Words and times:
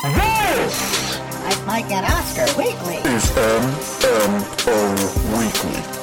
This, 0.00 1.18
Mike, 1.42 1.66
Mike, 1.66 1.90
and 1.90 2.06
Oscar 2.06 2.46
Weekly. 2.56 2.98
is 2.98 3.30
MMO 3.32 4.78
Weekly. 5.36 5.97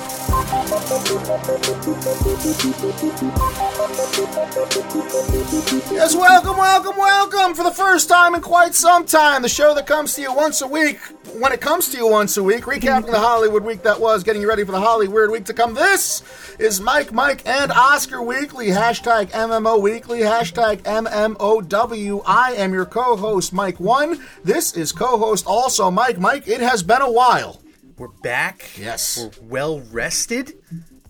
Yes, 5.92 6.16
welcome, 6.16 6.58
welcome, 6.58 6.98
welcome 6.98 7.54
for 7.54 7.64
the 7.64 7.72
first 7.72 8.10
time 8.10 8.34
in 8.34 8.42
quite 8.42 8.74
some 8.74 9.06
time. 9.06 9.44
The 9.44 9.50
show 9.50 9.76
that 9.76 9.86
comes 9.86 10.16
to 10.16 10.22
you 10.22 10.34
once 10.34 10.64
a 10.64 10.68
week. 10.68 10.98
When 11.40 11.52
it 11.52 11.62
comes 11.62 11.90
to 11.90 11.98
you 11.98 12.08
once 12.08 12.38
a 12.38 12.44
week, 12.44 12.64
recapping 12.64 13.12
the 13.12 13.20
Hollywood 13.20 13.64
week 13.64 13.84
that 13.84 14.00
was, 14.00 14.24
getting 14.24 14.42
you 14.42 14.50
ready 14.50 14.64
for 14.64 14.72
the 14.72 14.80
Holly 14.80 15.08
Weird 15.08 15.30
week 15.30 15.46
to 15.46 15.54
come. 15.54 15.76
This 15.76 16.24
is 16.58 16.82
Mike, 16.82 17.12
Mike, 17.14 17.48
and 17.48 17.72
Oscar 17.72 18.24
Weekly. 18.24 18.70
Hashtag 18.70 19.28
MMO 19.28 19.80
Weekly. 19.80 20.22
Hashtag 20.22 20.78
MMOW. 20.84 22.24
I 22.26 22.54
am 22.54 22.74
your 22.74 22.86
co-host, 22.86 23.54
Mike 23.54 23.80
One. 23.80 24.20
This 24.44 24.76
is 24.76 24.92
co-host 24.92 25.46
also 25.46 25.92
Mike. 25.92 26.18
Mike, 26.18 26.48
it 26.48 26.62
has 26.62 26.82
been 26.82 27.04
a 27.04 27.12
while. 27.12 27.62
We're 27.98 28.08
back. 28.10 28.72
Yes. 28.78 29.18
We're 29.18 29.48
well 29.48 29.80
rested. 29.80 30.54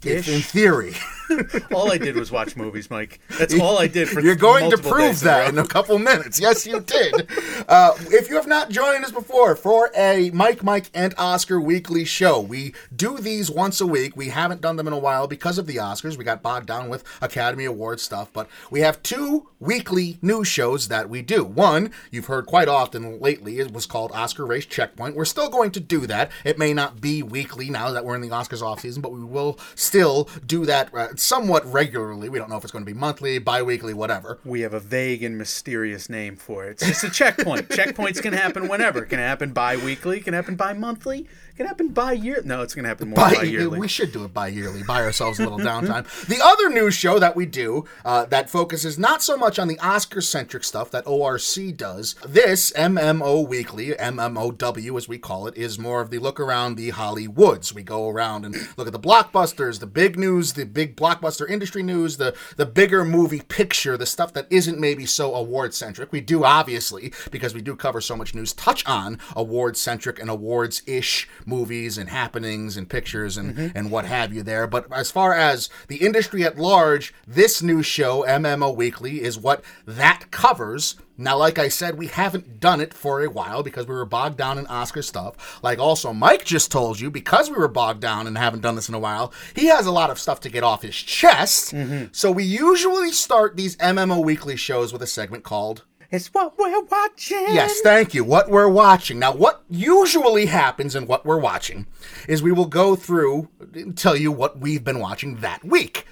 If 0.03 0.27
in 0.27 0.41
theory. 0.41 0.93
all 1.73 1.91
I 1.91 1.97
did 1.97 2.15
was 2.15 2.31
watch 2.31 2.55
movies, 2.55 2.89
Mike. 2.89 3.19
That's 3.37 3.59
all 3.59 3.77
I 3.77 3.87
did 3.87 4.09
for 4.09 4.21
You're 4.21 4.35
going 4.35 4.69
to 4.71 4.77
prove 4.77 5.11
days 5.11 5.21
in 5.23 5.27
a 5.27 5.31
that 5.31 5.49
in 5.49 5.57
a 5.57 5.67
couple 5.67 5.97
minutes. 5.99 6.39
Yes, 6.39 6.65
you 6.65 6.79
did. 6.79 7.29
uh, 7.67 7.93
if 8.11 8.29
you 8.29 8.35
have 8.35 8.47
not 8.47 8.69
joined 8.69 9.03
us 9.03 9.11
before 9.11 9.55
for 9.55 9.91
a 9.95 10.31
Mike, 10.31 10.63
Mike, 10.63 10.89
and 10.93 11.13
Oscar 11.17 11.59
weekly 11.59 12.05
show, 12.05 12.39
we 12.39 12.73
do 12.95 13.17
these 13.17 13.49
once 13.49 13.81
a 13.81 13.87
week. 13.87 14.15
We 14.15 14.29
haven't 14.29 14.61
done 14.61 14.75
them 14.75 14.87
in 14.87 14.93
a 14.93 14.99
while 14.99 15.27
because 15.27 15.57
of 15.57 15.67
the 15.67 15.77
Oscars. 15.77 16.17
We 16.17 16.23
got 16.23 16.41
bogged 16.41 16.67
down 16.67 16.89
with 16.89 17.03
Academy 17.21 17.65
Award 17.65 17.99
stuff, 17.99 18.31
but 18.33 18.47
we 18.69 18.81
have 18.81 19.01
two 19.03 19.49
weekly 19.59 20.17
news 20.21 20.47
shows 20.47 20.87
that 20.87 21.09
we 21.09 21.21
do. 21.21 21.43
One, 21.43 21.91
you've 22.11 22.27
heard 22.27 22.45
quite 22.45 22.67
often 22.67 23.19
lately, 23.19 23.59
it 23.59 23.73
was 23.73 23.85
called 23.85 24.11
Oscar 24.13 24.45
Race 24.45 24.65
Checkpoint. 24.65 25.15
We're 25.15 25.25
still 25.25 25.49
going 25.49 25.71
to 25.71 25.79
do 25.79 26.05
that. 26.07 26.31
It 26.43 26.57
may 26.57 26.73
not 26.73 27.01
be 27.01 27.23
weekly 27.23 27.69
now 27.69 27.91
that 27.91 28.05
we're 28.05 28.15
in 28.15 28.21
the 28.21 28.29
Oscars 28.29 28.61
off 28.61 28.81
season, 28.81 29.01
but 29.01 29.11
we 29.11 29.23
will 29.23 29.59
still 29.75 30.29
do 30.45 30.65
that 30.65 30.93
uh, 30.93 31.14
somewhat 31.19 31.65
regularly. 31.71 32.29
We 32.29 32.37
don't 32.37 32.49
know 32.49 32.57
if 32.57 32.63
it's 32.63 32.71
going 32.71 32.85
to 32.85 32.91
be 32.91 32.97
monthly, 32.97 33.39
bi 33.39 33.61
weekly, 33.61 33.93
whatever. 33.93 34.39
We 34.45 34.61
have 34.61 34.73
a 34.73 34.79
vague 34.79 35.23
and 35.23 35.37
mysterious 35.37 36.09
name 36.09 36.35
for 36.35 36.65
it. 36.65 36.81
It's 36.81 36.87
just 36.87 37.03
a 37.03 37.09
checkpoint. 37.09 37.69
Checkpoints 37.75 38.21
can 38.21 38.33
happen 38.33 38.67
whenever. 38.67 39.03
It 39.03 39.09
can 39.09 39.19
happen 39.19 39.51
bi-weekly. 39.53 40.17
It 40.17 40.23
can 40.23 40.33
happen 40.33 40.55
bi-monthly. 40.55 41.27
It 41.55 41.59
can 41.59 41.67
happen 41.67 41.87
bi-year. 41.87 42.41
No, 42.43 42.63
it's 42.63 42.75
going 42.75 42.83
to 42.83 42.89
happen 42.89 43.09
more 43.11 43.15
Bi- 43.15 43.35
bi-yearly. 43.35 43.79
we 43.79 43.87
should 43.87 44.11
do 44.11 44.25
it 44.25 44.33
bi-yearly, 44.33 44.83
buy 44.83 45.03
ourselves 45.03 45.39
a 45.39 45.43
little 45.43 45.57
downtime. 45.59 46.05
The 46.27 46.41
other 46.43 46.69
news 46.69 46.95
show 46.95 47.17
that 47.19 47.33
we 47.35 47.45
do 47.45 47.85
uh, 48.03 48.25
that 48.25 48.49
focuses 48.49 48.99
not 48.99 49.23
so 49.23 49.37
much 49.37 49.57
on 49.57 49.69
the 49.69 49.79
Oscar-centric 49.79 50.65
stuff 50.65 50.91
that 50.91 51.07
ORC 51.07 51.77
does. 51.77 52.15
This 52.27 52.71
MMO 52.73 53.47
Weekly, 53.47 53.91
MMOW 53.91 54.97
as 54.97 55.07
we 55.07 55.17
call 55.17 55.47
it, 55.47 55.55
is 55.55 55.79
more 55.79 56.01
of 56.01 56.09
the 56.09 56.17
look 56.19 56.41
around 56.41 56.75
the 56.75 56.91
Hollywoods. 56.91 57.71
We 57.73 57.83
go 57.83 58.09
around 58.09 58.43
and 58.43 58.55
look 58.75 58.87
at 58.87 58.93
the 58.93 58.99
blockbusters, 58.99 59.79
the 59.79 59.87
big 59.87 60.19
news, 60.19 60.53
the 60.53 60.65
big 60.65 60.97
blockbuster 60.97 61.49
industry 61.49 61.83
news, 61.83 62.17
the 62.17 62.35
the 62.57 62.65
bigger 62.65 63.05
movie 63.05 63.41
picture, 63.41 63.95
the 63.95 64.05
stuff 64.05 64.33
that 64.33 64.47
isn't 64.49 64.77
maybe 64.79 65.05
so 65.05 65.33
award-centric. 65.33 66.11
We 66.11 66.19
do 66.19 66.43
obviously 66.43 67.13
because 67.31 67.53
we 67.53 67.61
do 67.61 67.77
cover 67.77 68.01
so 68.01 68.17
much 68.17 68.35
news, 68.35 68.51
touch 68.51 68.85
on 68.85 69.19
award-centric 69.37 70.19
and 70.19 70.29
awards-ish 70.29 71.29
movies 71.45 71.97
and 71.97 72.09
happenings 72.09 72.77
and 72.77 72.89
pictures 72.89 73.37
and, 73.37 73.55
mm-hmm. 73.55 73.77
and 73.77 73.91
what 73.91 74.05
have 74.05 74.33
you 74.33 74.43
there. 74.43 74.67
But 74.67 74.91
as 74.91 75.11
far 75.11 75.33
as 75.33 75.69
the 75.87 75.97
industry 75.97 76.43
at 76.43 76.57
large, 76.57 77.13
this 77.27 77.61
new 77.61 77.83
show, 77.83 78.23
MMO 78.27 78.75
Weekly, 78.75 79.21
is 79.21 79.37
what 79.37 79.63
that 79.85 80.31
covers. 80.31 80.95
Now, 81.17 81.37
like 81.37 81.57
I 81.57 81.69
said, 81.69 81.97
we 81.97 82.07
haven't 82.07 82.59
done 82.59 82.81
it 82.81 82.93
for 82.93 83.23
a 83.23 83.29
while 83.29 83.63
because 83.63 83.87
we 83.87 83.95
were 83.95 84.05
bogged 84.05 84.37
down 84.37 84.57
in 84.57 84.67
Oscar 84.67 85.01
stuff. 85.01 85.59
Like 85.63 85.79
also 85.79 86.11
Mike 86.11 86.43
just 86.43 86.71
told 86.71 86.99
you, 86.99 87.09
because 87.09 87.49
we 87.49 87.55
were 87.55 87.69
bogged 87.69 88.01
down 88.01 88.27
and 88.27 88.37
haven't 88.37 88.61
done 88.61 88.75
this 88.75 88.89
in 88.89 88.95
a 88.95 88.99
while, 88.99 89.31
he 89.55 89.67
has 89.67 89.85
a 89.85 89.91
lot 89.91 90.09
of 90.09 90.19
stuff 90.19 90.41
to 90.41 90.49
get 90.49 90.63
off 90.63 90.81
his 90.81 90.95
chest. 90.95 91.73
Mm-hmm. 91.73 92.07
So 92.11 92.31
we 92.31 92.43
usually 92.43 93.11
start 93.11 93.55
these 93.55 93.77
MMO 93.77 94.23
Weekly 94.23 94.57
shows 94.57 94.91
with 94.91 95.01
a 95.01 95.07
segment 95.07 95.43
called 95.43 95.83
What 96.31 96.57
we're 96.57 96.81
watching. 96.83 97.45
Yes, 97.49 97.81
thank 97.81 98.13
you. 98.13 98.23
What 98.23 98.49
we're 98.49 98.69
watching. 98.69 99.19
Now, 99.19 99.33
what 99.33 99.63
usually 99.69 100.45
happens 100.47 100.95
in 100.95 101.07
what 101.07 101.25
we're 101.25 101.39
watching 101.39 101.87
is 102.27 102.41
we 102.41 102.51
will 102.51 102.65
go 102.65 102.95
through 102.95 103.49
and 103.73 103.97
tell 103.97 104.15
you 104.15 104.31
what 104.31 104.59
we've 104.59 104.83
been 104.83 104.99
watching 104.99 105.37
that 105.37 105.63
week. 105.63 106.05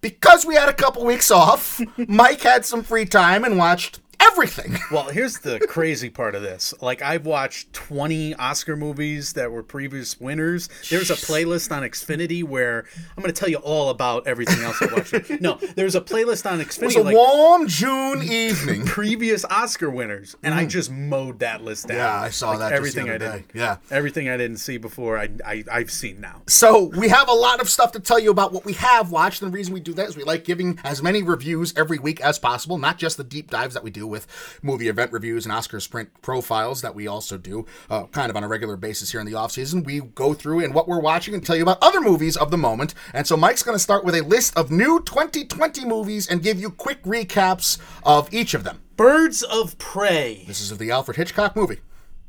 Because 0.00 0.44
we 0.44 0.54
had 0.54 0.68
a 0.68 0.74
couple 0.74 1.04
weeks 1.04 1.30
off, 1.30 1.80
Mike 1.96 2.42
had 2.42 2.64
some 2.64 2.82
free 2.82 3.06
time 3.06 3.44
and 3.44 3.56
watched 3.58 4.00
everything. 4.26 4.78
Well, 4.92 5.08
here's 5.08 5.38
the 5.40 5.58
crazy 5.68 6.10
part 6.10 6.36
of 6.36 6.42
this. 6.42 6.72
Like, 6.80 7.02
I've 7.02 7.26
watched 7.26 7.72
20 7.72 8.34
Oscar 8.36 8.76
movies 8.76 9.32
that 9.32 9.50
were 9.50 9.64
previous 9.64 10.20
winners. 10.20 10.68
There's 10.90 11.10
a 11.10 11.14
playlist 11.14 11.74
on 11.76 11.82
Xfinity 11.82 12.44
where 12.44 12.84
I'm 13.16 13.22
going 13.22 13.34
to 13.34 13.38
tell 13.38 13.48
you 13.48 13.56
all 13.56 13.90
about 13.90 14.26
everything 14.28 14.62
else 14.62 14.80
I 14.80 14.86
watched. 14.94 15.40
No, 15.40 15.58
there's 15.74 15.96
a 15.96 16.00
playlist 16.00 16.48
on 16.50 16.60
It 16.60 16.78
was 16.80 16.94
a 16.94 17.02
like, 17.02 17.16
warm 17.16 17.66
June 17.66 18.22
evening. 18.22 18.84
previous 18.86 19.44
Oscar 19.46 19.90
winners, 19.90 20.36
and 20.44 20.54
I 20.54 20.66
just 20.66 20.90
mowed 20.90 21.40
that 21.40 21.62
list 21.64 21.88
down. 21.88 21.96
Mm. 21.96 22.00
Yeah, 22.00 22.20
I 22.20 22.30
saw 22.30 22.50
Like, 22.50 22.60
that 22.60 22.72
Everything 22.72 23.10
I 23.10 23.18
day. 23.18 23.26
didn't. 23.32 23.50
Yeah. 23.54 23.78
everything 23.90 24.28
I 24.28 24.36
didn't 24.36 24.58
see 24.58 24.76
before, 24.78 25.18
I, 25.18 25.30
I 25.44 25.64
I've 25.70 25.90
seen 25.90 26.20
now. 26.20 26.42
So 26.46 26.84
we 26.96 27.08
have 27.08 27.28
a 27.28 27.34
lot 27.34 27.60
of 27.60 27.68
stuff 27.68 27.90
to 27.92 28.00
tell 28.00 28.20
you 28.20 28.30
about 28.30 28.52
what 28.52 28.64
we 28.64 28.74
have 28.74 29.10
watched. 29.10 29.42
And 29.42 29.50
the 29.52 29.54
reason 29.54 29.74
we 29.74 29.80
do 29.80 29.92
that 29.94 30.08
is 30.08 30.16
we 30.16 30.22
like 30.22 30.44
giving 30.44 30.78
as 30.84 31.02
many 31.02 31.22
reviews 31.24 31.74
every 31.76 31.98
week 31.98 32.20
as 32.20 32.38
possible, 32.38 32.78
not 32.78 32.98
just 32.98 33.16
the 33.16 33.24
deep 33.24 33.50
dives 33.50 33.74
that 33.74 33.82
we 33.82 33.90
do 33.90 34.06
with 34.16 34.58
movie 34.62 34.88
event 34.88 35.12
reviews 35.12 35.44
and 35.44 35.52
Oscar 35.52 35.78
sprint 35.78 36.08
profiles 36.22 36.80
that 36.80 36.94
we 36.94 37.06
also 37.06 37.36
do 37.36 37.66
uh, 37.90 38.04
kind 38.06 38.30
of 38.30 38.36
on 38.36 38.42
a 38.42 38.48
regular 38.48 38.74
basis 38.76 39.12
here 39.12 39.20
in 39.20 39.26
the 39.26 39.34
off 39.34 39.52
season. 39.52 39.82
We 39.82 40.00
go 40.00 40.32
through 40.32 40.64
and 40.64 40.72
what 40.72 40.88
we're 40.88 41.00
watching 41.00 41.34
and 41.34 41.44
tell 41.44 41.54
you 41.54 41.62
about 41.62 41.82
other 41.82 42.00
movies 42.00 42.34
of 42.34 42.50
the 42.50 42.56
moment. 42.56 42.94
And 43.12 43.26
so 43.26 43.36
Mike's 43.36 43.62
going 43.62 43.74
to 43.74 43.82
start 43.82 44.04
with 44.04 44.14
a 44.14 44.22
list 44.22 44.56
of 44.56 44.70
new 44.70 45.02
2020 45.02 45.84
movies 45.84 46.26
and 46.28 46.42
give 46.42 46.58
you 46.58 46.70
quick 46.70 47.02
recaps 47.02 47.78
of 48.04 48.32
each 48.32 48.54
of 48.54 48.64
them. 48.64 48.80
Birds 48.96 49.42
of 49.42 49.76
Prey. 49.76 50.44
This 50.46 50.62
is 50.62 50.76
the 50.78 50.90
Alfred 50.90 51.18
Hitchcock 51.18 51.54
movie. 51.54 51.80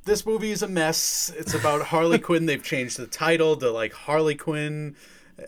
This 0.03 0.25
movie 0.25 0.51
is 0.51 0.61
a 0.61 0.67
mess. 0.67 1.31
It's 1.37 1.53
about 1.53 1.83
Harley 1.83 2.19
Quinn. 2.27 2.47
They've 2.47 2.63
changed 2.63 2.97
the 2.97 3.07
title 3.07 3.55
to 3.55 3.71
like 3.71 3.93
Harley 3.93 4.35
Quinn 4.35 4.97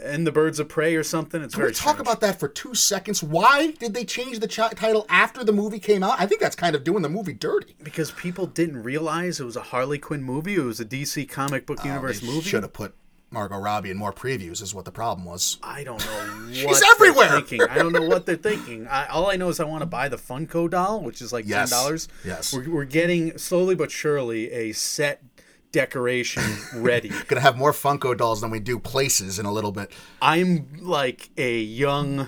and 0.02 0.26
the 0.28 0.32
Birds 0.32 0.60
of 0.60 0.70
Prey 0.70 0.96
or 0.96 1.04
something. 1.04 1.42
It's 1.42 1.54
Can 1.56 1.62
very 1.62 1.72
we 1.72 1.76
talk 1.76 1.96
strange. 1.96 2.00
about 2.02 2.22
that 2.22 2.40
for 2.40 2.48
two 2.48 2.76
seconds? 2.76 3.24
Why 3.24 3.72
did 3.72 3.94
they 3.94 4.06
change 4.06 4.40
the 4.40 4.48
ch- 4.48 4.58
title 4.76 5.06
after 5.10 5.44
the 5.44 5.52
movie 5.52 5.80
came 5.80 6.04
out? 6.04 6.20
I 6.20 6.26
think 6.28 6.42
that's 6.42 6.56
kind 6.56 6.76
of 6.76 6.84
doing 6.84 7.02
the 7.02 7.10
movie 7.10 7.34
dirty. 7.34 7.76
because 7.84 8.12
people 8.12 8.46
didn't 8.46 8.84
realize 8.84 9.40
it 9.40 9.46
was 9.46 9.56
a 9.56 9.62
Harley 9.62 9.98
Quinn 9.98 10.24
movie. 10.24 10.56
It 10.56 10.64
was 10.64 10.80
a 10.80 10.86
DC 10.86 11.28
comic 11.30 11.66
book 11.66 11.80
oh, 11.84 11.88
universe 11.88 12.22
movie. 12.22 12.42
Should 12.48 12.64
have 12.64 12.74
put 12.74 12.94
Margot 13.32 13.58
Robbie 13.60 13.92
in 13.92 13.98
more 13.98 14.12
previews. 14.14 14.62
Is 14.62 14.74
what 14.74 14.86
the 14.86 14.92
problem 14.92 15.26
was. 15.26 15.58
I 15.62 15.84
don't 15.84 16.04
know. 16.04 16.48
She's 16.52 16.66
what 16.66 16.84
everywhere. 16.96 17.30
They're 17.30 17.42
thinking. 17.42 17.62
I 17.70 17.76
don't 17.76 17.92
know 17.94 18.02
what 18.08 18.26
they're 18.26 18.36
thinking. 18.36 18.88
I, 18.88 19.06
all 19.08 19.30
I 19.30 19.36
know 19.36 19.50
is 19.50 19.60
I 19.60 19.66
want 19.66 19.82
to 19.82 19.86
buy 19.88 20.10
the 20.10 20.18
Funko 20.18 20.68
doll, 20.70 21.02
which 21.02 21.22
is 21.22 21.32
like 21.32 21.46
ten 21.46 21.52
Yes. 21.52 21.70
dollars. 21.70 22.08
Yes. 22.26 22.54
we're, 22.54 22.68
we're 22.70 22.86
getting 22.86 23.38
slowly 23.38 23.76
but 23.76 23.92
surely 23.92 24.52
a 24.52 24.72
set 24.72 25.29
decoration 25.72 26.44
ready. 26.76 27.12
Gonna 27.28 27.42
have 27.42 27.58
more 27.58 27.72
Funko 27.72 28.16
dolls 28.18 28.42
than 28.42 28.52
we 28.52 28.60
do 28.60 28.80
places 28.80 29.40
in 29.40 29.46
a 29.46 29.52
little 29.52 29.72
bit. 29.72 29.92
I'm 30.22 30.68
like 30.82 31.30
a 31.38 31.60
young, 31.60 32.28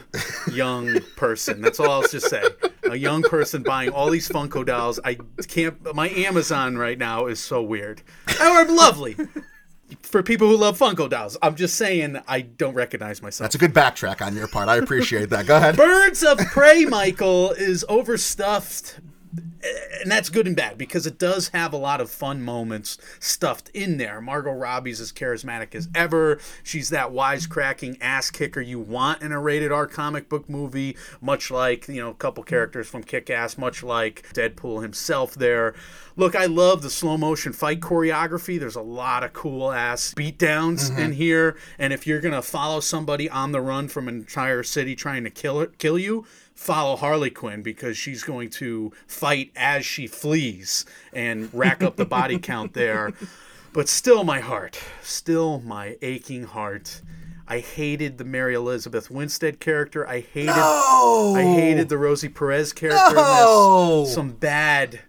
young 0.51 1.01
person. 1.15 1.61
That's 1.61 1.79
all 1.79 1.89
I'll 1.89 2.07
just 2.07 2.29
say. 2.29 2.43
A 2.89 2.95
young 2.95 3.23
person 3.23 3.63
buying 3.63 3.89
all 3.89 4.09
these 4.09 4.29
Funko 4.29 4.65
dolls. 4.65 4.99
I 5.03 5.17
can't. 5.47 5.93
My 5.95 6.09
Amazon 6.09 6.77
right 6.77 6.97
now 6.97 7.27
is 7.27 7.39
so 7.39 7.61
weird. 7.61 8.01
Oh, 8.39 8.61
I'm 8.61 8.75
lovely. 8.75 9.15
For 10.03 10.23
people 10.23 10.47
who 10.47 10.55
love 10.55 10.79
Funko 10.79 11.09
dolls, 11.09 11.37
I'm 11.41 11.55
just 11.55 11.75
saying 11.75 12.19
I 12.27 12.41
don't 12.41 12.73
recognize 12.73 13.21
myself. 13.21 13.45
That's 13.45 13.55
a 13.55 13.57
good 13.57 13.73
backtrack 13.73 14.25
on 14.25 14.35
your 14.35 14.47
part. 14.47 14.69
I 14.69 14.77
appreciate 14.77 15.29
that. 15.31 15.47
Go 15.47 15.57
ahead. 15.57 15.75
Birds 15.75 16.23
of 16.23 16.37
Prey, 16.37 16.85
Michael, 16.85 17.51
is 17.51 17.85
overstuffed. 17.89 18.99
And 20.01 20.11
that's 20.11 20.29
good 20.29 20.47
and 20.47 20.55
bad 20.55 20.77
because 20.77 21.05
it 21.05 21.19
does 21.19 21.49
have 21.49 21.71
a 21.71 21.77
lot 21.77 22.01
of 22.01 22.09
fun 22.09 22.41
moments 22.41 22.97
stuffed 23.19 23.69
in 23.69 23.97
there. 23.97 24.19
Margot 24.19 24.51
Robbie's 24.51 24.99
as 24.99 25.11
charismatic 25.11 25.75
as 25.75 25.87
ever. 25.93 26.39
She's 26.63 26.89
that 26.89 27.11
wisecracking 27.11 27.97
ass 28.01 28.31
kicker 28.31 28.61
you 28.61 28.79
want 28.79 29.21
in 29.21 29.31
a 29.31 29.39
rated 29.39 29.71
R 29.71 29.87
comic 29.87 30.27
book 30.27 30.49
movie, 30.49 30.97
much 31.21 31.51
like, 31.51 31.87
you 31.87 32.01
know, 32.01 32.09
a 32.09 32.15
couple 32.15 32.43
characters 32.43 32.89
from 32.89 33.03
Kick 33.03 33.29
Ass, 33.29 33.57
much 33.57 33.83
like 33.83 34.27
Deadpool 34.33 34.81
himself 34.81 35.35
there. 35.35 35.75
Look, 36.17 36.35
I 36.35 36.45
love 36.45 36.81
the 36.81 36.89
slow 36.89 37.17
motion 37.17 37.53
fight 37.53 37.79
choreography. 37.79 38.59
There's 38.59 38.75
a 38.75 38.81
lot 38.81 39.23
of 39.23 39.33
cool 39.33 39.71
ass 39.71 40.13
beatdowns 40.15 40.89
mm-hmm. 40.89 40.99
in 40.99 41.11
here. 41.13 41.55
And 41.79 41.93
if 41.93 42.05
you're 42.05 42.21
going 42.21 42.33
to 42.33 42.41
follow 42.41 42.79
somebody 42.79 43.29
on 43.29 43.51
the 43.51 43.61
run 43.61 43.87
from 43.87 44.07
an 44.07 44.15
entire 44.15 44.63
city 44.63 44.95
trying 44.95 45.23
to 45.23 45.29
kill 45.29 45.61
it, 45.61 45.77
kill 45.77 45.97
you, 45.97 46.25
follow 46.61 46.95
Harley 46.95 47.31
Quinn 47.31 47.63
because 47.63 47.97
she's 47.97 48.23
going 48.23 48.47
to 48.51 48.91
fight 49.07 49.51
as 49.55 49.83
she 49.83 50.05
flees 50.05 50.85
and 51.11 51.49
rack 51.53 51.81
up 51.81 51.95
the 51.95 52.05
body 52.05 52.37
count 52.39 52.73
there. 52.73 53.13
But 53.73 53.89
still, 53.89 54.23
my 54.23 54.41
heart, 54.41 54.79
still 55.01 55.59
my 55.61 55.97
aching 56.03 56.43
heart. 56.43 57.01
I 57.47 57.59
hated 57.59 58.19
the 58.19 58.25
Mary 58.25 58.53
Elizabeth 58.53 59.09
Winstead 59.09 59.59
character. 59.59 60.07
I 60.07 60.19
hated, 60.19 60.53
I 60.53 61.43
hated 61.55 61.89
the 61.89 61.97
Rosie 61.97 62.29
Perez 62.29 62.73
character. 62.73 63.15
No! 63.15 64.05
Some 64.07 64.29
bad, 64.29 65.01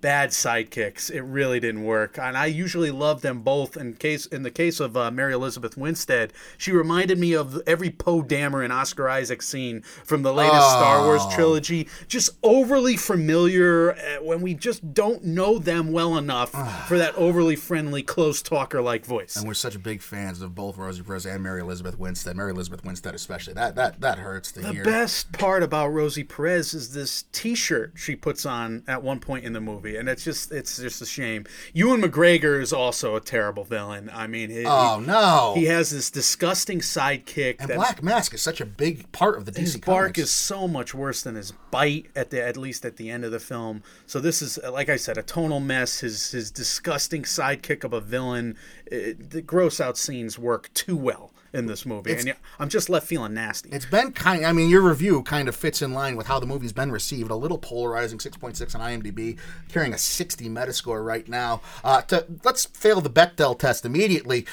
bad 0.00 0.30
sidekicks. 0.30 1.10
It 1.10 1.22
really 1.22 1.60
didn't 1.60 1.84
work, 1.84 2.18
and 2.18 2.36
I 2.36 2.46
usually 2.46 2.90
love 2.90 3.22
them 3.22 3.40
both. 3.42 3.76
In 3.76 3.94
case 3.94 4.26
in 4.26 4.42
the 4.42 4.50
case 4.50 4.80
of 4.80 4.96
uh, 4.96 5.10
Mary 5.10 5.32
Elizabeth 5.34 5.76
Winstead, 5.76 6.32
she 6.58 6.72
reminded 6.72 7.18
me 7.18 7.34
of 7.34 7.60
every 7.66 7.90
Poe 7.90 8.22
Dameron 8.22 8.64
and 8.64 8.72
Oscar 8.72 9.08
Isaac 9.08 9.42
scene 9.42 9.82
from 10.04 10.22
the 10.22 10.32
latest 10.32 10.70
Star 10.70 11.04
Wars 11.04 11.20
Oh. 11.24 11.30
trilogy. 11.34 11.88
Just 12.08 12.30
overly 12.42 12.96
familiar 12.96 13.92
uh, 13.92 14.22
when 14.22 14.40
we 14.40 14.54
just 14.54 14.94
don't 14.94 15.24
know 15.24 15.58
them 15.58 15.92
well 15.92 16.16
enough 16.16 16.50
for 16.88 16.98
that 16.98 17.14
overly 17.16 17.56
friendly, 17.56 18.02
close 18.02 18.42
talker 18.42 18.80
like 18.80 19.04
voice. 19.04 19.36
And 19.36 19.46
we're 19.46 19.54
such 19.54 19.80
big 19.82 20.00
fans 20.02 20.40
of 20.40 20.54
both 20.54 20.76
Rosie 20.76 21.02
Perez 21.02 21.26
and 21.26 21.42
Mary 21.42 21.60
Elizabeth 21.60 21.98
Winstead. 21.98 22.36
Mary 22.36 22.50
Elizabeth 22.52 22.84
Winstead, 22.84 23.14
especially. 23.14 23.54
That 23.54 23.74
that 23.76 24.00
that 24.00 24.18
hurts 24.18 24.52
to 24.52 24.60
The 24.60 24.72
hear. 24.72 24.84
The 24.84 24.90
best 24.90 25.32
part 25.32 25.62
about 25.62 25.88
Rosie 25.88 26.24
Perez 26.24 26.74
is 26.74 26.92
this 26.94 27.24
T-shirt 27.32 27.92
she 27.96 28.16
puts 28.16 28.46
on 28.46 28.82
at 28.88 29.02
one 29.02 29.20
point 29.20 29.44
in 29.44 29.52
the 29.52 29.60
movie, 29.60 29.89
and 29.96 30.08
it's 30.08 30.24
just 30.24 30.52
it's 30.52 30.78
just 30.78 31.00
a 31.02 31.06
shame. 31.06 31.44
Ewan 31.72 32.02
McGregor 32.02 32.60
is 32.60 32.72
also 32.72 33.16
a 33.16 33.20
terrible 33.20 33.64
villain. 33.64 34.10
I 34.12 34.26
mean, 34.26 34.50
he, 34.50 34.64
Oh 34.66 35.00
no! 35.04 35.54
he 35.56 35.66
has 35.66 35.90
this 35.90 36.10
disgusting 36.10 36.80
sidekick 36.80 37.56
and 37.60 37.68
that 37.70 37.76
Black 37.76 38.02
Mask 38.02 38.34
is 38.34 38.42
such 38.42 38.60
a 38.60 38.66
big 38.66 39.10
part 39.12 39.36
of 39.36 39.44
the 39.46 39.52
DC 39.52 39.58
his 39.58 39.76
bark 39.76 40.02
comics. 40.14 40.18
is 40.18 40.30
so 40.30 40.68
much 40.68 40.94
worse 40.94 41.22
than 41.22 41.34
his 41.34 41.52
bite 41.70 42.06
at 42.14 42.30
the 42.30 42.42
at 42.42 42.56
least 42.56 42.84
at 42.84 42.96
the 42.96 43.10
end 43.10 43.24
of 43.24 43.32
the 43.32 43.40
film. 43.40 43.82
So 44.06 44.20
this 44.20 44.42
is 44.42 44.58
like 44.70 44.88
I 44.88 44.96
said, 44.96 45.18
a 45.18 45.22
tonal 45.22 45.60
mess. 45.60 46.00
His 46.00 46.30
his 46.30 46.50
disgusting 46.50 47.22
sidekick 47.22 47.84
of 47.84 47.92
a 47.92 48.00
villain. 48.00 48.56
It, 48.86 49.30
the 49.30 49.42
gross 49.42 49.80
out 49.80 49.96
scenes 49.96 50.38
work 50.38 50.72
too 50.74 50.96
well 50.96 51.32
in 51.52 51.66
this 51.66 51.84
movie, 51.84 52.12
and 52.12 52.34
I'm 52.58 52.68
just 52.68 52.88
left 52.88 53.06
feeling 53.06 53.34
nasty. 53.34 53.70
It's 53.70 53.86
been 53.86 54.12
kind. 54.12 54.44
I 54.46 54.52
mean, 54.52 54.70
your 54.70 54.82
review 54.82 55.22
kind 55.22 55.48
of 55.48 55.56
fits 55.56 55.82
in 55.82 55.92
line 55.92 56.16
with 56.16 56.26
how 56.26 56.38
the 56.38 56.46
movie's 56.46 56.72
been 56.72 56.92
received. 56.92 57.30
A 57.30 57.36
little 57.36 57.58
polarizing, 57.58 58.20
six 58.20 58.36
point 58.36 58.56
six 58.56 58.74
on 58.74 58.80
IMDb, 58.80 59.38
carrying 59.68 59.92
a 59.92 59.98
sixty 59.98 60.48
Metascore 60.48 61.04
right 61.04 61.28
now. 61.28 61.60
Uh, 61.82 62.02
to 62.02 62.26
let's 62.44 62.66
fail 62.66 63.00
the 63.00 63.10
Bechdel 63.10 63.58
test 63.58 63.84
immediately. 63.84 64.46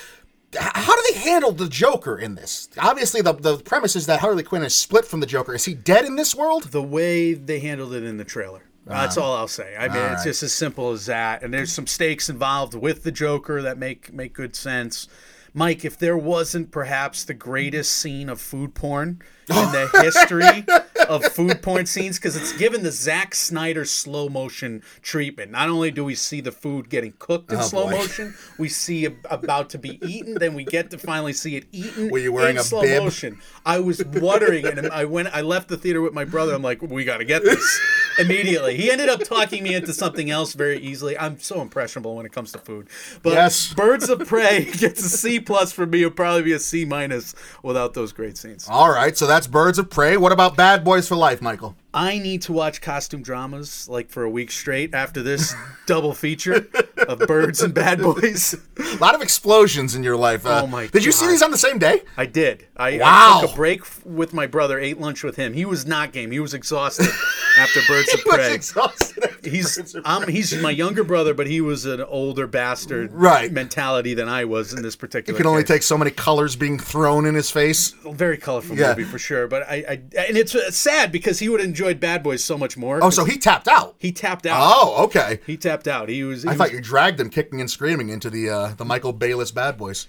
How 0.58 0.96
do 0.96 1.04
they 1.12 1.20
handle 1.20 1.52
the 1.52 1.68
Joker 1.68 2.18
in 2.18 2.36
this? 2.36 2.70
Obviously, 2.78 3.22
the 3.22 3.34
the 3.34 3.58
premise 3.58 3.96
is 3.96 4.06
that 4.08 4.22
Harley 4.22 4.44
Quinn 4.44 4.64
is 4.64 4.74
split 4.74 5.06
from 5.06 5.20
the 5.20 5.26
Joker. 5.26 5.54
Is 5.54 5.66
he 5.66 5.74
dead 5.74 6.06
in 6.06 6.16
this 6.16 6.34
world? 6.34 6.64
the 6.64 6.82
way 6.82 7.34
they 7.34 7.60
handled 7.60 7.94
it 7.94 8.04
in 8.04 8.18
the 8.18 8.24
trailer. 8.24 8.64
That's 8.88 9.18
all 9.18 9.36
I'll 9.36 9.48
say. 9.48 9.76
I 9.76 9.88
mean, 9.90 9.98
it's 9.98 10.20
right. 10.20 10.24
just 10.24 10.44
as 10.44 10.54
simple 10.54 10.92
as 10.92 11.08
that. 11.08 11.44
And 11.44 11.54
there's 11.54 11.74
some 11.74 11.88
stakes 11.88 12.30
involved 12.30 12.74
with 12.74 13.04
the 13.04 13.12
Joker 13.12 13.62
that 13.62 13.78
make 13.78 14.14
make 14.14 14.34
good 14.34 14.56
sense. 14.56 15.08
Mike, 15.58 15.84
if 15.84 15.98
there 15.98 16.16
wasn't 16.16 16.70
perhaps 16.70 17.24
the 17.24 17.34
greatest 17.34 17.92
scene 17.92 18.30
of 18.30 18.40
food 18.40 18.76
porn 18.76 19.20
in 19.50 19.56
the 19.56 19.90
history 20.02 20.66
of 21.08 21.24
food 21.26 21.62
porn 21.62 21.86
scenes, 21.86 22.18
because 22.18 22.36
it's 22.36 22.58
given 22.58 22.84
the 22.84 22.92
Zack 22.92 23.34
Snyder 23.36 23.86
slow 23.86 24.28
motion 24.30 24.84
treatment. 25.02 25.52
Not 25.52 25.70
only 25.70 25.92
do 25.92 26.04
we 26.04 26.16
see 26.16 26.42
the 26.42 26.52
food 26.52 26.90
getting 26.90 27.14
cooked 27.20 27.52
in 27.52 27.60
Oh, 27.60 27.62
slow 27.62 27.86
boy. 27.86 27.92
motion, 27.92 28.36
we 28.58 28.68
see 28.70 29.06
it 29.06 29.16
about 29.30 29.70
to 29.72 29.78
be 29.78 30.00
eaten, 30.06 30.36
then 30.36 30.54
we 30.54 30.66
get 30.66 30.92
to 30.92 30.98
finally 30.98 31.34
see 31.34 31.56
it 31.56 31.66
eaten 31.72 32.10
Were 32.10 32.18
you 32.20 32.34
wearing 32.34 32.56
in 32.56 32.62
a 32.62 32.64
slow 32.64 32.82
bib? 32.82 33.04
motion. 33.04 33.40
I 33.66 33.80
was 33.80 34.04
wondering, 34.06 34.66
and 34.66 34.88
I 34.90 35.06
went. 35.06 35.30
I 35.34 35.42
left 35.42 35.70
the 35.70 35.78
theater 35.78 36.02
with 36.02 36.14
my 36.14 36.26
brother. 36.26 36.54
I'm 36.54 36.62
like, 36.62 36.82
we 36.82 37.04
got 37.06 37.18
to 37.18 37.26
get 37.26 37.44
this 37.44 37.80
immediately. 38.20 38.76
He 38.78 38.92
ended 38.92 39.10
up 39.10 39.22
talking 39.24 39.64
me 39.64 39.74
into 39.76 39.94
something 39.94 40.30
else 40.30 40.54
very 40.54 40.80
easily. 40.80 41.18
I'm 41.18 41.40
so 41.40 41.62
impressionable 41.62 42.16
when 42.16 42.26
it 42.26 42.32
comes 42.32 42.52
to 42.54 42.60
food. 42.60 42.88
But 43.24 43.34
Yes. 43.34 43.74
Birds 43.74 44.10
of 44.10 44.20
Prey 44.28 44.66
gets 44.78 45.04
a 45.06 45.10
C 45.10 45.40
plus 45.40 45.72
for 45.72 45.86
me. 45.86 46.00
It'll 46.00 46.12
probably 46.12 46.44
be 46.44 46.54
a 46.54 46.60
C 46.60 46.86
minus 46.86 47.36
without 47.64 47.94
those 47.94 48.12
great 48.12 48.38
scenes. 48.38 48.68
All 48.70 48.90
right, 48.90 49.16
so 49.18 49.28
that's 49.38 49.46
Birds 49.46 49.78
of 49.78 49.88
Prey. 49.92 50.18
What 50.18 50.32
about 50.32 50.58
Bad 50.58 50.84
Boys 50.84 51.08
for 51.08 51.16
Life, 51.16 51.44
Michael? 51.44 51.76
I 52.00 52.20
need 52.20 52.44
to 52.44 52.54
watch 52.54 52.80
costume 52.80 53.24
dramas 53.24 53.90
like 53.90 54.10
for 54.10 54.24
a 54.24 54.30
week 54.30 54.52
straight 54.52 54.94
after 54.94 55.24
this 55.24 55.56
double 55.88 56.14
feature 56.14 56.68
of 57.08 57.20
Birds 57.20 57.62
and 57.64 57.74
Bad 57.74 58.02
Boys. 58.02 58.56
A 58.78 58.96
lot 58.98 59.16
of 59.16 59.22
explosions 59.24 59.96
in 59.96 60.04
your 60.04 60.16
life. 60.16 60.46
Uh, 60.46 60.62
Oh, 60.64 60.68
my 60.68 60.88
Did 60.88 61.04
you 61.06 61.12
see 61.12 61.28
these 61.28 61.42
on 61.42 61.50
the 61.52 61.58
same 61.58 61.80
day? 61.80 62.04
I 62.16 62.26
did. 62.28 62.68
I, 62.78 62.98
Wow. 63.00 63.38
I 63.40 63.42
took 63.42 63.52
a 63.52 63.56
break 63.56 63.82
with 64.06 64.34
my 64.34 64.46
brother, 64.48 64.80
ate 64.80 65.00
lunch 65.00 65.24
with 65.24 65.38
him. 65.38 65.54
He 65.54 65.66
was 65.66 65.86
not 65.88 66.12
game. 66.14 66.30
He 66.32 66.40
was 66.40 66.54
exhausted 66.54 67.08
after 67.58 67.80
Birds 67.88 68.14
of 68.14 68.22
Prey. 68.22 68.54
exhausted 68.54 69.24
He's 69.44 69.96
I'm, 70.04 70.28
he's 70.28 70.54
my 70.62 70.72
younger 70.72 71.04
brother, 71.06 71.34
but 71.34 71.48
he 71.48 71.62
was 71.62 71.86
an 71.86 72.02
older 72.02 72.48
bastard 72.48 73.12
Right. 73.14 73.52
mentality 73.52 74.14
than 74.14 74.28
I 74.30 74.46
was 74.46 74.74
in 74.74 74.82
this 74.84 74.96
particular. 74.96 75.36
You 75.38 75.42
can 75.44 75.50
only 75.50 75.64
case. 75.64 75.68
take 75.70 75.84
so 75.84 75.98
many 75.98 76.12
colors 76.12 76.56
being 76.56 76.78
thrown 76.78 77.26
in 77.26 77.34
his 77.34 77.50
face. 77.50 77.96
very 78.06 78.38
colorful 78.38 78.78
Yeah. 78.78 78.90
movie 78.90 79.04
for 79.06 79.18
sure. 79.18 79.48
But 79.48 79.64
I, 79.64 79.76
I 79.76 79.92
and 80.28 80.38
it's 80.38 80.54
uh, 80.54 80.70
sad 80.72 81.12
because 81.12 81.40
he 81.40 81.48
would 81.50 81.60
have 81.62 81.68
enjoyed 81.88 82.00
Bad 82.00 82.24
Boys 82.24 82.44
so 82.44 82.58
much 82.58 82.78
more. 82.78 83.04
Oh, 83.04 83.10
so 83.10 83.24
he 83.26 83.38
tapped 83.38 83.68
out. 83.68 83.96
he 84.00 84.12
tapped 84.12 84.46
out. 84.46 84.58
Oh, 84.60 85.04
okay. 85.06 85.40
He 85.48 85.58
tapped 85.58 85.88
out. 85.88 86.10
He 86.10 86.24
was. 86.24 86.44
He 86.44 86.50
I 86.50 86.52
was 86.52 86.58
thought 86.58 86.72
you 86.72 86.82
dragged 86.82 87.20
him 87.20 87.30
kicking 87.30 87.62
and 87.62 87.70
screaming 87.70 88.10
into 88.10 88.30
the 88.30 88.50
uh, 88.50 88.68
the 88.76 88.86
Michael 88.86 89.14
Bayless 89.14 89.52
Bad 89.52 89.78
Boys. 89.78 90.08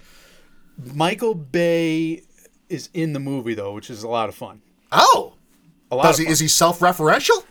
Michael 0.93 1.35
Bay 1.35 2.23
is 2.69 2.89
in 2.93 3.13
the 3.13 3.19
movie 3.19 3.53
though, 3.53 3.73
which 3.73 3.89
is 3.89 4.03
a 4.03 4.07
lot 4.07 4.29
of 4.29 4.35
fun. 4.35 4.61
Oh, 4.91 5.33
A 5.91 5.95
lot 5.95 6.03
does 6.03 6.17
he? 6.17 6.25
fun. 6.25 6.31
Is 6.33 6.39
he 6.39 6.47
self-referential? 6.47 7.43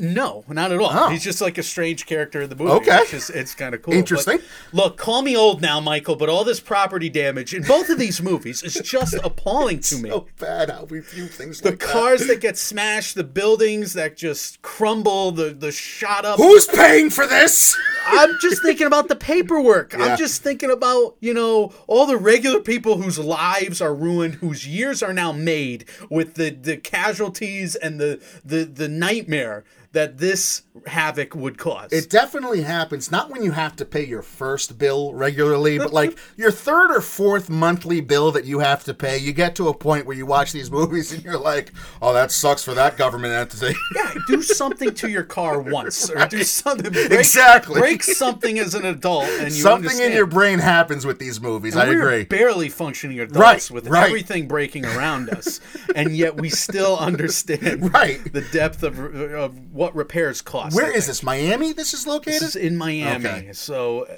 No, 0.00 0.44
not 0.48 0.70
at 0.70 0.78
all. 0.78 0.90
Oh. 0.92 1.08
He's 1.08 1.24
just 1.24 1.40
like 1.40 1.58
a 1.58 1.62
strange 1.62 2.06
character 2.06 2.42
in 2.42 2.48
the 2.48 2.54
movie. 2.54 2.70
Okay. 2.70 3.00
Is, 3.12 3.30
it's 3.30 3.54
kind 3.54 3.74
of 3.74 3.82
cool. 3.82 3.94
Interesting. 3.94 4.38
But 4.38 4.76
look, 4.76 4.96
call 4.96 5.22
me 5.22 5.36
old 5.36 5.60
now, 5.60 5.80
Michael, 5.80 6.14
but 6.14 6.28
all 6.28 6.44
this 6.44 6.60
property 6.60 7.08
damage 7.08 7.52
in 7.52 7.64
both 7.64 7.88
of 7.90 7.98
these 7.98 8.22
movies 8.22 8.62
is 8.62 8.74
just 8.74 9.14
appalling 9.24 9.80
to 9.80 9.96
me. 9.96 10.10
So 10.10 10.26
bad 10.38 10.70
how 10.70 10.84
we 10.84 11.00
view 11.00 11.26
things 11.26 11.60
the 11.60 11.70
like 11.70 11.80
that. 11.80 11.88
cars 11.88 12.26
that 12.28 12.40
get 12.40 12.56
smashed, 12.56 13.16
the 13.16 13.24
buildings 13.24 13.94
that 13.94 14.16
just 14.16 14.62
crumble, 14.62 15.32
the 15.32 15.50
the 15.50 15.72
shot 15.72 16.24
up. 16.24 16.36
Who's 16.36 16.66
paying 16.66 17.10
for 17.10 17.26
this? 17.26 17.76
I'm 18.06 18.30
just 18.40 18.62
thinking 18.62 18.86
about 18.86 19.08
the 19.08 19.16
paperwork. 19.16 19.92
Yeah. 19.92 20.04
I'm 20.04 20.16
just 20.16 20.42
thinking 20.42 20.70
about, 20.70 21.16
you 21.20 21.34
know, 21.34 21.72
all 21.86 22.06
the 22.06 22.16
regular 22.16 22.60
people 22.60 23.00
whose 23.00 23.18
lives 23.18 23.80
are 23.80 23.94
ruined, 23.94 24.36
whose 24.36 24.66
years 24.66 25.02
are 25.02 25.12
now 25.12 25.32
made 25.32 25.84
with 26.08 26.34
the, 26.34 26.50
the 26.50 26.76
casualties 26.76 27.74
and 27.74 28.00
the, 28.00 28.22
the, 28.44 28.64
the 28.64 28.88
nightmare 28.88 29.64
that 29.98 30.16
this 30.16 30.62
havoc 30.86 31.34
would 31.34 31.58
cause. 31.58 31.92
It 31.92 32.08
definitely 32.10 32.62
happens. 32.62 33.10
Not 33.10 33.30
when 33.30 33.42
you 33.42 33.52
have 33.52 33.76
to 33.76 33.84
pay 33.84 34.04
your 34.04 34.22
first 34.22 34.78
bill 34.78 35.12
regularly, 35.14 35.78
but 35.78 35.92
like 35.92 36.18
your 36.36 36.50
third 36.50 36.90
or 36.90 37.00
fourth 37.00 37.48
monthly 37.50 38.00
bill 38.00 38.30
that 38.32 38.44
you 38.44 38.58
have 38.60 38.84
to 38.84 38.94
pay. 38.94 39.18
You 39.18 39.32
get 39.32 39.54
to 39.56 39.68
a 39.68 39.74
point 39.74 40.06
where 40.06 40.16
you 40.16 40.26
watch 40.26 40.52
these 40.52 40.70
movies 40.70 41.12
and 41.12 41.22
you're 41.24 41.38
like, 41.38 41.72
"Oh, 42.02 42.12
that 42.12 42.30
sucks 42.30 42.62
for 42.64 42.74
that 42.74 42.96
government 42.96 43.34
entity." 43.34 43.76
yeah, 43.96 44.14
do 44.26 44.42
something 44.42 44.94
to 44.94 45.08
your 45.08 45.24
car 45.24 45.60
once, 45.60 46.10
or 46.10 46.26
do 46.26 46.42
something. 46.42 46.92
Break, 46.92 47.10
Exactly. 47.12 47.80
Break 47.80 48.02
something 48.02 48.58
as 48.58 48.74
an 48.74 48.84
adult, 48.84 49.24
and 49.24 49.52
you 49.52 49.62
Something 49.62 49.98
in 50.00 50.12
your 50.12 50.26
brain 50.26 50.58
happens 50.58 51.04
with 51.06 51.18
these 51.18 51.40
movies. 51.40 51.76
I 51.76 51.86
we're 51.88 52.02
agree. 52.08 52.24
barely 52.24 52.68
functioning 52.68 53.20
adults 53.20 53.38
Right, 53.38 53.70
with 53.70 53.86
right. 53.88 54.06
everything 54.06 54.48
breaking 54.48 54.84
around 54.84 55.30
us, 55.30 55.60
and 55.94 56.16
yet 56.16 56.36
we 56.40 56.48
still 56.50 56.96
understand 56.98 57.92
Right. 57.92 58.20
the 58.32 58.42
depth 58.42 58.82
of, 58.82 58.98
of 58.98 59.72
what 59.72 59.94
repairs 59.94 60.40
cost. 60.42 60.67
Where 60.74 60.90
I 60.90 61.06
this? 61.06 61.22
Miami? 61.22 61.72
This 61.72 61.94
is 61.94 62.06
located. 62.06 62.34
This 62.34 62.42
is 62.42 62.56
in 62.56 62.76
Miami. 62.76 63.28
Okay. 63.28 63.52
So 63.52 64.02
uh, 64.02 64.14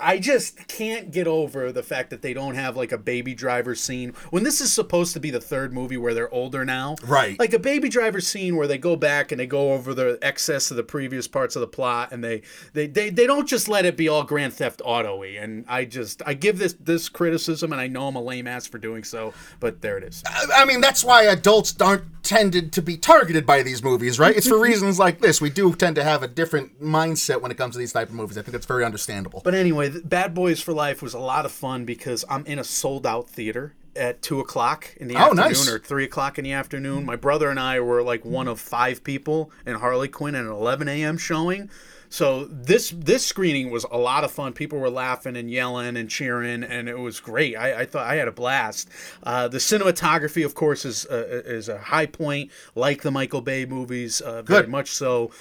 I 0.00 0.18
just 0.18 0.68
can't 0.68 1.10
get 1.10 1.26
over 1.26 1.72
the 1.72 1.82
fact 1.82 2.10
that 2.10 2.22
they 2.22 2.34
don't 2.34 2.54
have 2.54 2.76
like 2.76 2.92
a 2.92 2.98
baby 2.98 3.34
driver 3.34 3.74
scene 3.74 4.12
when 4.30 4.42
this 4.42 4.60
is 4.60 4.72
supposed 4.72 5.12
to 5.14 5.20
be 5.20 5.30
the 5.30 5.40
third 5.40 5.72
movie 5.72 5.96
where 5.96 6.14
they're 6.14 6.32
older 6.32 6.64
now. 6.64 6.96
Right. 7.04 7.38
Like 7.38 7.52
a 7.52 7.58
baby 7.58 7.88
driver 7.88 8.20
scene 8.20 8.56
where 8.56 8.66
they 8.66 8.78
go 8.78 8.96
back 8.96 9.32
and 9.32 9.40
they 9.40 9.46
go 9.46 9.72
over 9.72 9.94
the 9.94 10.18
excess 10.22 10.70
of 10.70 10.76
the 10.76 10.82
previous 10.82 11.26
parts 11.28 11.56
of 11.56 11.60
the 11.60 11.66
plot 11.66 12.12
and 12.12 12.22
they 12.22 12.42
they 12.72 12.86
they, 12.86 13.10
they 13.10 13.26
don't 13.26 13.48
just 13.48 13.68
let 13.68 13.84
it 13.84 13.96
be 13.96 14.08
all 14.08 14.24
Grand 14.24 14.52
Theft 14.52 14.82
Auto-y. 14.84 15.36
And 15.40 15.64
I 15.68 15.84
just 15.84 16.22
I 16.26 16.34
give 16.34 16.58
this 16.58 16.74
this 16.80 17.08
criticism 17.08 17.72
and 17.72 17.80
I 17.80 17.86
know 17.86 18.08
I'm 18.08 18.16
a 18.16 18.22
lame 18.22 18.46
ass 18.46 18.66
for 18.66 18.78
doing 18.78 19.04
so, 19.04 19.32
but 19.60 19.80
there 19.82 19.98
it 19.98 20.04
is. 20.04 20.22
I- 20.26 20.44
I 20.56 20.64
mean, 20.64 20.80
that's 20.80 21.04
why 21.04 21.24
adults 21.24 21.74
aren't 21.80 22.04
tended 22.22 22.72
to 22.72 22.82
be 22.82 22.96
targeted 22.96 23.46
by 23.46 23.62
these 23.62 23.82
movies, 23.84 24.18
right? 24.18 24.36
It's 24.36 24.48
for 24.48 24.58
reasons 24.60 24.98
like 24.98 25.20
this. 25.20 25.40
We 25.40 25.50
do 25.50 25.72
tend 25.74 25.94
to 25.96 26.02
have 26.04 26.22
a 26.22 26.28
different 26.28 26.80
mindset 26.82 27.40
when 27.40 27.50
it 27.52 27.56
comes 27.56 27.74
to 27.74 27.78
these 27.78 27.92
type 27.92 28.08
of 28.08 28.14
movies. 28.14 28.36
I 28.36 28.42
think 28.42 28.52
that's 28.52 28.66
very 28.66 28.84
understandable. 28.84 29.42
But 29.44 29.54
anyway, 29.54 29.85
th- 29.90 30.08
Bad 30.08 30.34
Boys 30.34 30.60
for 30.60 30.72
Life 30.72 31.02
was 31.02 31.14
a 31.14 31.18
lot 31.18 31.44
of 31.44 31.52
fun 31.52 31.84
because 31.84 32.24
I'm 32.28 32.44
in 32.46 32.58
a 32.58 32.64
sold 32.64 33.06
out 33.06 33.28
theater 33.28 33.74
at 33.94 34.20
two 34.22 34.40
o'clock 34.40 34.94
in 34.98 35.08
the 35.08 35.14
Oh, 35.16 35.18
afternoon 35.30 35.44
nice. 35.44 35.68
or 35.70 35.78
three 35.78 36.04
o'clock 36.04 36.38
in 36.38 36.44
the 36.44 36.52
afternoon. 36.52 37.06
My 37.06 37.16
brother 37.16 37.48
and 37.48 37.58
I 37.58 37.80
were 37.80 38.02
like 38.02 38.24
one 38.24 38.46
of 38.48 38.60
five 38.60 39.02
people 39.02 39.50
in 39.64 39.74
Harley 39.76 40.08
Quinn 40.08 40.34
at 40.34 40.44
an 40.44 40.50
11 40.50 40.86
a.m. 40.88 41.16
showing. 41.16 41.70
So 42.08 42.44
this 42.44 42.94
this 42.96 43.26
screening 43.26 43.68
was 43.70 43.84
a 43.90 43.98
lot 43.98 44.22
of 44.22 44.30
fun. 44.30 44.52
People 44.52 44.78
were 44.78 44.88
laughing 44.90 45.36
and 45.36 45.50
yelling 45.50 45.96
and 45.96 46.08
cheering, 46.08 46.62
and 46.62 46.88
it 46.88 46.98
was 47.00 47.18
great. 47.18 47.56
I, 47.56 47.80
I 47.80 47.84
thought 47.84 48.06
I 48.06 48.14
had 48.14 48.28
a 48.28 48.32
blast. 48.32 48.88
Uh, 49.24 49.48
the 49.48 49.58
cinematography, 49.58 50.44
of 50.44 50.54
course, 50.54 50.84
is 50.84 51.04
uh, 51.06 51.42
is 51.44 51.68
a 51.68 51.78
high 51.78 52.06
point, 52.06 52.52
like 52.76 53.02
the 53.02 53.10
Michael 53.10 53.40
Bay 53.40 53.66
movies, 53.66 54.20
uh, 54.20 54.42
very 54.42 54.62
Good. 54.62 54.70
much 54.70 54.90
so. 54.90 55.32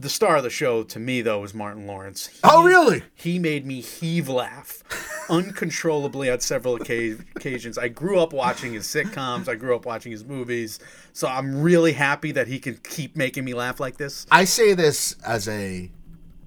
The 0.00 0.08
star 0.08 0.36
of 0.36 0.44
the 0.44 0.50
show 0.50 0.84
to 0.84 0.98
me 1.00 1.22
though 1.22 1.40
was 1.40 1.54
Martin 1.54 1.86
Lawrence. 1.86 2.28
Oh, 2.44 2.48
he- 2.50 2.58
Oh, 2.58 2.64
really? 2.64 3.02
He 3.14 3.38
made 3.38 3.66
me 3.66 3.80
heave 3.80 4.28
laugh 4.28 4.82
uncontrollably 5.28 6.30
on 6.30 6.40
several 6.40 6.76
occasions. 6.76 7.76
I 7.78 7.88
grew 7.88 8.20
up 8.20 8.32
watching 8.32 8.72
his 8.74 8.86
sitcoms. 8.86 9.48
I 9.48 9.54
grew 9.56 9.74
up 9.74 9.84
watching 9.86 10.12
his 10.12 10.24
movies. 10.24 10.78
So 11.12 11.26
I'm 11.28 11.60
really 11.60 11.92
happy 11.92 12.30
that 12.32 12.46
he 12.46 12.58
can 12.58 12.76
keep 12.84 13.16
making 13.16 13.44
me 13.44 13.54
laugh 13.54 13.80
like 13.80 13.96
this. 13.96 14.26
I 14.30 14.44
say 14.44 14.74
this 14.74 15.16
as 15.26 15.48
a 15.48 15.90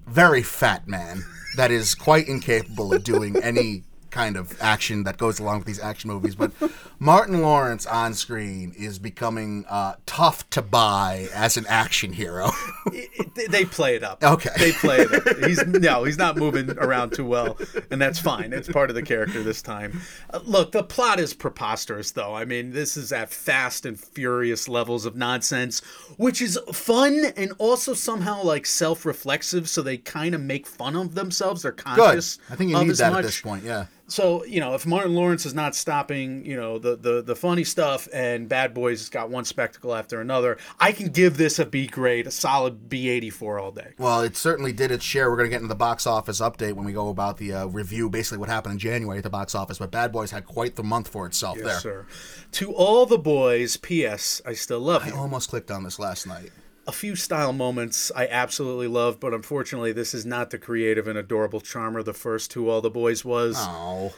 very 0.06 0.42
fat 0.42 0.88
man 0.88 1.22
that 1.56 1.70
is 1.70 1.94
quite 1.94 2.28
incapable 2.28 2.94
of 2.94 3.04
doing 3.04 3.36
any 3.42 3.84
kind 4.12 4.36
of 4.36 4.56
action 4.62 5.02
that 5.04 5.16
goes 5.18 5.40
along 5.40 5.58
with 5.58 5.66
these 5.66 5.80
action 5.80 6.08
movies. 6.10 6.36
But 6.36 6.52
Martin 7.00 7.42
Lawrence 7.42 7.84
on 7.86 8.14
screen 8.14 8.72
is 8.78 8.98
becoming 9.00 9.64
uh, 9.68 9.94
tough 10.06 10.48
to 10.50 10.62
buy 10.62 11.28
as 11.34 11.56
an 11.56 11.66
action 11.68 12.12
hero. 12.12 12.50
They- 13.34 13.46
they 13.46 13.64
play 13.64 13.96
it 13.96 14.02
up. 14.04 14.22
Okay. 14.22 14.50
They 14.58 14.72
play 14.72 14.98
it 15.00 15.12
up. 15.14 15.36
He's 15.48 15.66
no, 15.66 16.04
he's 16.04 16.18
not 16.18 16.36
moving 16.36 16.70
around 16.78 17.14
too 17.14 17.24
well, 17.24 17.56
and 17.90 18.00
that's 18.00 18.18
fine. 18.18 18.52
It's 18.52 18.68
part 18.68 18.90
of 18.90 18.94
the 18.94 19.02
character 19.02 19.42
this 19.42 19.62
time. 19.62 20.02
Uh, 20.30 20.40
look, 20.44 20.72
the 20.72 20.82
plot 20.82 21.18
is 21.18 21.32
preposterous, 21.32 22.10
though. 22.10 22.34
I 22.34 22.44
mean, 22.44 22.72
this 22.72 22.94
is 22.98 23.10
at 23.10 23.30
fast 23.30 23.86
and 23.86 23.98
furious 23.98 24.68
levels 24.68 25.06
of 25.06 25.16
nonsense, 25.16 25.80
which 26.18 26.42
is 26.42 26.58
fun 26.74 27.24
and 27.38 27.52
also 27.56 27.94
somehow 27.94 28.42
like 28.42 28.66
self-reflexive. 28.66 29.66
So 29.68 29.80
they 29.80 29.96
kind 29.96 30.34
of 30.34 30.42
make 30.42 30.66
fun 30.66 30.94
of 30.94 31.14
themselves. 31.14 31.62
They're 31.62 31.72
conscious. 31.72 32.36
Good. 32.36 32.52
I 32.52 32.56
think 32.56 32.70
you 32.70 32.78
need 32.84 32.90
that 32.96 33.12
much. 33.12 33.20
at 33.20 33.24
this 33.24 33.40
point. 33.40 33.64
Yeah. 33.64 33.86
So 34.12 34.44
you 34.44 34.60
know, 34.60 34.74
if 34.74 34.84
Martin 34.84 35.14
Lawrence 35.14 35.46
is 35.46 35.54
not 35.54 35.74
stopping, 35.74 36.44
you 36.44 36.54
know, 36.54 36.78
the 36.78 36.96
the 36.96 37.22
the 37.22 37.34
funny 37.34 37.64
stuff, 37.64 38.08
and 38.12 38.46
Bad 38.46 38.74
Boys 38.74 39.00
has 39.00 39.08
got 39.08 39.30
one 39.30 39.46
spectacle 39.46 39.94
after 39.94 40.20
another, 40.20 40.58
I 40.78 40.92
can 40.92 41.08
give 41.08 41.38
this 41.38 41.58
a 41.58 41.64
B 41.64 41.86
grade, 41.86 42.26
a 42.26 42.30
solid 42.30 42.90
B 42.90 43.08
eighty 43.08 43.30
four 43.30 43.58
all 43.58 43.70
day. 43.72 43.92
Well, 43.98 44.20
it 44.20 44.36
certainly 44.36 44.74
did 44.74 44.90
its 44.90 45.02
share. 45.02 45.30
We're 45.30 45.38
going 45.38 45.48
to 45.48 45.50
get 45.50 45.62
into 45.62 45.68
the 45.68 45.74
box 45.74 46.06
office 46.06 46.40
update 46.40 46.74
when 46.74 46.84
we 46.84 46.92
go 46.92 47.08
about 47.08 47.38
the 47.38 47.54
uh, 47.54 47.66
review, 47.66 48.10
basically 48.10 48.38
what 48.38 48.50
happened 48.50 48.74
in 48.74 48.78
January 48.78 49.16
at 49.16 49.24
the 49.24 49.30
box 49.30 49.54
office. 49.54 49.78
But 49.78 49.90
Bad 49.90 50.12
Boys 50.12 50.30
had 50.30 50.44
quite 50.44 50.76
the 50.76 50.82
month 50.82 51.08
for 51.08 51.24
itself 51.24 51.56
there. 51.56 51.80
Sir. 51.80 52.06
To 52.52 52.72
all 52.74 53.06
the 53.06 53.18
boys, 53.18 53.78
P.S. 53.78 54.42
I 54.44 54.52
still 54.52 54.80
love 54.80 55.04
I 55.04 55.08
you. 55.08 55.14
I 55.14 55.18
almost 55.18 55.48
clicked 55.48 55.70
on 55.70 55.84
this 55.84 55.98
last 55.98 56.26
night. 56.26 56.50
A 56.86 56.92
few 56.92 57.14
style 57.14 57.52
moments 57.52 58.10
I 58.14 58.26
absolutely 58.26 58.88
love, 58.88 59.20
but 59.20 59.32
unfortunately, 59.32 59.92
this 59.92 60.14
is 60.14 60.26
not 60.26 60.50
the 60.50 60.58
creative 60.58 61.06
and 61.06 61.16
adorable 61.16 61.60
charmer 61.60 62.02
the 62.02 62.12
first 62.12 62.50
To 62.52 62.68
All 62.68 62.80
the 62.80 62.90
Boys 62.90 63.24
was. 63.24 63.56
Oh. 63.58 64.12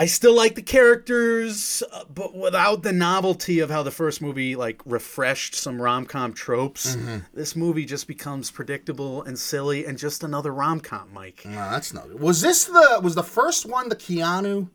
I 0.00 0.06
still 0.06 0.34
like 0.34 0.54
the 0.54 0.62
characters, 0.62 1.82
uh, 1.92 2.04
but 2.12 2.32
without 2.32 2.84
the 2.84 2.92
novelty 2.92 3.58
of 3.58 3.68
how 3.68 3.82
the 3.82 3.90
first 3.90 4.22
movie 4.22 4.54
like 4.54 4.80
refreshed 4.86 5.56
some 5.56 5.82
rom 5.82 6.06
com 6.06 6.32
tropes. 6.32 6.94
Mm-hmm. 6.94 7.18
This 7.34 7.56
movie 7.56 7.84
just 7.84 8.06
becomes 8.06 8.52
predictable 8.52 9.24
and 9.24 9.36
silly 9.36 9.84
and 9.84 9.98
just 9.98 10.22
another 10.22 10.54
rom 10.54 10.78
com, 10.78 11.08
Mike. 11.12 11.42
No, 11.44 11.70
that's 11.70 11.92
not. 11.92 12.16
Was 12.20 12.40
this 12.40 12.64
the 12.64 13.00
was 13.02 13.16
the 13.16 13.24
first 13.24 13.66
one 13.66 13.88
the 13.88 13.96
Keanu? 13.96 14.68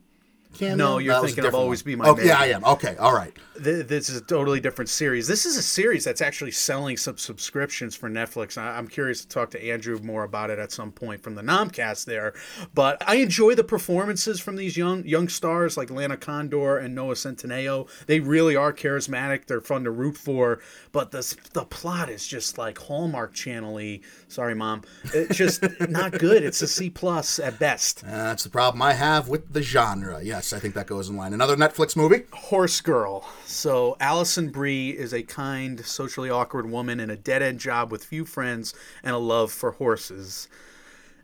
Cameo? 0.54 0.76
No, 0.76 0.98
you're 1.00 1.14
That 1.16 1.26
thinking 1.26 1.46
of 1.46 1.56
Always. 1.56 1.82
Be 1.82 1.96
My 1.96 2.08
Oh, 2.08 2.16
Man. 2.16 2.26
yeah, 2.26 2.40
I 2.40 2.46
am. 2.48 2.64
Okay, 2.64 2.96
all 2.98 3.14
right. 3.14 3.34
Th- 3.64 3.86
This 3.86 4.10
is 4.10 4.18
a 4.18 4.22
totally 4.22 4.60
different 4.60 4.90
series. 4.90 5.28
This 5.28 5.46
is 5.46 5.58
a 5.58 5.62
series 5.62 6.04
that's 6.04 6.22
actually 6.22 6.52
selling 6.52 6.98
some 6.98 7.18
subscriptions 7.18 7.96
for 7.96 8.10
Netflix. 8.10 8.58
I- 8.58 8.78
I'm 8.78 8.88
curious 8.88 9.22
to 9.22 9.28
talk 9.28 9.52
to 9.52 9.64
Andrew 9.64 10.00
more 10.02 10.24
about 10.24 10.50
it 10.50 10.60
at 10.60 10.72
some 10.72 10.92
point 10.92 11.22
from 11.24 11.36
the 11.36 11.42
Nomcast 11.42 12.06
there. 12.06 12.34
But 12.74 13.02
I 13.08 13.16
enjoy 13.16 13.56
the 13.56 13.64
performances 13.64 14.40
from 14.40 14.56
these 14.56 14.78
young 14.78 15.06
young 15.06 15.28
stars 15.30 15.78
like 15.78 15.90
Lana 15.92 16.18
Condor 16.18 16.78
and 16.78 16.96
Noah 16.96 17.16
Centineo. 17.16 17.88
They 18.06 18.20
really 18.20 18.56
are 18.56 18.72
charismatic. 18.74 19.46
They're 19.48 19.62
fun 19.62 19.84
to 19.84 19.92
root 19.92 20.18
for. 20.18 20.60
But 20.92 21.12
the 21.12 21.36
the 21.54 21.66
plot 21.66 22.10
is 22.10 22.26
just 22.28 22.58
like 22.58 22.78
Hallmark 22.78 23.34
Channel-y. 23.34 24.02
Sorry, 24.28 24.56
mom. 24.56 24.84
It's 25.14 25.38
just 25.38 25.64
not 25.90 26.12
good. 26.18 26.44
It's 26.44 26.62
a 26.62 26.68
C 26.68 26.90
plus 26.90 27.40
at 27.40 27.60
best. 27.60 28.04
Uh, 28.04 28.10
that's 28.12 28.44
the 28.44 28.50
problem 28.50 28.82
I 28.82 28.94
have 28.94 29.28
with 29.28 29.54
the 29.54 29.62
genre. 29.62 30.22
Yes, 30.24 30.43
I 30.52 30.60
think 30.60 30.74
that 30.74 30.88
goes 30.88 31.10
in 31.10 31.16
line. 31.16 31.34
Another 31.34 31.56
Netflix 31.56 31.96
movie. 31.96 32.24
Horse 32.34 32.82
Girl. 32.82 33.26
So 33.46 33.96
Alison 34.00 34.50
Brie 34.50 34.90
is 34.90 35.14
a 35.14 35.24
kind, 35.24 35.86
socially 35.86 36.30
awkward 36.30 36.70
woman 36.70 37.00
in 37.00 37.10
a 37.10 37.16
dead-end 37.16 37.60
job 37.60 37.92
with 37.92 38.04
few 38.04 38.26
friends 38.26 38.74
and 39.04 39.16
a 39.16 39.20
love 39.20 39.52
for 39.52 39.72
horses. 39.72 40.50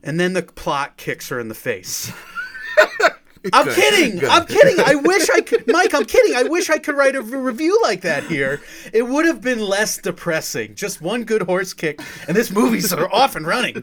And 0.03 0.19
then 0.19 0.33
the 0.33 0.43
plot 0.43 0.95
kicks 0.95 1.27
her 1.29 1.39
in 1.39 1.49
the 1.49 1.55
face. 1.55 2.11
I'm 3.53 3.65
Good, 3.65 3.75
kidding. 3.75 4.19
good. 4.19 4.29
I'm 4.29 4.45
kidding. 4.45 4.83
I 4.85 4.95
wish 4.95 5.29
I 5.29 5.39
could, 5.41 5.63
Mike. 5.67 5.93
I'm 5.93 6.05
kidding. 6.05 6.35
I 6.35 6.43
wish 6.43 6.69
I 6.69 6.77
could 6.77 6.95
write 6.95 7.15
a 7.15 7.21
review 7.21 7.79
like 7.83 8.01
that 8.01 8.23
here. 8.25 8.61
It 8.91 9.03
would 9.03 9.25
have 9.25 9.39
been 9.41 9.59
less 9.59 9.97
depressing. 9.97 10.75
Just 10.75 11.01
one 11.01 11.23
good 11.23 11.43
horse 11.43 11.73
kick, 11.73 12.01
and 12.27 12.35
this 12.35 12.51
movie's 12.51 12.91
are 12.91 13.13
off 13.13 13.37
and 13.37 13.47
running. 13.47 13.81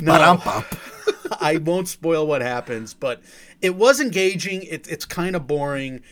No. 0.00 0.14
I 1.40 1.58
won't 1.58 1.88
spoil 1.88 2.26
what 2.26 2.40
happens, 2.40 2.94
but 2.94 3.22
it 3.62 3.74
was 3.76 4.00
engaging. 4.00 4.62
It, 4.64 4.86
it's 4.88 5.04
kind 5.04 5.34
of 5.36 5.46
boring. 5.46 6.02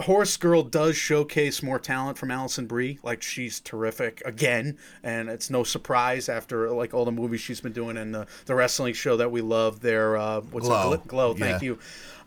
Horse 0.00 0.36
Girl 0.36 0.62
does 0.62 0.94
showcase 0.94 1.62
more 1.62 1.78
talent 1.78 2.18
from 2.18 2.30
Alison 2.30 2.66
Brie. 2.66 2.98
Like 3.02 3.22
she's 3.22 3.60
terrific 3.60 4.20
again, 4.26 4.76
and 5.02 5.30
it's 5.30 5.48
no 5.48 5.64
surprise 5.64 6.28
after 6.28 6.70
like 6.70 6.92
all 6.92 7.06
the 7.06 7.12
movies 7.12 7.40
she's 7.40 7.62
been 7.62 7.72
doing 7.72 7.96
and 7.96 8.14
the, 8.14 8.26
the 8.44 8.54
wrestling 8.54 8.92
show 8.92 9.16
that 9.16 9.30
we 9.30 9.40
love. 9.40 9.80
There, 9.80 10.18
uh, 10.18 10.40
what's 10.42 10.66
Glow. 10.66 10.92
it? 10.92 11.00
Gl- 11.04 11.06
Glow. 11.06 11.34
Thank 11.34 11.62
Yeah. 11.62 11.66
you. 11.68 11.78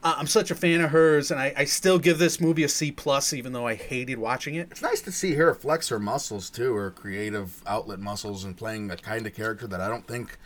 Uh, 0.01 0.15
I'm 0.17 0.27
such 0.27 0.49
a 0.49 0.55
fan 0.55 0.79
of 0.81 0.89
hers, 0.91 1.29
and 1.29 1.39
I, 1.39 1.53
I 1.57 1.65
still 1.65 1.99
give 1.99 2.17
this 2.17 2.39
movie 2.39 2.63
a 2.63 2.69
C 2.69 2.89
plus, 2.91 3.33
even 3.33 3.51
though 3.53 3.67
I 3.67 3.75
hated 3.75 4.17
watching 4.17 4.55
it. 4.55 4.69
It's 4.71 4.81
nice 4.81 5.01
to 5.01 5.11
see 5.11 5.33
her 5.35 5.53
flex 5.53 5.89
her 5.89 5.99
muscles 5.99 6.49
too, 6.49 6.73
her 6.73 6.89
creative 6.89 7.61
outlet 7.67 7.99
muscles, 7.99 8.45
and 8.45 8.57
playing 8.57 8.87
the 8.87 8.95
kind 8.97 9.27
of 9.27 9.35
character 9.35 9.67
that 9.67 9.81
I 9.81 9.89
don't 9.89 10.07
think 10.07 10.37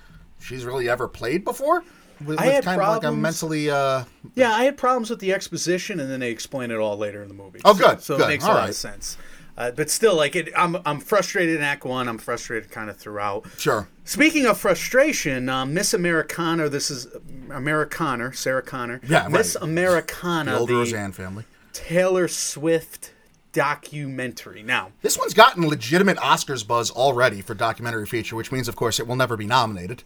she's 0.42 0.66
really 0.66 0.90
ever 0.90 1.08
played 1.08 1.46
before. 1.46 1.84
With, 2.26 2.40
I 2.40 2.46
had 2.46 2.64
kind 2.64 2.82
of 2.82 2.88
like 2.88 2.98
a 2.98 3.02
problems- 3.02 3.22
mentally. 3.22 3.70
Uh, 3.70 4.04
Yeah, 4.36 4.52
I 4.54 4.64
had 4.64 4.78
problems 4.78 5.10
with 5.10 5.20
the 5.20 5.34
exposition, 5.34 6.00
and 6.00 6.10
then 6.10 6.20
they 6.20 6.32
explain 6.32 6.72
it 6.72 6.76
all 6.78 6.98
later 6.98 7.22
in 7.22 7.28
the 7.28 7.34
movie. 7.34 7.60
Oh, 7.66 7.74
good, 7.74 8.02
So 8.02 8.18
good, 8.18 8.26
it 8.26 8.28
makes 8.28 8.44
all 8.44 8.52
a 8.52 8.54
lot 8.54 8.60
right. 8.62 8.70
of 8.70 8.76
sense. 8.76 9.18
Uh, 9.56 9.70
but 9.70 9.88
still, 9.90 10.16
like 10.16 10.36
it, 10.36 10.50
I'm 10.58 10.78
I'm 10.84 11.00
frustrated 11.00 11.58
in 11.58 11.62
Act 11.62 11.86
One. 11.86 12.08
I'm 12.10 12.18
frustrated 12.18 12.72
kind 12.72 12.90
of 12.90 12.98
throughout. 12.98 13.46
sure. 13.60 13.88
Speaking 14.04 14.48
of 14.48 14.58
frustration, 14.58 15.48
um, 15.48 15.76
Miss 15.76 15.94
Americana. 15.94 16.70
This 16.70 16.90
is 16.90 17.08
Americana, 17.52 18.34
Sarah 18.34 18.64
Connor. 18.64 19.00
Yeah, 19.08 19.28
Miss 19.28 19.56
right. 19.56 19.64
Americana, 19.64 20.52
The 20.54 20.58
old 20.58 20.70
the 20.70 20.74
Roseanne 20.74 21.12
family. 21.12 21.44
Taylor 21.72 22.28
Swift 22.28 23.12
documentary. 23.52 24.64
Now, 24.64 24.92
This 25.02 25.18
one's 25.18 25.34
gotten 25.34 25.68
legitimate 25.68 26.18
Oscars 26.18 26.66
buzz 26.68 26.90
already 26.92 27.42
for 27.42 27.54
documentary 27.54 28.06
feature, 28.08 28.36
which 28.36 28.52
means, 28.52 28.68
of 28.68 28.76
course, 28.76 29.00
it 29.00 29.08
will 29.08 29.16
never 29.16 29.38
be 29.38 29.46
nominated. 29.46 30.04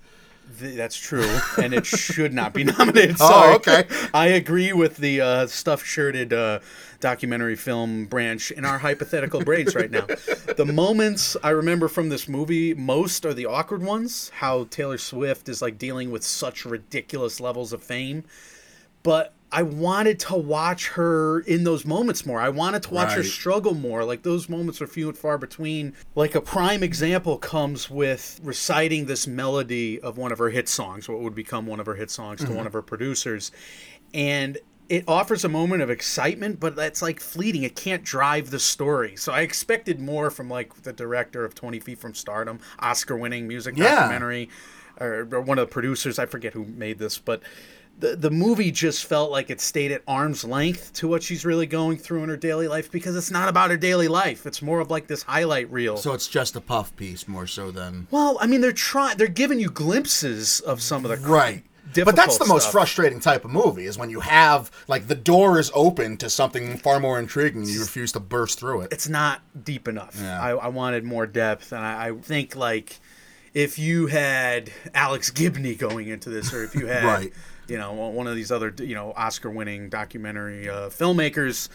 Th- 0.59 0.75
That's 0.75 0.97
true, 0.97 1.39
and 1.61 1.73
it 1.73 1.85
should 1.85 2.33
not 2.33 2.53
be 2.53 2.63
nominated. 2.77 3.17
Oh, 3.19 3.55
okay. 3.55 3.85
I 4.13 4.27
agree 4.27 4.73
with 4.73 4.97
the 4.97 5.21
uh, 5.21 5.47
stuffed 5.47 5.85
shirted 5.85 6.33
uh, 6.33 6.59
documentary 6.99 7.55
film 7.55 8.05
branch 8.05 8.51
in 8.51 8.65
our 8.65 8.77
hypothetical 8.79 9.43
brains 9.43 9.75
right 9.75 9.91
now. 9.91 10.05
The 10.55 10.65
moments 10.65 11.37
I 11.43 11.49
remember 11.49 11.87
from 11.87 12.09
this 12.09 12.27
movie 12.27 12.73
most 12.73 13.25
are 13.25 13.33
the 13.33 13.45
awkward 13.45 13.83
ones. 13.83 14.31
How 14.35 14.65
Taylor 14.69 14.97
Swift 14.97 15.49
is 15.49 15.61
like 15.61 15.77
dealing 15.77 16.11
with 16.11 16.23
such 16.23 16.65
ridiculous 16.65 17.39
levels 17.39 17.73
of 17.73 17.83
fame, 17.83 18.23
but. 19.03 19.33
I 19.51 19.63
wanted 19.63 20.19
to 20.19 20.35
watch 20.35 20.89
her 20.89 21.39
in 21.41 21.63
those 21.63 21.85
moments 21.85 22.25
more. 22.25 22.39
I 22.39 22.49
wanted 22.49 22.83
to 22.83 22.93
watch 22.93 23.13
her 23.13 23.23
struggle 23.23 23.73
more. 23.73 24.03
Like 24.03 24.23
those 24.23 24.49
moments 24.49 24.81
are 24.81 24.87
few 24.87 25.07
and 25.07 25.17
far 25.17 25.37
between. 25.37 25.93
Like 26.15 26.35
a 26.35 26.41
prime 26.41 26.83
example 26.83 27.37
comes 27.37 27.89
with 27.89 28.41
reciting 28.43 29.05
this 29.05 29.25
melody 29.25 30.01
of 30.01 30.17
one 30.17 30.33
of 30.33 30.37
her 30.39 30.49
hit 30.49 30.67
songs, 30.67 31.07
what 31.07 31.21
would 31.21 31.35
become 31.35 31.65
one 31.65 31.79
of 31.79 31.85
her 31.85 31.95
hit 31.95 32.11
songs 32.11 32.41
to 32.41 32.47
mm-hmm. 32.47 32.55
one 32.55 32.67
of 32.67 32.73
her 32.73 32.81
producers. 32.81 33.51
And 34.13 34.57
it 34.89 35.05
offers 35.07 35.45
a 35.45 35.49
moment 35.49 35.81
of 35.81 35.89
excitement, 35.89 36.59
but 36.59 36.75
that's 36.75 37.01
like 37.01 37.21
fleeting. 37.21 37.63
It 37.63 37.75
can't 37.75 38.03
drive 38.03 38.49
the 38.49 38.59
story. 38.59 39.15
So 39.15 39.31
I 39.31 39.41
expected 39.41 39.99
more 39.99 40.29
from 40.29 40.49
like 40.49 40.83
the 40.83 40.93
director 40.93 41.45
of 41.45 41.55
20 41.55 41.79
Feet 41.79 41.99
from 41.99 42.13
Stardom, 42.13 42.59
Oscar 42.79 43.15
winning 43.15 43.47
music 43.47 43.77
Yeah. 43.77 43.95
documentary, 43.95 44.49
or, 44.99 45.27
or 45.31 45.41
one 45.41 45.57
of 45.57 45.67
the 45.67 45.71
producers. 45.71 46.19
I 46.19 46.25
forget 46.25 46.53
who 46.53 46.65
made 46.65 46.99
this, 46.99 47.17
but 47.17 47.41
the, 47.99 48.15
the 48.15 48.29
movie 48.29 48.71
just 48.71 49.05
felt 49.05 49.31
like 49.31 49.49
it 49.49 49.59
stayed 49.59 49.91
at 49.91 50.03
arm's 50.07 50.43
length 50.43 50.93
to 50.93 51.07
what 51.07 51.23
she's 51.23 51.45
really 51.45 51.65
going 51.65 51.97
through 51.97 52.23
in 52.23 52.29
her 52.29 52.37
daily 52.37 52.67
life 52.67 52.91
because 52.91 53.15
it's 53.15 53.31
not 53.31 53.49
about 53.49 53.71
her 53.71 53.77
daily 53.77 54.07
life. 54.07 54.45
It's 54.45 54.61
more 54.61 54.79
of 54.79 54.91
like 54.91 55.07
this 55.07 55.23
highlight 55.23 55.71
reel. 55.71 55.97
So 55.97 56.13
it's 56.13 56.27
just 56.27 56.55
a 56.55 56.61
puff 56.61 56.95
piece 56.95 57.27
more 57.27 57.47
so 57.47 57.71
than. 57.71 58.07
well, 58.11 58.37
I 58.39 58.45
mean, 58.47 58.61
they're 58.61 58.71
trying, 58.71 59.17
they're 59.17 59.27
giving 59.27 59.59
you 59.59 59.69
glimpses 59.69 60.59
of 60.61 60.81
some 60.81 61.05
of 61.05 61.11
the 61.11 61.27
Right. 61.27 61.63
But 61.95 62.15
that's 62.17 62.37
the 62.37 62.45
most 62.45 62.63
stuff. 62.63 62.73
frustrating 62.73 63.19
type 63.21 63.45
of 63.45 63.51
movie 63.51 63.85
is 63.85 63.97
when 63.97 64.09
you 64.09 64.19
have 64.19 64.69
like 64.87 65.07
the 65.07 65.15
door 65.15 65.57
is 65.57 65.71
open 65.73 66.17
to 66.17 66.29
something 66.29 66.77
far 66.77 66.99
more 66.99 67.17
intriguing 67.17 67.61
and 67.61 67.71
you 67.71 67.79
refuse 67.79 68.11
to 68.11 68.19
burst 68.19 68.59
through 68.59 68.81
it. 68.81 68.91
it's 68.91 69.07
not 69.07 69.41
deep 69.63 69.87
enough. 69.87 70.17
Yeah. 70.21 70.39
I, 70.39 70.49
I 70.51 70.67
wanted 70.67 71.05
more 71.05 71.25
depth, 71.25 71.71
and 71.71 71.83
I, 71.83 72.09
I 72.09 72.11
think 72.13 72.55
like 72.57 72.99
if 73.53 73.79
you 73.79 74.07
had 74.07 74.69
Alex 74.93 75.31
Gibney 75.31 75.75
going 75.75 76.09
into 76.09 76.29
this, 76.29 76.53
or 76.53 76.63
if 76.63 76.75
you 76.75 76.87
had 76.87 77.03
Right. 77.05 77.33
You 77.67 77.77
know 77.77 77.93
one 77.93 78.27
of 78.27 78.35
these 78.35 78.51
other 78.51 78.73
you 78.79 78.95
know 78.95 79.13
Oscar-winning 79.15 79.89
documentary 79.89 80.69
uh, 80.69 80.89
filmmakers. 80.89 81.69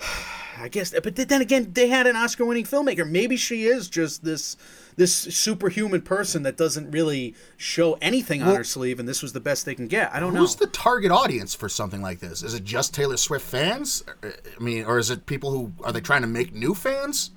I 0.60 0.66
guess, 0.66 0.90
but 0.90 1.14
then 1.14 1.40
again, 1.40 1.70
they 1.72 1.86
had 1.86 2.08
an 2.08 2.16
Oscar-winning 2.16 2.64
filmmaker. 2.64 3.08
Maybe 3.08 3.36
she 3.36 3.66
is 3.66 3.88
just 3.88 4.24
this 4.24 4.56
this 4.96 5.14
superhuman 5.14 6.02
person 6.02 6.42
that 6.42 6.56
doesn't 6.56 6.90
really 6.90 7.36
show 7.56 7.96
anything 8.02 8.42
on 8.42 8.56
her 8.56 8.64
sleeve, 8.64 8.98
and 8.98 9.08
this 9.08 9.22
was 9.22 9.32
the 9.32 9.40
best 9.40 9.64
they 9.64 9.76
can 9.76 9.86
get. 9.86 10.12
I 10.12 10.18
don't 10.18 10.34
know. 10.34 10.40
Who's 10.40 10.56
the 10.56 10.66
target 10.66 11.12
audience 11.12 11.54
for 11.54 11.68
something 11.68 12.02
like 12.02 12.18
this? 12.18 12.42
Is 12.42 12.54
it 12.54 12.64
just 12.64 12.92
Taylor 12.92 13.16
Swift 13.16 13.46
fans? 13.46 14.02
I 14.24 14.60
mean, 14.60 14.84
or 14.84 14.98
is 14.98 15.10
it 15.10 15.26
people 15.26 15.52
who 15.52 15.72
are 15.84 15.92
they 15.92 16.00
trying 16.00 16.22
to 16.22 16.26
make 16.28 16.52
new 16.52 16.74
fans? 16.74 17.30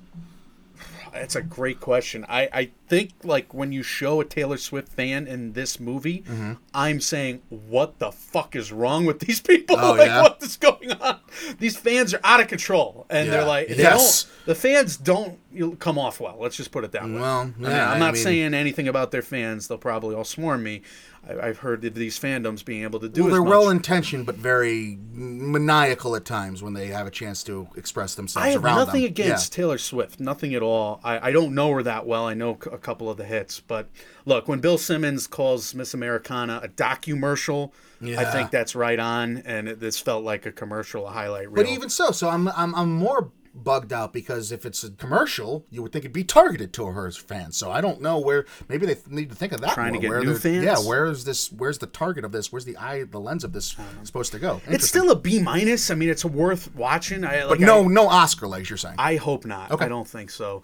That's 1.12 1.36
a 1.36 1.42
great 1.42 1.78
question. 1.78 2.24
I, 2.28 2.48
I 2.52 2.70
think 2.88 3.10
like 3.22 3.52
when 3.52 3.70
you 3.70 3.82
show 3.82 4.20
a 4.20 4.24
Taylor 4.24 4.56
Swift 4.56 4.88
fan 4.88 5.26
in 5.26 5.52
this 5.52 5.78
movie, 5.78 6.20
Mm-hmm. 6.22 6.52
I'm 6.74 7.00
saying, 7.00 7.42
what 7.50 7.98
the 7.98 8.10
fuck 8.10 8.56
is 8.56 8.72
wrong 8.72 9.04
with 9.04 9.18
these 9.20 9.40
people? 9.52 9.76
Oh, 9.78 9.92
like 9.92 10.06
yeah? 10.08 10.22
what 10.22 10.42
is 10.42 10.56
going 10.56 10.90
on? 10.92 11.18
These 11.58 11.76
fans 11.76 12.14
are 12.14 12.20
out 12.24 12.40
of 12.40 12.48
control, 12.48 13.06
and 13.10 13.26
Yeah. 13.26 13.32
they're 13.32 13.44
like, 13.46 13.68
they 13.68 13.76
Yes. 13.76 14.24
don't, 14.24 14.46
the 14.46 14.54
fans 14.54 14.96
don't 14.96 15.38
come 15.78 15.98
off 15.98 16.18
well. 16.20 16.36
Let's 16.40 16.56
just 16.56 16.70
put 16.72 16.82
it 16.84 16.92
that 16.92 17.04
way. 17.04 17.12
Well, 17.12 17.40
I 17.40 17.44
mean, 17.44 17.54
yeah, 17.70 17.90
I'm 17.90 17.96
I 17.96 17.98
not 17.98 18.14
mean- 18.14 18.22
saying 18.22 18.54
anything 18.54 18.88
about 18.88 19.10
their 19.10 19.22
fans. 19.22 19.68
They'll 19.68 19.78
probably 19.78 20.14
all 20.14 20.24
swarm 20.24 20.62
me. 20.62 20.82
I, 21.28 21.48
I've 21.48 21.58
heard 21.58 21.84
of 21.84 21.94
these 21.94 22.18
fandoms 22.18 22.64
being 22.64 22.82
able 22.82 22.98
to 23.00 23.08
do 23.08 23.22
Well, 23.22 23.30
they're 23.32 23.42
well 23.42 23.70
intentioned, 23.70 24.26
but 24.26 24.34
very 24.36 24.98
maniacal 25.12 26.16
at 26.16 26.24
times 26.24 26.62
when 26.62 26.72
they 26.74 26.88
have 26.88 27.06
a 27.06 27.10
chance 27.10 27.42
to 27.44 27.68
express 27.76 28.14
themselves 28.14 28.46
I 28.46 28.50
have 28.50 28.62
nothing 28.62 29.02
them. 29.02 29.10
against 29.10 29.52
Taylor 29.52 29.78
Swift, 29.78 30.18
nothing 30.20 30.54
at 30.54 30.62
all. 30.62 31.00
I, 31.04 31.28
I 31.28 31.32
don't 31.32 31.54
know 31.54 31.72
her 31.74 31.82
that 31.82 32.06
well. 32.06 32.26
I 32.26 32.34
know 32.34 32.50
a 32.70 32.78
couple 32.78 33.08
of 33.10 33.16
the 33.16 33.24
hits, 33.24 33.60
but 33.60 33.88
look, 34.24 34.48
when 34.48 34.60
Bill 34.60 34.78
Simmons 34.78 35.26
calls 35.26 35.74
Miss 35.74 35.94
Americana 35.94 36.60
a 36.62 36.68
documercial, 36.68 37.72
I 38.02 38.06
Yeah. 38.06 38.30
think 38.32 38.50
that's 38.50 38.74
right 38.74 38.98
on, 38.98 39.38
and 39.38 39.68
it, 39.68 39.80
this 39.80 39.98
felt 40.00 40.24
like 40.24 40.44
a 40.46 40.52
commercial, 40.52 41.06
a 41.06 41.10
highlight 41.10 41.50
reel. 41.52 41.64
But 41.64 41.66
even 41.72 41.88
so, 41.88 42.10
so 42.10 42.28
I'm 42.28 42.48
I'm 42.48 42.74
I'm 42.74 42.92
more 42.92 43.30
bugged 43.54 43.92
out 43.92 44.12
because 44.12 44.52
if 44.52 44.64
it's 44.64 44.82
a 44.82 44.90
commercial, 44.90 45.66
you 45.70 45.82
would 45.82 45.92
think 45.92 46.04
it'd 46.04 46.12
be 46.12 46.24
targeted 46.24 46.72
to 46.74 46.86
her 46.86 47.10
fans. 47.10 47.56
So 47.56 47.70
I 47.70 47.80
don't 47.80 48.00
know 48.00 48.18
where. 48.18 48.46
Maybe 48.68 48.86
they 48.86 48.96
need 49.08 49.30
to 49.30 49.34
think 49.34 49.52
of 49.52 49.60
that. 49.60 49.74
Trying 49.74 49.92
to 49.94 49.98
get 49.98 50.10
where 50.10 50.24
new 50.24 50.36
fans? 50.36 50.64
Yeah, 50.64 50.78
where 50.78 51.06
is 51.06 51.24
this? 51.24 51.52
Where's 51.52 51.78
the 51.78 51.86
target 51.86 52.24
of 52.24 52.32
this? 52.32 52.52
Where's 52.52 52.64
the 52.64 52.76
eye, 52.76 53.04
the 53.04 53.20
lens 53.20 53.44
of 53.44 53.52
this 53.52 53.76
supposed 54.04 54.32
to 54.32 54.38
go? 54.38 54.60
it's 54.66 54.88
still 54.88 55.10
a 55.10 55.16
B 55.16 55.40
minus. 55.40 55.90
I 55.90 55.94
mean, 55.94 56.08
it's 56.08 56.24
worth 56.24 56.74
watching. 56.74 57.24
I, 57.24 57.44
like, 57.44 57.58
but 57.58 57.60
no 57.60 57.84
I, 57.84 57.88
no 57.88 58.08
Oscar 58.08 58.46
legs. 58.46 58.70
You're 58.70 58.76
saying? 58.76 58.96
I 58.98 59.16
hope 59.16 59.44
not. 59.44 59.70
Okay. 59.70 59.84
I 59.84 59.88
don't 59.88 60.08
think 60.08 60.30
so. 60.30 60.62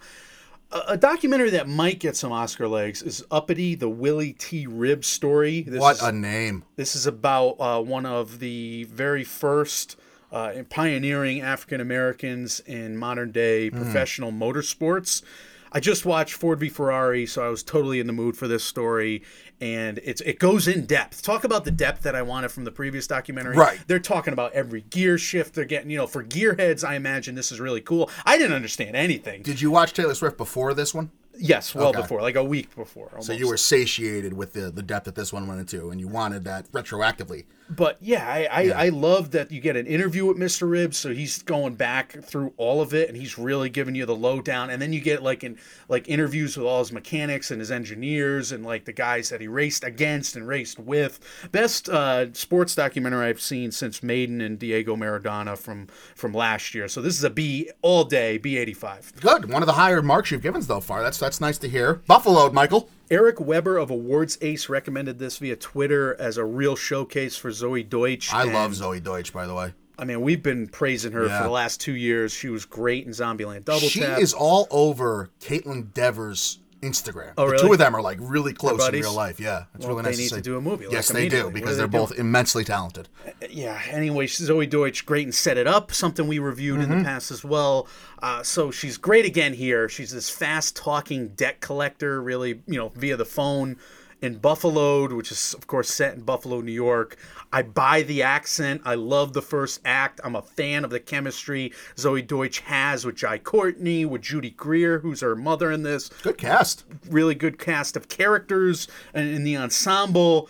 A, 0.71 0.81
a 0.89 0.97
documentary 0.97 1.51
that 1.51 1.67
might 1.67 1.99
get 1.99 2.15
some 2.15 2.31
Oscar 2.31 2.67
legs 2.67 3.01
is 3.01 3.23
Uppity, 3.31 3.75
the 3.75 3.89
Willy 3.89 4.33
T. 4.33 4.67
Ribbs 4.67 5.05
story. 5.05 5.61
This 5.61 5.79
what 5.79 5.97
is, 5.97 6.03
a 6.03 6.11
name! 6.11 6.63
This 6.75 6.95
is 6.95 7.05
about 7.05 7.55
uh, 7.59 7.81
one 7.81 8.05
of 8.05 8.39
the 8.39 8.85
very 8.85 9.23
first 9.23 9.97
uh, 10.31 10.63
pioneering 10.69 11.41
African 11.41 11.81
Americans 11.81 12.59
in 12.61 12.97
modern 12.97 13.31
day 13.31 13.69
professional 13.69 14.31
motorsports. 14.31 15.23
I 15.71 15.79
just 15.79 16.05
watched 16.05 16.33
Ford 16.33 16.59
v 16.59 16.69
Ferrari, 16.69 17.25
so 17.25 17.45
I 17.45 17.49
was 17.49 17.61
totally 17.61 17.99
in 17.99 18.07
the 18.07 18.13
mood 18.13 18.35
for 18.35 18.47
this 18.47 18.63
story, 18.63 19.21
and 19.61 19.99
it's 20.03 20.21
it 20.21 20.39
goes 20.39 20.67
in 20.67 20.85
depth. 20.85 21.21
Talk 21.21 21.43
about 21.43 21.63
the 21.63 21.71
depth 21.71 22.01
that 22.03 22.15
I 22.15 22.23
wanted 22.23 22.51
from 22.51 22.63
the 22.63 22.71
previous 22.71 23.05
documentary. 23.05 23.55
Right. 23.55 23.79
They're 23.87 23.99
talking 23.99 24.33
about 24.33 24.53
every 24.53 24.81
gear 24.81 25.17
shift 25.17 25.53
they're 25.53 25.65
getting. 25.65 25.91
You 25.91 25.97
know, 25.97 26.07
for 26.07 26.23
gearheads, 26.23 26.83
I 26.83 26.95
imagine 26.95 27.35
this 27.35 27.51
is 27.51 27.59
really 27.59 27.81
cool. 27.81 28.09
I 28.25 28.37
didn't 28.37 28.55
understand 28.55 28.95
anything. 28.95 29.43
Did 29.43 29.61
you 29.61 29.69
watch 29.69 29.93
Taylor 29.93 30.15
Swift 30.15 30.37
before 30.37 30.73
this 30.73 30.93
one? 30.93 31.11
Yes, 31.41 31.73
well 31.73 31.87
Okay. 31.89 32.01
before, 32.01 32.21
like 32.21 32.35
a 32.35 32.43
week 32.43 32.75
before. 32.75 33.09
So 33.21 33.31
you 33.33 33.47
were 33.47 33.57
satiated 33.57 34.33
with 34.33 34.53
the 34.53 34.69
the 34.71 34.83
depth 34.83 35.05
that 35.05 35.15
this 35.15 35.31
one 35.31 35.47
went 35.47 35.59
into, 35.61 35.89
and 35.89 35.99
you 35.99 36.07
wanted 36.07 36.43
that 36.43 36.71
retroactively. 36.71 37.45
but 37.69 37.97
yeah, 38.01 38.27
I 38.27 38.45
I, 38.71 38.85
I 38.85 38.89
love 38.89 39.31
that 39.31 39.51
you 39.51 39.61
get 39.61 39.75
an 39.75 39.85
interview 39.87 40.25
with 40.25 40.37
Mr. 40.37 40.67
Ribbs, 40.69 40.95
so 40.95 41.13
he's 41.13 41.41
going 41.43 41.75
back 41.75 42.11
through 42.23 42.53
all 42.57 42.81
of 42.81 42.93
it, 42.93 43.07
and 43.09 43.17
he's 43.17 43.37
really 43.37 43.69
giving 43.69 43.95
you 43.95 44.05
the 44.05 44.15
lowdown, 44.15 44.69
and 44.69 44.81
then 44.81 44.91
you 44.91 44.99
get 44.99 45.23
like 45.23 45.43
in 45.43 45.57
like 45.87 46.09
interviews 46.09 46.57
with 46.57 46.65
all 46.67 46.79
his 46.79 46.91
mechanics 46.91 47.51
and 47.51 47.59
his 47.61 47.71
engineers 47.71 48.51
and 48.51 48.65
like 48.65 48.85
the 48.85 48.91
guys 48.93 49.29
that 49.29 49.39
he 49.39 49.47
raced 49.47 49.83
against 49.83 50.35
and 50.35 50.47
raced 50.47 50.79
with. 50.79 51.19
Best 51.51 51.87
uh, 51.89 52.33
sports 52.33 52.75
documentary 52.75 53.27
I've 53.27 53.41
seen 53.41 53.71
since 53.71 54.01
Maiden 54.03 54.41
and 54.41 54.57
Diego 54.59 54.95
Maradona 54.95 55.57
from 55.57 55.87
from 56.15 56.33
last 56.33 56.73
year. 56.75 56.87
So 56.87 57.01
this 57.01 57.17
is 57.17 57.23
a 57.23 57.29
B 57.29 57.69
all 57.81 58.03
day 58.03 58.37
B 58.37 58.57
eighty 58.57 58.73
five. 58.73 59.13
Good. 59.21 59.49
One 59.51 59.61
of 59.61 59.67
the 59.67 59.73
higher 59.73 60.01
marks 60.01 60.31
you've 60.31 60.41
given 60.41 60.61
so 60.61 60.81
far. 60.81 61.01
That's 61.03 61.19
that's 61.19 61.28
nice 61.39 61.57
to 61.59 61.69
hear. 61.69 62.01
Buffaloed, 62.09 62.53
Michael. 62.53 62.89
Eric 63.11 63.39
Weber 63.39 63.77
of 63.77 63.89
Awards 63.89 64.37
Ace 64.41 64.69
recommended 64.69 65.19
this 65.19 65.37
via 65.37 65.55
Twitter 65.55 66.15
as 66.19 66.37
a 66.37 66.45
real 66.45 66.75
showcase 66.75 67.35
for 67.37 67.49
Zoey 67.51 67.87
Deutch. 67.87 68.33
I 68.33 68.43
and- 68.43 68.53
love 68.53 68.71
Zoey 68.73 69.03
Deutch, 69.03 69.33
by 69.33 69.45
the 69.47 69.53
way. 69.55 69.73
I 69.97 70.05
mean, 70.05 70.21
we've 70.21 70.41
been 70.41 70.67
praising 70.67 71.11
her 71.11 71.25
Yeah. 71.25 71.37
for 71.39 71.43
the 71.43 71.49
last 71.49 71.81
two 71.81 71.93
years. 71.95 72.31
She 72.31 72.47
was 72.49 72.65
great 72.65 73.05
in 73.05 73.11
Zombieland 73.11 73.65
Double 73.65 73.89
She 73.89 73.99
Tap. 73.99 74.19
is 74.19 74.33
all 74.33 74.67
over 74.71 75.29
Kaitlyn 75.41 75.93
Dever's 75.93 76.59
Instagram. 76.81 77.33
Oh, 77.37 77.45
The 77.45 77.51
really? 77.53 77.67
two 77.67 77.73
of 77.73 77.79
them 77.79 77.95
are 77.95 78.01
like 78.01 78.17
really 78.21 78.53
close 78.53 78.85
in 78.87 78.93
real 78.93 79.13
life. 79.13 79.39
Yeah, 79.39 79.65
it's 79.75 79.85
Well, 79.85 79.95
really 79.95 80.03
nice. 80.09 80.17
they 80.17 80.23
need 80.23 80.29
to 80.29 80.35
to 80.35 80.41
do 80.41 80.57
a 80.57 80.61
movie, 80.61 80.85
like, 80.85 80.93
yes, 80.93 81.09
they 81.09 81.27
do 81.29 81.49
because 81.51 81.73
are 81.73 81.75
they're 81.77 81.87
they 81.87 81.97
both 81.97 82.17
immensely 82.17 82.63
talented. 82.63 83.09
yeah. 83.49 83.81
Anyway, 83.89 84.27
Zoey 84.27 84.69
Deutch, 84.69 85.05
great 85.05 85.25
and 85.25 85.35
set 85.35 85.57
it 85.57 85.67
up. 85.67 85.91
Something 85.93 86.27
we 86.27 86.39
reviewed 86.39 86.79
Mm-hmm. 86.79 86.91
in 86.91 86.97
the 86.99 87.03
past 87.05 87.31
as 87.31 87.43
well. 87.43 87.87
Uh, 88.21 88.43
so 88.43 88.71
she's 88.71 88.97
great 88.97 89.25
again 89.25 89.53
here. 89.53 89.89
She's 89.89 90.11
this 90.11 90.29
fast 90.29 90.75
talking 90.75 91.29
debt 91.29 91.59
collector, 91.61 92.21
really, 92.21 92.61
you 92.67 92.77
know, 92.77 92.89
via 92.89 93.17
the 93.17 93.25
phone 93.25 93.77
in 94.21 94.37
Buffalo, 94.37 95.07
which 95.15 95.31
is 95.31 95.53
of 95.53 95.67
course 95.67 95.89
set 95.89 96.13
in 96.13 96.21
Buffalo, 96.21 96.59
New 96.61 96.71
York. 96.73 97.17
I 97.51 97.63
buy 97.63 98.03
the 98.03 98.21
accent. 98.21 98.81
I 98.85 98.95
love 98.95 99.33
the 99.33 99.41
first 99.41 99.81
act. 99.83 100.21
I'm 100.23 100.35
a 100.35 100.41
fan 100.41 100.83
of 100.83 100.91
the 100.91 100.99
chemistry 100.99 101.73
Zoey 101.95 102.25
Deutch 102.25 102.59
has 102.59 103.05
with 103.05 103.15
Jai 103.15 103.39
Courtney, 103.39 104.05
with 104.05 104.21
Judy 104.21 104.51
Greer, 104.51 104.99
who's 104.99 105.21
her 105.21 105.35
mother 105.35 105.71
in 105.71 105.83
this 105.83 106.09
Good 106.21 106.37
cast. 106.37 106.85
really 107.09 107.35
good 107.35 107.57
cast 107.57 107.97
of 107.97 108.07
characters 108.07 108.87
and 109.13 109.29
in 109.29 109.43
the 109.43 109.57
ensemble. 109.57 110.49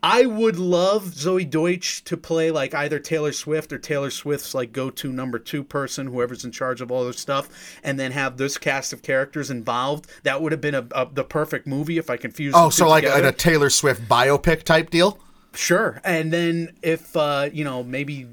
I 0.00 0.26
would 0.26 0.60
love 0.60 1.06
Zoey 1.06 1.48
Deutch 1.48 2.04
to 2.04 2.16
play 2.16 2.52
like 2.52 2.72
either 2.72 3.00
Taylor 3.00 3.32
Swift 3.32 3.72
or 3.72 3.78
Taylor 3.78 4.10
Swift's 4.10 4.54
like 4.54 4.70
go-to 4.72 5.12
number 5.12 5.40
two 5.40 5.64
person, 5.64 6.06
whoever's 6.06 6.44
in 6.44 6.52
charge 6.52 6.80
of 6.80 6.92
all 6.92 7.04
this 7.04 7.18
stuff, 7.18 7.80
and 7.82 7.98
then 7.98 8.12
have 8.12 8.36
this 8.36 8.58
cast 8.58 8.92
of 8.92 9.02
characters 9.02 9.50
involved. 9.50 10.08
That 10.22 10.40
would 10.40 10.52
have 10.52 10.60
been 10.60 10.76
a, 10.76 10.86
a 10.92 11.08
the 11.12 11.24
perfect 11.24 11.66
movie 11.66 11.98
if 11.98 12.10
I 12.10 12.16
confused. 12.16 12.56
Oh, 12.56 12.70
so 12.70 12.88
like 12.88 13.02
a, 13.02 13.26
a 13.26 13.32
Taylor 13.32 13.70
Swift 13.70 14.08
biopic 14.08 14.62
type 14.62 14.90
deal? 14.90 15.18
Sure. 15.58 16.00
And 16.04 16.32
then 16.32 16.72
if 16.82 17.16
uh, 17.16 17.50
you 17.52 17.64
know, 17.64 17.82
maybe 17.82 18.28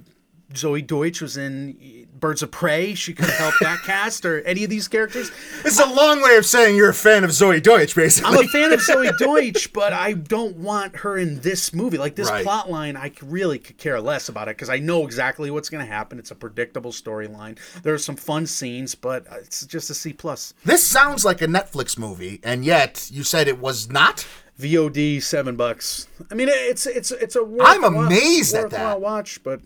Zoey 0.53 0.85
Deutch 0.85 1.21
was 1.21 1.37
in 1.37 2.07
Birds 2.19 2.43
of 2.43 2.51
Prey, 2.51 2.93
she 2.93 3.13
could 3.13 3.25
help 3.29 3.55
that 3.61 3.79
cast 3.85 4.25
or 4.25 4.41
any 4.41 4.63
of 4.63 4.69
these 4.69 4.87
characters. 4.87 5.31
It's 5.65 5.79
a 5.79 5.85
long 5.87 6.21
way 6.21 6.37
of 6.37 6.45
saying 6.45 6.75
you're 6.75 6.89
a 6.91 6.93
fan 6.93 7.23
of 7.23 7.31
Zoey 7.31 7.61
Deutch, 7.61 7.95
basically. 7.95 8.37
I'm 8.37 8.45
a 8.45 8.47
fan 8.47 8.71
of 8.71 8.79
Zoey 8.79 9.11
Deutch, 9.17 9.73
but 9.73 9.91
I 9.91 10.13
don't 10.13 10.55
want 10.57 10.97
her 10.97 11.17
in 11.17 11.39
this 11.41 11.73
movie. 11.73 11.97
Like 11.97 12.15
this 12.15 12.29
Right. 12.29 12.43
plot 12.43 12.69
line, 12.69 12.95
I 12.95 13.11
really 13.23 13.57
could 13.59 13.77
care 13.77 13.99
less 13.99 14.29
about 14.29 14.47
it 14.47 14.55
because 14.55 14.69
I 14.69 14.77
know 14.77 15.03
exactly 15.03 15.49
what's 15.51 15.69
going 15.69 15.83
to 15.85 15.91
happen. 15.91 16.19
It's 16.19 16.31
a 16.31 16.35
predictable 16.35 16.91
storyline. 16.91 17.57
There 17.81 17.93
are 17.95 17.97
some 17.97 18.15
fun 18.15 18.45
scenes, 18.45 18.93
but 18.95 19.25
it's 19.41 19.65
just 19.65 19.89
a 19.89 19.93
C 19.95 20.13
plus. 20.13 20.53
this 20.63 20.83
sounds 20.83 21.25
like 21.25 21.41
a 21.41 21.47
Netflix 21.47 21.97
movie, 21.97 22.39
and 22.43 22.63
yet 22.63 23.09
you 23.11 23.23
said 23.23 23.47
it 23.47 23.59
was 23.59 23.89
not. 23.89 24.25
VOD 24.59 25.21
seven 25.21 25.55
bucks. 25.55 26.07
I 26.31 26.35
mean, 26.35 26.47
it's 26.49 26.85
it's 26.85 27.11
it's 27.11 27.35
a. 27.35 27.41
I'm 27.41 27.47
worthwhile- 27.81 28.07
amazed 28.07 28.55
at 28.55 28.69
that. 28.71 29.01
Watch, 29.01 29.43
but. 29.43 29.61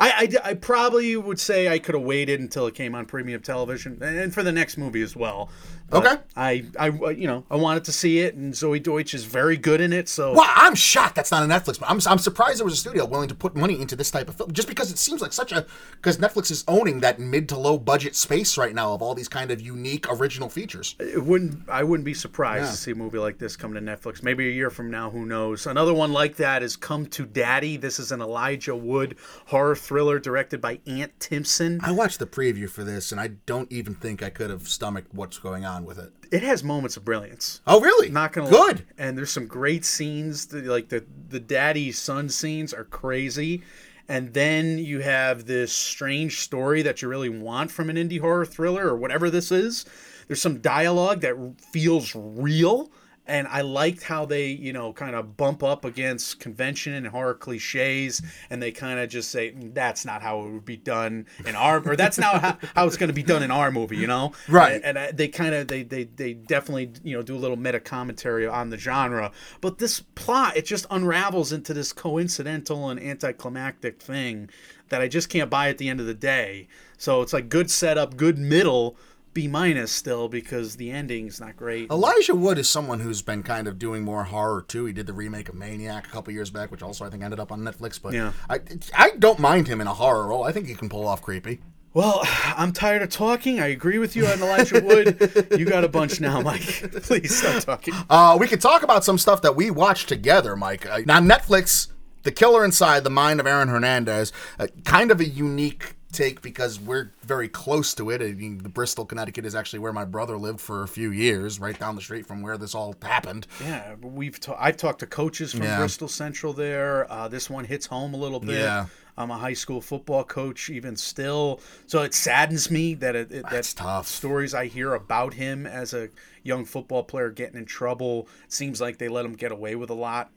I, 0.00 0.28
I, 0.44 0.50
I 0.50 0.54
probably 0.54 1.16
would 1.16 1.40
say 1.40 1.68
I 1.68 1.78
could 1.78 1.94
have 1.94 2.04
waited 2.04 2.40
until 2.40 2.66
it 2.66 2.74
came 2.74 2.94
on 2.94 3.06
premium 3.06 3.40
television 3.40 3.98
and 4.02 4.32
for 4.32 4.42
the 4.42 4.52
next 4.52 4.76
movie 4.76 5.02
as 5.02 5.16
well. 5.16 5.50
But 5.90 6.06
Okay. 6.06 6.22
I, 6.36 6.64
I 6.78 6.88
uh, 6.90 7.08
you 7.08 7.26
know 7.26 7.44
I 7.50 7.56
wanted 7.56 7.84
to 7.84 7.92
see 7.92 8.18
it 8.20 8.34
and 8.34 8.52
Zoey 8.52 8.82
Deutch 8.82 9.14
is 9.14 9.24
very 9.24 9.56
good 9.56 9.80
in 9.80 9.92
it 9.92 10.06
so 10.08 10.34
Wow, 10.34 10.52
I'm 10.54 10.74
shocked 10.74 11.14
that's 11.14 11.30
not 11.30 11.42
a 11.42 11.46
Netflix. 11.46 11.82
I'm, 11.82 11.98
I'm 12.06 12.18
surprised 12.18 12.58
there 12.58 12.64
was 12.66 12.74
a 12.74 12.76
studio 12.76 13.06
willing 13.06 13.28
to 13.28 13.34
put 13.34 13.56
money 13.56 13.80
into 13.80 13.96
this 13.96 14.10
type 14.10 14.28
of 14.28 14.34
film, 14.36 14.52
just 14.52 14.68
because 14.68 14.90
it 14.90 14.98
seems 14.98 15.22
like 15.22 15.32
such 15.32 15.50
a 15.50 15.66
because 15.92 16.18
Netflix 16.18 16.50
is 16.50 16.62
owning 16.68 17.00
that 17.00 17.18
mid 17.18 17.48
to 17.48 17.58
low 17.58 17.78
budget 17.78 18.14
space 18.14 18.58
right 18.58 18.74
now 18.74 18.92
of 18.92 19.00
all 19.00 19.14
these 19.14 19.28
kind 19.28 19.50
of 19.50 19.60
unique 19.62 20.06
original 20.12 20.48
features. 20.50 20.94
it 20.98 21.24
wouldn't 21.24 21.68
I 21.68 21.82
wouldn't 21.84 22.04
be 22.04 22.14
surprised 22.14 22.70
to 22.70 22.76
see 22.76 22.90
a 22.90 22.94
movie 22.94 23.18
like 23.18 23.38
this 23.38 23.56
come 23.56 23.72
to 23.74 23.80
Netflix. 23.80 24.22
Maybe 24.22 24.46
a 24.46 24.52
year 24.52 24.70
from 24.70 24.90
now, 24.90 25.08
who 25.10 25.24
knows? 25.24 25.66
Another 25.66 25.94
one 25.94 26.12
like 26.12 26.36
that 26.36 26.62
is 26.62 26.76
Come 26.76 27.06
to 27.06 27.24
Daddy. 27.24 27.76
This 27.78 27.98
is 27.98 28.12
an 28.12 28.20
Elijah 28.20 28.76
Wood 28.76 29.16
horror 29.46 29.74
thriller 29.88 30.18
directed 30.18 30.60
by 30.60 30.78
Ant 30.86 31.18
Timpson. 31.18 31.80
I 31.82 31.90
watched 31.92 32.18
the 32.18 32.26
preview 32.26 32.68
for 32.68 32.84
this, 32.84 33.10
and 33.10 33.18
I 33.18 33.28
don't 33.46 33.72
even 33.72 33.94
think 33.94 34.22
I 34.22 34.28
could 34.28 34.50
have 34.50 34.68
stomached 34.68 35.14
what's 35.14 35.38
going 35.38 35.64
on 35.64 35.86
with 35.86 35.98
it. 35.98 36.12
It 36.30 36.42
has 36.42 36.62
moments 36.62 36.98
of 36.98 37.06
brilliance. 37.06 37.62
Oh, 37.66 37.80
really? 37.80 38.10
Not 38.10 38.34
gonna 38.34 38.48
lie. 38.48 38.52
good. 38.52 38.76
lie. 38.80 38.84
And 38.98 39.16
there's 39.16 39.30
some 39.32 39.46
great 39.46 39.86
scenes. 39.86 40.46
that- 40.48 40.66
Like 40.66 40.90
the 40.90 41.04
the 41.30 41.40
daddy 41.40 41.90
son 41.90 42.28
scenes 42.28 42.74
are 42.74 42.84
crazy. 42.84 43.62
And 44.10 44.32
then 44.34 44.78
you 44.78 45.00
have 45.00 45.46
this 45.46 45.72
strange 45.72 46.40
story 46.40 46.82
that 46.82 47.00
you 47.02 47.08
really 47.08 47.28
want 47.30 47.70
from 47.70 47.90
an 47.90 47.96
indie 47.96 48.20
horror 48.20 48.46
thriller 48.46 48.86
or 48.88 48.96
whatever 48.96 49.28
this 49.30 49.50
is. 49.52 49.84
There's 50.26 50.40
some 50.40 50.60
dialogue 50.60 51.20
that 51.22 51.34
feels 51.72 52.14
real. 52.14 52.90
And 53.28 53.46
I 53.46 53.60
liked 53.60 54.02
how 54.02 54.24
they, 54.24 54.48
you 54.48 54.72
know, 54.72 54.92
kind 54.92 55.14
of 55.14 55.36
bump 55.36 55.62
up 55.62 55.84
against 55.84 56.40
convention 56.40 56.94
and 56.94 57.06
horror 57.06 57.34
cliches, 57.34 58.22
and 58.50 58.62
they 58.62 58.72
kind 58.72 58.98
of 58.98 59.08
just 59.08 59.30
say 59.30 59.52
"Mm, 59.52 59.74
that's 59.74 60.04
not 60.04 60.22
how 60.22 60.40
it 60.44 60.50
would 60.50 60.64
be 60.64 60.76
done 60.76 61.26
in 61.46 61.54
our, 61.54 61.80
or 61.86 61.94
that's 61.94 62.18
not 62.18 62.40
how, 62.40 62.58
how 62.74 62.86
it's 62.86 62.96
going 62.96 63.08
to 63.08 63.14
be 63.14 63.22
done 63.22 63.42
in 63.42 63.50
our 63.50 63.70
movie, 63.70 63.96
you 63.96 64.06
know? 64.06 64.32
Right. 64.48 64.80
And, 64.82 64.98
I, 64.98 65.12
they 65.12 65.28
kind 65.28 65.54
of 65.54 65.68
they, 65.68 65.82
they 65.82 66.04
they 66.04 66.34
definitely 66.34 66.92
you 67.02 67.16
know 67.16 67.22
do 67.22 67.36
a 67.36 67.38
little 67.38 67.56
meta 67.56 67.80
commentary 67.80 68.46
on 68.46 68.70
the 68.70 68.78
genre 68.78 69.30
but 69.60 69.78
this 69.78 70.00
plot 70.00 70.56
it 70.56 70.64
just 70.64 70.86
unravels 70.90 71.52
into 71.52 71.74
this 71.74 71.92
coincidental 71.92 72.88
and 72.88 73.00
anticlimactic 73.00 74.00
thing 74.00 74.48
that 74.88 75.00
i 75.00 75.08
just 75.08 75.28
can't 75.28 75.50
buy 75.50 75.68
at 75.68 75.78
the 75.78 75.88
end 75.88 76.00
of 76.00 76.06
the 76.06 76.14
day 76.14 76.68
so 76.96 77.22
it's 77.22 77.32
like 77.32 77.48
good 77.48 77.70
setup 77.70 78.16
good 78.16 78.38
middle 78.38 78.96
B 79.34 79.46
minus 79.48 79.92
still 79.92 80.28
because 80.28 80.76
the 80.76 80.90
ending's 80.90 81.40
not 81.40 81.56
great. 81.56 81.90
Elijah 81.90 82.34
Wood 82.34 82.58
is 82.58 82.68
someone 82.68 83.00
who's 83.00 83.22
been 83.22 83.42
kind 83.42 83.68
of 83.68 83.78
doing 83.78 84.02
more 84.02 84.24
horror 84.24 84.62
too. 84.62 84.84
He 84.86 84.92
did 84.92 85.06
the 85.06 85.12
remake 85.12 85.48
of 85.48 85.54
Maniac 85.54 86.06
a 86.06 86.10
couple 86.10 86.32
years 86.32 86.50
back, 86.50 86.70
which 86.70 86.82
also 86.82 87.04
I 87.04 87.10
think 87.10 87.22
ended 87.22 87.38
up 87.40 87.52
on 87.52 87.60
Netflix. 87.60 88.00
But 88.02 88.14
Yeah. 88.14 88.32
I 88.50 88.60
I 88.96 89.10
don't 89.18 89.38
mind 89.38 89.68
him 89.68 89.80
in 89.80 89.86
a 89.86 89.94
horror 89.94 90.26
role. 90.28 90.44
I 90.44 90.52
think 90.52 90.66
he 90.66 90.74
can 90.74 90.88
pull 90.88 91.06
off 91.06 91.22
creepy. 91.22 91.60
Well, 91.94 92.20
I'm 92.56 92.72
tired 92.72 93.02
of 93.02 93.10
talking. 93.10 93.60
I 93.60 93.66
agree 93.68 93.98
with 93.98 94.16
you 94.16 94.26
on 94.26 94.40
Elijah 94.40 94.80
Wood. 94.82 95.48
you 95.58 95.64
got 95.64 95.84
a 95.84 95.88
bunch 95.88 96.20
now, 96.20 96.40
Mike. 96.40 96.62
Please 97.02 97.34
stop 97.36 97.62
talking. 97.62 97.94
Uh, 98.10 98.36
we 98.40 98.46
could 98.48 98.60
talk 98.60 98.82
about 98.82 99.04
some 99.04 99.18
stuff 99.18 99.42
that 99.42 99.56
we 99.56 99.70
watched 99.70 100.08
together, 100.08 100.56
Mike. 100.56 100.86
Uh, 100.88 101.00
now, 101.06 101.20
Netflix, 101.20 101.88
The 102.22 102.30
Killer 102.32 102.64
Inside, 102.64 103.04
The 103.04 103.10
Mind 103.10 103.40
of 103.40 103.46
Aaron 103.46 103.68
Hernandez, 103.68 104.32
uh, 104.58 104.66
kind 104.84 105.10
of 105.10 105.20
a 105.20 105.24
unique 105.26 105.94
take 106.12 106.40
because 106.40 106.80
we're 106.80 107.12
very 107.22 107.48
close 107.48 107.94
to 107.94 108.10
it. 108.10 108.22
I 108.22 108.32
mean, 108.32 108.58
Bristol, 108.58 109.04
Connecticut 109.04 109.44
is 109.44 109.54
actually 109.54 109.80
where 109.80 109.92
my 109.92 110.04
brother 110.04 110.36
lived 110.38 110.60
for 110.60 110.82
a 110.82 110.88
few 110.88 111.10
years, 111.10 111.60
right 111.60 111.78
down 111.78 111.96
the 111.96 112.00
street 112.00 112.26
from 112.26 112.40
where 112.42 112.56
this 112.56 112.74
all 112.74 112.94
happened. 113.02 113.46
Yeah, 113.62 113.94
we've 114.00 114.40
ta- 114.40 114.56
I've 114.58 114.76
talked 114.78 115.00
to 115.00 115.06
coaches 115.06 115.52
from 115.52 115.62
Yeah. 115.64 115.78
Bristol 115.78 116.08
Central 116.08 116.52
there. 116.52 117.10
Uh, 117.12 117.28
this 117.28 117.50
one 117.50 117.64
hits 117.64 117.86
home 117.86 118.14
a 118.14 118.16
little 118.16 118.40
bit. 118.40 118.60
Yeah. 118.60 118.86
I'm 119.18 119.30
a 119.32 119.36
high 119.36 119.52
school 119.54 119.80
football 119.80 120.22
coach, 120.22 120.70
even 120.70 120.94
still. 120.96 121.60
So 121.86 122.02
it 122.02 122.14
saddens 122.14 122.70
me 122.70 122.94
that 122.94 123.16
it, 123.16 123.32
it 123.32 123.44
That's 123.50 123.72
that 123.74 123.82
tough. 123.82 124.06
stories 124.06 124.54
I 124.54 124.66
hear 124.66 124.94
about 124.94 125.34
him 125.34 125.66
as 125.66 125.92
a 125.92 126.08
young 126.44 126.64
football 126.64 127.02
player 127.02 127.30
getting 127.30 127.58
in 127.58 127.64
trouble. 127.66 128.28
It 128.44 128.52
seems 128.52 128.80
like 128.80 128.98
they 128.98 129.08
let 129.08 129.24
him 129.24 129.34
get 129.34 129.50
away 129.50 129.74
with 129.74 129.90
a 129.90 129.94
lot. 129.94 130.30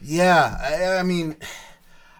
Yeah, 0.00 0.56
I, 0.62 0.98
I 0.98 1.02
mean, 1.02 1.36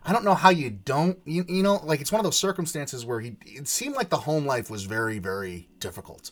I 0.04 0.12
don't 0.12 0.24
know 0.24 0.34
how 0.34 0.50
you 0.50 0.70
don't. 0.70 1.18
You, 1.24 1.44
you 1.48 1.62
know, 1.62 1.80
like 1.84 2.00
it's 2.00 2.10
one 2.12 2.20
of 2.20 2.24
those 2.24 2.38
circumstances 2.38 3.04
where 3.04 3.20
he. 3.20 3.36
It 3.46 3.68
seemed 3.68 3.96
like 3.96 4.08
the 4.08 4.16
home 4.18 4.46
life 4.46 4.70
was 4.70 4.84
very, 4.84 5.18
very 5.18 5.68
difficult, 5.78 6.30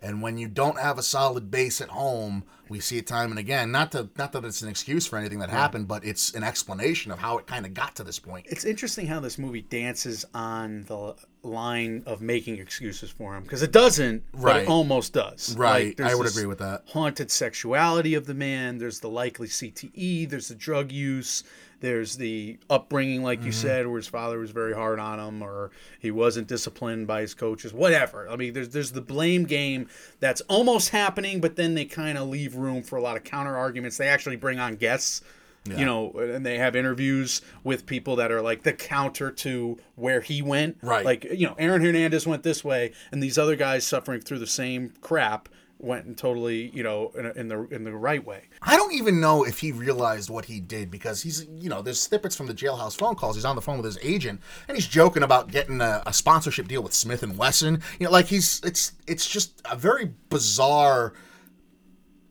and 0.00 0.22
when 0.22 0.38
you 0.38 0.48
don't 0.48 0.78
have 0.78 0.98
a 0.98 1.02
solid 1.02 1.50
base 1.50 1.80
at 1.82 1.88
home, 1.90 2.44
we 2.70 2.80
see 2.80 2.96
it 2.96 3.06
time 3.06 3.30
and 3.30 3.38
again. 3.38 3.70
Not 3.72 3.92
to, 3.92 4.08
not 4.16 4.32
that 4.32 4.44
it's 4.44 4.62
an 4.62 4.68
excuse 4.70 5.06
for 5.06 5.18
anything 5.18 5.40
that 5.40 5.50
happened, 5.50 5.86
but 5.88 6.04
it's 6.04 6.34
an 6.34 6.42
explanation 6.44 7.12
of 7.12 7.18
how 7.18 7.36
it 7.36 7.46
kind 7.46 7.66
of 7.66 7.74
got 7.74 7.96
to 7.96 8.04
this 8.04 8.18
point. 8.18 8.46
It's 8.48 8.64
interesting 8.64 9.06
how 9.06 9.20
this 9.20 9.38
movie 9.38 9.62
dances 9.62 10.24
on 10.32 10.84
the 10.84 11.14
line 11.42 12.02
of 12.06 12.20
making 12.22 12.58
excuses 12.58 13.10
for 13.10 13.36
him 13.36 13.42
because 13.42 13.62
it 13.62 13.72
doesn't, 13.72 14.22
but 14.32 14.40
Right. 14.40 14.62
it 14.62 14.68
almost 14.68 15.12
does. 15.12 15.54
Right, 15.56 15.96
there's 15.96 16.12
I 16.12 16.14
would 16.14 16.26
this 16.26 16.36
agree 16.36 16.46
with 16.46 16.58
that. 16.58 16.84
Haunted 16.88 17.30
sexuality 17.30 18.14
of 18.14 18.24
the 18.26 18.34
man. 18.34 18.78
There's 18.78 19.00
the 19.00 19.08
likely 19.08 19.48
CTE. 19.48 20.28
There's 20.28 20.48
the 20.48 20.54
drug 20.54 20.90
use. 20.92 21.42
There's 21.80 22.16
the 22.16 22.58
upbringing, 22.68 23.22
like 23.22 23.38
Mm-hmm. 23.40 23.46
you 23.46 23.52
said, 23.52 23.86
where 23.86 23.96
his 23.96 24.06
father 24.06 24.38
was 24.38 24.50
very 24.50 24.74
hard 24.74 24.98
on 24.98 25.18
him, 25.18 25.42
or 25.42 25.70
he 25.98 26.10
wasn't 26.10 26.46
disciplined 26.46 27.06
by 27.06 27.22
his 27.22 27.34
coaches. 27.34 27.72
Whatever. 27.72 28.28
I 28.28 28.36
mean, 28.36 28.52
there's 28.52 28.68
there's 28.70 28.92
the 28.92 29.00
blame 29.00 29.44
game 29.44 29.88
that's 30.20 30.40
almost 30.42 30.90
happening, 30.90 31.40
but 31.40 31.56
then 31.56 31.74
they 31.74 31.86
kind 31.86 32.18
of 32.18 32.28
leave 32.28 32.54
room 32.54 32.82
for 32.82 32.96
a 32.96 33.02
lot 33.02 33.16
of 33.16 33.24
counter 33.24 33.56
arguments. 33.56 33.96
They 33.96 34.08
actually 34.08 34.36
bring 34.36 34.58
on 34.58 34.76
guests 34.76 35.22
you 35.66 35.84
know, 35.84 36.10
and 36.12 36.44
they 36.44 36.56
have 36.56 36.74
interviews 36.74 37.42
with 37.64 37.84
people 37.84 38.16
that 38.16 38.32
are 38.32 38.40
like 38.40 38.62
the 38.62 38.72
counter 38.72 39.30
to 39.30 39.78
where 39.94 40.22
he 40.22 40.40
went. 40.40 40.78
Right. 40.80 41.04
Like, 41.04 41.24
you 41.24 41.46
know, 41.46 41.54
Aaron 41.58 41.82
Hernandez 41.82 42.26
went 42.26 42.42
this 42.42 42.64
way, 42.64 42.92
and 43.12 43.22
these 43.22 43.36
other 43.36 43.56
guys 43.56 43.86
suffering 43.86 44.22
through 44.22 44.38
the 44.38 44.46
same 44.46 44.94
crap 45.02 45.50
went 45.82 46.04
and 46.04 46.16
totally, 46.16 46.70
you 46.74 46.82
know, 46.82 47.10
in, 47.16 47.26
in 47.26 47.48
the 47.48 47.66
in 47.68 47.84
the 47.84 47.92
right 47.92 48.24
way. 48.24 48.44
I 48.62 48.76
don't 48.76 48.92
even 48.92 49.20
know 49.20 49.44
if 49.44 49.58
he 49.60 49.72
realized 49.72 50.30
what 50.30 50.44
he 50.44 50.60
did 50.60 50.90
because 50.90 51.22
he's, 51.22 51.46
you 51.46 51.68
know, 51.68 51.82
there's 51.82 52.00
snippets 52.00 52.36
from 52.36 52.46
the 52.46 52.54
jailhouse 52.54 52.96
phone 52.96 53.14
calls. 53.14 53.36
He's 53.36 53.44
on 53.44 53.56
the 53.56 53.62
phone 53.62 53.78
with 53.78 53.86
his 53.86 53.98
agent 54.02 54.40
and 54.68 54.76
he's 54.76 54.86
joking 54.86 55.22
about 55.22 55.50
getting 55.50 55.80
a, 55.80 56.02
a 56.06 56.12
sponsorship 56.12 56.68
deal 56.68 56.82
with 56.82 56.92
Smith 56.92 57.22
and 57.22 57.36
Wesson. 57.36 57.82
You 57.98 58.06
know, 58.06 58.12
like 58.12 58.26
he's, 58.26 58.60
it's, 58.64 58.92
it's 59.06 59.28
just 59.28 59.60
a 59.70 59.76
very 59.76 60.12
bizarre 60.28 61.14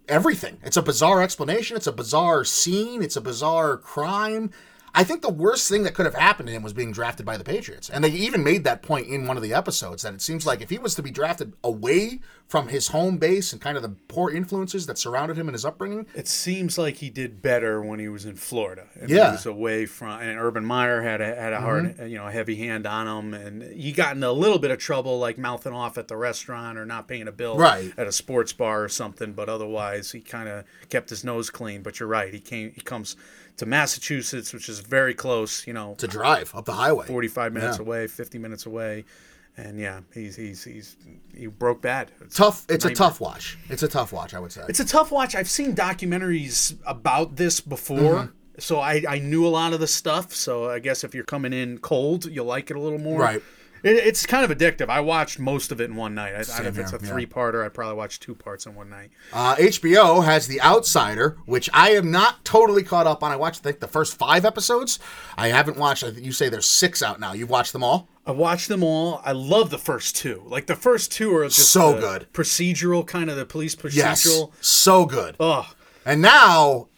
everything. 0.07 0.57
It's 0.63 0.77
a 0.77 0.81
bizarre 0.81 1.21
explanation. 1.21 1.77
It's 1.77 1.87
a 1.87 1.91
bizarre 1.91 2.43
scene. 2.43 3.01
It's 3.01 3.15
a 3.15 3.21
bizarre 3.21 3.77
crime. 3.77 4.51
I 4.99 5.05
think 5.05 5.21
the 5.21 5.29
worst 5.31 5.69
thing 5.69 5.83
that 5.83 5.93
could 5.93 6.05
have 6.05 6.15
happened 6.15 6.47
to 6.47 6.53
him 6.53 6.61
was 6.61 6.73
being 6.73 6.91
drafted 6.91 7.25
by 7.25 7.37
the 7.37 7.43
Patriots. 7.45 7.89
And 7.89 8.03
they 8.03 8.09
even 8.09 8.43
made 8.43 8.65
that 8.65 8.81
point 8.81 9.07
in 9.07 9.27
one 9.27 9.37
of 9.37 9.43
the 9.43 9.53
episodes 9.53 10.03
that 10.03 10.13
it 10.13 10.21
seems 10.21 10.45
like 10.45 10.59
if 10.59 10.69
he 10.69 10.77
was 10.77 10.93
to 10.95 11.01
be 11.01 11.09
drafted 11.09 11.53
away 11.63 12.19
from 12.49 12.67
his 12.67 12.89
home 12.89 13.15
base 13.17 13.53
and 13.53 13.61
kind 13.61 13.77
of 13.77 13.83
the 13.83 13.95
poor 14.09 14.29
influences 14.29 14.87
that 14.87 14.97
surrounded 14.97 15.37
him 15.37 15.47
in 15.47 15.53
his 15.53 15.63
upbringing, 15.63 16.05
It 16.15 16.27
seems 16.27 16.77
like 16.77 16.95
he 16.97 17.09
did 17.09 17.41
better 17.41 17.81
when 17.81 17.99
he 17.99 18.09
was 18.09 18.25
in 18.25 18.35
Florida. 18.35 18.87
And 18.99 19.09
Yeah. 19.09 19.27
he 19.27 19.31
was 19.33 19.45
away 19.45 19.85
from. 19.85 20.19
And 20.19 20.37
Urban 20.37 20.65
Meyer 20.65 21.01
had 21.01 21.21
a 21.21 21.33
had 21.33 21.53
a 21.53 21.61
hard, 21.61 21.85
Mm-hmm. 21.95 22.07
you 22.07 22.17
know, 22.17 22.27
heavy 22.27 22.57
hand 22.57 22.85
on 22.85 23.07
him, 23.07 23.33
and 23.33 23.61
he 23.63 23.93
got 23.93 24.17
in 24.17 24.23
a 24.23 24.33
little 24.33 24.59
bit 24.59 24.71
of 24.71 24.79
trouble, 24.79 25.17
like 25.17 25.37
mouthing 25.37 25.71
off 25.71 25.97
at 25.97 26.09
the 26.09 26.17
restaurant 26.17 26.77
or 26.77 26.85
not 26.85 27.07
paying 27.07 27.29
a 27.29 27.31
bill 27.31 27.57
Right. 27.57 27.93
at 27.97 28.05
a 28.05 28.11
sports 28.11 28.51
bar 28.51 28.83
or 28.83 28.89
something. 28.89 29.31
But 29.31 29.47
otherwise, 29.47 30.11
he 30.11 30.19
kind 30.19 30.49
of 30.49 30.65
kept 30.89 31.09
his 31.09 31.23
nose 31.23 31.49
clean. 31.49 31.83
But 31.83 32.01
you're 32.01 32.09
right. 32.09 32.33
He 32.33 32.41
came. 32.41 32.71
He 32.75 32.81
comes 32.81 33.15
to 33.59 33.65
Massachusetts, 33.65 34.53
which 34.53 34.67
is 34.69 34.79
very 34.79 35.13
close. 35.13 35.65
You 35.67 35.73
know, 35.73 35.95
to 35.99 36.07
drive 36.07 36.53
up 36.55 36.65
the 36.65 36.73
highway. 36.73 37.05
45 37.05 37.53
minutes 37.53 37.77
Yeah. 37.77 37.83
away, 37.83 38.07
50 38.07 38.37
minutes 38.39 38.65
away. 38.65 39.05
And 39.57 39.79
yeah, 39.79 40.01
he's 40.13 40.35
he's 40.35 40.63
he's 40.63 40.95
he 41.35 41.47
broke 41.47 41.81
bad. 41.81 42.11
It's 42.21 42.35
Tough. 42.35 42.65
It's 42.69 42.85
a 42.85 42.93
tough 42.93 43.19
watch. 43.19 43.57
It's 43.69 43.83
a 43.83 43.87
tough 43.89 44.13
watch, 44.13 44.33
I 44.33 44.39
would 44.39 44.51
say. 44.51 44.63
It's 44.69 44.79
a 44.79 44.85
tough 44.85 45.11
watch. 45.11 45.35
I've 45.35 45.49
seen 45.49 45.75
documentaries 45.75 46.77
about 46.85 47.35
this 47.35 47.59
before. 47.59 47.97
Mm-hmm. 47.97 48.31
So 48.59 48.79
I, 48.79 49.03
I 49.07 49.19
knew 49.19 49.45
a 49.45 49.49
lot 49.49 49.73
of 49.73 49.79
the 49.79 49.87
stuff. 49.87 50.33
So 50.33 50.69
I 50.69 50.79
guess 50.79 51.03
if 51.03 51.13
you're 51.15 51.23
coming 51.25 51.53
in 51.53 51.77
cold, 51.79 52.25
you'll 52.25 52.45
like 52.45 52.69
it 52.71 52.77
a 52.77 52.79
little 52.79 52.99
more. 52.99 53.19
Right. 53.19 53.41
It, 53.83 53.95
it's 53.95 54.25
kind 54.25 54.49
of 54.49 54.57
addictive. 54.57 54.89
I 54.89 54.99
watched 54.99 55.39
most 55.39 55.71
of 55.71 55.79
it 55.81 55.85
in 55.85 55.95
one 55.95 56.15
night. 56.15 56.33
I, 56.33 56.37
I, 56.37 56.67
if 56.67 56.77
it's 56.77 56.93
a 56.93 56.99
yeah. 57.01 57.09
three-parter, 57.09 57.65
I'd 57.65 57.73
probably 57.73 57.95
watch 57.95 58.19
two 58.19 58.35
parts 58.35 58.65
in 58.65 58.75
one 58.75 58.89
night. 58.89 59.11
Uh, 59.33 59.55
HBO 59.55 60.23
has 60.23 60.47
The 60.47 60.61
Outsider, 60.61 61.37
which 61.45 61.69
I 61.73 61.91
am 61.91 62.11
not 62.11 62.43
totally 62.45 62.83
caught 62.83 63.07
up 63.07 63.23
on. 63.23 63.31
I 63.31 63.35
watched, 63.35 63.61
I 63.61 63.63
think, 63.63 63.79
the 63.79 63.87
first 63.87 64.17
five 64.17 64.45
episodes. 64.45 64.99
I 65.37 65.49
haven't 65.49 65.77
watched. 65.77 66.03
You 66.03 66.31
say 66.31 66.49
there's 66.49 66.65
six 66.65 67.01
out 67.01 67.19
now. 67.19 67.33
You've 67.33 67.49
watched 67.49 67.73
them 67.73 67.83
all. 67.83 68.09
I 68.25 68.31
watched 68.31 68.67
them 68.67 68.83
all. 68.83 69.21
I 69.25 69.31
love 69.31 69.69
the 69.71 69.79
first 69.79 70.15
two. 70.15 70.43
Like 70.45 70.67
the 70.67 70.75
first 70.75 71.11
two 71.11 71.35
are 71.35 71.45
just 71.45 71.71
So 71.71 71.99
good. 71.99 72.27
procedural 72.31 73.05
kind 73.05 73.29
of 73.29 73.37
the 73.37 73.45
police 73.45 73.75
procedural. 73.75 73.95
Yes, 73.95 74.47
so 74.61 75.05
good. 75.05 75.35
Oh, 75.39 75.71
And 76.05 76.21
now, 76.21 76.89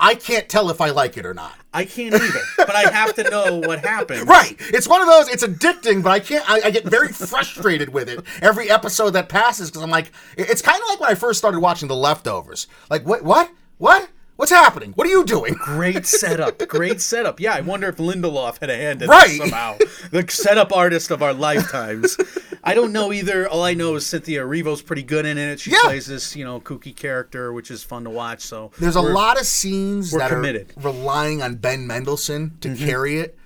I 0.00 0.14
can't 0.14 0.48
tell 0.48 0.70
if 0.70 0.80
I 0.80 0.90
like 0.90 1.16
it 1.18 1.26
or 1.26 1.34
not. 1.34 1.56
I 1.74 1.84
can't 1.84 2.14
either. 2.14 2.40
but 2.56 2.74
I 2.74 2.90
have 2.90 3.14
to 3.14 3.30
know 3.30 3.58
what 3.60 3.80
happened. 3.80 4.28
Right. 4.32 4.56
It's 4.58 4.88
one 4.88 5.00
of 5.02 5.08
those. 5.08 5.28
It's 5.28 5.44
addicting, 5.44 6.02
but 6.02 6.10
I 6.10 6.20
can't. 6.20 6.48
I, 6.48 6.62
I 6.66 6.70
get 6.70 6.84
very 6.84 7.08
frustrated 7.08 7.92
with 7.92 8.08
it 8.08 8.24
every 8.40 8.70
episode 8.70 9.10
that 9.10 9.28
passes 9.28 9.70
because 9.70 9.82
I'm 9.82 9.90
like, 9.90 10.10
it's 10.36 10.62
kind 10.62 10.80
of 10.80 10.88
like 10.88 11.00
when 11.00 11.10
I 11.10 11.14
first 11.14 11.38
started 11.38 11.60
watching 11.60 11.88
The 11.88 11.96
Leftovers. 11.96 12.66
Like, 12.90 13.04
what? 13.06 13.22
What? 13.24 13.50
What? 13.78 14.08
What's 14.42 14.50
happening? 14.50 14.90
What 14.96 15.06
are 15.06 15.10
you 15.10 15.24
doing? 15.24 15.54
Great 15.60 16.04
setup. 16.04 16.66
Great 16.66 17.00
setup. 17.00 17.38
Yeah, 17.38 17.54
I 17.54 17.60
wonder 17.60 17.88
if 17.88 17.98
Lindelof 17.98 18.58
had 18.60 18.70
a 18.70 18.76
hand 18.76 19.00
in 19.00 19.08
Right. 19.08 19.28
this 19.28 19.38
somehow. 19.38 19.76
The 20.10 20.26
setup 20.28 20.72
artist 20.72 21.12
of 21.12 21.22
our 21.22 21.32
lifetimes. 21.32 22.16
I 22.64 22.74
don't 22.74 22.92
know 22.92 23.12
either. 23.12 23.48
All 23.48 23.62
I 23.62 23.74
know 23.74 23.94
is 23.94 24.04
Cynthia 24.04 24.42
Erivo's 24.42 24.82
pretty 24.82 25.04
good 25.04 25.26
in 25.26 25.38
it. 25.38 25.60
She 25.60 25.70
Yeah. 25.70 25.78
plays 25.84 26.06
this, 26.06 26.34
you 26.34 26.44
know, 26.44 26.58
kooky 26.58 26.94
character, 26.94 27.52
which 27.52 27.70
is 27.70 27.84
fun 27.84 28.02
to 28.02 28.10
watch. 28.10 28.40
So 28.40 28.72
There's 28.80 28.96
a 28.96 29.00
lot 29.00 29.40
of 29.40 29.46
scenes 29.46 30.10
that 30.10 30.28
committed. 30.30 30.70
Mm-hmm. 30.70 30.88
are 30.88 30.90
relying 30.90 31.40
on 31.40 31.54
Ben 31.54 31.86
Mendelsohn 31.86 32.56
to 32.62 32.74
carry 32.74 33.20
it. 33.20 33.38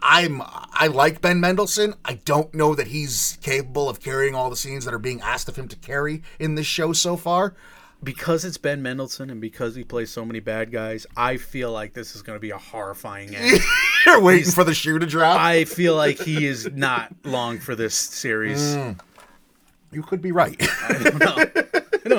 I'm 0.00 0.42
I 0.44 0.86
like 0.86 1.20
Ben 1.22 1.40
Mendelsohn. 1.40 1.94
I 2.04 2.20
don't 2.24 2.54
know 2.54 2.76
that 2.76 2.86
he's 2.86 3.36
capable 3.42 3.88
of 3.88 3.98
carrying 3.98 4.36
all 4.36 4.48
the 4.48 4.54
scenes 4.56 4.84
that 4.84 4.94
are 4.94 5.00
being 5.00 5.20
asked 5.22 5.48
of 5.48 5.56
him 5.56 5.66
to 5.66 5.76
carry 5.76 6.22
in 6.38 6.54
this 6.54 6.66
show 6.66 6.92
so 6.92 7.16
far. 7.16 7.56
Because 8.02 8.44
it's 8.44 8.58
Ben 8.58 8.82
Mendelsohn 8.82 9.30
and 9.30 9.40
because 9.40 9.74
he 9.74 9.84
plays 9.84 10.10
so 10.10 10.24
many 10.24 10.40
bad 10.40 10.70
guys. 10.70 11.06
I 11.16 11.36
feel 11.36 11.72
like 11.72 11.94
this 11.94 12.14
is 12.14 12.22
going 12.22 12.36
to 12.36 12.40
be 12.40 12.50
a 12.50 12.58
horrifying 12.58 13.34
end. 13.34 13.60
You're 14.06 14.20
waiting 14.20 14.50
for 14.50 14.64
the 14.64 14.74
shoe 14.74 14.98
to 14.98 15.06
drop. 15.06 15.40
I 15.40 15.64
feel 15.64 15.96
like 15.96 16.18
he 16.18 16.46
is 16.46 16.70
not 16.72 17.12
long 17.24 17.58
for 17.58 17.74
this 17.74 17.94
series. 17.94 18.60
Mm. 18.60 19.00
you 19.92 20.02
could 20.02 20.22
be 20.22 20.32
right. 20.32 20.56
I 20.60 20.92
don't 21.02 21.18
know. 21.18 21.62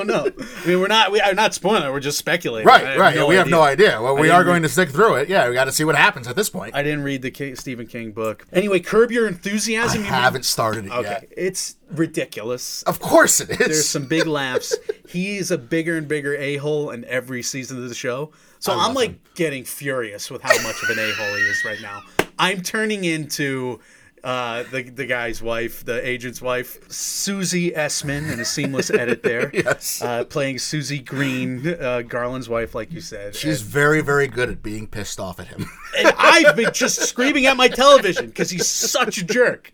I 0.00 0.66
mean, 0.66 0.80
we're 0.80 0.86
not 0.88 1.12
we 1.12 1.20
are 1.20 1.34
not 1.34 1.54
spoiling. 1.54 1.82
it, 1.82 1.90
We're 1.92 2.00
just 2.00 2.18
speculating. 2.18 2.66
Right, 2.66 2.96
right. 2.98 3.14
no 3.16 3.26
we 3.26 3.34
have 3.36 3.48
no 3.48 3.62
idea. 3.62 4.00
Well, 4.00 4.16
we 4.16 4.30
are 4.30 4.44
going 4.44 4.62
read- 4.62 4.68
to 4.68 4.72
stick 4.72 4.90
through 4.90 5.16
it. 5.16 5.28
Yeah, 5.28 5.48
we 5.48 5.54
got 5.54 5.64
to 5.64 5.72
see 5.72 5.84
what 5.84 5.94
happens 5.96 6.28
at 6.28 6.36
this 6.36 6.50
point. 6.50 6.74
I, 6.74 6.80
I 6.80 6.82
didn't 6.82 7.02
read 7.02 7.22
the 7.22 7.30
K- 7.30 7.54
Stephen 7.54 7.86
King 7.86 8.12
book. 8.12 8.46
Anyway, 8.52 8.80
Curb 8.80 9.10
Your 9.10 9.26
Enthusiasm. 9.28 10.02
you 10.02 10.06
haven't 10.08 10.44
started 10.44 10.86
it 10.86 10.92
Okay, 10.92 11.08
yet. 11.08 11.28
it's 11.36 11.76
ridiculous. 11.90 12.82
Of 12.84 13.00
course 13.00 13.40
it 13.40 13.50
is. 13.50 13.58
There's 13.58 13.88
some 13.88 14.06
big 14.06 14.26
laughs. 14.26 14.76
He's 15.08 15.50
a 15.50 15.58
bigger 15.58 15.96
and 15.96 16.06
bigger 16.08 16.34
a 16.36 16.56
hole 16.56 16.90
in 16.90 17.04
every 17.06 17.42
season 17.42 17.82
of 17.82 17.88
the 17.88 17.94
show. 17.94 18.32
So 18.58 18.72
I'm 18.76 18.94
like 18.94 19.10
him. 19.10 19.20
getting 19.36 19.64
furious 19.64 20.30
with 20.30 20.42
how 20.42 20.54
much 20.62 20.82
of 20.82 20.90
an 20.90 20.98
a 20.98 21.12
hole 21.12 21.34
he 21.36 21.42
is 21.42 21.64
right 21.64 21.80
now. 21.80 22.02
I'm 22.38 22.60
turning 22.62 23.04
into 23.04 23.80
uh, 24.24 24.64
the 24.70 24.82
the 24.82 25.06
guy's 25.06 25.42
wife, 25.42 25.84
the 25.84 26.06
agent's 26.06 26.40
wife, 26.42 26.78
Susie 26.90 27.70
Essman, 27.72 28.32
in 28.32 28.40
a 28.40 28.44
seamless 28.44 28.90
edit 28.90 29.22
there. 29.22 29.50
Yes. 29.58 30.00
uh, 30.02 30.24
playing 30.24 30.58
Susie 30.58 31.00
Green, 31.00 31.66
uh, 31.80 32.02
Garlin's 32.02 32.48
wife, 32.48 32.74
like 32.74 32.92
you 32.92 33.00
said. 33.00 33.34
She's 33.34 33.60
very, 33.60 34.00
very 34.02 34.28
good 34.28 34.48
at 34.48 34.62
being 34.62 34.86
pissed 34.86 35.18
off 35.18 35.40
at 35.40 35.48
him. 35.48 35.66
and 35.98 36.12
I've 36.16 36.54
been 36.54 36.72
just 36.72 37.00
screaming 37.00 37.46
at 37.46 37.56
my 37.56 37.66
television 37.68 38.26
because 38.26 38.50
he's 38.50 38.66
such 38.68 39.18
a 39.18 39.24
jerk. 39.24 39.70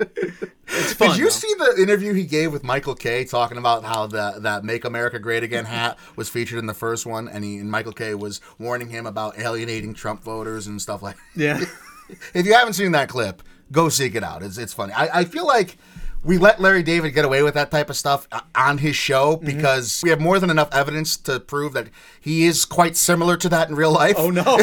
It's 0.67 0.95
fun. 0.95 1.11
Did 1.11 1.19
you 1.19 1.25
though. 1.25 1.31
see 1.31 1.55
the 1.59 1.83
interview 1.83 2.15
he 2.15 2.25
gave 2.25 2.53
with 2.53 2.65
Michael 2.65 2.95
Kay 2.95 3.25
talking 3.25 3.59
about 3.59 3.85
how 3.85 4.07
the 4.07 4.37
that 4.41 4.65
"Make 4.65 4.85
America 4.85 5.19
Great 5.19 5.43
Again" 5.43 5.67
hat 5.67 5.99
was 6.17 6.29
featured 6.29 6.59
in 6.59 6.67
the 6.67 6.75
first 6.75 7.05
one, 7.05 7.29
and 7.29 7.45
he 7.45 7.59
and 7.59 7.71
Michael 7.71 7.93
Kay 7.93 8.15
was 8.15 8.41
warning 8.59 8.89
him 8.89 9.07
about 9.07 9.39
alienating 9.39 9.93
Trump 9.93 10.23
voters 10.23 10.67
and 10.67 10.81
stuff 10.81 11.03
like. 11.03 11.17
Yeah. 11.37 11.61
If 12.35 12.45
you 12.45 12.53
haven't 12.53 12.75
seen 12.75 12.93
that 12.93 13.09
clip, 13.09 13.43
go 13.75 13.89
seek 13.91 14.15
it 14.15 14.23
out. 14.23 14.43
It's 14.43 14.57
it's 14.57 14.73
funny. 14.73 14.93
I, 14.95 15.21
I 15.21 15.25
feel 15.25 15.47
like 15.47 15.77
we 16.25 16.39
let 16.39 16.61
Larry 16.61 16.83
David 16.83 17.15
get 17.15 17.25
away 17.25 17.43
with 17.43 17.55
that 17.55 17.71
type 17.71 17.91
of 17.91 17.97
stuff 17.97 18.27
uh, 18.33 18.41
on 18.55 18.79
his 18.79 18.97
show 18.97 19.37
Mm-hmm. 19.37 19.47
because 19.47 20.01
we 20.03 20.11
have 20.11 20.21
more 20.21 20.39
than 20.39 20.51
enough 20.51 20.69
evidence 20.73 21.17
to 21.19 21.39
prove 21.41 21.73
that 21.75 21.89
he 22.21 22.45
is 22.45 22.65
quite 22.65 22.97
similar 22.97 23.37
to 23.37 23.49
that 23.51 23.69
in 23.69 23.75
real 23.77 23.93
life. 23.93 24.15
Oh 24.19 24.31
no. 24.31 24.43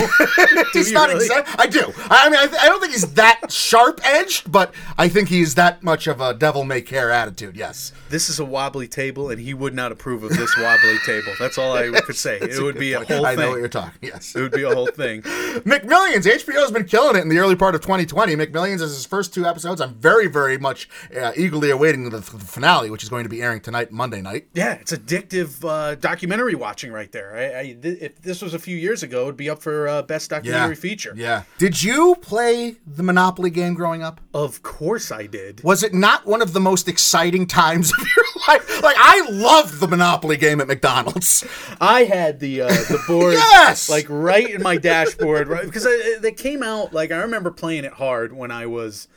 He's 0.74 0.92
not 0.92 1.10
really? 1.10 1.26
exact. 1.26 1.50
I 1.60 1.68
do. 1.68 1.92
I 2.10 2.30
mean, 2.30 2.40
I, 2.40 2.48
th- 2.48 2.62
I 2.62 2.68
don't 2.68 2.80
think 2.80 2.94
he's 2.94 3.14
that 3.14 3.52
sharp 3.52 4.00
edged, 4.04 4.52
but 4.52 4.74
I 4.98 5.08
think 5.10 5.30
he's 5.30 5.56
that 5.56 5.84
much 5.84 6.08
of 6.08 6.22
a 6.22 6.34
devil 6.34 6.64
may 6.64 6.82
care 6.82 7.12
attitude. 7.12 7.56
Yes. 7.56 7.92
This 8.10 8.30
is 8.30 8.40
a 8.40 8.46
wobbly 8.46 8.88
table, 8.88 9.30
and 9.30 9.40
he 9.42 9.54
would 9.54 9.74
not 9.74 9.92
approve 9.92 10.24
of 10.24 10.32
this 10.32 10.56
wobbly 10.58 10.98
table. 11.06 11.34
That's 11.40 11.58
all 11.58 11.74
I 11.74 11.90
could 12.02 12.16
say. 12.16 12.38
It 12.40 12.62
would 12.62 12.78
be 12.80 12.94
a 12.94 13.04
whole 13.04 13.26
I 13.26 13.36
thing. 13.36 13.40
know 13.46 13.50
what 13.52 13.60
you're 13.60 13.68
talking. 13.68 14.00
Yes. 14.02 14.36
It 14.36 14.42
would 14.42 14.52
be 14.54 14.64
a 14.64 14.74
whole 14.74 14.88
thing. 14.88 15.22
McMillions. 15.22 16.26
HBO's 16.26 16.72
been 16.72 16.86
killing 16.86 17.16
it 17.16 17.22
in 17.22 17.30
the 17.30 17.38
early 17.40 17.56
part 17.56 17.76
of 17.76 17.82
2020. 17.82 18.36
McMillions 18.36 18.76
is 18.82 18.94
his 18.96 19.06
first 19.06 19.34
two 19.34 19.46
episodes. 19.46 19.82
I'm 19.82 19.94
very, 19.96 20.28
very 20.28 20.58
much 20.58 20.90
uh, 21.16 21.32
eagerly 21.52 21.70
awaiting 21.70 22.10
the, 22.10 22.18
the 22.18 22.22
finale, 22.22 22.90
which 22.90 23.04
is 23.04 23.10
going 23.10 23.24
to 23.24 23.30
be 23.30 23.42
airing 23.42 23.60
tonight, 23.60 23.92
Monday 23.92 24.22
night. 24.22 24.48
Yeah, 24.54 24.76
it's 24.76 24.94
addictive 24.94 25.64
uh, 25.68 25.96
documentary 25.96 26.56
watching 26.56 26.94
right 26.94 27.12
there. 27.12 27.36
I, 27.36 27.60
I, 27.60 27.64
th- 27.74 28.00
if 28.02 28.22
this 28.22 28.42
was 28.42 28.54
a 28.54 28.60
few 28.60 28.78
years 28.78 29.04
ago, 29.04 29.24
it'd 29.24 29.36
be 29.38 29.50
up 29.50 29.62
for 29.62 29.88
uh, 29.88 30.02
best 30.02 30.30
documentary 30.30 30.76
feature. 30.76 31.14
Yeah. 31.16 31.44
Did 31.58 31.84
you 31.84 32.16
play 32.22 32.78
the 32.88 33.04
Monopoly 33.04 33.50
game 33.50 33.74
growing 33.74 34.02
up? 34.02 34.22
Of 34.34 34.64
course, 34.64 35.12
I 35.12 35.28
did. 35.28 35.62
Was 35.64 35.84
it 35.84 35.94
not 35.94 36.26
one 36.26 36.42
of 36.42 36.54
the 36.54 36.62
most 36.62 36.88
exciting 36.88 37.48
times 37.48 37.92
of 37.92 38.00
your 38.16 38.26
life? 38.48 38.82
Like 38.82 38.96
I 38.98 39.28
loved 39.30 39.82
the 39.82 39.88
Monopoly 39.90 40.38
game 40.38 40.62
at 40.62 40.68
McDonald's. 40.68 41.46
I 41.82 42.06
had 42.06 42.40
the 42.40 42.62
uh, 42.62 42.68
the 42.68 43.04
board 43.08 43.34
Yes! 43.34 43.90
like 43.90 44.06
right 44.08 44.50
in 44.50 44.62
my 44.64 44.78
dashboard, 44.78 45.50
right? 45.50 45.66
Because 45.66 45.86
I, 45.86 46.18
they 46.22 46.32
came 46.32 46.64
out 46.64 46.94
like 46.94 47.12
I 47.12 47.18
remember 47.18 47.52
playing 47.52 47.84
it 47.84 47.94
hard 47.94 48.32
when 48.32 48.52
I 48.52 48.68
was 48.68 49.10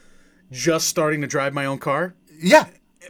just 0.51 0.89
starting 0.89 1.21
to 1.21 1.27
drive 1.27 1.53
my 1.55 1.65
own 1.67 1.79
car. 1.79 2.15
Yeah. 2.45 2.67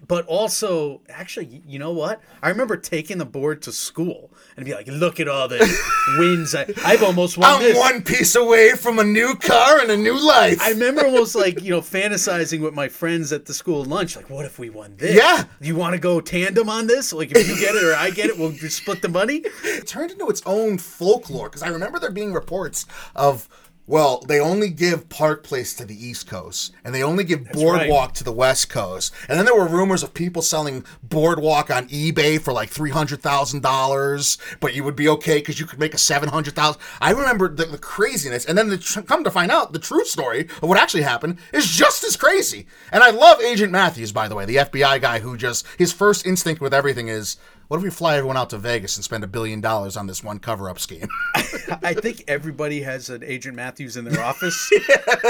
But 0.09 0.27
also, 0.27 1.03
actually, 1.09 1.63
you 1.65 1.79
know 1.79 1.93
what? 1.93 2.21
I 2.43 2.49
remember 2.49 2.77
taking 2.77 3.19
the 3.19 3.25
board 3.25 3.63
to 3.63 3.73
school 3.73 4.33
and 4.57 4.65
be 4.65 4.75
like, 4.75 4.89
"Look 4.89 5.21
at 5.21 5.29
all 5.29 5.47
the 5.47 5.59
wins! 6.19 6.53
I, 6.53 6.67
I've 6.85 7.05
almost 7.05 7.39
won 7.39 7.49
I'm 7.49 7.63
this." 7.63 7.79
one 7.79 8.03
piece 8.03 8.35
away 8.35 8.73
from 8.73 8.99
a 8.99 9.05
new 9.05 9.37
car 9.37 9.79
and 9.81 9.93
a 9.93 9.97
new 9.97 10.19
life. 10.19 10.61
I 10.61 10.71
remember 10.71 11.07
almost 11.07 11.37
like 11.37 11.63
you 11.63 11.71
know 11.71 11.81
fantasizing 11.81 12.61
with 12.61 12.75
my 12.75 12.89
friends 12.89 13.33
at 13.33 13.47
the 13.47 13.55
school 13.55 13.85
lunch, 13.85 14.17
like, 14.17 14.31
"What 14.31 14.45
if 14.45 14.59
we 14.59 14.69
won 14.69 14.97
this? 14.97 15.15
Yeah. 15.15 15.45
you 15.61 15.77
want 15.77 15.95
to 15.95 16.01
go 16.01 16.21
tandem 16.21 16.69
on 16.69 16.89
this? 16.89 17.13
Like, 17.13 17.31
if 17.31 17.49
you 17.49 17.55
get 17.55 17.77
it 17.77 17.85
or 17.85 17.95
I 17.95 18.11
get 18.11 18.31
it, 18.31 18.37
we'll 18.37 18.51
just 18.51 18.79
split 18.79 19.01
the 19.01 19.09
money." 19.09 19.45
it 19.63 19.87
turned 19.87 20.11
into 20.11 20.29
its 20.29 20.43
own 20.45 20.79
folklore 20.79 21.49
because 21.49 21.63
I 21.63 21.69
remember 21.69 22.01
there 22.01 22.11
being 22.11 22.33
reports 22.33 22.85
of. 23.15 23.49
Well, 23.87 24.23
they 24.27 24.41
only 24.41 24.71
give 24.71 25.11
Park 25.11 25.43
Place 25.43 25.75
to 25.75 25.85
the 25.85 25.95
East 25.95 26.27
Coast, 26.27 26.73
and 26.85 26.95
they 26.95 27.03
only 27.03 27.23
give 27.23 27.51
Boardwalk 27.53 28.15
to 28.15 28.25
the 28.25 28.33
West 28.33 28.71
Coast. 28.71 29.13
And 29.29 29.39
then 29.39 29.45
there 29.45 29.55
were 29.55 29.67
rumors 29.69 30.03
of 30.03 30.15
people 30.15 30.41
selling 30.41 30.87
Boardwalk 31.03 31.71
on 31.71 31.89
eBay 31.89 32.41
for 32.41 32.55
like 32.55 32.71
three 32.71 32.93
hundred 32.93 33.21
thousand 33.21 33.63
dollars, 33.63 34.39
but 34.61 34.75
you 34.75 34.85
would 34.85 34.97
be 34.97 35.07
okay 35.11 35.39
because 35.39 35.61
you 35.61 35.67
could 35.67 35.79
make 35.79 35.93
a 35.93 35.99
seven 35.99 36.31
hundred 36.31 36.55
thousand. 36.55 36.81
I 36.99 37.11
remember 37.11 37.55
the, 37.55 37.67
the 37.67 37.77
craziness, 37.77 38.47
and 38.47 38.57
then 38.57 38.71
the 38.71 38.79
tr- 38.79 39.03
come 39.03 39.23
to 39.23 39.31
find 39.31 39.51
out, 39.51 39.75
the 39.75 39.79
true 39.79 40.05
story 40.07 40.49
of 40.63 40.69
what 40.69 40.79
actually 40.79 41.03
happened 41.03 41.37
is 41.53 41.67
just 41.67 42.05
as 42.05 42.17
crazy. 42.17 42.67
And 42.91 43.03
I 43.03 43.11
love 43.11 43.43
Agent 43.43 43.71
Matthews, 43.71 44.13
by 44.13 44.29
the 44.29 44.35
way, 44.35 44.47
the 44.47 44.57
FBI 44.57 44.99
guy 45.03 45.19
who 45.19 45.37
just 45.37 45.67
his 45.77 45.93
first 45.93 46.27
instinct 46.27 46.63
with 46.63 46.73
everything 46.73 47.09
is. 47.09 47.37
What 47.69 47.79
if 47.79 47.83
we 47.83 47.89
fly 47.91 48.17
everyone 48.17 48.37
out 48.37 48.51
to 48.51 48.59
Vegas 48.59 48.97
and 48.97 49.05
spend 49.05 49.25
a 49.25 49.27
billion 49.27 49.63
dollars 49.63 49.97
on 49.97 50.07
this 50.07 50.23
one 50.23 50.39
cover 50.39 50.69
up 50.69 50.79
scheme? 50.79 51.09
I 51.83 51.95
think 51.95 52.23
everybody 52.29 52.83
has 52.83 53.09
an 53.09 53.25
Agent 53.25 53.57
Matthews 53.57 53.97
in 53.97 54.05
their 54.05 54.23
office, 54.25 54.71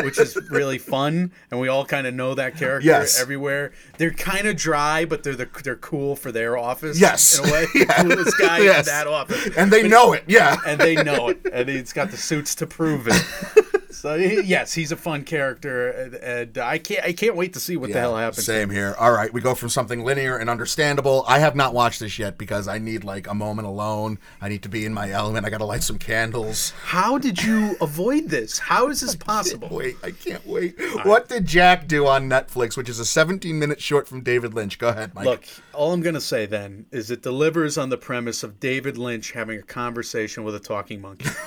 which 0.03 0.19
is 0.19 0.37
really 0.51 0.79
fun, 0.79 1.31
and 1.53 1.61
we 1.61 1.69
all 1.69 1.85
kind 1.85 2.09
of 2.09 2.15
know 2.15 2.35
that 2.35 2.57
character 2.57 2.87
Yes. 2.89 3.21
everywhere. 3.21 3.71
They're 3.99 4.11
kind 4.11 4.49
of 4.49 4.57
dry, 4.57 5.05
but 5.05 5.23
they're 5.23 5.37
the, 5.37 5.49
they're 5.63 5.77
cool 5.77 6.17
for 6.17 6.33
their 6.33 6.59
office. 6.59 7.01
Yes. 7.01 7.39
in 7.39 7.49
a 7.49 7.53
way, 7.53 7.67
the 7.75 7.87
coolest 7.87 8.39
guy 8.39 8.59
Yes. 8.59 8.89
in 8.89 8.93
that 8.93 9.07
office, 9.07 9.57
and 9.57 9.73
they 9.73 9.87
know 9.87 10.13
it, 10.13 10.25
yeah. 10.27 10.57
and 10.67 10.81
they 10.81 10.97
know 11.03 11.29
it, 11.29 11.41
and 11.53 11.69
he's 11.69 11.93
got 11.93 12.11
the 12.11 12.17
suits 12.17 12.57
to 12.57 12.67
prove 12.67 13.07
it. 13.09 13.64
So 13.95 14.15
yes, 14.15 14.75
he's 14.75 14.93
a 14.93 14.97
fun 14.97 15.25
character, 15.25 15.91
and, 15.91 16.15
and 16.15 16.59
I 16.59 16.79
can't 16.79 17.05
I 17.05 17.13
can't 17.13 17.37
wait 17.37 17.55
to 17.55 17.61
see 17.61 17.77
what 17.77 17.93
the 17.93 18.01
hell 18.01 18.17
happens. 18.17 18.45
Same 18.45 18.71
here. 18.71 18.95
All 18.99 19.13
right, 19.13 19.33
we 19.33 19.41
go 19.41 19.55
from 19.55 19.69
something 19.69 20.05
linear 20.05 20.37
and 20.37 20.51
understandable. 20.51 21.25
I 21.27 21.39
have 21.39 21.55
not 21.55 21.75
watched 21.75 22.01
this 22.01 22.19
yet 22.19 22.37
because 22.37 22.69
I 22.69 22.79
need 22.79 23.05
like 23.05 23.29
a 23.29 23.35
moment 23.35 23.69
alone. 23.69 24.19
I 24.41 24.49
need 24.49 24.63
to 24.65 24.69
be 24.69 24.85
in 24.85 24.93
my 24.93 25.11
element. 25.11 25.47
I 25.47 25.51
got 25.51 25.59
to 25.59 25.65
light 25.65 25.83
some 25.83 25.99
candles. 25.99 26.71
How 26.83 27.19
did 27.19 27.43
you 27.43 27.77
avoid 27.81 28.29
this? 28.29 28.59
How 28.59 28.89
is 28.89 29.01
this 29.01 29.17
possible? 29.25 29.69
Wait, 29.71 29.97
I 30.03 30.11
can't 30.11 30.47
wait. 30.47 30.75
What 31.05 31.29
did 31.29 31.47
Jack 31.47 31.87
do 31.87 32.07
on 32.07 32.29
Netflix, 32.29 32.77
which 32.77 32.89
is 32.89 32.99
a 32.99 33.05
17 33.05 33.59
minute 33.59 33.81
short 33.81 34.09
from 34.09 34.23
David 34.23 34.55
Lynch? 34.55 34.79
Go 34.79 34.89
ahead, 34.89 35.15
Mike. 35.15 35.25
Look, 35.25 35.45
all 35.73 35.93
I'm 35.93 36.01
going 36.01 36.15
to 36.15 36.21
say 36.21 36.47
then 36.47 36.87
is 36.91 37.11
it 37.11 37.23
delivers 37.23 37.79
on 37.79 37.89
the 37.89 37.99
premise 37.99 38.43
of 38.43 38.61
David 38.61 38.99
Lynch 38.99 39.33
having 39.33 39.59
a 39.59 39.63
conversation 39.63 40.45
with 40.45 40.55
a 40.55 40.61
talking 40.61 41.01
monkey. 41.01 41.31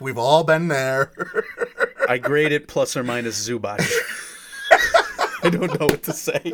We've 0.00 0.18
all 0.18 0.42
been 0.42 0.68
there. 0.68 1.12
I 2.12 2.18
grade 2.18 2.52
it 2.52 2.68
plus 2.68 2.94
or 2.94 3.02
minus 3.02 3.48
Zubac. 3.48 3.80
I 5.42 5.48
don't 5.48 5.80
know 5.80 5.86
what 5.86 6.02
to 6.02 6.12
say. 6.12 6.52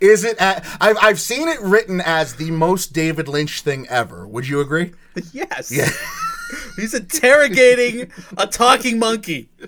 is 0.00 0.22
it? 0.22 0.40
At, 0.40 0.64
I've 0.80 0.96
I've 1.02 1.20
seen 1.20 1.48
it 1.48 1.60
written 1.60 2.00
as 2.00 2.36
the 2.36 2.52
most 2.52 2.92
David 2.92 3.26
Lynch 3.26 3.62
thing 3.62 3.88
ever. 3.88 4.28
Would 4.28 4.46
you 4.46 4.60
agree? 4.60 4.92
Yes. 5.32 5.72
He's 6.76 6.94
interrogating 6.94 8.10
a 8.36 8.46
talking 8.46 8.98
monkey. 8.98 9.48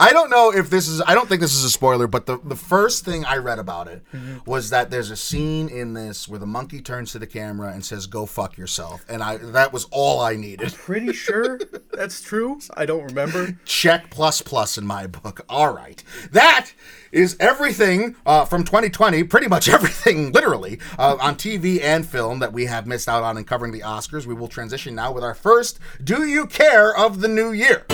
I 0.00 0.10
don't 0.12 0.30
know 0.30 0.50
if 0.52 0.70
this 0.70 0.88
is. 0.88 1.00
I 1.02 1.14
don't 1.14 1.28
think 1.28 1.40
this 1.40 1.54
is 1.54 1.62
a 1.64 1.70
spoiler, 1.70 2.06
but 2.06 2.26
the 2.26 2.38
the 2.42 2.56
first 2.56 3.04
thing 3.04 3.24
I 3.24 3.36
read 3.36 3.58
about 3.58 3.86
it 3.88 4.02
Mm-hmm. 4.12 4.50
was 4.50 4.70
that 4.70 4.90
there's 4.90 5.10
a 5.10 5.16
scene 5.16 5.68
in 5.68 5.92
this 5.94 6.26
where 6.26 6.38
the 6.40 6.46
monkey 6.46 6.80
turns 6.80 7.12
to 7.12 7.18
the 7.18 7.26
camera 7.26 7.70
and 7.72 7.84
says, 7.84 8.06
"Go 8.06 8.24
fuck 8.26 8.56
yourself," 8.56 9.04
and 9.08 9.22
I 9.22 9.36
that 9.36 9.72
was 9.72 9.84
all 9.90 10.20
I 10.20 10.34
needed. 10.36 10.72
Pretty 10.72 11.12
sure 11.12 11.60
that's 11.92 12.20
true. 12.22 12.58
I 12.74 12.86
don't 12.86 13.04
remember. 13.04 13.58
Check 13.64 14.10
plus 14.10 14.40
plus 14.42 14.78
in 14.78 14.86
my 14.86 15.06
book. 15.06 15.42
All 15.48 15.72
right, 15.72 16.02
that 16.32 16.70
is 17.12 17.36
everything 17.40 18.16
uh, 18.26 18.44
from 18.44 18.64
2020. 18.64 19.24
Pretty 19.24 19.48
much 19.48 19.68
everything, 19.68 20.32
literally, 20.32 20.78
uh, 20.98 21.16
on 21.20 21.36
TV 21.36 21.82
and 21.82 22.06
film 22.06 22.38
that 22.40 22.52
we 22.52 22.66
have 22.66 22.86
missed 22.86 23.08
out 23.08 23.22
on 23.22 23.36
in 23.36 23.44
covering 23.44 23.72
the 23.72 23.80
Oscars. 23.80 24.26
We 24.26 24.34
will 24.34 24.48
transition 24.48 24.94
now 24.94 25.12
with 25.12 25.24
our 25.24 25.34
first 25.34 25.78
"Do 26.02 26.24
You 26.24 26.46
Care" 26.46 26.96
of 26.96 27.20
the 27.20 27.28
new 27.28 27.52
year. 27.52 27.84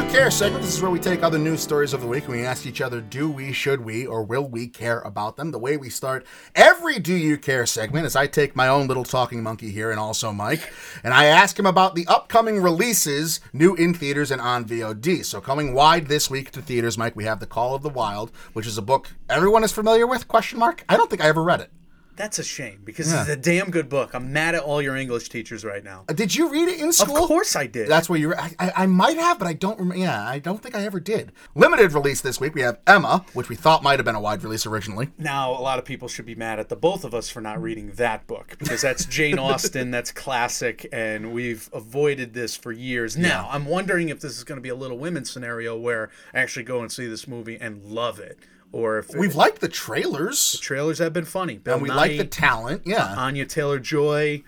Care 0.09 0.31
segment. 0.31 0.65
This 0.65 0.75
is 0.75 0.81
where 0.81 0.91
we 0.91 0.99
take 0.99 1.23
other 1.23 1.39
news 1.39 1.61
stories 1.61 1.93
of 1.93 2.01
the 2.01 2.07
week 2.07 2.25
and 2.25 2.33
we 2.33 2.45
ask 2.45 2.65
each 2.65 2.81
other, 2.81 3.03
do 3.03 3.31
we, 3.31 3.53
should 3.53 3.85
we, 3.85 4.07
or 4.07 4.23
will 4.23 4.49
we 4.49 4.67
care 4.67 5.01
about 5.01 5.37
them? 5.37 5.51
The 5.51 5.59
way 5.59 5.77
we 5.77 5.91
start 5.91 6.27
every 6.55 6.99
Do 6.99 7.15
You 7.15 7.37
Care 7.37 7.67
segment 7.67 8.07
is 8.07 8.17
I 8.17 8.27
take 8.27 8.57
my 8.57 8.69
own 8.69 8.87
little 8.89 9.05
talking 9.05 9.43
monkey 9.43 9.71
here 9.71 9.91
and 9.91 10.01
also 10.01 10.33
Mike, 10.33 10.73
and 11.05 11.13
I 11.13 11.27
ask 11.27 11.59
him 11.59 11.67
about 11.67 11.95
the 11.95 12.07
upcoming 12.07 12.63
releases, 12.63 13.41
new 13.53 13.75
in 13.75 13.93
theaters 13.93 14.31
and 14.31 14.41
on 14.41 14.65
VOD. 14.65 15.25
So 15.27 15.43
coming 15.43 15.75
wide 15.75 16.07
this 16.07 16.31
week 16.31 16.53
to 16.53 16.63
theaters, 16.63 16.97
Mike, 16.97 17.15
we 17.15 17.25
have 17.25 17.39
The 17.39 17.47
Call 17.47 17.75
of 17.75 17.83
the 17.83 17.91
Wild, 17.91 18.31
which 18.55 18.67
is 18.67 18.79
a 18.79 18.83
book 18.83 19.11
everyone 19.29 19.63
is 19.63 19.73
familiar 19.73 20.07
with, 20.07 20.27
question 20.27 20.59
mark? 20.59 20.85
I 20.89 20.97
don't 20.97 21.11
think 21.11 21.23
I 21.23 21.29
ever 21.29 21.43
read 21.43 21.61
it. 21.61 21.71
That's 22.19 22.39
a 22.39 22.45
shame 22.45 22.81
because 22.85 23.11
Yeah. 23.13 23.21
it's 23.23 23.31
a 23.31 23.37
damn 23.37 23.71
good 23.71 23.89
book. 23.89 24.13
I'm 24.13 24.33
mad 24.33 24.55
at 24.57 24.63
all 24.63 24.83
your 24.83 24.97
English 24.97 25.29
teachers 25.29 25.65
right 25.65 25.83
now. 25.85 26.05
Uh, 26.09 26.13
Did 26.13 26.35
you 26.35 26.51
read 26.51 26.69
it 26.69 26.81
in 26.81 26.93
school? 26.93 27.17
Of 27.17 27.29
course 27.29 27.55
I 27.57 27.67
did. 27.67 27.89
That's 27.89 28.09
where 28.11 28.19
you. 28.19 28.35
I, 28.35 28.51
I, 28.59 28.73
I 28.77 28.87
might 28.87 29.17
have, 29.17 29.39
but 29.39 29.47
I 29.47 29.53
don't. 29.53 29.79
Rem- 29.79 29.97
yeah, 29.97 30.29
I 30.29 30.39
don't 30.41 30.61
think 30.63 30.75
I 30.75 30.85
ever 30.85 30.99
did. 31.01 31.31
Limited 31.55 31.93
release 31.93 32.21
this 32.21 32.41
week. 32.41 32.55
We 32.55 32.63
have 32.63 32.81
Emma, 32.87 33.25
which 33.35 33.49
we 33.49 33.55
thought 33.55 33.83
might 33.85 33.99
have 34.01 34.05
been 34.05 34.17
a 34.17 34.21
wide 34.21 34.43
release 34.43 34.67
originally. 34.67 35.09
Now, 35.17 35.53
a 35.53 35.63
lot 35.63 35.79
of 35.79 35.85
people 35.85 36.09
should 36.09 36.27
be 36.27 36.35
mad 36.35 36.59
at 36.59 36.69
the 36.69 36.77
both 36.77 37.05
of 37.05 37.15
us 37.15 37.31
for 37.31 37.41
not 37.41 37.63
reading 37.63 37.93
that 37.93 38.27
book 38.27 38.57
because 38.59 38.83
that's 38.83 39.05
Jane 39.05 39.39
Austen, 39.49 39.93
that's 39.93 40.11
classic, 40.11 40.89
and 40.93 41.33
we've 41.33 41.71
avoided 41.73 42.35
this 42.35 42.57
for 42.57 42.73
years. 42.73 43.17
Now, 43.17 43.49
I'm 43.53 43.65
wondering 43.65 44.09
if 44.09 44.21
this 44.21 44.37
is 44.37 44.43
going 44.45 44.57
to 44.59 44.63
be 44.63 44.69
a 44.71 44.75
Little 44.75 44.99
Women 44.99 45.25
scenario 45.25 45.79
where 45.79 46.11
I 46.35 46.41
actually 46.41 46.65
go 46.65 46.81
and 46.81 46.91
see 46.91 47.07
this 47.07 47.29
movie 47.29 47.57
and 47.61 47.85
love 47.85 48.19
it, 48.19 48.39
or 48.73 48.99
if 48.99 49.15
We've 49.15 49.35
liked 49.35 49.61
the 49.61 49.69
trailers, 49.69 50.53
The 50.53 50.59
trailers 50.59 50.99
have 50.99 51.13
been 51.13 51.25
funny. 51.25 51.59
Bill 51.59 51.75
and 51.75 51.83
we 51.83 51.89
Nye, 51.89 51.95
like 51.95 52.17
the 52.19 52.25
talent. 52.25 52.83
Yeah, 52.85 53.15
Anya 53.17 53.47
Taylor 53.47 53.79
Joy. 53.79 54.43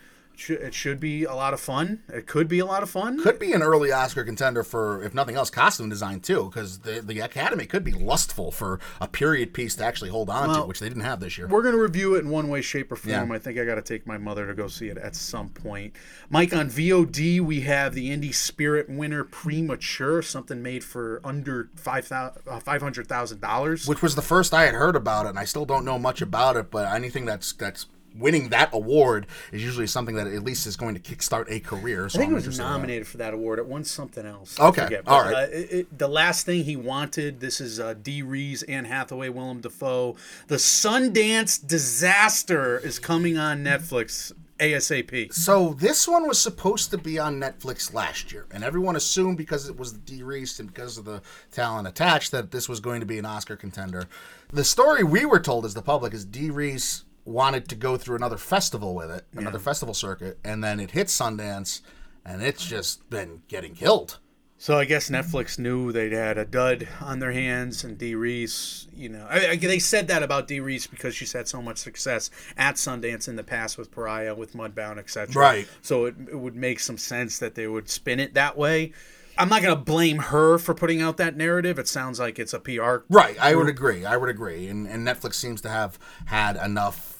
It 0.48 0.72
should 0.74 1.00
be 1.00 1.24
a 1.24 1.34
lot 1.34 1.52
of 1.52 1.60
fun. 1.60 2.02
It 2.08 2.26
could 2.26 2.48
be 2.48 2.60
a 2.60 2.64
lot 2.64 2.82
of 2.82 2.90
fun. 2.90 3.22
could 3.22 3.38
be 3.38 3.52
an 3.52 3.62
early 3.62 3.92
Oscar 3.92 4.24
contender 4.24 4.62
for, 4.62 5.02
if 5.02 5.12
nothing 5.14 5.36
else, 5.36 5.50
costume 5.50 5.88
design 5.88 6.20
too, 6.20 6.44
because 6.44 6.78
the 6.80 7.00
the 7.00 7.20
Academy 7.20 7.66
could 7.66 7.84
be 7.84 7.92
lustful 7.92 8.50
for 8.50 8.80
a 9.00 9.08
period 9.08 9.52
piece 9.52 9.76
to 9.76 9.84
actually 9.84 10.10
hold 10.10 10.30
on 10.30 10.54
to, 10.54 10.66
which 10.66 10.80
they 10.80 10.88
didn't 10.88 11.02
have 11.04 11.20
this 11.20 11.36
year. 11.36 11.46
We're 11.46 11.62
going 11.62 11.74
to 11.74 11.80
review 11.82 12.14
it 12.14 12.20
in 12.20 12.30
one 12.30 12.48
way, 12.48 12.62
shape, 12.62 12.90
or 12.92 12.96
form. 12.96 13.28
Yeah. 13.28 13.34
I 13.34 13.38
think 13.38 13.58
I 13.58 13.64
got 13.64 13.74
to 13.74 13.82
take 13.82 14.06
my 14.06 14.18
mother 14.18 14.46
to 14.46 14.54
go 14.54 14.68
see 14.68 14.88
it 14.88 14.96
at 14.98 15.16
some 15.16 15.48
point. 15.50 15.94
Mike, 16.30 16.54
on 16.54 16.70
VOD, 16.70 17.40
we 17.40 17.62
have 17.62 17.94
the 17.94 18.10
Indie 18.10 18.34
Spirit 18.34 18.88
winner 18.88 19.24
Premature, 19.24 20.22
something 20.22 20.62
made 20.62 20.84
for 20.84 21.20
under 21.24 21.68
five 21.76 22.10
uh, 22.12 22.30
$500,000. 22.46 23.88
which 23.88 24.02
was 24.02 24.14
the 24.14 24.22
first 24.22 24.54
I 24.54 24.64
had 24.64 24.74
heard 24.74 24.96
about 24.96 25.26
it, 25.26 25.30
and 25.30 25.38
I 25.38 25.44
still 25.44 25.64
don't 25.64 25.84
know 25.84 25.98
much 25.98 26.22
about 26.22 26.56
it. 26.56 26.70
But 26.70 26.92
anything 26.92 27.24
that's 27.24 27.52
that's 27.52 27.86
winning 28.18 28.48
that 28.48 28.70
award 28.72 29.26
is 29.52 29.62
usually 29.64 29.86
something 29.86 30.14
that 30.16 30.26
at 30.26 30.42
least 30.42 30.66
is 30.66 30.76
going 30.76 30.94
to 30.94 31.00
kickstart 31.00 31.46
a 31.48 31.60
career. 31.60 32.08
So 32.08 32.18
I 32.18 32.22
think 32.22 32.32
it 32.32 32.34
was 32.34 32.46
in 32.46 32.52
that. 32.52 32.58
nominated 32.70 33.06
for 33.06 33.18
that 33.18 33.32
award. 33.34 33.58
It 33.58 33.66
won 33.66 33.84
something 33.84 34.26
else. 34.26 34.58
I 34.58 34.66
Okay, 34.68 34.84
forget. 34.84 35.02
all 35.06 35.22
But, 35.24 35.32
right. 35.32 35.44
Uh, 35.44 35.52
it, 35.52 35.72
it- 35.72 35.98
the 35.98 36.08
last 36.08 36.46
thing 36.46 36.64
he 36.64 36.76
wanted. 36.76 37.40
This 37.40 37.60
is 37.60 37.78
uh, 37.80 37.94
Dee 37.94 38.22
Rees, 38.22 38.62
Anne 38.64 38.84
Hathaway, 38.86 39.28
Willem 39.28 39.60
Dafoe. 39.60 40.16
The 40.48 40.56
Sundance 40.56 41.64
Disaster 41.66 42.78
is 42.78 42.98
coming 42.98 43.36
on 43.38 43.62
Netflix 43.64 44.32
ASAP. 44.58 45.32
So 45.32 45.74
this 45.74 46.06
one 46.06 46.26
was 46.28 46.38
supposed 46.40 46.90
to 46.90 46.98
be 46.98 47.18
on 47.18 47.40
Netflix 47.40 47.94
last 47.94 48.32
year, 48.32 48.46
and 48.50 48.62
everyone 48.64 48.94
assumed 48.96 49.38
because 49.38 49.68
it 49.68 49.78
was 49.78 49.92
Dee 49.92 50.22
Rees 50.22 50.58
and 50.60 50.68
because 50.72 50.98
of 50.98 51.04
the 51.04 51.22
talent 51.50 51.88
attached 51.88 52.30
that 52.32 52.50
this 52.50 52.68
was 52.68 52.80
going 52.80 53.00
to 53.00 53.06
be 53.06 53.18
an 53.18 53.24
Oscar 53.24 53.56
contender. 53.56 54.06
The 54.52 54.64
story 54.64 55.02
we 55.04 55.24
were 55.24 55.40
told 55.40 55.64
as 55.64 55.74
the 55.74 55.80
public 55.82 56.12
is 56.12 56.24
Dee 56.24 56.50
Rees 56.50 57.04
wanted 57.30 57.68
to 57.68 57.74
go 57.74 57.96
through 57.96 58.16
another 58.16 58.36
festival 58.36 58.94
with 58.94 59.10
it, 59.10 59.24
another 59.34 59.58
festival 59.58 59.94
circuit, 59.94 60.38
and 60.44 60.62
then 60.62 60.80
it 60.80 60.90
hit 60.90 61.06
Sundance, 61.06 61.80
and 62.24 62.42
it's 62.42 62.66
just 62.66 63.08
been 63.08 63.42
getting 63.48 63.74
killed. 63.74 64.18
So 64.58 64.76
I 64.76 64.84
guess 64.84 65.08
Netflix 65.08 65.58
knew 65.58 65.90
they'd 65.90 66.12
had 66.12 66.36
a 66.36 66.44
dud 66.44 66.86
on 67.00 67.18
their 67.18 67.32
hands, 67.32 67.82
and 67.82 67.96
Dee 67.96 68.14
Rees, 68.14 68.88
you 68.94 69.08
know, 69.08 69.26
I, 69.30 69.50
I, 69.52 69.56
they 69.56 69.78
said 69.78 70.08
that 70.08 70.22
about 70.22 70.48
Dee 70.48 70.60
Rees 70.60 70.86
because 70.86 71.14
she's 71.14 71.32
had 71.32 71.48
so 71.48 71.62
much 71.62 71.78
success 71.78 72.30
at 72.58 72.74
Sundance 72.74 73.26
in 73.26 73.36
the 73.36 73.42
past 73.42 73.78
with 73.78 73.90
Pariah, 73.90 74.34
with 74.34 74.52
Mudbound, 74.52 74.98
etc. 74.98 75.34
Right. 75.34 75.68
So 75.80 76.04
it, 76.04 76.14
it 76.30 76.38
would 76.38 76.56
make 76.56 76.78
some 76.78 76.98
sense 76.98 77.38
that 77.38 77.54
they 77.54 77.68
would 77.68 77.88
spin 77.88 78.20
it 78.20 78.34
that 78.34 78.58
way. 78.58 78.92
I'm 79.38 79.48
not 79.48 79.62
going 79.62 79.74
to 79.74 79.82
blame 79.82 80.18
her 80.18 80.58
for 80.58 80.74
putting 80.74 81.00
out 81.00 81.16
that 81.16 81.38
narrative. 81.38 81.78
It 81.78 81.88
sounds 81.88 82.20
like 82.20 82.38
it's 82.38 82.52
a 82.52 82.60
PR. 82.60 82.96
Right, 83.08 83.38
I 83.40 83.54
would 83.54 83.70
agree. 83.70 84.04
I 84.04 84.18
would 84.18 84.28
agree. 84.28 84.68
And, 84.68 84.86
and 84.86 85.06
Netflix 85.06 85.34
seems 85.34 85.62
to 85.62 85.70
have 85.70 85.98
had 86.26 86.56
enough 86.56 87.19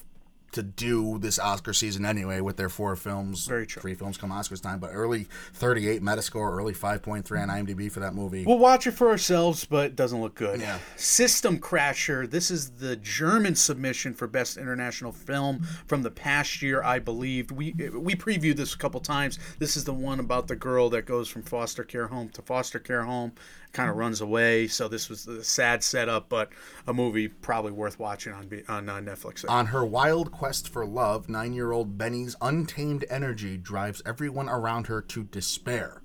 to 0.53 0.63
do 0.63 1.19
this 1.19 1.39
Oscar 1.39 1.73
season 1.73 2.05
anyway 2.05 2.41
with 2.41 2.57
their 2.57 2.69
four 2.69 2.97
films. 2.97 3.47
Very 3.47 3.67
true. 3.67 3.81
Three 3.81 3.95
films 3.95 4.17
come 4.17 4.31
Oscars 4.31 4.63
time, 4.63 4.79
but 4.79 4.91
early 4.93 5.27
38 5.55 6.03
Metascore, 6.03 6.53
early 6.53 6.75
5.3 6.75 7.43
on 7.43 7.49
IMDb 7.49 7.91
for 7.91 8.01
that 8.01 8.15
movie. 8.15 8.45
We'll 8.45 8.59
watch 8.59 8.87
it 8.87 8.93
for 8.93 9.09
ourselves, 9.11 9.65
but 9.65 9.87
it 9.87 9.97
doesn't 9.97 10.21
look 10.21 10.35
good. 10.35 10.61
Yeah. 10.61 10.79
System 10.97 11.59
Crasher. 11.59 12.29
This 12.31 12.51
is 12.51 12.71
the 12.71 12.97
German 12.97 13.55
submission 13.55 14.15
for 14.15 14.27
Best 14.27 14.57
International 14.57 15.13
Film 15.13 15.67
from 15.87 16.03
the 16.03 16.11
past 16.11 16.63
year, 16.63 16.83
I 16.83 16.99
believe. 16.99 17.51
We 17.51 17.73
we 17.95 18.15
previewed 18.15 18.57
this 18.57 18.75
a 18.75 18.79
couple 18.79 19.01
times. 19.01 19.39
This 19.59 19.77
is 19.77 19.85
the 19.85 19.95
one 19.95 20.21
about 20.21 20.49
the 20.49 20.57
girl 20.57 20.91
that 20.91 21.07
goes 21.07 21.29
from 21.29 21.43
foster 21.43 21.85
care 21.85 22.09
home 22.09 22.29
to 22.31 22.43
foster 22.43 22.79
care 22.79 23.05
home, 23.05 23.33
kind 23.72 23.90
of 23.90 23.96
runs 23.96 24.20
away. 24.20 24.66
So 24.66 24.88
this 24.88 25.09
was 25.09 25.26
a 25.26 25.44
sad 25.44 25.83
setup, 25.83 26.28
but 26.28 26.50
a 26.87 26.92
movie 26.92 27.28
probably 27.28 27.72
worth 27.72 27.98
watching 27.98 28.33
on 28.33 28.48
on 28.68 28.88
uh, 28.88 28.96
Netflix. 28.96 29.44
On 29.48 29.66
her 29.66 29.85
wild 29.85 30.33
quest 30.33 30.68
for 30.68 30.87
love, 30.87 31.28
nine 31.28 31.52
year 31.52 31.72
old 31.72 31.96
Benny's 31.96 32.37
untamed 32.40 33.04
energy 33.11 33.56
drives 33.56 34.02
everyone 34.04 34.48
around 34.48 34.87
her 34.88 35.00
to 35.02 35.24
despair. 35.24 36.02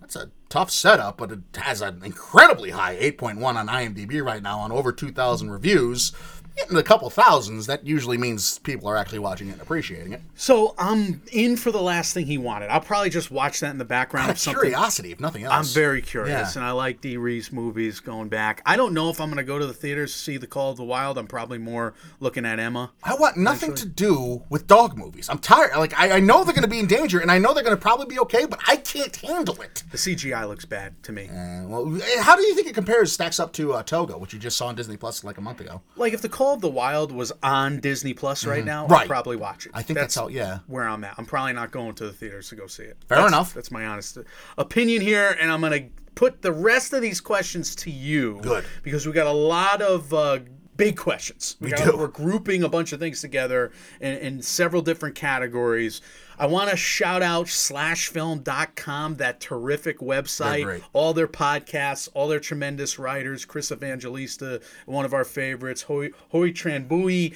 That's 0.00 0.16
a 0.16 0.30
tough 0.48 0.70
setup, 0.70 1.18
but 1.18 1.30
it 1.30 1.40
has 1.56 1.82
an 1.82 2.02
incredibly 2.04 2.70
high 2.70 2.96
8.1 2.96 3.42
on 3.54 3.68
IMDb 3.68 4.24
right 4.24 4.42
now 4.42 4.58
on 4.58 4.72
over 4.72 4.92
2,000 4.92 5.50
reviews. 5.50 6.12
Getting 6.56 6.76
a 6.76 6.82
couple 6.82 7.08
thousands, 7.10 7.66
that 7.66 7.86
usually 7.86 8.18
means 8.18 8.58
people 8.58 8.88
are 8.88 8.96
actually 8.96 9.18
watching 9.20 9.48
it 9.48 9.52
and 9.52 9.60
appreciating 9.62 10.12
it. 10.12 10.20
So 10.34 10.74
I'm 10.78 11.22
in 11.32 11.56
for 11.56 11.70
the 11.70 11.80
last 11.80 12.12
thing 12.14 12.26
he 12.26 12.38
wanted. 12.38 12.68
I'll 12.70 12.80
probably 12.80 13.10
just 13.10 13.30
watch 13.30 13.60
that 13.60 13.70
in 13.70 13.78
the 13.78 13.84
background 13.84 14.30
of 14.30 14.38
something. 14.38 14.60
curiosity, 14.60 15.12
if 15.12 15.20
nothing 15.20 15.44
else. 15.44 15.54
I'm 15.54 15.64
very 15.74 16.02
curious, 16.02 16.54
Yeah. 16.54 16.60
and 16.60 16.64
I 16.68 16.72
like 16.72 17.00
Dee 17.00 17.16
Rees 17.16 17.50
movies 17.52 18.00
going 18.00 18.28
back. 18.28 18.62
I 18.66 18.76
don't 18.76 18.92
know 18.94 19.10
if 19.10 19.20
I'm 19.20 19.28
going 19.28 19.38
to 19.38 19.44
go 19.44 19.58
to 19.58 19.66
the 19.66 19.72
theaters 19.72 20.12
to 20.12 20.18
see 20.18 20.36
The 20.36 20.46
Call 20.46 20.70
of 20.72 20.76
the 20.76 20.84
Wild. 20.84 21.18
I'm 21.18 21.26
probably 21.26 21.58
more 21.58 21.94
looking 22.20 22.44
at 22.44 22.58
Emma. 22.58 22.90
I 23.02 23.14
want 23.14 23.36
nothing 23.36 23.74
to 23.76 23.86
do 23.86 24.42
with 24.50 24.66
dog 24.66 24.96
movies. 24.98 25.28
I'm 25.28 25.38
tired. 25.38 25.76
Like 25.76 25.98
I, 25.98 26.16
I 26.16 26.20
know 26.20 26.44
they're 26.44 26.52
going 26.54 26.62
to 26.62 26.68
be 26.68 26.78
in 26.80 26.86
danger, 26.86 27.20
and 27.20 27.30
I 27.30 27.38
know 27.38 27.54
they're 27.54 27.64
going 27.64 27.76
to 27.76 27.80
probably 27.80 28.06
be 28.06 28.18
okay, 28.20 28.44
but 28.46 28.60
I 28.68 28.76
can't 28.76 29.14
handle 29.16 29.60
it. 29.62 29.82
The 29.90 29.98
CGI 29.98 30.46
looks 30.48 30.64
bad 30.64 31.02
to 31.04 31.12
me. 31.12 31.28
Uh, 31.28 31.66
well, 31.66 31.96
eh, 32.02 32.22
how 32.22 32.36
do 32.36 32.42
you 32.42 32.54
think 32.54 32.66
it 32.68 32.74
compares, 32.74 33.12
stacks 33.12 33.38
up 33.40 33.52
to 33.54 33.72
uh, 33.74 33.82
Togo, 33.82 34.18
which 34.18 34.32
you 34.32 34.38
just 34.38 34.56
saw 34.56 34.66
on 34.66 34.74
Disney 34.74 34.96
Plus 34.96 35.24
like 35.24 35.38
a 35.38 35.40
month 35.40 35.60
ago? 35.60 35.80
Like 35.96 36.12
if 36.12 36.20
The 36.22 36.28
Call 36.40 36.54
of 36.54 36.62
the 36.62 36.70
Wild 36.70 37.12
was 37.12 37.32
on 37.42 37.80
Disney 37.80 38.14
Plus 38.14 38.46
right 38.46 38.64
now, 38.64 38.84
Mm-hmm. 38.84 38.92
Right. 38.94 39.02
I'd 39.02 39.08
probably 39.08 39.36
watch 39.36 39.66
it. 39.66 39.72
I 39.74 39.82
think 39.82 39.98
that's 39.98 40.14
how- 40.14 40.28
yeah. 40.28 40.60
where 40.68 40.88
I'm 40.88 41.04
at. 41.04 41.14
I'm 41.18 41.26
probably 41.26 41.52
not 41.52 41.70
going 41.70 41.92
to 41.96 42.06
the 42.06 42.12
theaters 42.12 42.48
to 42.48 42.56
go 42.56 42.66
see 42.66 42.84
it. 42.84 42.96
Fair 43.08 43.18
That's- 43.18 43.28
enough. 43.30 43.52
That's 43.52 43.70
my 43.70 43.84
honest 43.84 44.16
opinion 44.56 45.02
here, 45.02 45.36
and 45.38 45.52
I'm 45.52 45.60
going 45.60 45.72
to 45.90 46.02
put 46.14 46.40
the 46.40 46.50
rest 46.52 46.94
of 46.94 47.02
these 47.02 47.20
questions 47.20 47.74
to 47.76 47.90
you. 47.90 48.38
Good. 48.40 48.64
Because 48.82 49.06
we 49.06 49.12
got 49.12 49.26
a 49.26 49.30
lot 49.32 49.82
of. 49.82 50.14
Uh, 50.14 50.38
Big 50.80 50.96
questions. 50.96 51.56
We, 51.60 51.72
do. 51.72 51.96
We're 51.96 52.08
grouping 52.08 52.62
a 52.62 52.68
bunch 52.68 52.92
of 52.92 53.00
things 53.00 53.20
together 53.20 53.70
in, 54.00 54.16
in 54.16 54.42
several 54.42 54.82
different 54.82 55.14
categories. 55.14 56.00
I 56.40 56.46
want 56.46 56.70
to 56.70 56.76
shout 56.76 57.20
out 57.20 57.48
slashfilm.com, 57.48 59.16
that 59.16 59.40
terrific 59.40 59.98
website. 59.98 60.64
All 60.94 61.12
their 61.12 61.28
podcasts, 61.28 62.08
all 62.14 62.28
their 62.28 62.40
tremendous 62.40 62.98
writers. 62.98 63.44
Chris 63.44 63.70
Evangelista, 63.70 64.62
one 64.86 65.04
of 65.04 65.12
our 65.12 65.26
favorites. 65.26 65.82
Hoy, 65.82 66.08
Hoai-Tran 66.32 66.88
Bui, 66.88 67.34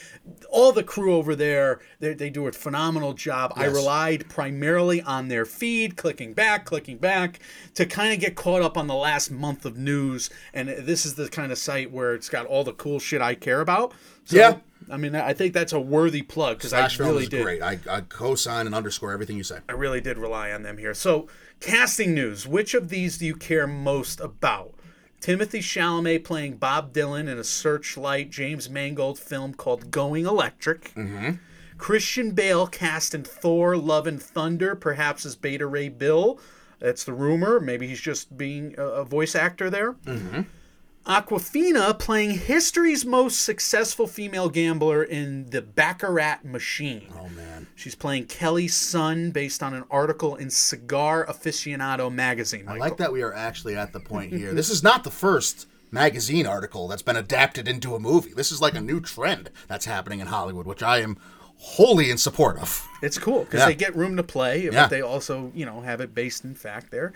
all 0.49 0.73
the 0.73 0.83
crew 0.83 1.15
over 1.15 1.37
there. 1.37 1.81
They, 2.01 2.15
they 2.15 2.31
do 2.31 2.47
a 2.47 2.53
phenomenal 2.53 3.13
job. 3.13 3.53
I 3.57 3.67
relied 3.67 4.27
primarily 4.31 5.03
on 5.03 5.29
their 5.29 5.45
feed, 5.45 5.99
clicking 5.99 6.33
back, 6.33 6.65
clicking 6.65 6.97
back, 6.97 7.41
to 7.75 7.85
kind 7.85 8.15
of 8.15 8.21
get 8.21 8.37
caught 8.37 8.63
up 8.63 8.79
on 8.79 8.87
the 8.87 8.95
last 8.95 9.31
month 9.31 9.67
of 9.67 9.77
news. 9.77 10.31
And 10.55 10.71
this 10.71 11.05
is 11.05 11.15
the 11.15 11.29
kind 11.29 11.53
of 11.53 11.59
site 11.59 11.93
where 11.93 12.15
it's 12.15 12.31
got 12.31 12.47
all 12.47 12.65
the 12.65 12.73
cool 12.73 12.99
shit 12.99 13.21
I 13.21 13.34
care 13.37 13.61
about. 13.61 13.93
So, 14.25 14.37
Yeah. 14.37 14.57
I 14.91 14.99
mean, 14.99 15.15
I 15.15 15.33
think 15.33 15.55
that's 15.55 15.73
a 15.73 15.81
worthy 15.81 16.21
plug 16.21 16.59
because 16.59 16.75
I 16.75 16.89
really 17.03 17.27
did. 17.27 17.43
great. 17.43 17.63
I, 17.63 17.79
I 17.91 18.03
co-sign 18.03 18.67
and 18.67 18.75
underscore 18.75 19.13
everything 19.13 19.39
you 19.39 19.43
say. 19.43 19.61
I 19.67 19.73
really 19.73 20.03
did 20.03 20.19
rely 20.19 20.53
on 20.53 20.63
them 20.63 20.77
here. 20.77 20.93
So, 20.93 21.27
casting 21.59 22.13
news. 22.13 22.47
Which 22.47 22.75
of 22.75 22.91
these 22.91 23.17
do 23.17 23.25
you 23.25 23.35
care 23.35 23.67
most 23.67 24.21
about? 24.21 24.75
Timothée 25.23 25.61
Chalamet 25.63 26.23
playing 26.23 26.57
Bob 26.59 26.93
Dylan 26.93 27.29
in 27.31 27.39
a 27.39 27.45
Searchlight 27.45 28.29
James 28.29 28.69
Mangold 28.69 29.19
film 29.19 29.55
called 29.55 29.91
Going 29.91 30.27
Electric. 30.27 30.93
Mm-hmm. 30.95 31.37
Christian 31.79 32.33
Bale 32.33 32.67
cast 32.67 33.15
in 33.15 33.25
Thor: 33.25 33.79
Love 33.79 34.07
and 34.07 34.23
Thunder, 34.23 34.75
perhaps 34.75 35.25
as 35.25 35.35
Beta 35.35 35.67
Ray 35.67 35.89
Bill. 35.89 36.39
That's 36.79 37.05
the 37.05 37.15
rumor. 37.15 37.59
Maybe 37.59 37.87
he's 37.87 38.03
just 38.03 38.37
being 38.37 38.75
a, 38.77 38.83
a 38.85 39.05
voice 39.05 39.35
actor 39.35 39.71
there. 39.71 39.95
Mm-hmm. 39.95 40.43
Awkwafina 41.07 41.99
playing 41.99 42.31
history's 42.31 43.05
most 43.05 43.41
successful 43.41 44.07
female 44.07 44.49
gambler 44.49 45.03
in 45.05 45.51
The 45.51 45.61
Baccarat 45.61 46.39
Machine. 46.45 47.13
Oh 47.19 47.29
man. 47.29 47.67
She's 47.75 47.95
playing 47.95 48.25
Kelly 48.27 48.69
Sun 48.69 49.31
based 49.33 49.63
on 49.63 49.75
an 49.75 49.85
article 49.91 50.35
in 50.37 50.49
Cigar 50.49 51.27
Aficionado 51.27 52.11
magazine. 52.11 52.67
I 52.69 52.79
like 52.79 52.97
that 52.97 53.13
we 53.13 53.21
are 53.23 53.35
actually 53.35 53.77
at 53.77 53.93
the 53.93 54.01
point 54.01 54.33
here. 54.33 54.55
this 54.55 54.71
is 54.71 54.83
not 54.83 55.05
the 55.05 55.11
first 55.11 55.67
magazine 55.91 56.47
article 56.47 56.89
that's 56.89 57.03
been 57.03 57.17
adapted 57.17 57.69
into 57.69 57.95
a 57.95 58.01
movie. 58.01 58.33
This 58.35 58.51
is 58.51 58.63
like 58.63 58.75
a 58.75 58.81
new 58.81 59.01
trend 59.01 59.51
that's 59.69 59.85
happening 59.85 60.21
in 60.21 60.29
Hollywood, 60.29 60.67
which 60.67 60.83
I 60.83 61.01
am 61.01 61.19
wholly 61.57 62.11
in 62.11 62.17
support 62.19 62.59
of. 62.59 62.87
It's 63.03 63.19
cool 63.19 63.45
because 63.45 63.61
Yeah. 63.61 63.67
they 63.67 63.75
get 63.75 63.95
room 63.95 64.17
to 64.17 64.23
play, 64.23 64.65
but 64.67 64.75
Yeah. 64.75 64.87
they 64.89 65.03
also, 65.03 65.53
you 65.55 65.67
know, 65.67 65.83
have 65.83 66.01
it 66.01 66.15
based 66.15 66.45
in 66.45 66.55
fact 66.55 66.91
there. 66.91 67.13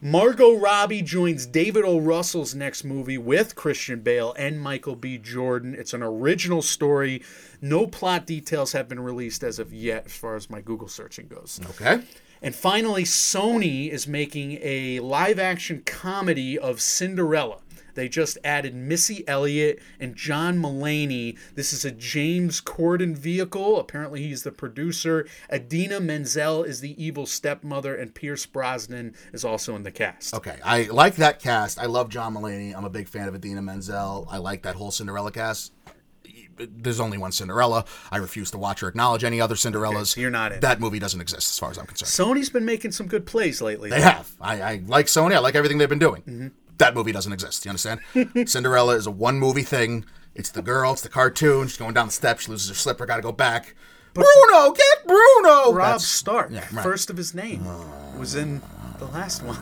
Margot 0.00 0.54
Robbie 0.56 1.02
joins 1.02 1.46
David 1.46 1.84
O. 1.84 1.98
Russell's 1.98 2.54
next 2.54 2.84
movie 2.84 3.18
with 3.18 3.54
Christian 3.54 4.00
Bale 4.00 4.34
and 4.38 4.60
Michael 4.60 4.96
B. 4.96 5.16
Jordan. 5.16 5.74
It's 5.74 5.94
an 5.94 6.02
original 6.02 6.62
story. 6.62 7.22
No 7.60 7.86
plot 7.86 8.26
details 8.26 8.72
have 8.72 8.88
been 8.88 9.00
released 9.00 9.42
as 9.42 9.58
of 9.58 9.72
yet, 9.72 10.06
as 10.06 10.16
far 10.16 10.36
as 10.36 10.50
my 10.50 10.60
Google 10.60 10.88
searching 10.88 11.28
goes. 11.28 11.60
Okay. 11.70 12.02
And 12.42 12.54
finally, 12.54 13.04
Sony 13.04 13.88
is 13.90 14.06
making 14.06 14.58
a 14.60 15.00
live 15.00 15.38
action 15.38 15.82
comedy 15.86 16.58
of 16.58 16.80
Cinderella. 16.82 17.60
They 17.96 18.08
just 18.08 18.38
added 18.44 18.74
Missy 18.74 19.26
Elliott 19.26 19.80
and 19.98 20.14
John 20.14 20.58
Mulaney. 20.58 21.36
This 21.54 21.72
is 21.72 21.84
a 21.84 21.90
James 21.90 22.60
Corden 22.60 23.16
vehicle. 23.16 23.80
Apparently, 23.80 24.22
he's 24.22 24.44
the 24.44 24.52
producer. 24.52 25.26
Idina 25.52 25.98
Menzel 25.98 26.62
is 26.62 26.80
the 26.80 27.02
evil 27.02 27.26
stepmother, 27.26 27.94
and 27.96 28.14
Pierce 28.14 28.46
Brosnan 28.46 29.14
is 29.32 29.44
also 29.44 29.74
in 29.74 29.82
the 29.82 29.90
cast. 29.90 30.34
Okay. 30.34 30.58
I 30.64 30.84
like 30.84 31.16
that 31.16 31.40
cast. 31.40 31.78
I 31.78 31.86
love 31.86 32.08
John 32.08 32.34
Mulaney. 32.34 32.76
I'm 32.76 32.84
a 32.84 32.90
big 32.90 33.08
fan 33.08 33.26
of 33.26 33.34
Idina 33.34 33.62
Menzel. 33.62 34.28
I 34.30 34.36
like 34.38 34.62
that 34.62 34.76
whole 34.76 34.90
Cinderella 34.90 35.32
cast. 35.32 35.72
There's 36.58 37.00
only 37.00 37.18
one 37.18 37.32
Cinderella. 37.32 37.84
I 38.10 38.16
refuse 38.16 38.50
to 38.52 38.58
watch 38.58 38.82
or 38.82 38.88
acknowledge 38.88 39.24
any 39.24 39.40
other 39.40 39.54
Cinderellas. 39.54 40.06
so 40.14 40.20
you're 40.20 40.30
not 40.30 40.52
in. 40.52 40.60
That 40.60 40.80
movie 40.80 40.98
doesn't 40.98 41.20
exist 41.20 41.50
as 41.50 41.58
far 41.58 41.70
as 41.70 41.78
I'm 41.78 41.86
concerned. 41.86 42.08
Sony's 42.08 42.48
been 42.50 42.64
making 42.64 42.92
some 42.92 43.06
good 43.06 43.26
plays 43.26 43.60
lately. 43.60 43.90
They 43.90 44.00
have. 44.00 44.30
I, 44.40 44.62
I 44.62 44.82
like 44.86 45.06
Sony. 45.06 45.34
I 45.34 45.38
like 45.40 45.54
everything 45.54 45.78
they've 45.78 45.88
been 45.88 45.98
doing. 45.98 46.22
Mm-hmm. 46.22 46.48
That 46.78 46.94
movie 46.94 47.12
doesn't 47.12 47.32
exist. 47.32 47.64
You 47.64 47.70
understand? 47.70 48.00
Cinderella 48.48 48.96
is 48.96 49.06
a 49.06 49.10
one 49.10 49.38
movie 49.38 49.62
thing. 49.62 50.04
It's 50.34 50.50
the 50.50 50.62
girl. 50.62 50.92
It's 50.92 51.02
the 51.02 51.08
cartoon. 51.08 51.68
She's 51.68 51.78
going 51.78 51.94
down 51.94 52.06
the 52.06 52.12
steps. 52.12 52.44
She 52.44 52.50
loses 52.50 52.68
her 52.68 52.74
slipper. 52.74 53.06
Got 53.06 53.16
to 53.16 53.22
go 53.22 53.32
back. 53.32 53.74
Bruno, 54.16 54.72
get 54.72 55.06
Bruno. 55.06 55.72
Rob 55.72 55.76
That's- 55.76 56.06
Stark, 56.06 56.50
yeah, 56.50 56.66
right. 56.72 56.82
first 56.82 57.10
of 57.10 57.16
his 57.16 57.34
name, 57.34 57.64
oh. 57.66 58.18
was 58.18 58.34
in 58.34 58.62
the 58.98 59.04
last 59.06 59.42
one. 59.42 59.58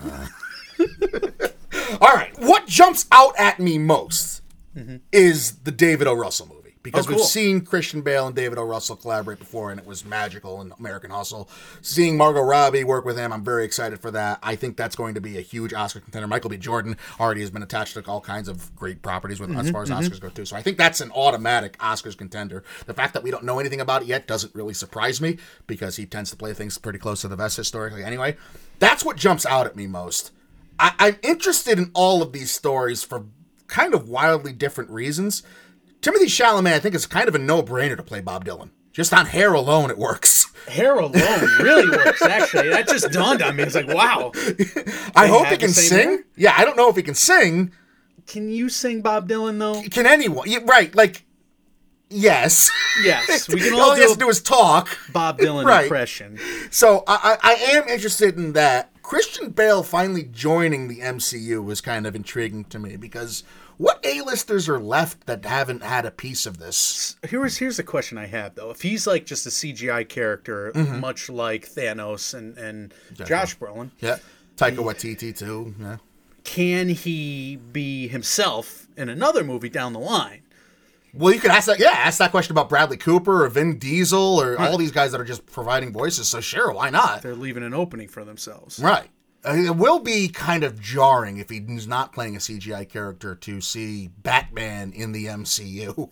All 2.00 2.14
right. 2.14 2.32
What 2.38 2.66
jumps 2.66 3.06
out 3.10 3.34
at 3.38 3.58
me 3.58 3.78
most 3.78 4.42
mm-hmm. 4.76 4.96
is 5.12 5.56
the 5.58 5.72
David 5.72 6.06
O. 6.06 6.14
Russell 6.14 6.46
movie. 6.46 6.53
Because 6.84 7.06
Mm-hmm. 7.06 7.14
Oh, 7.14 7.16
we've 7.16 7.26
seen 7.26 7.60
Christian 7.62 8.02
Bale 8.02 8.26
and 8.26 8.36
David 8.36 8.58
O. 8.58 8.62
Russell 8.62 8.94
collaborate 8.94 9.38
before, 9.38 9.70
and 9.70 9.80
it 9.80 9.86
was 9.86 10.04
magical 10.04 10.60
in 10.60 10.72
American 10.78 11.10
Hustle. 11.10 11.48
Seeing 11.80 12.16
Margot 12.16 12.42
Robbie 12.42 12.84
work 12.84 13.04
with 13.06 13.16
him, 13.16 13.32
I'm 13.32 13.42
very 13.42 13.64
excited 13.64 14.00
for 14.00 14.10
that. 14.12 14.38
I 14.42 14.54
think 14.54 14.76
that's 14.76 14.94
going 14.94 15.14
to 15.14 15.20
be 15.20 15.38
a 15.38 15.40
huge 15.40 15.72
Oscar 15.72 16.00
contender. 16.00 16.28
Michael 16.28 16.50
B. 16.50 16.56
Jordan 16.58 16.96
already 17.18 17.40
has 17.40 17.50
been 17.50 17.62
attached 17.62 17.94
to 17.94 18.04
all 18.06 18.20
kinds 18.20 18.48
of 18.48 18.74
great 18.76 19.00
properties 19.02 19.40
with 19.40 19.50
as 19.56 19.70
far 19.70 19.82
as 19.82 19.90
Oscars 19.90 20.20
go 20.20 20.28
too. 20.28 20.44
So 20.44 20.56
I 20.56 20.62
think 20.62 20.76
that's 20.76 21.00
an 21.00 21.10
automatic 21.12 21.78
Oscars 21.78 22.16
contender. 22.16 22.62
The 22.86 22.94
fact 22.94 23.14
that 23.14 23.22
we 23.22 23.30
don't 23.30 23.44
know 23.44 23.58
anything 23.58 23.80
about 23.80 24.02
it 24.02 24.08
yet 24.08 24.26
doesn't 24.26 24.54
really 24.54 24.74
surprise 24.74 25.20
me 25.22 25.38
because 25.66 25.96
he 25.96 26.04
tends 26.04 26.30
to 26.30 26.36
play 26.36 26.52
things 26.52 26.76
pretty 26.76 26.98
close 26.98 27.22
to 27.22 27.28
the 27.28 27.36
vest 27.36 27.56
historically. 27.56 28.04
Anyway, 28.04 28.36
that's 28.78 29.04
what 29.04 29.16
jumps 29.16 29.46
out 29.46 29.66
at 29.66 29.74
me 29.74 29.86
most. 29.86 30.32
I, 30.78 30.92
I'm 30.98 31.16
interested 31.22 31.78
in 31.78 31.90
all 31.94 32.20
of 32.22 32.32
these 32.32 32.50
stories 32.50 33.02
for 33.02 33.24
kind 33.68 33.94
of 33.94 34.08
wildly 34.08 34.52
different 34.52 34.90
reasons. 34.90 35.42
Timothée 36.04 36.26
Chalamet, 36.26 36.74
I 36.74 36.78
think, 36.80 36.94
is 36.94 37.06
kind 37.06 37.28
of 37.28 37.34
a 37.34 37.38
no-brainer 37.38 37.96
to 37.96 38.02
play 38.02 38.20
Bob 38.20 38.44
Dylan. 38.44 38.68
Just 38.92 39.14
on 39.14 39.24
hair 39.26 39.54
alone, 39.54 39.90
it 39.90 39.96
works. 39.96 40.52
Hair 40.68 40.96
alone 40.98 41.40
really 41.60 41.88
works. 41.88 42.20
Actually, 42.22 42.68
that 42.68 42.86
just 42.86 43.10
dawned 43.10 43.40
on 43.42 43.56
me. 43.56 43.62
It's 43.64 43.74
like, 43.74 43.88
wow. 43.88 44.30
I 45.16 45.26
hope 45.26 45.46
he 45.46 45.56
can 45.56 45.70
sing. 45.70 46.08
hair? 46.08 46.24
Yeah, 46.36 46.54
I 46.56 46.64
don't 46.64 46.76
know 46.76 46.90
if 46.90 46.96
he 46.96 47.02
can 47.02 47.14
sing. 47.14 47.72
Can 48.26 48.50
you 48.50 48.68
sing 48.68 49.00
Bob 49.00 49.28
Dylan 49.28 49.58
though? 49.58 49.82
Can 49.90 50.06
anyone? 50.06 50.48
Yeah, 50.48 50.60
right? 50.64 50.94
Like, 50.94 51.24
yes. 52.08 52.70
Yes, 53.02 53.48
we 53.52 53.60
can 53.60 53.72
all 53.74 53.80
all 53.80 53.94
he 53.94 54.02
has 54.02 54.10
do 54.10 54.14
to 54.16 54.20
do 54.20 54.28
is 54.28 54.40
talk. 54.42 54.96
Bob 55.12 55.38
Dylan 55.38 55.64
Right. 55.66 55.84
impression. 55.84 56.38
So 56.70 57.02
I, 57.08 57.38
I, 57.42 57.50
I 57.50 57.54
am 57.76 57.88
interested 57.88 58.36
in 58.36 58.52
that. 58.52 58.90
Christian 59.02 59.50
Bale 59.50 59.82
finally 59.82 60.22
joining 60.22 60.88
the 60.88 61.00
MCU 61.00 61.62
was 61.62 61.82
kind 61.82 62.06
of 62.06 62.16
intriguing 62.16 62.64
to 62.64 62.78
me 62.78 62.96
because 62.96 63.44
what 63.76 64.04
A-listers 64.04 64.68
are 64.68 64.78
left 64.78 65.26
that 65.26 65.44
haven't 65.44 65.82
had 65.82 66.06
a 66.06 66.10
piece 66.10 66.46
of 66.46 66.58
this? 66.58 67.16
Here's 67.28 67.56
here's 67.58 67.76
the 67.76 67.82
question 67.82 68.18
I 68.18 68.26
have 68.26 68.54
though. 68.54 68.70
If 68.70 68.82
he's 68.82 69.06
like 69.06 69.26
just 69.26 69.46
a 69.46 69.50
CGI 69.50 70.08
character, 70.08 70.72
Mm-hmm. 70.74 71.00
much 71.00 71.28
like 71.28 71.68
Thanos 71.68 72.34
and 72.34 72.56
and 72.58 72.94
Josh 73.12 73.56
Brolin, 73.58 73.90
Yeah, 74.00 74.18
Taika 74.56 74.76
Waititi 74.76 75.36
too. 75.36 75.74
Yeah. 75.80 75.96
can 76.44 76.88
he 76.90 77.56
be 77.56 78.08
himself 78.08 78.86
in 78.96 79.08
another 79.08 79.42
movie 79.44 79.68
down 79.70 79.92
the 79.92 80.00
line? 80.00 80.42
Well, 81.16 81.32
you 81.32 81.38
could 81.38 81.52
ask 81.52 81.66
that. 81.68 81.78
Yeah, 81.78 81.90
ask 81.90 82.18
that 82.18 82.32
question 82.32 82.50
about 82.52 82.68
Bradley 82.68 82.96
Cooper 82.96 83.44
or 83.44 83.48
Vin 83.48 83.78
Diesel 83.78 84.40
or 84.40 84.58
all 84.60 84.76
these 84.76 84.90
guys 84.90 85.12
that 85.12 85.20
are 85.20 85.24
just 85.24 85.46
providing 85.46 85.92
voices. 85.92 86.26
So 86.28 86.40
sure, 86.40 86.72
why 86.72 86.90
not? 86.90 87.22
They're 87.22 87.36
leaving 87.36 87.62
an 87.62 87.72
opening 87.72 88.08
for 88.08 88.24
themselves. 88.24 88.80
Right. 88.80 89.08
It 89.46 89.76
will 89.76 89.98
be 90.00 90.28
kind 90.28 90.64
of 90.64 90.80
jarring 90.80 91.36
if 91.38 91.50
he's 91.50 91.86
not 91.86 92.12
playing 92.12 92.34
a 92.36 92.38
CGI 92.38 92.88
character 92.88 93.34
to 93.34 93.60
see 93.60 94.08
Batman 94.08 94.92
in 94.92 95.12
the 95.12 95.26
MCU. 95.26 96.10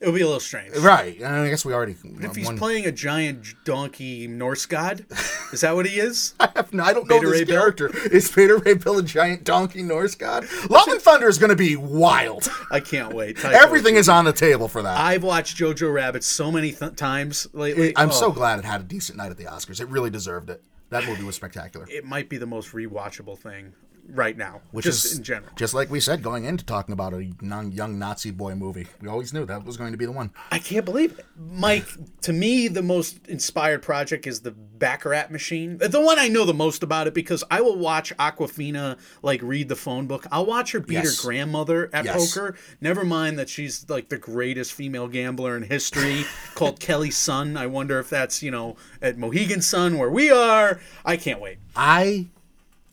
It'll 0.00 0.14
be 0.14 0.20
a 0.20 0.26
little 0.26 0.38
strange. 0.40 0.76
Right. 0.76 1.22
I 1.22 1.48
guess 1.48 1.64
we 1.64 1.72
already. 1.72 1.96
If 2.20 2.36
he's 2.36 2.44
one- 2.46 2.58
playing 2.58 2.84
a 2.84 2.92
giant 2.92 3.46
donkey 3.64 4.26
Norse 4.26 4.66
god, 4.66 5.06
is 5.52 5.62
that 5.62 5.74
what 5.74 5.86
he 5.86 5.98
is? 5.98 6.34
I, 6.40 6.50
have, 6.54 6.74
no- 6.74 6.84
I 6.84 6.92
don't 6.92 7.08
know 7.08 7.16
Beta 7.20 7.30
this 7.30 7.38
Ray 7.40 7.44
Bill? 7.44 7.60
character. 7.60 7.90
Is 8.14 8.30
Beta 8.30 8.56
Ray 8.56 8.74
Bill 8.74 8.98
a 8.98 9.02
giant 9.02 9.44
donkey 9.44 9.82
Norse 9.82 10.14
god? 10.14 10.46
Love 10.68 10.88
and 10.88 11.00
Thunder 11.00 11.26
is 11.28 11.38
going 11.38 11.50
to 11.50 11.56
be 11.56 11.74
wild. 11.76 12.50
I 12.70 12.80
can't 12.80 13.14
wait. 13.14 13.42
Everything 13.44 13.94
is 13.96 14.08
on 14.10 14.26
the 14.26 14.32
table 14.32 14.68
for 14.68 14.82
that. 14.82 14.98
I've 14.98 15.22
watched 15.24 15.56
Jojo 15.56 15.92
Rabbit 15.92 16.22
so 16.22 16.52
many 16.52 16.72
th- 16.72 16.96
times 16.96 17.46
lately. 17.54 17.96
I'm 17.96 18.10
Oh, 18.10 18.12
so 18.12 18.30
glad 18.30 18.58
it 18.58 18.64
had 18.66 18.82
a 18.82 18.84
decent 18.84 19.16
night 19.16 19.30
at 19.30 19.38
the 19.38 19.44
Oscars. 19.44 19.80
It 19.80 19.88
really 19.88 20.10
deserved 20.10 20.50
it. 20.50 20.62
That 20.94 21.08
movie 21.08 21.24
was 21.24 21.34
spectacular. 21.34 21.86
It 21.90 22.04
might 22.04 22.28
be 22.28 22.36
the 22.36 22.46
most 22.46 22.70
rewatchable 22.70 23.36
thing 23.36 23.72
right 24.08 24.36
now, 24.36 24.60
Which 24.70 24.84
just 24.84 25.04
is 25.04 25.16
in 25.18 25.24
general. 25.24 25.52
Just 25.56 25.74
like 25.74 25.90
we 25.90 26.00
said, 26.00 26.22
going 26.22 26.44
into 26.44 26.64
talking 26.64 26.92
about 26.92 27.12
a 27.14 27.32
non- 27.40 27.72
young 27.72 27.98
Nazi 27.98 28.30
boy 28.30 28.54
movie, 28.54 28.86
we 29.00 29.08
always 29.08 29.32
knew 29.32 29.44
that 29.46 29.64
was 29.64 29.76
going 29.76 29.92
to 29.92 29.98
be 29.98 30.04
the 30.06 30.12
one. 30.12 30.30
I 30.50 30.58
can't 30.58 30.84
believe 30.84 31.18
it. 31.18 31.26
Mike, 31.36 31.86
to 32.22 32.32
me, 32.32 32.68
the 32.68 32.82
most 32.82 33.26
inspired 33.26 33.82
project 33.82 34.26
is 34.26 34.40
the 34.40 34.50
Baccarat 34.52 35.30
machine. 35.30 35.78
The 35.78 36.00
one 36.00 36.18
I 36.18 36.28
know 36.28 36.44
the 36.44 36.52
most 36.54 36.82
about 36.82 37.06
it 37.06 37.14
because 37.14 37.42
I 37.50 37.60
will 37.60 37.76
watch 37.78 38.14
Awkwafina 38.16 38.98
like 39.22 39.40
read 39.42 39.68
the 39.68 39.76
phone 39.76 40.06
book. 40.06 40.26
I'll 40.30 40.46
watch 40.46 40.72
her 40.72 40.80
beat 40.80 40.94
Yes. 40.94 41.22
her 41.22 41.28
grandmother 41.28 41.90
at 41.92 42.04
Yes. 42.04 42.34
poker. 42.34 42.56
Never 42.80 43.04
mind 43.04 43.38
that 43.38 43.48
she's 43.48 43.88
like 43.88 44.08
the 44.08 44.18
greatest 44.18 44.72
female 44.72 45.08
gambler 45.08 45.56
in 45.56 45.62
history 45.62 46.24
called 46.54 46.80
Kelly 46.80 47.10
Sun. 47.10 47.56
I 47.56 47.66
wonder 47.66 47.98
if 47.98 48.10
that's, 48.10 48.42
you 48.42 48.50
know, 48.50 48.76
at 49.00 49.16
Mohegan 49.16 49.62
Sun 49.62 49.96
where 49.98 50.10
we 50.10 50.30
are. 50.30 50.80
I 51.04 51.16
can't 51.16 51.40
wait. 51.40 51.58
I, 51.76 52.26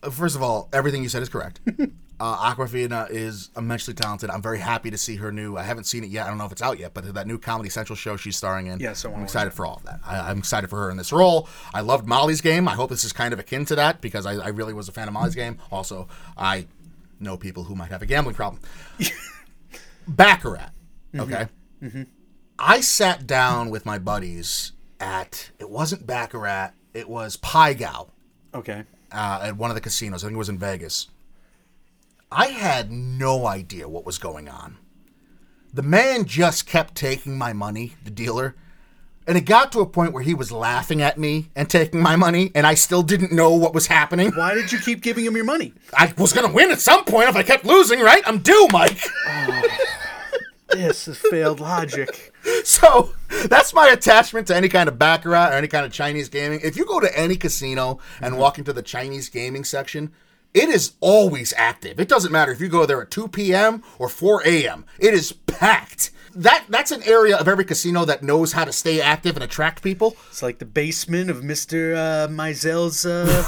first 0.10 0.36
of 0.36 0.42
all, 0.42 0.70
everything 0.74 1.04
you 1.04 1.10
said 1.10 1.22
is 1.22 1.30
correct. 1.30 1.60
Uh, 2.22 2.54
Awkwafina 2.54 3.10
is 3.10 3.50
immensely 3.58 3.96
talented. 3.96 4.30
I'm 4.30 4.44
very 4.44 4.60
happy 4.60 4.92
to 4.92 4.98
see 5.00 5.16
her 5.16 5.32
new. 5.32 5.58
I 5.58 5.64
haven't 5.64 5.86
seen 5.86 6.04
it 6.04 6.12
yet. 6.12 6.28
I 6.28 6.30
don't 6.30 6.38
know 6.38 6.46
if 6.46 6.52
it's 6.52 6.62
out 6.62 6.78
yet, 6.78 6.94
but 6.94 7.16
that 7.16 7.26
new 7.26 7.40
Comedy 7.40 7.72
Central 7.72 7.96
show 7.96 8.16
she's 8.16 8.38
starring 8.38 8.68
in. 8.68 8.80
Yes, 8.80 9.04
I 9.04 9.08
wanna 9.08 9.22
I'm 9.22 9.24
excited 9.24 9.54
for 9.54 9.66
all 9.66 9.78
of 9.78 9.84
that. 9.86 10.02
I, 10.06 10.30
I'm 10.30 10.38
excited 10.38 10.70
for 10.70 10.78
her 10.84 10.92
in 10.92 10.98
this 10.98 11.12
role. 11.12 11.50
I 11.74 11.82
loved 11.82 12.06
Molly's 12.06 12.40
Game. 12.40 12.68
I 12.68 12.76
hope 12.76 12.92
this 12.92 13.04
is 13.04 13.12
kind 13.12 13.34
of 13.34 13.40
akin 13.40 13.66
to 13.66 13.76
that 13.76 14.02
because 14.02 14.28
I, 14.28 14.34
I 14.34 14.50
really 14.50 14.72
was 14.72 14.88
a 14.88 14.92
fan 14.92 15.08
of 15.08 15.16
Molly's 15.16 15.34
Game. 15.34 15.58
Also, 15.72 16.08
I 16.38 16.68
know 17.20 17.38
people 17.38 17.64
who 17.64 17.74
might 17.74 17.90
have 17.90 18.04
a 18.04 18.06
gambling 18.06 18.36
problem. 18.36 18.62
Baccarat. 20.08 20.70
Okay. 21.18 21.48
I 22.60 22.82
sat 22.82 23.26
down 23.26 23.72
with 23.72 23.84
my 23.84 23.98
buddies 23.98 24.74
at. 25.00 25.50
It 25.58 25.72
wasn't 25.72 26.06
Baccarat. 26.06 26.74
It 26.94 27.10
was 27.10 27.36
Pai 27.38 27.74
Gow 27.74 28.10
Okay. 28.54 28.84
Uh, 29.12 29.42
at 29.44 29.58
one 29.58 29.70
of 29.72 29.76
the 29.76 29.82
casinos. 29.82 30.24
I 30.24 30.28
think 30.28 30.36
it 30.36 30.40
was 30.40 30.50
in 30.50 30.58
Vegas. 30.58 31.08
I 32.32 32.48
had 32.48 32.92
no 32.92 33.46
idea 33.46 33.90
what 33.90 34.06
was 34.06 34.18
going 34.18 34.48
on. 34.48 34.78
The 35.74 35.82
man 35.82 36.26
just 36.26 36.66
kept 36.66 36.96
taking 36.96 37.38
my 37.38 37.54
money, 37.54 37.96
the 38.04 38.12
dealer, 38.12 38.56
and 39.28 39.38
it 39.38 39.42
got 39.42 39.72
to 39.74 39.80
a 39.80 39.86
point 39.86 40.14
where 40.14 40.24
he 40.24 40.34
was 40.34 40.52
laughing 40.52 41.02
at 41.02 41.18
me 41.18 41.50
and 41.56 41.70
taking 41.70 42.02
my 42.02 42.16
money, 42.16 42.52
and 42.56 42.66
I 42.66 42.74
still 42.74 43.04
didn't 43.04 43.32
know 43.32 43.52
what 43.52 43.74
was 43.74 43.88
happening. 43.88 44.32
Why 44.32 44.54
did 44.54 44.72
you 44.72 44.80
keep 44.80 45.02
giving 45.02 45.26
him 45.26 45.36
your 45.36 45.46
money? 45.46 45.74
I 45.98 46.14
was 46.18 46.34
going 46.34 46.48
to 46.48 46.54
win 46.54 46.72
at 46.72 46.80
some 46.80 47.06
point 47.06 47.30
if 47.30 47.36
I 47.36 47.44
kept 47.44 47.66
losing, 47.66 48.00
right? 48.00 48.24
I'm 48.26 48.40
due, 48.40 48.68
Mike. 48.72 49.00
This 50.70 51.08
is 51.08 51.18
failed 51.18 51.60
logic. 51.60 52.34
So 52.64 53.12
that's 53.50 53.74
my 53.74 53.88
attachment 53.90 54.48
to 54.48 54.56
any 54.56 54.70
kind 54.70 54.88
of 54.88 55.00
baccarat 55.00 55.50
or 55.50 55.54
any 55.54 55.68
kind 55.68 55.86
of 55.86 55.92
Chinese 55.92 56.30
gaming. 56.30 56.60
If 56.64 56.78
you 56.78 56.86
go 56.86 57.00
to 57.00 57.18
any 57.18 57.36
casino 57.36 58.00
and 58.22 58.38
walk 58.38 58.58
into 58.58 58.74
the 58.74 58.82
Chinese 58.82 59.30
gaming 59.30 59.64
section, 59.64 60.12
it 60.54 60.70
is 60.70 60.94
always 61.00 61.54
active. 61.56 62.00
It 62.00 62.10
doesn't 62.10 62.32
matter 62.32 62.52
if 62.52 62.60
you 62.60 62.68
go 62.68 62.86
there 62.86 63.02
at 63.02 63.12
2 63.12 63.30
p.m. 63.30 63.84
or 64.00 64.10
4 64.10 64.44
a.m. 64.46 64.86
It 65.00 65.14
is 65.14 65.32
packed. 65.32 66.12
That 66.34 66.66
that's 66.70 66.92
an 66.92 67.04
area 67.04 67.38
of 67.38 67.48
every 67.48 67.66
casino 67.66 68.06
that 68.06 68.24
knows 68.24 68.54
how 68.54 68.64
to 68.64 68.72
stay 68.72 69.02
active 69.02 69.36
and 69.36 69.44
attract 69.44 69.84
people. 69.84 70.16
It's 70.30 70.42
like 70.42 70.60
the 70.60 70.66
basement 70.66 71.30
of 71.30 71.38
Mr. 71.38 71.96
Uh, 71.96 72.28
Maisel's 72.30 73.06
uh, 73.06 73.44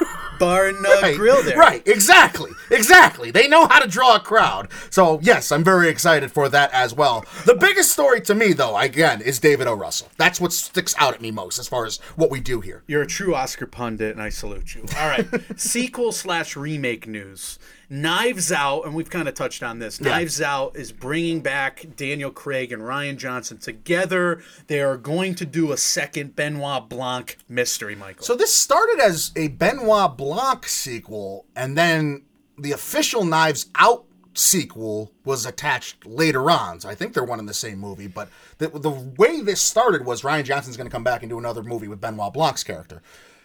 bar 0.38 0.66
and 0.66 0.84
uh, 0.84 1.14
grill 1.14 1.42
there. 1.42 1.56
Right, 1.56 1.86
exactly, 1.86 2.50
exactly. 2.70 3.30
They 3.30 3.48
know 3.48 3.66
how 3.66 3.80
to 3.80 3.88
draw 3.88 4.16
a 4.16 4.20
crowd. 4.20 4.68
So 4.90 5.18
yes, 5.22 5.52
I'm 5.52 5.64
very 5.64 5.88
excited 5.88 6.30
for 6.32 6.48
that 6.48 6.72
as 6.72 6.94
well. 6.94 7.24
The 7.44 7.54
biggest 7.54 7.92
story 7.92 8.20
to 8.22 8.34
me, 8.34 8.52
though, 8.52 8.76
again, 8.76 9.20
is 9.20 9.38
David 9.40 9.66
O. 9.66 9.74
Russell. 9.74 10.08
That's 10.16 10.40
what 10.40 10.52
sticks 10.52 10.94
out 10.98 11.14
at 11.14 11.20
me 11.20 11.30
most 11.30 11.58
as 11.58 11.68
far 11.68 11.86
as 11.86 11.98
what 12.16 12.30
we 12.30 12.40
do 12.40 12.60
here. 12.60 12.82
You're 12.86 13.02
a 13.02 13.06
true 13.06 13.34
Oscar 13.34 13.66
pundit, 13.66 14.12
and 14.12 14.22
I 14.22 14.28
salute 14.28 14.74
you. 14.74 14.84
All 14.98 15.08
right, 15.08 15.26
sequel 15.56 16.12
slash 16.12 16.56
remake 16.56 17.06
news. 17.06 17.58
Knives 17.88 18.50
Out, 18.50 18.84
and 18.84 18.94
we've 18.94 19.10
kind 19.10 19.28
of 19.28 19.34
touched 19.34 19.62
on 19.62 19.78
this. 19.78 20.00
Yeah. 20.00 20.10
Knives 20.10 20.40
Out 20.40 20.76
is 20.76 20.92
bringing 20.92 21.40
back 21.40 21.86
Daniel 21.96 22.30
Craig 22.30 22.72
and 22.72 22.82
Rian 22.82 23.16
Johnson 23.16 23.58
together. 23.58 24.42
They 24.66 24.80
are 24.80 24.96
going 24.96 25.34
to 25.36 25.46
do 25.46 25.72
a 25.72 25.76
second 25.76 26.34
Benoit 26.34 26.88
Blanc 26.88 27.36
mystery, 27.48 27.94
Michael. 27.94 28.24
So 28.24 28.34
this 28.34 28.52
started 28.52 29.00
as 29.00 29.32
a 29.36 29.48
Benoit 29.48 30.16
Blanc 30.16 30.66
sequel, 30.66 31.46
and 31.54 31.76
then 31.76 32.22
the 32.58 32.72
official 32.72 33.24
Knives 33.24 33.66
Out 33.76 34.04
sequel 34.34 35.12
was 35.24 35.46
attached 35.46 36.04
later 36.06 36.50
on. 36.50 36.80
So 36.80 36.88
I 36.88 36.94
think 36.94 37.14
they're 37.14 37.24
one 37.24 37.38
in 37.40 37.46
the 37.46 37.54
same 37.54 37.78
movie. 37.78 38.06
But 38.06 38.28
the, 38.58 38.68
the 38.68 38.90
way 38.90 39.40
this 39.40 39.60
started 39.60 40.04
was 40.04 40.22
Rian 40.22 40.44
Johnson's 40.44 40.76
going 40.76 40.88
to 40.88 40.92
come 40.92 41.04
back 41.04 41.22
and 41.22 41.30
do 41.30 41.38
another 41.38 41.62
movie 41.62 41.88
with 41.88 42.00
Benoit 42.00 42.32
Blanc's 42.32 42.64
character. 42.64 43.02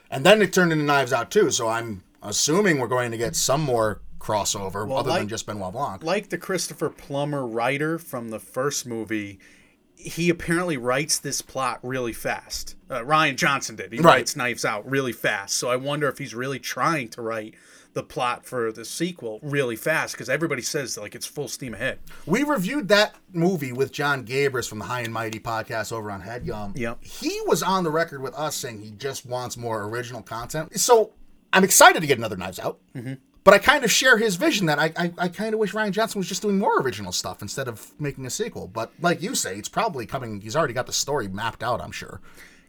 And 0.10 0.26
then 0.26 0.42
it 0.42 0.52
turned 0.52 0.72
into 0.74 0.84
Knives 0.84 1.14
Out 1.14 1.32
too. 1.32 1.52
So 1.52 1.70
I'm 1.70 2.04
assuming 2.22 2.80
we're 2.80 2.88
going 2.88 3.12
to 3.12 3.18
get 3.18 3.36
some 3.36 3.62
more 3.62 4.02
crossover 4.22 4.84
other 4.98 5.10
like- 5.10 5.20
than 5.22 5.28
just 5.28 5.46
Benoit 5.46 5.74
Blanc. 5.74 6.04
like 6.04 6.30
the 6.30 6.38
Christopher 6.38 6.90
Plummer 6.90 7.46
writer 7.46 7.98
from 7.98 8.30
the 8.30 8.40
first 8.40 8.86
movie, 8.86 9.40
he 9.96 10.30
apparently 10.30 10.78
writes 10.78 11.18
this 11.20 11.42
plot 11.42 11.80
really 11.84 12.14
fast. 12.14 12.76
Uh, 12.90 13.00
Rian 13.00 13.36
Johnson 13.36 13.76
did. 13.76 13.92
He 13.94 14.00
Right. 14.00 14.16
writes 14.18 14.36
Knives 14.36 14.66
Out 14.66 14.90
really 14.90 15.12
fast. 15.14 15.56
So 15.56 15.70
I 15.70 15.76
wonder 15.76 16.08
if 16.08 16.18
he's 16.18 16.34
really 16.34 16.60
trying 16.60 17.10
to 17.10 17.22
write 17.22 17.56
the 17.94 18.02
plot 18.04 18.46
for 18.46 18.72
the 18.72 18.86
sequel 18.86 19.40
really 19.44 19.76
fast 19.76 20.14
because 20.14 20.30
everybody 20.30 20.62
says 20.62 20.98
like 20.98 21.14
it's 21.14 21.26
full 21.26 21.48
steam 21.50 21.74
ahead. 21.74 22.00
We 22.26 22.44
reviewed 22.44 22.88
that 22.88 23.16
movie 23.34 23.74
with 23.74 23.92
John 23.92 24.26
Gabrus 24.26 24.68
from 24.70 24.80
the 24.80 24.86
High 24.86 25.02
and 25.02 25.14
Mighty 25.14 25.40
podcast 25.42 25.92
over 25.92 26.10
on 26.10 26.22
Headgum. 26.22 26.78
Yep. 26.78 27.04
He 27.04 27.42
was 27.46 27.62
on 27.62 27.84
the 27.84 27.92
record 27.92 28.22
with 28.22 28.34
us 28.36 28.56
saying 28.56 28.80
he 28.82 28.92
just 28.92 29.26
wants 29.26 29.58
more 29.58 29.84
original 29.84 30.22
content. 30.22 30.80
So 30.80 31.12
I'm 31.52 31.66
excited 31.66 32.00
to 32.00 32.08
get 32.08 32.18
another 32.18 32.38
Knives 32.38 32.60
Out. 32.60 32.80
But 33.44 33.56
I 33.56 33.58
kind 33.58 33.84
of 33.84 33.92
share 33.92 34.18
his 34.18 34.36
vision 34.36 34.68
that 34.68 34.78
I, 34.78 34.94
I, 34.96 35.12
I 35.18 35.28
kind 35.28 35.54
of 35.56 35.60
wish 35.60 35.74
Rian 35.74 35.92
Johnson 35.92 36.20
was 36.20 36.28
just 36.28 36.44
doing 36.44 36.60
more 36.60 36.80
original 36.80 37.12
stuff 37.12 37.42
instead 37.42 37.68
of 37.68 37.92
making 38.00 38.26
a 38.26 38.30
sequel. 38.30 38.68
But 38.68 38.92
like 39.02 39.22
you 39.22 39.34
say, 39.34 39.58
it's 39.58 39.70
probably 39.70 40.06
coming. 40.06 40.42
He's 40.42 40.56
already 40.56 40.74
got 40.76 40.86
the 40.86 40.94
story 40.94 41.28
mapped 41.28 41.64
out, 41.64 41.82
I'm 41.82 41.92
sure. 41.92 42.22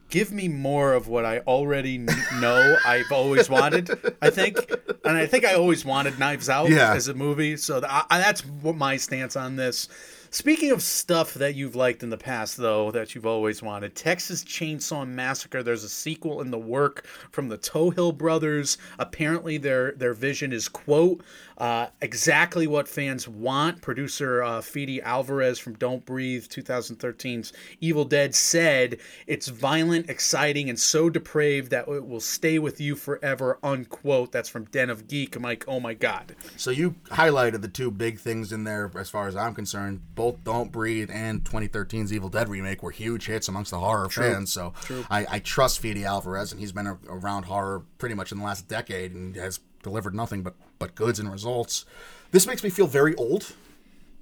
Give 0.08 0.30
me 0.32 0.48
more 0.48 0.92
of 0.94 1.08
what 1.08 1.24
I 1.26 1.40
already 1.40 1.98
kn- 2.04 2.40
know 2.40 2.76
I've 2.86 3.10
always 3.12 3.48
wanted. 3.50 3.90
I 4.22 4.30
think, 4.30 4.56
and 5.04 5.16
I 5.16 5.26
think 5.26 5.44
I 5.44 5.54
always 5.54 5.84
wanted 5.84 6.18
Knives 6.18 6.48
Out 6.48 6.68
Yeah. 6.70 6.94
as 6.94 7.08
a 7.08 7.14
movie. 7.14 7.56
So 7.58 7.80
th- 7.80 7.90
I, 7.92 8.18
that's 8.18 8.40
what 8.44 8.76
my 8.76 8.96
stance 8.96 9.36
on 9.36 9.56
this. 9.56 9.88
Speaking 10.34 10.70
of 10.70 10.80
stuff 10.80 11.34
that 11.34 11.56
you've 11.56 11.76
liked 11.76 12.02
in 12.02 12.08
the 12.08 12.16
past, 12.16 12.56
though, 12.56 12.90
that 12.92 13.14
you've 13.14 13.26
always 13.26 13.60
wanted, 13.60 13.94
Texas 13.94 14.42
Chainsaw 14.42 15.06
Massacre. 15.06 15.62
There's 15.62 15.84
a 15.84 15.90
sequel 15.90 16.40
in 16.40 16.50
the 16.50 16.58
work 16.58 17.04
from 17.30 17.50
the 17.50 17.58
Tohill 17.58 18.16
brothers. 18.16 18.78
Apparently, 18.98 19.58
their 19.58 19.92
their 19.92 20.14
vision 20.14 20.50
is 20.50 20.70
quote 20.70 21.22
uh, 21.58 21.86
exactly 22.00 22.66
what 22.66 22.88
fans 22.88 23.28
want. 23.28 23.80
Producer 23.82 24.42
uh, 24.42 24.60
Fede 24.60 25.00
Alvarez 25.04 25.58
from 25.58 25.74
Don't 25.74 26.04
Breathe 26.04 26.44
2013's 26.44 27.52
Evil 27.80 28.04
Dead 28.04 28.34
said 28.34 28.98
it's 29.26 29.48
violent, 29.48 30.08
exciting, 30.08 30.68
and 30.68 30.78
so 30.78 31.10
depraved 31.10 31.70
that 31.70 31.88
it 31.88 32.06
will 32.06 32.20
stay 32.20 32.58
with 32.58 32.80
you 32.80 32.96
forever. 32.96 33.58
Unquote. 33.62 34.32
That's 34.32 34.48
from 34.48 34.64
Den 34.66 34.90
of 34.90 35.08
Geek. 35.08 35.36
I'm 35.36 35.42
like, 35.42 35.64
oh 35.68 35.80
my 35.80 35.94
god. 35.94 36.34
So 36.56 36.70
you 36.70 36.96
highlighted 37.06 37.62
the 37.62 37.68
two 37.68 37.90
big 37.90 38.18
things 38.18 38.52
in 38.52 38.64
there 38.64 38.90
as 38.96 39.10
far 39.10 39.28
as 39.28 39.36
I'm 39.36 39.54
concerned. 39.54 40.00
Both 40.14 40.44
Don't 40.44 40.72
Breathe 40.72 41.10
and 41.12 41.44
2013's 41.44 42.12
Evil 42.12 42.28
Dead 42.28 42.48
remake 42.48 42.82
were 42.82 42.90
huge 42.90 43.26
hits 43.26 43.48
amongst 43.48 43.70
the 43.70 43.78
horror 43.78 44.08
fans. 44.08 44.52
So 44.52 44.72
I, 45.10 45.26
I 45.28 45.38
trust 45.38 45.80
Fede 45.80 46.02
Alvarez, 46.02 46.52
and 46.52 46.60
he's 46.60 46.72
been 46.72 46.86
a, 46.86 46.98
around 47.08 47.44
horror 47.44 47.82
pretty 47.98 48.14
much 48.14 48.32
in 48.32 48.38
the 48.38 48.44
last 48.44 48.68
decade 48.68 49.12
and 49.12 49.36
has 49.36 49.60
delivered 49.82 50.14
nothing 50.14 50.42
but, 50.42 50.54
but 50.78 50.94
goods 50.94 51.18
and 51.18 51.30
results. 51.30 51.84
This 52.30 52.46
makes 52.46 52.62
me 52.64 52.70
feel 52.70 52.86
very 52.86 53.14
old. 53.16 53.54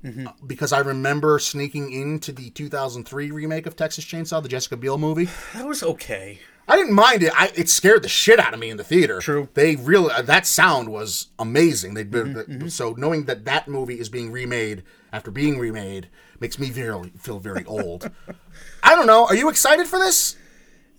uh, 0.06 0.32
Because 0.46 0.72
I 0.72 0.80
remember 0.80 1.38
sneaking 1.38 1.92
into 1.92 2.32
the 2.32 2.50
2003 2.50 3.30
remake 3.30 3.66
of 3.66 3.76
Texas 3.76 4.04
Chainsaw, 4.04 4.42
the 4.42 4.48
Jessica 4.48 4.76
Biel 4.76 4.98
movie. 4.98 5.28
That 5.54 5.66
was 5.66 5.82
okay. 5.82 6.40
I 6.66 6.76
didn't 6.76 6.94
mind 6.94 7.22
it. 7.24 7.32
I, 7.36 7.50
it 7.56 7.68
scared 7.68 8.02
the 8.02 8.08
shit 8.08 8.38
out 8.38 8.54
of 8.54 8.60
me 8.60 8.70
in 8.70 8.76
the 8.76 8.84
theater. 8.84 9.18
True. 9.20 9.48
They 9.54 9.74
really 9.76 10.12
uh, 10.12 10.22
that 10.22 10.46
sound 10.46 10.88
was 10.88 11.28
amazing. 11.38 11.94
They 11.94 12.04
Mm-hmm, 12.04 12.68
so 12.68 12.94
knowing 12.96 13.24
that 13.24 13.44
that 13.46 13.66
movie 13.66 13.98
is 13.98 14.08
being 14.08 14.30
remade 14.30 14.84
after 15.12 15.30
being 15.32 15.58
remade 15.58 16.08
makes 16.38 16.58
me 16.60 16.70
very 16.70 17.10
feel 17.18 17.40
very 17.40 17.64
old. 17.64 18.08
I 18.84 18.94
don't 18.94 19.06
know. 19.08 19.26
Are 19.26 19.34
you 19.34 19.48
excited 19.48 19.86
for 19.88 19.98
this? 19.98 20.36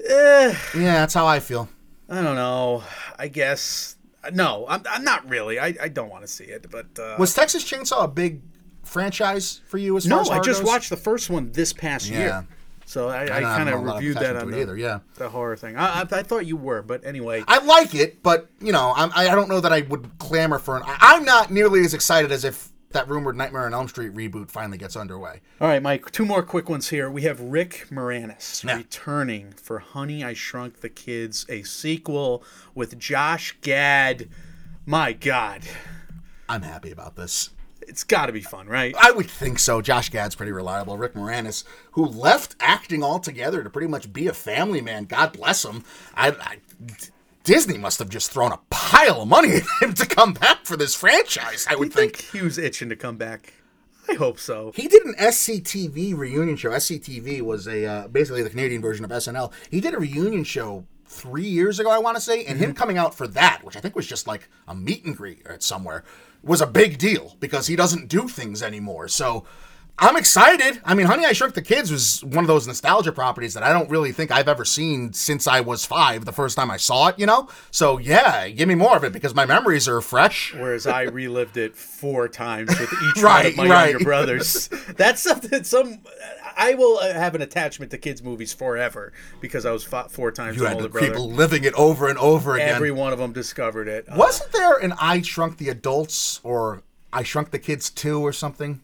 Eh, 0.08 0.54
Yeah, 0.76 1.00
that's 1.00 1.14
how 1.14 1.26
I 1.26 1.40
feel. 1.40 1.70
I 2.10 2.22
don't 2.22 2.36
know. 2.36 2.84
I 3.18 3.30
guess 3.30 3.96
no. 4.34 4.66
I'm, 4.68 4.84
I'm 4.90 5.04
not 5.04 5.28
really. 5.30 5.60
I, 5.60 5.76
I 5.82 5.88
don't 5.88 6.10
want 6.10 6.24
to 6.24 6.28
see 6.28 6.46
it, 6.46 6.68
but 6.72 6.88
uh, 7.00 7.16
Was 7.18 7.34
Texas 7.34 7.64
Chainsaw 7.64 8.06
a 8.06 8.08
big 8.08 8.42
franchise 8.84 9.62
for 9.68 9.78
you? 9.78 9.96
As 9.98 10.06
no. 10.06 10.18
far 10.18 10.22
as 10.24 10.30
I 10.30 10.40
just 10.42 10.62
goes? 10.62 10.68
watched 10.68 10.90
the 10.90 10.98
first 10.98 11.30
one 11.30 11.52
this 11.52 11.74
past 11.74 12.10
Yeah. 12.10 12.18
year, 12.20 12.48
so 12.86 13.10
I, 13.10 13.24
I, 13.24 13.40
don't 13.40 13.44
kind 13.44 13.70
of 13.70 13.84
reviewed 13.84 14.18
that 14.18 14.36
on 14.36 14.52
the, 14.52 14.58
it 14.58 14.62
either, 14.62 14.78
yeah. 14.78 15.00
the 15.16 15.30
horror 15.30 15.56
thing. 15.56 15.78
I, 15.78 16.02
I, 16.02 16.08
I 16.12 16.24
thought 16.24 16.46
you 16.46 16.58
were, 16.58 16.82
but 16.82 17.06
anyway. 17.06 17.44
I 17.48 17.60
like 17.60 17.96
it, 17.96 18.22
but 18.22 18.50
you 18.60 18.72
know, 18.72 18.94
I'm, 18.96 19.12
I 19.16 19.30
I 19.30 19.36
don't 19.36 19.50
know 19.50 19.60
that 19.62 19.72
I 19.72 19.82
would 19.82 20.18
clamor 20.20 20.60
for 20.60 20.78
an. 20.78 20.84
I, 20.86 20.98
I'm 21.16 21.24
not 21.24 21.52
nearly 21.52 21.82
as 21.86 21.94
excited 21.94 22.32
as 22.32 22.44
if 22.44 22.71
that 22.94 23.08
rumored 23.08 23.36
Nightmare 23.38 23.66
on 23.66 23.74
Elm 23.74 23.88
Street 23.88 24.14
reboot 24.14 24.50
finally 24.50 24.78
gets 24.78 24.96
underway. 24.96 25.42
All 25.60 25.68
right, 25.68 25.82
Mike. 25.82 26.12
Two 26.12 26.26
more 26.26 26.44
quick 26.44 26.70
ones 26.70 26.90
here. 26.90 27.10
We 27.10 27.24
have 27.24 27.40
Rick 27.40 27.88
Moranis 27.92 28.64
Yeah. 28.64 28.78
returning 28.78 29.54
for 29.54 29.80
Honey 29.80 30.24
I 30.24 30.34
Shrunk 30.34 30.82
the 30.82 30.90
Kids, 30.90 31.46
a 31.50 31.64
sequel 31.64 32.44
with 32.76 32.98
Josh 33.00 33.56
Gad. 33.62 34.30
My 34.86 35.14
God, 35.14 35.62
I'm 36.50 36.64
happy 36.64 36.92
about 36.92 37.16
this. 37.16 37.50
it's 37.88 38.04
got 38.04 38.28
to 38.28 38.32
be 38.32 38.42
fun, 38.42 38.68
right? 38.68 38.96
I 39.00 39.12
would 39.12 39.30
think 39.30 39.58
so. 39.60 39.82
Josh 39.82 40.10
Gad's 40.10 40.36
pretty 40.36 40.52
reliable. 40.52 40.98
Rick 40.98 41.14
Moranis, 41.16 41.64
who 41.94 42.06
left 42.06 42.56
acting 42.60 43.04
altogether 43.04 43.64
to 43.64 43.70
pretty 43.70 43.88
much 43.88 44.14
be 44.14 44.28
a 44.28 44.34
family 44.34 44.82
man, 44.82 45.06
God 45.06 45.34
bless 45.34 45.66
him. 45.66 45.84
I, 46.16 46.30
I 46.30 46.58
Disney 47.44 47.78
must 47.78 48.00
have 48.00 48.10
just 48.10 48.32
thrown 48.32 48.52
a 48.52 48.60
pile 48.70 49.22
of 49.24 49.28
money 49.28 49.52
at 49.56 49.64
him 49.82 49.94
to 49.96 50.06
come 50.06 50.34
back 50.34 50.66
for 50.66 50.78
this 50.78 50.96
franchise. 50.96 51.66
I 51.70 51.76
would 51.76 51.92
think 51.94 52.18
think. 52.18 52.32
he 52.32 52.42
was 52.42 52.58
itching 52.58 52.90
to 52.90 52.96
come 52.96 53.18
back. 53.18 53.54
I 54.10 54.14
hope 54.14 54.40
so. 54.40 54.72
He 54.76 54.88
did 54.88 55.06
an 55.06 55.16
SCTV 55.16 56.18
reunion 56.18 56.58
show. 56.58 56.72
SCTV 56.72 57.42
was 57.42 57.68
a 57.68 57.86
uh, 57.86 58.08
basically 58.08 58.44
the 58.44 58.50
Canadian 58.50 58.82
version 58.82 59.06
of 59.06 59.12
SNL. 59.12 59.52
He 59.70 59.80
did 59.80 59.94
a 59.94 60.00
reunion 60.00 60.44
show 60.44 60.86
three 61.06 61.48
years 61.48 61.80
ago, 61.80 61.90
I 61.92 62.00
want 62.00 62.16
to 62.16 62.22
say, 62.22 62.46
and 62.46 62.58
him 62.58 62.74
coming 62.74 62.98
out 62.98 63.14
for 63.14 63.28
that, 63.28 63.64
which 63.64 63.76
I 63.76 63.80
think 63.80 63.96
was 63.96 64.08
just 64.08 64.28
like 64.28 64.50
a 64.68 64.74
meet 64.74 65.06
and 65.06 65.16
greet 65.16 65.46
somewhere, 65.60 66.04
was 66.42 66.62
a 66.62 66.68
big 66.68 66.98
deal 66.98 67.36
because 67.40 67.68
he 67.68 67.76
doesn't 67.76 68.08
do 68.08 68.28
things 68.28 68.64
anymore. 68.64 69.08
So 69.08 69.46
I'm 70.00 70.18
excited. 70.18 70.82
I 70.84 70.96
mean, 70.96 71.06
Honey 71.06 71.26
I 71.26 71.34
Shrunk 71.34 71.54
the 71.54 71.62
Kids 71.62 71.92
was 71.92 72.24
one 72.24 72.44
of 72.44 72.48
those 72.48 72.66
nostalgia 72.66 73.12
properties 73.12 73.54
that 73.54 73.62
I 73.62 73.72
don't 73.72 73.88
really 73.88 74.12
think 74.12 74.32
I've 74.32 74.48
ever 74.48 74.66
seen 74.66 75.14
since 75.14 75.46
I 75.48 75.62
was 75.62 75.86
five, 75.86 76.26
the 76.26 76.32
first 76.32 76.56
time 76.58 76.72
I 76.72 76.78
saw 76.78 77.10
it. 77.10 77.20
You 77.20 77.28
know, 77.28 77.48
so 77.70 78.00
yeah, 78.00 78.50
give 78.50 78.68
me 78.68 78.74
more 78.74 78.98
of 78.98 79.04
it 79.04 79.14
because 79.14 79.36
my 79.36 79.46
memories 79.46 79.88
are 79.88 80.02
fresh. 80.02 80.56
Whereas 80.56 80.88
I 80.88 81.04
relived 81.04 81.56
it 81.58 81.76
four 81.76 82.28
times 82.28 82.70
with 82.80 82.92
each 83.16 83.22
Right, 83.22 83.56
one 83.56 83.68
of 83.68 83.70
my 83.70 83.76
right. 83.76 83.90
younger 83.92 84.04
brothers. 84.06 84.68
That's 84.98 85.22
something. 85.22 85.64
Some 85.64 86.00
I 86.58 86.74
will 86.74 86.98
uh, 86.98 87.14
have 87.14 87.36
an 87.36 87.44
attachment 87.44 87.92
to 87.92 88.00
kids' 88.00 88.24
movies 88.24 88.54
forever 88.54 89.14
because 89.40 89.68
I 89.68 89.72
was 89.72 89.84
fought 89.84 90.12
four 90.12 90.32
times 90.32 90.58
You 90.58 90.64
had 90.66 90.74
older 90.74 90.84
the 90.84 90.90
brother. 90.90 91.08
people 91.10 91.30
living 91.30 91.64
it 91.64 91.76
over 91.76 92.08
and 92.10 92.18
over 92.18 92.56
again. 92.56 92.70
Every 92.76 92.92
one 92.92 93.14
of 93.14 93.20
them 93.20 93.34
discovered 93.34 93.88
it. 93.88 94.10
Uh, 94.10 94.16
Wasn't 94.18 94.52
there 94.52 94.78
an 94.78 94.94
I 95.00 95.22
Shrunk 95.22 95.58
the 95.60 95.70
Adults 95.70 96.40
or 96.44 96.82
I 97.14 97.22
Shrunk 97.22 97.52
the 97.52 97.60
Kids 97.60 97.92
2 97.92 98.20
or 98.26 98.34
something? 98.34 98.82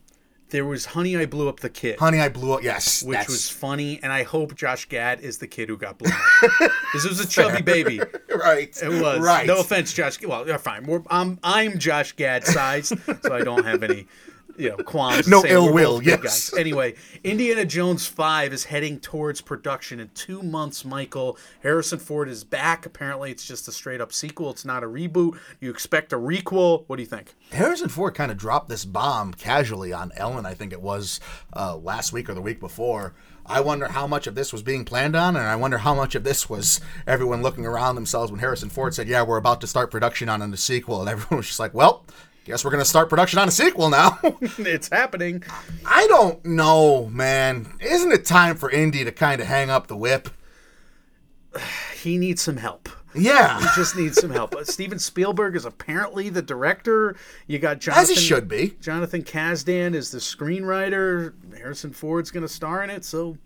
There 0.50 0.66
was 0.66 0.86
Honey, 0.88 1.18
I 1.18 1.26
Blew 1.26 1.50
Up 1.50 1.60
the 1.60 1.70
Kid. 1.70 2.00
Honey, 2.00 2.20
I 2.20 2.30
Blew 2.30 2.54
Up. 2.54 2.64
Yes. 2.64 3.04
which 3.04 3.14
that's- 3.16 3.30
was 3.30 3.50
funny, 3.50 4.00
and 4.02 4.12
I 4.12 4.24
hope 4.24 4.56
Josh 4.56 4.88
Gad 4.88 5.20
is 5.22 5.38
the 5.38 5.48
kid 5.48 5.70
who 5.70 5.78
got 5.78 5.98
blown 5.98 6.14
up. 6.14 6.72
this 6.94 7.08
was 7.08 7.20
a 7.20 7.28
chubby 7.28 7.62
baby. 7.62 8.00
right. 8.34 8.76
It 8.82 9.02
was. 9.02 9.20
Right. 9.20 9.46
No 9.48 9.60
offense, 9.60 9.94
Josh. 9.94 10.22
Well, 10.22 10.46
fine. 10.58 10.86
We're, 10.86 11.02
I'm 11.10 11.40
I'm 11.44 11.78
Josh 11.80 12.14
Gad 12.14 12.46
sized, 12.46 12.94
so 13.24 13.34
I 13.36 13.42
don't 13.42 13.66
have 13.66 13.84
any 13.84 14.08
you 14.58 14.70
know 14.70 14.78
qualms. 14.84 15.28
No 15.28 15.44
ill 15.46 15.74
will, 15.74 16.02
yes. 16.02 16.50
guys. 16.50 16.54
Anyway, 16.60 16.96
Indiana 17.24 17.66
Jones 17.66 18.06
Five 18.06 18.54
is 18.54 18.66
heading 18.66 19.00
towards 19.00 19.42
production 19.42 20.00
in 20.00 20.10
two 20.10 20.42
months. 20.42 20.84
Michael 20.84 21.38
Harrison 21.62 22.00
Ford 22.00 22.30
is 22.30 22.44
back. 22.44 22.86
Apparently, 22.86 23.32
it's 23.32 23.46
just 23.46 23.68
a 23.68 23.72
straight 23.72 24.02
up 24.02 24.12
sequel. 24.12 24.50
It's 24.50 24.66
not 24.66 24.84
a 24.84 24.88
reboot. 24.88 25.38
You 25.60 25.70
expect 25.70 26.14
a 26.14 26.18
requel? 26.18 26.84
What 26.88 26.98
do 26.98 27.02
you 27.02 27.08
think? 27.08 27.36
Harrison 27.52 27.90
Ford 27.90 28.16
kind 28.16 28.32
of 28.32 28.38
dropped 28.38 28.70
this 28.70 28.86
bomb 28.86 29.34
casually 29.34 29.94
on 29.94 30.12
Ellen, 30.16 30.46
I 30.46 30.54
think 30.54 30.74
it 30.74 30.82
was 30.82 31.20
uh, 31.56 31.78
last 31.78 32.12
week 32.14 32.30
or 32.30 32.34
the 32.34 32.42
week 32.42 32.60
before. 32.60 33.14
I 33.50 33.62
wonder 33.62 33.88
how 33.88 34.08
much 34.08 34.28
of 34.28 34.36
this 34.36 34.52
was 34.52 34.62
being 34.62 34.84
planned 34.84 35.16
on, 35.16 35.38
and 35.38 35.48
I 35.48 35.56
wonder 35.56 35.78
how 35.78 35.96
much 35.96 36.16
of 36.16 36.26
this 36.26 36.50
was 36.50 36.82
everyone 37.08 37.42
looking 37.42 37.66
around 37.66 37.96
themselves 37.96 38.30
when 38.30 38.42
Harrison 38.42 38.70
Ford 38.70 38.94
said, 38.94 39.08
Yeah, 39.08 39.24
we're 39.24 39.38
about 39.38 39.62
to 39.62 39.68
start 39.68 39.90
production 39.90 40.28
on 40.28 40.42
a 40.42 40.58
sequel. 40.58 41.00
And 41.00 41.10
everyone 41.10 41.38
was 41.38 41.48
just 41.48 41.60
like, 41.60 41.74
Well, 41.74 42.06
guess 42.48 42.64
we're 42.64 42.72
going 42.72 42.84
to 42.84 42.90
start 42.90 43.10
production 43.10 43.40
on 43.40 43.48
a 43.50 43.52
sequel 43.52 43.90
now. 43.90 44.18
it's 44.24 44.88
happening. 44.90 45.44
I 45.86 46.08
don't 46.08 46.44
know, 46.46 47.08
man. 47.08 47.74
Isn't 47.82 48.12
it 48.14 48.26
time 48.26 48.56
for 48.56 48.72
Indy 48.72 49.04
to 49.04 49.12
kind 49.12 49.42
of 49.42 49.48
hang 49.48 49.70
up 49.70 49.88
the 49.88 49.98
whip? 49.98 50.30
He 51.98 52.20
needs 52.20 52.44
some 52.44 52.58
help. 52.58 52.88
Yeah. 53.16 53.60
He 53.60 53.66
just 53.76 53.98
needs 53.98 54.22
some 54.22 54.30
help. 54.30 54.56
Uh, 54.56 54.64
Steven 54.64 55.00
Spielberg 55.00 55.56
is 55.56 55.66
apparently 55.66 56.30
the 56.30 56.44
director. 56.44 57.18
You 57.48 57.58
got 57.58 57.80
Jonathan. 57.80 58.04
As 58.04 58.10
he 58.10 58.16
should 58.16 58.48
be. 58.48 58.76
Jonathan 58.80 59.24
Kasdan 59.24 59.96
is 59.96 60.12
the 60.12 60.20
screenwriter. 60.20 61.34
Harrison 61.58 61.92
Ford's 61.92 62.30
going 62.30 62.44
to 62.44 62.48
star 62.48 62.84
in 62.84 62.92
it. 62.92 63.04
So 63.04 63.38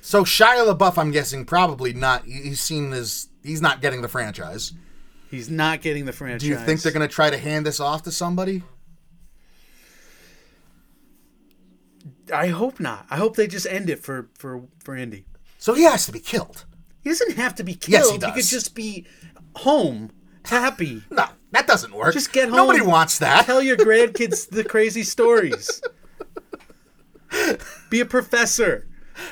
So 0.00 0.22
Shia 0.24 0.72
LaBeouf, 0.72 0.96
I'm 0.96 1.10
guessing, 1.10 1.44
probably 1.44 1.92
not. 1.92 2.24
He's 2.24 2.60
seen 2.60 2.92
as 2.92 3.28
he's 3.42 3.60
not 3.60 3.82
getting 3.82 4.00
the 4.00 4.08
franchise. 4.08 4.72
He's 5.30 5.50
not 5.50 5.80
getting 5.80 6.04
the 6.04 6.12
franchise. 6.12 6.40
Do 6.42 6.48
you 6.48 6.56
think 6.56 6.82
they're 6.82 6.92
going 6.92 7.06
to 7.08 7.12
try 7.14 7.30
to 7.30 7.38
hand 7.38 7.66
this 7.66 7.80
off 7.80 8.02
to 8.04 8.12
somebody? 8.12 8.62
I 12.32 12.48
hope 12.48 12.78
not. 12.80 13.06
I 13.10 13.16
hope 13.16 13.36
they 13.36 13.46
just 13.46 13.66
end 13.66 13.88
it 13.90 14.00
for 14.00 14.28
for 14.38 14.62
for 14.82 14.94
Indy. 14.96 15.24
So 15.58 15.74
he 15.74 15.84
has 15.84 16.06
to 16.06 16.12
be 16.12 16.20
killed. 16.20 16.64
He 17.02 17.10
doesn't 17.10 17.36
have 17.36 17.54
to 17.56 17.64
be 17.64 17.74
killed. 17.74 17.92
Yes, 18.04 18.10
he 18.10 18.18
does. 18.18 18.28
He 18.28 18.34
could 18.34 18.48
just 18.48 18.74
be 18.74 19.06
home, 19.56 20.10
happy. 20.44 21.02
No, 21.10 21.26
that 21.52 21.66
doesn't 21.66 21.94
work. 21.94 22.12
Just 22.12 22.32
get 22.32 22.48
home. 22.48 22.56
Nobody 22.56 22.82
wants 22.82 23.18
that. 23.20 23.46
Tell 23.46 23.62
your 23.62 23.76
grandkids 23.76 24.48
the 24.50 24.62
crazy 24.64 25.02
stories. 25.02 25.80
Be 27.88 28.00
a 28.00 28.04
professor. 28.04 28.86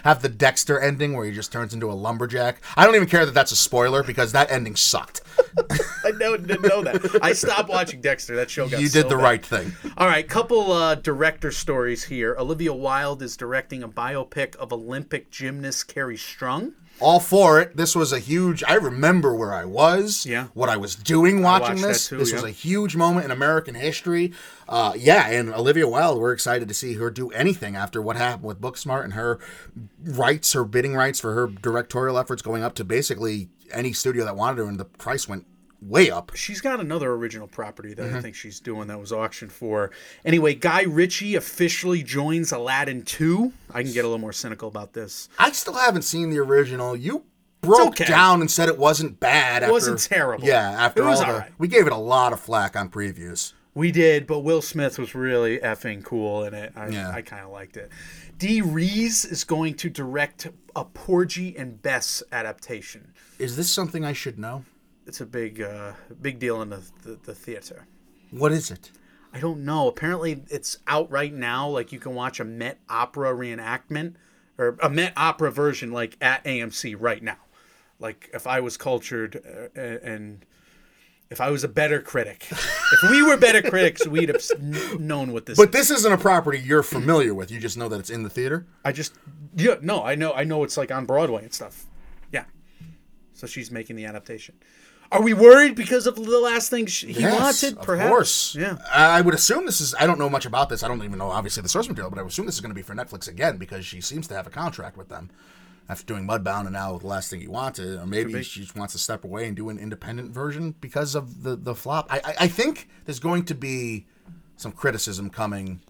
Have 0.05 0.23
the 0.23 0.29
Dexter 0.29 0.79
ending 0.79 1.15
where 1.15 1.27
he 1.27 1.33
just 1.33 1.53
turns 1.53 1.75
into 1.75 1.91
a 1.91 1.95
lumberjack. 1.95 2.61
I 2.77 2.85
don't 2.85 2.95
even 2.95 3.09
care 3.09 3.25
that 3.27 3.35
that's 3.35 3.53
a 3.53 3.57
spoiler 3.57 4.03
because 4.03 4.33
that 4.33 4.51
ending 4.51 4.77
sucked. 4.77 5.23
I 6.05 6.11
know, 6.13 6.37
didn't 6.37 6.63
know 6.63 6.83
that. 6.83 7.19
I 7.23 7.33
stopped 7.33 7.69
watching 7.69 8.01
Dexter. 8.01 8.37
That 8.37 8.51
show 8.51 8.69
got 8.69 8.81
you 8.81 8.89
so 8.89 9.03
did 9.03 9.11
the 9.11 9.17
bad. 9.17 9.23
right 9.23 9.45
thing. 9.47 9.73
All 9.97 10.07
right, 10.07 10.27
couple 10.29 10.73
uh, 10.73 10.95
director 10.97 11.51
stories 11.51 12.05
here. 12.05 12.37
Olivia 12.39 12.73
Wilde 12.73 13.23
is 13.23 13.37
directing 13.37 13.83
a 13.83 13.89
biopic 13.89 14.57
of 14.57 14.73
Olympic 14.73 15.31
gymnast 15.31 15.89
Kerri 15.93 16.17
Strug. 16.17 16.73
All 16.99 17.21
for 17.21 17.61
it. 17.61 17.77
This 17.77 17.95
was 17.95 18.13
a 18.13 18.19
huge. 18.19 18.65
I 18.65 18.75
remember 18.75 19.35
where 19.35 19.53
I 19.53 19.65
was. 19.65 20.25
Yeah. 20.25 20.47
What 20.55 20.69
I 20.69 20.77
was 20.77 20.95
doing 20.95 21.43
watching 21.43 21.83
this. 21.83 22.09
too, 22.09 22.17
this 22.17 22.33
was 22.33 22.43
a 22.43 22.51
huge 22.51 22.97
moment 22.97 23.27
in 23.27 23.31
American 23.31 23.75
history. 23.75 24.33
Uh, 24.69 24.95
yeah, 24.97 25.29
and 25.29 25.53
Olivia 25.53 25.87
Wilde. 25.87 26.19
We're 26.19 26.33
excited 26.33 26.69
to 26.69 26.75
see 26.75 26.95
her 26.95 27.11
do 27.11 27.31
anything 27.31 27.77
after 27.77 28.01
what 28.01 28.17
happened 28.17 28.45
with 28.45 28.61
Booksmart 28.61 29.05
and 29.05 29.13
her 29.13 29.39
rights, 30.03 30.55
her 30.55 30.65
bidding 30.65 30.95
rights 30.95 31.21
for 31.21 31.35
her 31.35 31.47
directorial 31.47 32.19
efforts 32.19 32.41
going 32.41 32.63
up 32.63 32.75
to 32.77 32.85
basically 32.85 33.49
any 33.73 33.93
studio 33.93 34.25
that 34.25 34.37
wanted 34.37 34.59
her, 34.59 34.69
and 34.69 34.81
the 34.81 34.85
price 34.85 35.29
went 35.29 35.47
way 35.81 36.11
up. 36.11 36.33
She's 36.35 36.61
got 36.61 36.81
another 36.81 37.13
original 37.13 37.47
property 37.47 37.95
that 37.95 38.07
Mm-hmm. 38.07 38.17
I 38.17 38.21
think 38.21 38.35
she's 38.37 38.61
doing 38.61 38.87
that 38.89 39.01
was 39.01 39.13
auctioned 39.13 39.53
for. 39.53 39.91
Anyway, 40.25 40.55
Guy 40.55 40.83
Ritchie 40.83 41.35
officially 41.35 42.03
joins 42.03 42.53
Aladdin 42.53 43.03
2. 43.03 43.53
I 43.73 43.83
can 43.83 43.93
get 43.93 44.05
a 44.05 44.09
little 44.09 44.21
more 44.21 44.33
cynical 44.33 44.69
about 44.69 44.93
this. 44.93 45.29
I 45.39 45.51
still 45.53 45.75
haven't 45.75 46.03
seen 46.03 46.31
the 46.31 46.39
original. 46.39 46.95
You 46.95 47.25
broke 47.63 47.89
okay. 47.89 48.05
down 48.05 48.41
and 48.41 48.51
said 48.51 48.69
it 48.69 48.79
wasn't 48.79 49.19
bad. 49.19 49.63
It 49.63 49.71
wasn't 49.71 50.01
terrible. 50.01 50.47
Yeah, 50.47 50.71
after 50.71 51.03
all 51.09 51.19
the, 51.19 51.47
we 51.59 51.69
gave 51.69 51.87
it 51.87 51.93
a 51.93 51.97
lot 51.99 52.33
of 52.33 52.41
flack 52.41 52.77
on 52.77 52.89
previews. 52.89 53.53
We 53.75 53.93
did, 53.93 54.27
but 54.27 54.41
Will 54.41 54.63
Smith 54.63 54.99
was 54.99 55.15
really 55.15 55.59
effing 55.59 56.03
cool 56.03 56.45
in 56.45 56.55
it. 56.55 56.73
I, 56.77 56.89
Yeah. 56.89 57.11
I 57.11 57.21
kind 57.21 57.45
of 57.45 57.51
liked 57.51 57.77
it. 57.77 57.91
Dee 58.39 58.63
Rees 58.63 59.25
is 59.25 59.45
going 59.45 59.75
to 59.75 59.91
direct 59.91 60.49
a 60.75 60.85
Porgy 60.85 61.57
and 61.57 61.83
Bess 61.83 62.23
adaptation. 62.33 63.13
Is 63.39 63.57
this 63.57 63.71
something 63.71 64.05
I 64.05 64.13
should 64.13 64.39
know? 64.39 64.65
It's 65.07 65.21
a 65.21 65.27
big, 65.27 65.61
uh, 65.61 65.93
big 66.21 66.39
deal 66.39 66.63
in 66.63 66.71
the, 66.71 66.83
the, 67.03 67.19
the 67.25 67.35
theater. 67.35 67.87
What 68.31 68.53
is 68.53 68.71
it? 68.71 68.91
I 69.33 69.39
don't 69.39 69.65
know. 69.65 69.89
Apparently, 69.89 70.43
it's 70.49 70.79
out 70.87 71.11
right 71.11 71.33
now. 71.33 71.69
Like 71.69 71.93
you 71.93 71.99
can 71.99 72.15
watch 72.15 72.41
a 72.41 72.45
Met 72.45 72.79
Opera 72.89 73.35
reenactment 73.35 74.15
or 74.59 74.79
a 74.83 74.89
Met 74.89 75.13
Opera 75.17 75.53
version, 75.53 75.93
like 75.93 76.17
at 76.21 76.43
AMC 76.45 76.97
right 76.99 77.23
now. 77.23 77.37
Like 77.99 78.31
if 78.33 78.47
I 78.47 78.61
was 78.61 78.77
cultured 78.77 79.43
uh, 79.77 79.81
and 79.81 80.45
if 81.31 81.41
I 81.41 81.51
was 81.51 81.65
a 81.65 81.69
better 81.69 82.01
critic, 82.01 82.47
if 82.51 83.11
we 83.11 83.23
were 83.23 83.37
better 83.37 83.63
critics, 83.63 84.07
we'd 84.07 84.29
have 84.29 84.99
known 84.99 85.33
what 85.33 85.47
this. 85.47 85.59
Is. 85.59 85.65
But 85.65 85.73
this 85.73 85.91
isn't 85.91 86.13
a 86.13 86.19
property 86.19 86.59
you're 86.59 86.83
familiar 86.83 87.35
with. 87.35 87.51
You 87.51 87.59
just 87.59 87.77
know 87.77 87.89
that 87.89 87.99
it's 88.01 88.11
in 88.11 88.23
the 88.23 88.31
theater. 88.31 88.67
I 88.85 88.93
just 88.93 89.15
yeah 89.55 89.77
no 89.81 90.03
I 90.03 90.15
know 90.15 90.33
I 90.33 90.45
know 90.45 90.63
it's 90.65 90.77
like 90.77 90.91
on 90.91 91.05
Broadway 91.05 91.43
and 91.43 91.53
stuff. 91.53 91.85
Yeah. 92.33 92.45
So 93.35 93.47
she's 93.47 93.71
making 93.71 93.97
the 93.97 94.07
adaptation. 94.07 94.55
Are 95.13 95.23
we 95.23 95.35
worried 95.35 95.75
because 95.77 96.07
of 96.07 96.17
the 96.17 96.39
last 96.39 96.71
thing 96.71 96.87
she, 96.87 97.13
he 97.13 97.21
Yes, 97.21 97.63
wanted? 97.63 97.83
Perhaps. 97.83 98.07
Of 98.07 98.11
course. 98.11 98.55
Yeah. 98.55 98.77
I 98.93 99.21
would 99.21 99.35
assume 99.35 99.67
this 99.67 99.81
is. 99.81 99.95
I 99.99 100.07
don't 100.07 100.19
know 100.19 100.29
much 100.29 100.47
about 100.47 100.69
this. 100.69 100.83
I 100.83 100.89
don't 100.89 101.03
even 101.05 101.19
know 101.19 101.31
obviously 101.31 101.63
the 101.63 101.69
source 101.69 101.89
material, 101.89 102.11
but 102.11 102.19
I 102.19 102.23
would 102.23 102.33
assume 102.33 102.47
this 102.47 102.57
is 102.57 102.61
going 102.61 102.71
to 102.71 102.75
be 102.75 102.83
for 102.83 102.95
Netflix 102.95 103.29
again 103.29 103.57
because 103.57 103.87
she 103.87 104.01
seems 104.01 104.27
to 104.29 104.35
have 104.35 104.47
a 104.47 104.51
contract 104.51 104.97
with 104.97 105.09
them 105.09 105.31
after 105.89 106.05
doing 106.05 106.27
Mudbound 106.27 106.63
and 106.63 106.73
now 106.73 106.99
the 106.99 107.07
last 107.07 107.31
thing 107.31 107.41
he 107.41 107.47
wanted, 107.47 107.99
or 107.99 108.07
maybe 108.07 108.43
she 108.43 108.61
just 108.61 108.75
wants 108.75 108.93
to 108.95 108.99
step 108.99 109.23
away 109.23 109.47
and 109.47 109.57
do 109.57 109.69
an 109.69 109.79
independent 109.79 110.33
version 110.33 110.75
because 110.81 111.15
of 111.15 111.43
the 111.45 111.55
the 111.57 111.75
flop. 111.75 112.07
I 112.11 112.19
I, 112.25 112.35
I 112.41 112.49
think 112.49 112.89
there's 113.05 113.21
going 113.21 113.45
to 113.45 113.55
be 113.55 114.07
some 114.57 114.73
criticism 114.73 115.31
coming 115.31 115.81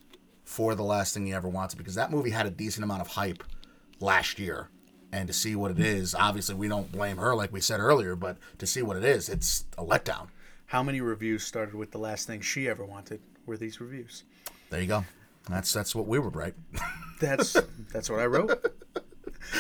for 0.44 0.74
the 0.74 0.82
last 0.82 1.14
thing 1.14 1.26
he 1.26 1.32
ever 1.32 1.48
wanted 1.48 1.76
because 1.76 1.94
that 1.94 2.10
movie 2.10 2.30
had 2.30 2.46
a 2.46 2.50
decent 2.50 2.84
amount 2.84 3.00
of 3.00 3.08
hype 3.08 3.42
last 4.00 4.38
year. 4.38 4.68
And 5.12 5.28
to 5.28 5.32
see 5.32 5.56
what 5.56 5.70
it 5.70 5.78
is, 5.78 6.14
obviously 6.14 6.54
we 6.54 6.68
don't 6.68 6.90
blame 6.90 7.16
her 7.16 7.34
like 7.34 7.52
we 7.52 7.60
said 7.60 7.80
earlier, 7.80 8.16
but 8.16 8.36
to 8.58 8.66
see 8.66 8.82
what 8.82 8.96
it 8.96 9.04
is, 9.04 9.28
it's 9.28 9.64
a 9.78 9.84
letdown. 9.84 10.28
How 10.66 10.82
many 10.82 11.00
reviews 11.00 11.44
started 11.44 11.74
with 11.74 11.92
the 11.92 11.98
last 11.98 12.26
thing 12.26 12.40
she 12.40 12.68
ever 12.68 12.84
wanted? 12.84 13.20
Were 13.46 13.56
these 13.56 13.80
reviews? 13.80 14.24
There 14.70 14.80
you 14.80 14.88
go. 14.88 15.04
That's 15.48 15.72
that's 15.72 15.94
what 15.94 16.08
we 16.08 16.18
would 16.18 16.34
write, 16.34 16.54
That's 17.20 17.56
that's 17.92 18.10
what 18.10 18.18
I 18.18 18.26
wrote. 18.26 18.50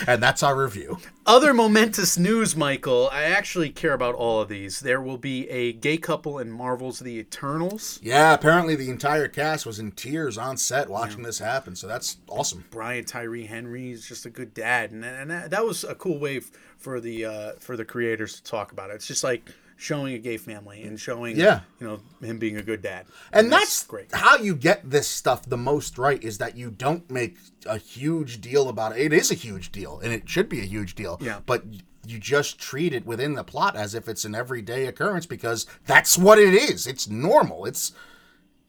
And 0.06 0.22
that's 0.22 0.42
our 0.42 0.56
review. 0.56 0.98
Other 1.26 1.52
momentous 1.52 2.16
news, 2.18 2.56
Michael. 2.56 3.08
I 3.12 3.24
actually 3.24 3.70
care 3.70 3.92
about 3.92 4.14
all 4.14 4.40
of 4.40 4.48
these. 4.48 4.80
There 4.80 5.00
will 5.00 5.18
be 5.18 5.48
a 5.48 5.72
gay 5.72 5.96
couple 5.96 6.38
in 6.38 6.50
Marvel's 6.50 7.00
The 7.00 7.18
Eternals. 7.18 7.98
Yeah, 8.02 8.32
apparently 8.34 8.76
the 8.76 8.90
entire 8.90 9.28
cast 9.28 9.66
was 9.66 9.78
in 9.78 9.92
tears 9.92 10.38
on 10.38 10.56
set 10.56 10.88
watching 10.88 11.22
this 11.22 11.38
happen, 11.38 11.74
so 11.76 11.86
that's 11.86 12.18
awesome. 12.28 12.64
Brian 12.70 13.04
Tyree 13.04 13.46
Henry 13.46 13.90
is 13.90 14.06
just 14.06 14.26
a 14.26 14.30
good 14.30 14.54
dad, 14.54 14.92
and, 14.92 15.04
and 15.04 15.30
that, 15.30 15.50
that 15.50 15.64
was 15.64 15.84
a 15.84 15.94
cool 15.94 16.18
way 16.18 16.38
f- 16.38 16.50
for 16.76 17.00
the 17.00 17.24
uh, 17.24 17.52
for 17.58 17.76
the 17.76 17.84
creators 17.84 18.36
to 18.36 18.44
talk 18.44 18.72
about 18.72 18.90
it. 18.90 18.94
It's 18.94 19.06
just 19.06 19.24
like 19.24 19.50
showing 19.76 20.14
a 20.14 20.18
gay 20.18 20.36
family 20.38 20.82
and 20.82 20.98
showing, 20.98 21.36
Yeah. 21.36 21.60
you 21.78 21.86
know, 21.86 22.00
him 22.26 22.38
being 22.38 22.56
a 22.56 22.62
good 22.62 22.80
dad, 22.82 23.06
And 23.32 23.52
that's 23.52 23.84
great. 23.84 24.14
how 24.14 24.36
you 24.38 24.54
get 24.56 24.90
this 24.90 25.06
stuff 25.06 25.44
the 25.44 25.56
most 25.58 25.98
right 25.98 26.22
is 26.24 26.38
that 26.38 26.56
you 26.56 26.70
don't 26.70 27.10
make 27.10 27.36
a 27.66 27.76
huge 27.78 28.40
deal 28.40 28.68
about 28.70 28.96
it. 28.96 29.00
It 29.02 29.12
is 29.12 29.30
a 29.30 29.34
huge 29.34 29.70
deal, 29.72 30.00
and 30.02 30.12
it 30.12 30.28
should 30.28 30.48
be 30.48 30.60
a 30.60 30.64
huge 30.64 30.94
deal. 30.94 31.18
Yeah. 31.20 31.40
But 31.44 31.64
you 32.06 32.18
just 32.18 32.58
treat 32.58 32.94
it 32.94 33.04
within 33.04 33.34
the 33.34 33.44
plot 33.44 33.76
as 33.76 33.94
if 33.94 34.08
it's 34.08 34.24
an 34.24 34.34
everyday 34.34 34.86
occurrence 34.86 35.26
because 35.26 35.66
that's 35.86 36.16
what 36.16 36.38
it 36.38 36.54
is. 36.54 36.86
It's 36.86 37.08
normal. 37.08 37.66
It's 37.66 37.92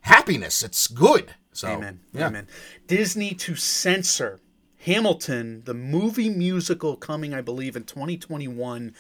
happiness. 0.02 0.64
It's 0.64 0.88
good. 0.88 1.36
So, 1.54 1.70
Amen. 1.70 2.00
Yeah. 2.14 2.28
Amen. 2.28 2.48
Disney 2.88 3.34
to 3.36 3.56
censor 3.56 4.40
Hamilton, 4.80 5.64
the 5.66 5.74
movie 5.74 6.30
musical 6.30 6.96
coming, 6.96 7.34
I 7.34 7.42
believe, 7.42 7.76
in 7.76 7.84
2021. 7.84 8.94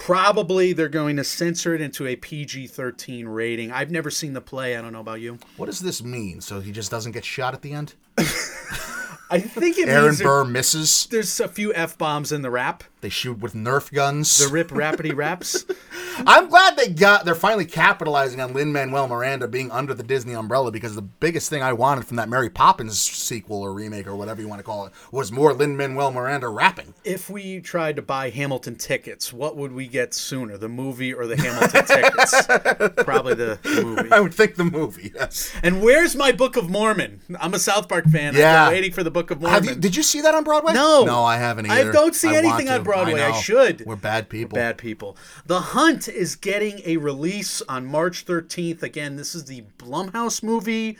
Probably 0.00 0.72
they're 0.72 0.88
going 0.88 1.16
to 1.16 1.24
censor 1.24 1.74
it 1.74 1.82
into 1.82 2.06
a 2.06 2.16
PG 2.16 2.68
13 2.68 3.28
rating. 3.28 3.70
I've 3.70 3.90
never 3.90 4.10
seen 4.10 4.32
the 4.32 4.40
play. 4.40 4.74
I 4.74 4.80
don't 4.80 4.94
know 4.94 5.00
about 5.00 5.20
you. 5.20 5.38
What 5.58 5.66
does 5.66 5.80
this 5.80 6.02
mean? 6.02 6.40
So 6.40 6.60
he 6.60 6.72
just 6.72 6.90
doesn't 6.90 7.12
get 7.12 7.24
shot 7.24 7.52
at 7.52 7.60
the 7.60 7.72
end? 7.72 7.94
I 8.18 9.38
think 9.38 9.78
it 9.78 9.88
Aaron 9.88 10.06
means 10.06 10.22
Burr 10.22 10.44
misses. 10.44 11.06
there's 11.10 11.38
a 11.38 11.46
few 11.48 11.72
F 11.74 11.98
bombs 11.98 12.32
in 12.32 12.40
the 12.42 12.50
rap, 12.50 12.82
They 13.00 13.08
shoot 13.08 13.38
with 13.38 13.54
Nerf 13.54 13.92
guns. 13.92 14.38
the 14.38 14.52
rip 14.52 14.68
rapidy 14.68 15.14
raps. 15.14 15.64
I'm 16.26 16.48
glad 16.48 16.76
they 16.76 16.88
got 16.88 17.24
they're 17.24 17.34
finally 17.34 17.64
capitalizing 17.64 18.40
on 18.40 18.52
Lin 18.52 18.72
Manuel 18.72 19.08
Miranda 19.08 19.48
being 19.48 19.70
under 19.70 19.94
the 19.94 20.02
Disney 20.02 20.34
umbrella 20.34 20.70
because 20.70 20.94
the 20.94 21.02
biggest 21.02 21.48
thing 21.48 21.62
I 21.62 21.72
wanted 21.72 22.06
from 22.06 22.16
that 22.18 22.28
Mary 22.28 22.50
Poppins 22.50 23.00
sequel 23.00 23.62
or 23.62 23.72
remake 23.72 24.06
or 24.06 24.14
whatever 24.16 24.42
you 24.42 24.48
want 24.48 24.58
to 24.58 24.64
call 24.64 24.86
it 24.86 24.92
was 25.10 25.32
more 25.32 25.54
Lin 25.54 25.76
Manuel 25.76 26.10
Miranda 26.12 26.48
rapping. 26.48 26.92
If 27.04 27.30
we 27.30 27.60
tried 27.60 27.96
to 27.96 28.02
buy 28.02 28.28
Hamilton 28.30 28.76
tickets, 28.76 29.32
what 29.32 29.56
would 29.56 29.72
we 29.72 29.86
get 29.86 30.12
sooner, 30.12 30.58
the 30.58 30.68
movie 30.68 31.14
or 31.14 31.26
the 31.26 31.36
Hamilton 31.36 31.84
tickets? 31.86 32.46
Probably 33.04 33.34
the 33.34 33.58
movie. 33.64 34.12
I 34.12 34.20
would 34.20 34.34
think 34.34 34.56
the 34.56 34.64
movie, 34.64 35.12
yes. 35.14 35.54
And 35.62 35.82
where's 35.82 36.14
my 36.14 36.32
Book 36.32 36.56
of 36.56 36.68
Mormon? 36.68 37.20
I'm 37.40 37.54
a 37.54 37.58
South 37.58 37.88
Park 37.88 38.06
fan. 38.06 38.34
Yeah. 38.34 38.64
I've 38.64 38.68
been 38.68 38.74
waiting 38.76 38.92
for 38.92 39.02
the 39.02 39.10
Book 39.10 39.30
of 39.30 39.40
Mormon. 39.40 39.64
You, 39.64 39.74
did 39.76 39.96
you 39.96 40.02
see 40.02 40.20
that 40.20 40.34
on 40.34 40.44
Broadway? 40.44 40.74
No. 40.74 41.04
No, 41.04 41.24
I 41.24 41.36
haven't 41.38 41.70
either. 41.70 41.90
I 41.90 41.92
don't 41.92 42.14
see 42.14 42.26
want 42.26 42.44
anything 42.44 42.68
on 42.68 42.82
Broadway. 42.82 42.89
I 42.94 43.12
know. 43.12 43.32
should. 43.34 43.84
We're 43.86 43.96
bad 43.96 44.28
people. 44.28 44.56
Bad 44.56 44.78
people. 44.78 45.16
The 45.46 45.60
Hunt 45.60 46.08
is 46.08 46.36
getting 46.36 46.80
a 46.84 46.96
release 46.98 47.62
on 47.62 47.86
March 47.86 48.24
13th. 48.26 48.82
Again, 48.82 49.16
this 49.16 49.34
is 49.34 49.44
the 49.46 49.64
Blumhouse 49.78 50.42
movie. 50.42 50.96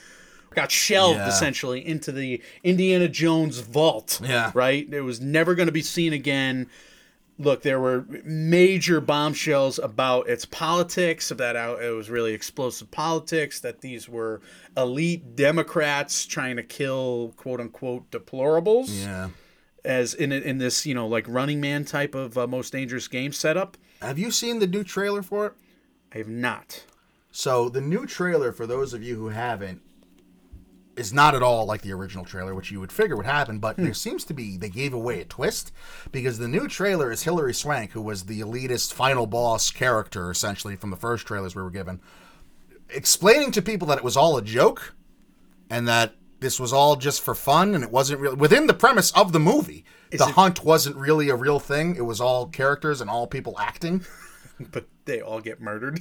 Got 0.54 0.72
shelved 0.72 1.18
Yeah. 1.18 1.28
essentially 1.28 1.86
into 1.86 2.10
the 2.10 2.42
Indiana 2.64 3.08
Jones 3.08 3.58
vault. 3.60 4.20
Yeah. 4.22 4.50
Right? 4.54 4.86
It 4.92 5.02
was 5.02 5.20
never 5.20 5.54
going 5.54 5.66
to 5.68 5.72
be 5.72 5.82
seen 5.82 6.12
again. 6.12 6.66
Look, 7.38 7.62
there 7.62 7.80
were 7.80 8.04
major 8.24 9.00
bombshells 9.00 9.78
about 9.78 10.28
its 10.28 10.44
politics, 10.44 11.30
that 11.30 11.56
out- 11.56 11.82
it 11.82 11.88
was 11.96 12.10
really 12.10 12.34
explosive 12.34 12.90
politics, 12.90 13.60
that 13.60 13.80
these 13.80 14.10
were 14.10 14.42
elite 14.76 15.36
Democrats 15.36 16.26
trying 16.26 16.56
to 16.56 16.62
kill 16.62 17.32
quote 17.38 17.60
unquote 17.60 18.10
deplorables 18.10 18.88
Yeah. 18.90 19.28
As 19.84 20.14
in 20.14 20.32
in 20.32 20.58
this, 20.58 20.86
you 20.86 20.94
know, 20.94 21.06
like 21.06 21.26
running 21.28 21.60
man 21.60 21.84
type 21.84 22.14
of 22.14 22.36
uh, 22.36 22.46
most 22.46 22.72
dangerous 22.72 23.08
game 23.08 23.32
setup. 23.32 23.76
Have 24.02 24.18
you 24.18 24.30
seen 24.30 24.58
the 24.58 24.66
new 24.66 24.84
trailer 24.84 25.22
for 25.22 25.46
it? 25.46 25.52
I 26.14 26.18
have 26.18 26.28
not. 26.28 26.84
So 27.30 27.68
the 27.68 27.80
new 27.80 28.06
trailer, 28.06 28.52
for 28.52 28.66
those 28.66 28.92
of 28.92 29.02
you 29.02 29.16
who 29.16 29.28
haven't, 29.28 29.82
is 30.96 31.12
not 31.12 31.34
at 31.34 31.42
all 31.42 31.64
like 31.64 31.82
the 31.82 31.92
original 31.92 32.24
trailer, 32.24 32.54
which 32.54 32.70
you 32.70 32.80
would 32.80 32.92
figure 32.92 33.16
would 33.16 33.26
happen. 33.26 33.58
But 33.58 33.76
there 33.76 33.94
seems 33.94 34.24
to 34.24 34.34
be 34.34 34.56
they 34.56 34.68
gave 34.68 34.92
away 34.92 35.20
a 35.20 35.24
twist 35.24 35.72
because 36.12 36.38
the 36.38 36.48
new 36.48 36.68
trailer 36.68 37.10
is 37.10 37.22
Hilary 37.22 37.54
Swank, 37.54 37.92
who 37.92 38.02
was 38.02 38.24
the 38.24 38.40
elitist 38.40 38.92
final 38.92 39.26
boss 39.26 39.70
character 39.70 40.30
essentially 40.30 40.76
from 40.76 40.90
the 40.90 40.96
first 40.96 41.26
trailers 41.26 41.54
we 41.54 41.62
were 41.62 41.70
given, 41.70 42.00
explaining 42.90 43.52
to 43.52 43.62
people 43.62 43.86
that 43.88 43.98
it 43.98 44.04
was 44.04 44.16
all 44.16 44.36
a 44.36 44.42
joke 44.42 44.94
and 45.70 45.86
that 45.88 46.14
this 46.40 46.58
was 46.58 46.72
all 46.72 46.96
just 46.96 47.22
for 47.22 47.34
fun 47.34 47.74
and 47.74 47.84
it 47.84 47.90
wasn't 47.90 48.20
real 48.20 48.34
within 48.36 48.66
the 48.66 48.74
premise 48.74 49.10
of 49.12 49.32
the 49.32 49.40
movie. 49.40 49.84
the 50.10 50.16
it- 50.16 50.34
hunt 50.34 50.64
wasn't 50.64 50.96
really 50.96 51.28
a 51.28 51.36
real 51.36 51.58
thing. 51.60 51.94
It 51.96 52.04
was 52.04 52.20
all 52.20 52.46
characters 52.46 53.00
and 53.00 53.08
all 53.10 53.26
people 53.26 53.58
acting. 53.58 54.04
But 54.72 54.84
they 55.06 55.22
all 55.22 55.40
get 55.40 55.58
murdered. 55.62 56.00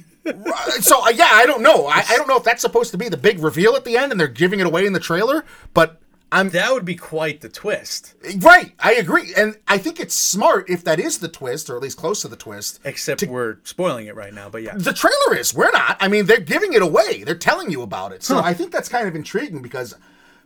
so 0.80 1.06
uh, 1.06 1.08
yeah, 1.08 1.30
I 1.32 1.46
don't 1.46 1.62
know. 1.62 1.86
I, 1.86 2.04
I 2.06 2.16
don't 2.16 2.28
know 2.28 2.36
if 2.36 2.44
that's 2.44 2.60
supposed 2.60 2.90
to 2.90 2.98
be 2.98 3.08
the 3.08 3.16
big 3.16 3.38
reveal 3.38 3.74
at 3.74 3.86
the 3.86 3.96
end, 3.96 4.12
and 4.12 4.20
they're 4.20 4.28
giving 4.28 4.60
it 4.60 4.66
away 4.66 4.84
in 4.84 4.92
the 4.92 5.00
trailer. 5.00 5.46
But 5.72 5.98
I'm 6.30 6.50
that 6.50 6.70
would 6.70 6.84
be 6.84 6.94
quite 6.94 7.40
the 7.40 7.48
twist. 7.48 8.14
right. 8.40 8.72
I 8.78 8.96
agree, 8.96 9.32
and 9.34 9.56
I 9.66 9.78
think 9.78 9.98
it's 9.98 10.14
smart 10.14 10.68
if 10.68 10.84
that 10.84 11.00
is 11.00 11.20
the 11.20 11.28
twist, 11.28 11.70
or 11.70 11.76
at 11.76 11.82
least 11.82 11.96
close 11.96 12.20
to 12.20 12.28
the 12.28 12.36
twist. 12.36 12.80
Except 12.84 13.22
we're 13.22 13.56
spoiling 13.64 14.08
it 14.08 14.14
right 14.14 14.34
now. 14.34 14.50
But 14.50 14.62
yeah. 14.62 14.74
The 14.76 14.92
trailer 14.92 15.38
is. 15.38 15.54
We're 15.54 15.72
not. 15.72 15.96
I 15.98 16.08
mean, 16.08 16.26
they're 16.26 16.38
giving 16.38 16.74
it 16.74 16.82
away. 16.82 17.24
They're 17.24 17.34
telling 17.34 17.70
you 17.70 17.80
about 17.80 18.12
it. 18.12 18.22
So 18.22 18.40
I 18.40 18.52
think 18.52 18.72
that's 18.72 18.90
kind 18.90 19.08
of 19.08 19.16
intriguing 19.16 19.62
because 19.62 19.94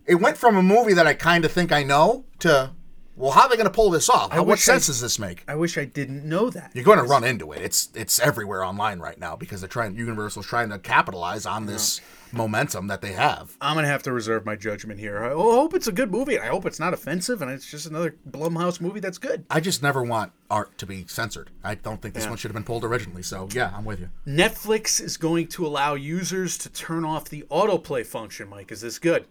it 0.06 0.16
went 0.16 0.36
from 0.36 0.56
a 0.56 0.62
movie 0.62 0.94
that 0.94 1.06
I 1.06 1.14
kind 1.14 1.44
of 1.44 1.52
think 1.52 1.72
I 1.72 1.82
know 1.82 2.24
to, 2.40 2.70
well, 3.16 3.30
how 3.32 3.42
are 3.42 3.48
they 3.48 3.56
going 3.56 3.66
to 3.68 3.72
pull 3.72 3.90
this 3.90 4.10
off? 4.10 4.32
How, 4.32 4.38
what 4.38 4.48
wish 4.48 4.68
I- 4.68 4.72
sense 4.72 4.86
does 4.86 5.00
this 5.00 5.18
make? 5.18 5.44
I 5.48 5.54
wish 5.54 5.78
I 5.78 5.84
didn't 5.84 6.24
know 6.28 6.50
that. 6.50 6.72
You're 6.74 6.84
going 6.84 6.98
to 6.98 7.04
run 7.04 7.24
into 7.24 7.52
it. 7.52 7.62
It's 7.62 7.88
it's 7.94 8.18
everywhere 8.20 8.64
online 8.64 8.98
right 9.00 9.18
now 9.18 9.36
because 9.36 9.60
they're 9.60 9.68
trying. 9.68 9.94
Universal's 9.96 10.46
trying 10.46 10.70
to 10.70 10.78
capitalize 10.78 11.46
on 11.46 11.66
this 11.66 12.00
momentum 12.32 12.88
that 12.88 13.00
they 13.00 13.12
have. 13.12 13.56
I'm 13.60 13.76
gonna 13.76 13.86
have 13.86 14.02
to 14.02 14.12
reserve 14.12 14.44
my 14.44 14.56
judgment 14.56 14.98
here. 14.98 15.24
I 15.24 15.30
hope 15.30 15.72
it's 15.72 15.86
a 15.86 15.92
good 15.92 16.10
movie. 16.10 16.38
I 16.38 16.46
hope 16.48 16.66
it's 16.66 16.80
not 16.80 16.92
offensive, 16.92 17.40
and 17.42 17.48
it's 17.50 17.70
just 17.70 17.86
another 17.86 18.16
Blumhouse 18.28 18.80
movie 18.80 18.98
that's 18.98 19.18
good. 19.18 19.44
I 19.50 19.60
just 19.60 19.84
never 19.84 20.02
want 20.02 20.32
art 20.50 20.76
to 20.78 20.86
be 20.86 21.06
censored. 21.06 21.50
I 21.62 21.76
don't 21.76 22.02
think 22.02 22.14
this 22.14 22.26
one 22.26 22.36
should 22.36 22.48
have 22.50 22.54
been 22.56 22.64
pulled 22.64 22.82
originally. 22.84 23.22
So 23.22 23.48
yeah, 23.52 23.72
I'm 23.76 23.84
with 23.84 24.00
you. 24.00 24.10
Netflix 24.26 25.00
is 25.00 25.16
going 25.16 25.46
to 25.48 25.64
allow 25.66 25.94
users 25.94 26.58
to 26.58 26.68
turn 26.70 27.04
off 27.04 27.28
the 27.28 27.42
autoplay 27.50 28.04
function. 28.04 28.48
Mike, 28.48 28.72
is 28.72 28.80
this 28.80 28.98
good? 28.98 29.26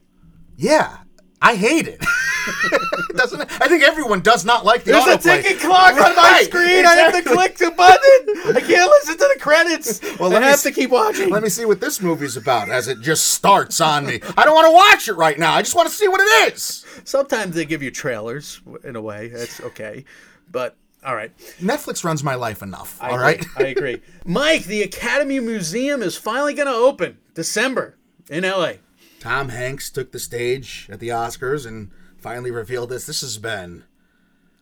Yeah, 0.56 0.98
I 1.42 1.56
hate 1.56 1.88
it. 1.88 2.00
Doesn't? 3.16 3.42
I 3.62 3.68
think 3.70 3.84
everyone 3.84 4.20
does 4.22 4.44
not 4.44 4.66
like 4.66 4.84
the 4.84 4.92
There's 4.92 5.06
a 5.06 5.18
autoplay. 5.18 5.42
ticking 5.44 5.60
clock 5.60 5.94
on 5.94 6.16
my 6.16 6.22
Right, 6.32 6.46
screen. 6.46 6.86
I 6.86 6.96
have 6.96 7.14
to 7.14 7.22
click 7.22 7.58
the 7.58 7.72
button. 7.72 8.56
I 8.56 8.60
can't 8.60 8.90
listen 8.92 9.18
to 9.18 9.32
the 9.34 9.40
credits. 9.40 10.02
Well, 10.20 10.30
I 10.30 10.34
let 10.34 10.40
me 10.42 10.46
have 10.48 10.54
s- 10.56 10.64
to 10.64 10.72
keep 10.72 10.90
watching. 10.90 11.30
Let 11.30 11.42
me 11.44 11.48
see 11.50 11.64
what 11.66 11.80
this 11.80 12.02
movie's 12.02 12.36
about 12.36 12.70
as 12.70 12.88
it 12.90 13.00
just 13.00 13.30
starts 13.30 13.80
on 13.80 14.06
me. 14.06 14.20
I 14.38 14.44
don't 14.44 14.54
want 14.56 14.68
to 14.68 14.72
watch 14.74 15.08
it 15.08 15.14
right 15.14 15.40
now. 15.40 15.54
I 15.54 15.62
just 15.62 15.76
want 15.76 15.88
to 15.90 15.96
see 15.96 16.08
what 16.10 16.20
it 16.20 16.54
is. 16.54 16.86
Sometimes 17.06 17.56
they 17.56 17.64
give 17.66 17.82
you 17.82 17.92
trailers 17.92 18.60
in 18.84 18.98
a 18.98 19.02
way. 19.02 19.30
That's 19.30 19.62
okay. 19.62 20.04
But 20.52 20.76
all 21.06 21.16
right. 21.16 21.32
Netflix 21.62 22.04
runs 22.04 22.24
my 22.26 22.36
life 22.36 22.62
enough. 22.62 22.98
I 23.02 23.08
all 23.10 23.14
agree. 23.16 23.24
right. 23.26 23.46
I 23.58 23.64
agree. 23.68 24.02
Mike, 24.26 24.66
the 24.66 24.82
Academy 24.82 25.40
Museum 25.40 26.02
is 26.04 26.18
finally 26.18 26.54
going 26.54 26.68
to 26.68 26.74
open 26.74 27.20
December 27.36 27.98
in 28.30 28.44
LA. 28.44 28.74
Tom 29.24 29.48
Hanks 29.48 29.90
took 29.90 30.12
the 30.12 30.20
stage 30.20 30.90
at 30.92 31.00
the 31.00 31.08
Oscars 31.08 31.66
and 31.66 31.92
finally 32.18 32.52
revealed 32.52 32.90
this. 32.90 33.06
This 33.06 33.22
has 33.22 33.38
been. 33.38 33.86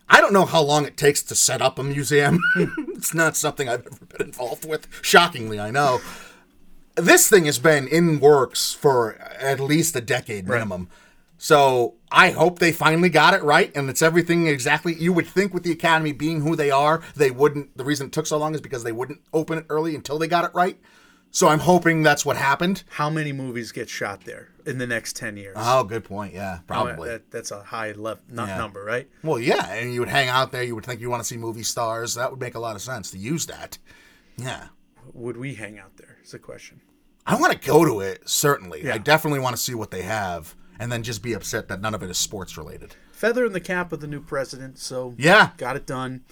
I 0.07 0.21
don't 0.21 0.33
know 0.33 0.45
how 0.45 0.61
long 0.61 0.85
it 0.85 0.97
takes 0.97 1.23
to 1.23 1.35
set 1.35 1.63
up 1.63 1.79
a 1.79 1.83
museum. 1.83 2.39
it's 2.55 3.11
not 3.11 3.35
something 3.35 3.67
I've 3.67 3.87
ever 3.87 4.05
been 4.05 4.27
involved 4.27 4.69
with. 4.69 4.87
Shockingly, 5.01 5.59
I 5.59 5.71
know. 5.71 5.99
This 6.95 7.27
thing 7.27 7.45
has 7.45 7.57
been 7.57 7.87
in 7.87 8.19
works 8.19 8.71
for 8.71 9.15
at 9.15 9.59
least 9.59 9.95
a 9.95 10.01
decade 10.01 10.47
minimum. 10.47 10.89
So 11.39 11.95
I 12.11 12.29
hope 12.29 12.59
they 12.59 12.71
finally 12.71 13.09
got 13.09 13.33
it 13.33 13.41
right 13.41 13.75
and 13.75 13.89
it's 13.89 14.03
everything 14.03 14.45
exactly 14.45 14.93
you 14.93 15.11
would 15.11 15.25
think 15.25 15.55
with 15.55 15.63
the 15.63 15.71
Academy 15.71 16.11
being 16.11 16.41
who 16.41 16.55
they 16.55 16.69
are, 16.69 17.01
they 17.15 17.31
wouldn't 17.31 17.75
the 17.75 17.83
reason 17.83 18.07
it 18.07 18.13
took 18.13 18.27
so 18.27 18.37
long 18.37 18.53
is 18.53 18.61
because 18.61 18.83
they 18.83 18.91
wouldn't 18.91 19.21
open 19.33 19.57
it 19.57 19.65
early 19.69 19.95
until 19.95 20.19
they 20.19 20.27
got 20.27 20.45
it 20.45 20.51
right. 20.53 20.77
So 21.33 21.47
I'm 21.47 21.59
hoping 21.59 22.03
that's 22.03 22.25
what 22.25 22.35
happened. 22.35 22.83
How 22.89 23.09
many 23.09 23.31
movies 23.31 23.71
get 23.71 23.87
shot 23.89 24.25
there 24.25 24.49
in 24.65 24.77
the 24.79 24.85
next 24.87 25.15
10 25.15 25.37
years? 25.37 25.55
Oh, 25.57 25.83
good 25.85 26.03
point. 26.03 26.33
Yeah, 26.33 26.57
oh, 26.59 26.63
probably. 26.67 27.07
That, 27.09 27.31
that's 27.31 27.51
a 27.51 27.63
high 27.63 27.93
level 27.93 28.23
not 28.29 28.49
Yeah. 28.49 28.57
number, 28.57 28.83
right? 28.83 29.09
Well, 29.23 29.39
yeah, 29.39 29.71
and 29.71 29.93
you 29.93 30.01
would 30.01 30.09
hang 30.09 30.27
out 30.27 30.51
there. 30.51 30.61
You 30.61 30.75
would 30.75 30.85
think 30.85 30.99
you 30.99 31.09
want 31.09 31.21
to 31.21 31.27
see 31.27 31.37
movie 31.37 31.63
stars. 31.63 32.15
That 32.15 32.31
would 32.31 32.39
make 32.41 32.55
a 32.55 32.59
lot 32.59 32.75
of 32.75 32.81
sense 32.81 33.11
to 33.11 33.17
use 33.17 33.45
that. 33.45 33.77
Yeah, 34.37 34.67
Would 35.13 35.37
we 35.37 35.55
hang 35.55 35.79
out 35.79 35.95
there? 35.97 36.17
Is 36.23 36.31
the 36.31 36.39
question. 36.39 36.81
I 37.25 37.35
want 37.39 37.53
to 37.53 37.67
go 37.67 37.85
to 37.85 37.99
it. 38.01 38.27
Certainly, 38.27 38.91
I 38.91 38.97
definitely 38.97 39.39
want 39.39 39.55
to 39.55 39.61
see 39.61 39.73
what 39.75 39.91
they 39.91 40.01
have, 40.01 40.55
and 40.79 40.91
then 40.91 41.01
just 41.03 41.21
be 41.23 41.33
upset 41.33 41.67
that 41.69 41.79
none 41.81 41.93
of 41.95 42.03
it 42.03 42.09
is 42.09 42.17
sports 42.17 42.57
related. 42.57 42.95
Feather 43.11 43.45
in 43.45 43.53
the 43.53 43.59
cap 43.59 43.91
of 43.93 43.99
the 44.01 44.07
new 44.07 44.19
president, 44.21 44.79
so 44.79 45.13
Yeah, 45.17 45.51
got 45.57 45.75
it 45.75 45.85
done. 45.85 46.23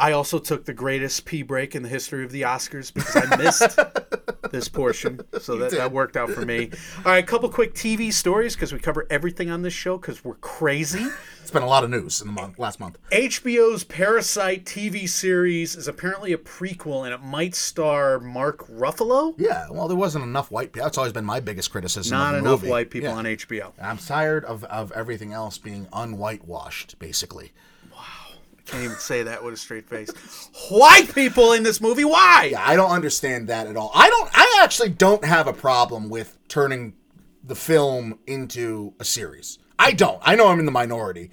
I 0.00 0.12
also 0.12 0.38
took 0.38 0.64
the 0.64 0.72
greatest 0.72 1.26
pee 1.26 1.42
break 1.42 1.74
in 1.74 1.82
the 1.82 1.88
history 1.90 2.24
of 2.24 2.32
the 2.32 2.40
Oscars 2.42 2.92
because 2.92 3.14
I 3.16 3.36
missed 3.36 3.78
this 4.50 4.66
portion, 4.66 5.20
so 5.40 5.56
that, 5.58 5.72
that 5.72 5.92
worked 5.92 6.16
out 6.16 6.30
for 6.30 6.40
me. 6.46 6.70
All 7.04 7.12
right, 7.12 7.22
a 7.22 7.26
couple 7.26 7.50
quick 7.50 7.74
TV 7.74 8.10
stories 8.10 8.54
because 8.56 8.72
we 8.72 8.78
cover 8.78 9.06
everything 9.10 9.50
on 9.50 9.60
this 9.60 9.74
show 9.74 9.98
because 9.98 10.24
we're 10.24 10.36
crazy. 10.36 11.06
it's 11.42 11.50
been 11.50 11.62
a 11.62 11.66
lot 11.68 11.84
of 11.84 11.90
news 11.90 12.22
in 12.22 12.28
the 12.28 12.32
month 12.32 12.58
last 12.58 12.80
month. 12.80 12.96
HBO's 13.12 13.84
Parasite 13.84 14.64
TV 14.64 15.06
series 15.06 15.76
is 15.76 15.86
apparently 15.86 16.32
a 16.32 16.38
prequel 16.38 17.04
and 17.04 17.12
it 17.12 17.22
might 17.22 17.54
star 17.54 18.18
Mark 18.18 18.66
Ruffalo. 18.68 19.34
Yeah, 19.36 19.66
well, 19.70 19.86
there 19.86 19.98
wasn't 19.98 20.24
enough 20.24 20.50
white 20.50 20.72
people. 20.72 20.86
That's 20.86 20.96
always 20.96 21.12
been 21.12 21.26
my 21.26 21.40
biggest 21.40 21.70
criticism. 21.70 22.16
Not 22.16 22.34
of 22.36 22.42
the 22.42 22.48
enough 22.48 22.60
movie. 22.62 22.70
white 22.70 22.90
people 22.90 23.10
Yeah. 23.10 23.16
on 23.16 23.24
HBO. 23.26 23.72
I'm 23.80 23.98
tired 23.98 24.46
of, 24.46 24.64
of 24.64 24.92
everything 24.92 25.34
else 25.34 25.58
being 25.58 25.88
unwhitewashed, 25.92 26.98
basically. 26.98 27.52
Can't 28.70 28.84
even 28.84 28.96
say 28.98 29.24
that 29.24 29.42
with 29.42 29.54
a 29.54 29.56
straight 29.56 29.88
face. 29.88 30.10
White 30.70 31.12
people 31.12 31.54
in 31.54 31.64
this 31.64 31.80
movie. 31.80 32.04
Why? 32.04 32.50
Yeah, 32.52 32.62
I 32.64 32.76
don't 32.76 32.92
understand 32.92 33.48
that 33.48 33.66
at 33.66 33.76
all. 33.76 33.90
I 33.94 34.08
don't. 34.08 34.30
I 34.32 34.60
actually 34.62 34.90
don't 34.90 35.24
have 35.24 35.48
a 35.48 35.52
problem 35.52 36.08
with 36.08 36.38
turning 36.46 36.94
the 37.42 37.56
film 37.56 38.20
into 38.28 38.94
a 39.00 39.04
series. 39.04 39.58
I 39.76 39.90
don't. 39.90 40.20
I 40.22 40.36
know 40.36 40.48
I'm 40.48 40.60
in 40.60 40.66
the 40.66 40.72
minority. 40.72 41.30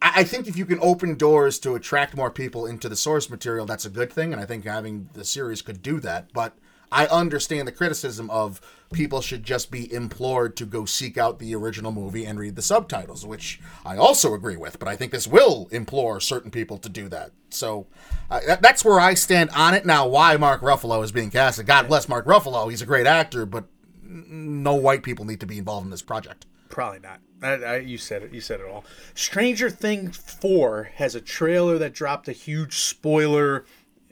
I, 0.00 0.20
I 0.20 0.24
think 0.24 0.46
if 0.46 0.56
you 0.56 0.64
can 0.64 0.78
open 0.80 1.16
doors 1.16 1.58
to 1.60 1.74
attract 1.74 2.16
more 2.16 2.30
people 2.30 2.66
into 2.66 2.88
the 2.88 2.94
source 2.94 3.28
material, 3.28 3.66
that's 3.66 3.86
a 3.86 3.90
good 3.90 4.12
thing, 4.12 4.32
and 4.32 4.40
I 4.40 4.44
think 4.44 4.64
having 4.64 5.08
the 5.14 5.24
series 5.24 5.60
could 5.60 5.82
do 5.82 5.98
that. 6.00 6.32
But 6.32 6.56
I 6.94 7.06
understand 7.08 7.66
the 7.66 7.72
criticism 7.72 8.30
of 8.30 8.60
people 8.92 9.20
should 9.20 9.42
just 9.42 9.72
be 9.72 9.92
implored 9.92 10.56
to 10.58 10.64
go 10.64 10.84
seek 10.84 11.18
out 11.18 11.40
the 11.40 11.52
original 11.56 11.90
movie 11.90 12.24
and 12.24 12.38
read 12.38 12.54
the 12.54 12.62
subtitles, 12.62 13.26
which 13.26 13.60
I 13.84 13.96
also 13.96 14.32
agree 14.32 14.56
with. 14.56 14.78
But 14.78 14.86
I 14.86 14.94
think 14.94 15.10
this 15.10 15.26
will 15.26 15.68
implore 15.72 16.20
certain 16.20 16.52
people 16.52 16.78
to 16.78 16.88
do 16.88 17.08
that. 17.08 17.32
So 17.50 17.88
uh, 18.30 18.40
that, 18.46 18.62
that's 18.62 18.84
where 18.84 19.00
I 19.00 19.14
stand 19.14 19.50
on 19.50 19.74
it. 19.74 19.84
Now, 19.84 20.06
why 20.06 20.36
Mark 20.36 20.60
Ruffalo 20.60 21.02
is 21.02 21.10
being 21.10 21.30
casted? 21.30 21.66
God 21.66 21.88
bless 21.88 22.08
Mark 22.08 22.26
Ruffalo. 22.26 22.70
He's 22.70 22.82
a 22.82 22.86
great 22.86 23.08
actor, 23.08 23.44
but 23.44 23.64
no 24.04 24.76
white 24.76 25.02
people 25.02 25.24
need 25.24 25.40
to 25.40 25.46
be 25.46 25.58
involved 25.58 25.84
in 25.84 25.90
this 25.90 26.02
project. 26.02 26.46
Probably 26.68 27.00
not. 27.00 27.20
I, 27.42 27.52
I, 27.54 27.76
you 27.78 27.98
said 27.98 28.22
it. 28.22 28.32
You 28.32 28.40
said 28.40 28.60
it 28.60 28.66
all. 28.66 28.84
Stranger 29.14 29.68
Things 29.68 30.16
4 30.16 30.90
has 30.94 31.16
a 31.16 31.20
trailer 31.20 31.76
that 31.78 31.92
dropped 31.92 32.28
a 32.28 32.32
huge 32.32 32.78
spoiler 32.78 33.64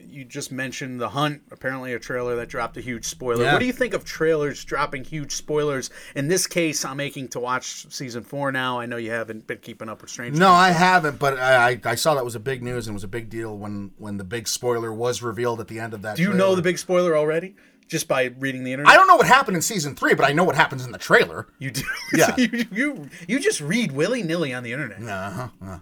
you 0.09 0.25
just 0.25 0.51
mentioned 0.51 0.99
The 0.99 1.09
Hunt, 1.09 1.41
apparently 1.51 1.93
a 1.93 1.99
trailer 1.99 2.35
that 2.37 2.49
dropped 2.49 2.77
a 2.77 2.81
huge 2.81 3.05
spoiler. 3.05 3.43
Yeah. 3.43 3.53
What 3.53 3.59
do 3.59 3.65
you 3.65 3.73
think 3.73 3.93
of 3.93 4.05
trailers 4.05 4.63
dropping 4.63 5.03
huge 5.03 5.33
spoilers? 5.35 5.89
In 6.15 6.27
this 6.27 6.47
case, 6.47 6.83
I'm 6.85 6.97
making 6.97 7.29
to 7.29 7.39
watch 7.39 7.85
season 7.93 8.23
four 8.23 8.51
now. 8.51 8.79
I 8.79 8.85
know 8.85 8.97
you 8.97 9.11
haven't 9.11 9.47
been 9.47 9.59
keeping 9.59 9.89
up 9.89 10.01
with 10.01 10.09
Stranger 10.11 10.39
No, 10.39 10.51
I 10.51 10.71
haven't, 10.71 11.19
but 11.19 11.39
I, 11.39 11.79
I 11.85 11.95
saw 11.95 12.15
that 12.15 12.25
was 12.25 12.35
a 12.35 12.39
big 12.39 12.63
news 12.63 12.87
and 12.87 12.93
was 12.93 13.03
a 13.03 13.07
big 13.07 13.29
deal 13.29 13.57
when 13.57 13.91
when 13.97 14.17
the 14.17 14.23
big 14.23 14.47
spoiler 14.47 14.93
was 14.93 15.21
revealed 15.21 15.59
at 15.59 15.67
the 15.67 15.79
end 15.79 15.93
of 15.93 16.01
that. 16.03 16.17
Do 16.17 16.23
you 16.23 16.33
know 16.33 16.55
the 16.55 16.61
big 16.61 16.77
spoiler 16.77 17.15
already? 17.17 17.55
Just 17.87 18.07
by 18.07 18.33
reading 18.39 18.63
the 18.63 18.71
internet? 18.71 18.91
I 18.91 18.95
don't 18.95 19.07
know 19.07 19.17
what 19.17 19.27
happened 19.27 19.55
in 19.57 19.61
season 19.61 19.95
three, 19.95 20.13
but 20.15 20.25
I 20.25 20.31
know 20.31 20.45
what 20.45 20.55
happens 20.55 20.85
in 20.85 20.91
the 20.91 20.97
trailer. 20.97 21.47
You 21.59 21.71
do. 21.71 21.83
Yeah. 22.15 22.35
you, 22.37 22.65
you 22.71 23.09
you 23.27 23.39
just 23.39 23.59
read 23.59 23.91
willy 23.91 24.23
nilly 24.23 24.53
on 24.53 24.63
the 24.63 24.71
internet. 24.71 25.01
Uh 25.03 25.29
huh. 25.31 25.47
Uh, 25.63 25.79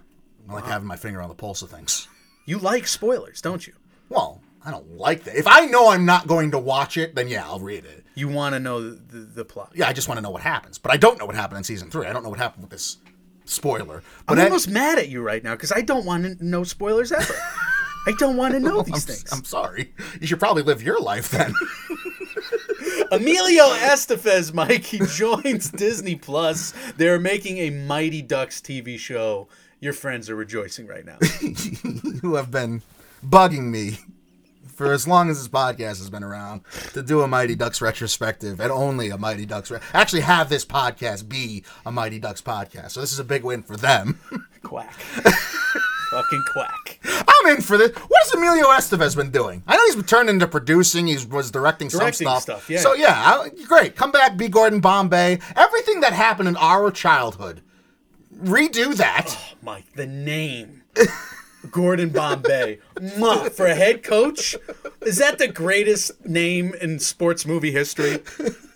I 0.48 0.52
like 0.54 0.64
having 0.64 0.88
my 0.88 0.96
finger 0.96 1.22
on 1.22 1.28
the 1.28 1.34
pulse 1.34 1.62
of 1.62 1.70
things. 1.70 2.08
You 2.44 2.58
like 2.58 2.86
spoilers, 2.88 3.40
don't 3.40 3.64
you? 3.66 3.74
Well, 4.12 4.40
I 4.64 4.70
don't 4.70 4.96
like 4.96 5.24
that. 5.24 5.36
If 5.36 5.46
I 5.46 5.66
know 5.66 5.90
I'm 5.90 6.04
not 6.04 6.26
going 6.26 6.50
to 6.52 6.58
watch 6.58 6.96
it, 6.96 7.14
then 7.14 7.28
yeah, 7.28 7.44
I'll 7.46 7.60
read 7.60 7.84
it. 7.84 8.04
You 8.14 8.28
want 8.28 8.54
to 8.54 8.60
know 8.60 8.90
the, 8.90 8.96
the, 8.96 9.18
the 9.18 9.44
plot. 9.44 9.72
Yeah, 9.74 9.88
I 9.88 9.92
just 9.92 10.06
want 10.06 10.18
to 10.18 10.22
know 10.22 10.30
what 10.30 10.42
happens, 10.42 10.78
but 10.78 10.92
I 10.92 10.98
don't 10.98 11.18
know 11.18 11.24
what 11.24 11.34
happened 11.34 11.58
in 11.58 11.64
season 11.64 11.90
three. 11.90 12.06
I 12.06 12.12
don't 12.12 12.22
know 12.22 12.28
what 12.28 12.38
happened 12.38 12.64
with 12.64 12.70
this 12.70 12.98
spoiler. 13.44 14.02
But 14.26 14.38
I'm 14.38 14.42
I- 14.42 14.44
almost 14.44 14.68
mad 14.68 14.98
at 14.98 15.08
you 15.08 15.22
right 15.22 15.42
now 15.42 15.52
because 15.54 15.72
I 15.72 15.80
don't 15.80 16.04
want 16.04 16.38
to 16.38 16.44
know 16.44 16.64
spoilers 16.64 17.10
ever. 17.10 17.34
I 18.06 18.12
don't 18.18 18.36
want 18.36 18.54
to 18.54 18.60
know 18.60 18.78
oh, 18.78 18.82
these 18.82 19.08
I'm, 19.08 19.14
things. 19.14 19.32
I'm 19.32 19.44
sorry. 19.44 19.94
You 20.20 20.26
should 20.26 20.40
probably 20.40 20.64
live 20.64 20.82
your 20.82 21.00
life 21.00 21.30
then. 21.30 21.54
Emilio 23.12 23.64
Estevez, 23.74 24.52
Mike, 24.52 24.82
he 24.84 24.98
joins 24.98 25.70
Disney 25.76 26.16
Plus. 26.16 26.74
They're 26.96 27.20
making 27.20 27.58
a 27.58 27.70
Mighty 27.70 28.20
Ducks 28.20 28.60
TV 28.60 28.98
show. 28.98 29.48
Your 29.80 29.92
friends 29.92 30.28
are 30.30 30.34
rejoicing 30.34 30.86
right 30.86 31.04
now. 31.04 31.18
who 32.22 32.34
have 32.34 32.50
been 32.50 32.82
bugging 33.26 33.70
me 33.70 33.98
for 34.74 34.92
as 34.92 35.06
long 35.06 35.28
as 35.30 35.38
this 35.38 35.48
podcast 35.48 35.98
has 35.98 36.10
been 36.10 36.24
around 36.24 36.62
to 36.94 37.02
do 37.02 37.20
a 37.20 37.28
Mighty 37.28 37.54
Ducks 37.54 37.80
retrospective 37.80 38.58
and 38.60 38.72
only 38.72 39.10
a 39.10 39.18
Mighty 39.18 39.46
Ducks. 39.46 39.70
Re- 39.70 39.80
Actually, 39.92 40.22
have 40.22 40.48
this 40.48 40.64
podcast 40.64 41.28
be 41.28 41.62
a 41.86 41.92
Mighty 41.92 42.18
Ducks 42.18 42.40
podcast. 42.42 42.92
So 42.92 43.00
this 43.00 43.12
is 43.12 43.18
a 43.18 43.24
big 43.24 43.44
win 43.44 43.62
for 43.62 43.76
them. 43.76 44.18
quack. 44.62 44.92
Fucking 46.10 46.44
quack. 46.52 46.98
I'm 47.04 47.56
in 47.56 47.62
for 47.62 47.78
this. 47.78 47.90
What 47.96 48.22
has 48.24 48.34
Emilio 48.34 48.66
Estevez 48.66 49.16
been 49.16 49.30
doing? 49.30 49.62
I 49.66 49.76
know 49.76 49.84
he's 49.86 49.96
been 49.96 50.04
turned 50.04 50.28
into 50.28 50.46
producing. 50.46 51.06
He 51.06 51.16
was 51.26 51.50
directing, 51.50 51.88
Directing 51.88 52.26
some 52.26 52.40
stuff. 52.40 52.64
stuff, 52.64 52.70
yeah. 52.70 52.80
So 52.80 52.92
yeah, 52.94 53.14
I, 53.16 53.48
great. 53.66 53.96
Come 53.96 54.12
back, 54.12 54.36
be 54.36 54.48
Gordon 54.48 54.80
Bombay. 54.80 55.38
Everything 55.56 56.00
that 56.00 56.12
happened 56.12 56.48
in 56.48 56.56
our 56.56 56.90
childhood, 56.90 57.62
redo 58.36 58.94
that. 58.96 59.26
Oh, 59.38 59.56
Mike, 59.62 59.90
the 59.94 60.06
name. 60.06 60.82
Gordon 61.72 62.10
Bombay. 62.10 62.78
Mwah, 62.96 63.50
for 63.50 63.66
a 63.66 63.74
head 63.74 64.04
coach? 64.04 64.54
Is 65.04 65.18
that 65.18 65.38
the 65.38 65.48
greatest 65.48 66.24
name 66.24 66.74
in 66.80 67.00
sports 67.00 67.44
movie 67.44 67.72
history? 67.72 68.18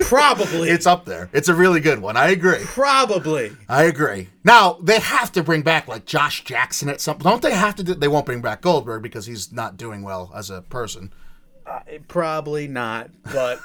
Probably. 0.00 0.70
It's 0.70 0.86
up 0.86 1.04
there. 1.04 1.28
It's 1.32 1.48
a 1.48 1.54
really 1.54 1.80
good 1.80 2.00
one. 2.00 2.16
I 2.16 2.30
agree. 2.30 2.58
Probably. 2.64 3.52
I 3.68 3.84
agree. 3.84 4.28
Now 4.44 4.78
they 4.82 4.98
have 4.98 5.30
to 5.32 5.42
bring 5.42 5.62
back 5.62 5.86
like 5.86 6.06
Josh 6.06 6.42
Jackson 6.44 6.88
at 6.88 7.00
some. 7.00 7.18
Don't 7.18 7.42
they 7.42 7.54
have 7.54 7.76
to? 7.76 7.84
Do, 7.84 7.94
they 7.94 8.08
won't 8.08 8.26
bring 8.26 8.40
back 8.40 8.62
Goldberg 8.62 9.02
because 9.02 9.26
he's 9.26 9.52
not 9.52 9.76
doing 9.76 10.02
well 10.02 10.32
as 10.34 10.50
a 10.50 10.62
person. 10.62 11.12
Probably 12.08 12.68
not. 12.68 13.10
But 13.32 13.60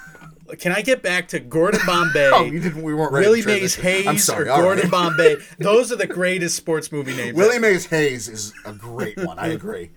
can 0.59 0.71
I 0.71 0.81
get 0.81 1.01
back 1.01 1.27
to 1.29 1.39
Gordon 1.39 1.81
Bombay? 1.85 2.29
Oh, 2.33 2.43
you 2.43 2.59
didn't. 2.59 2.83
We 2.83 2.93
weren't 2.93 3.11
ready. 3.11 3.27
Willie 3.27 3.41
Mays. 3.43 3.75
Hayes 3.75 4.07
I'm 4.07 4.17
sorry. 4.17 4.49
or 4.49 4.61
Gordon 4.61 4.83
right. 4.83 4.91
Bombay. 4.91 5.37
Those 5.59 5.91
are 5.91 5.95
the 5.95 6.07
greatest 6.07 6.55
sports 6.55 6.91
movie 6.91 7.15
names. 7.15 7.35
Willie 7.35 7.59
Mays 7.59 7.85
Hayes 7.87 8.27
is 8.27 8.53
a 8.65 8.73
great 8.73 9.17
one. 9.17 9.37
I 9.39 9.47
agree. 9.47 9.91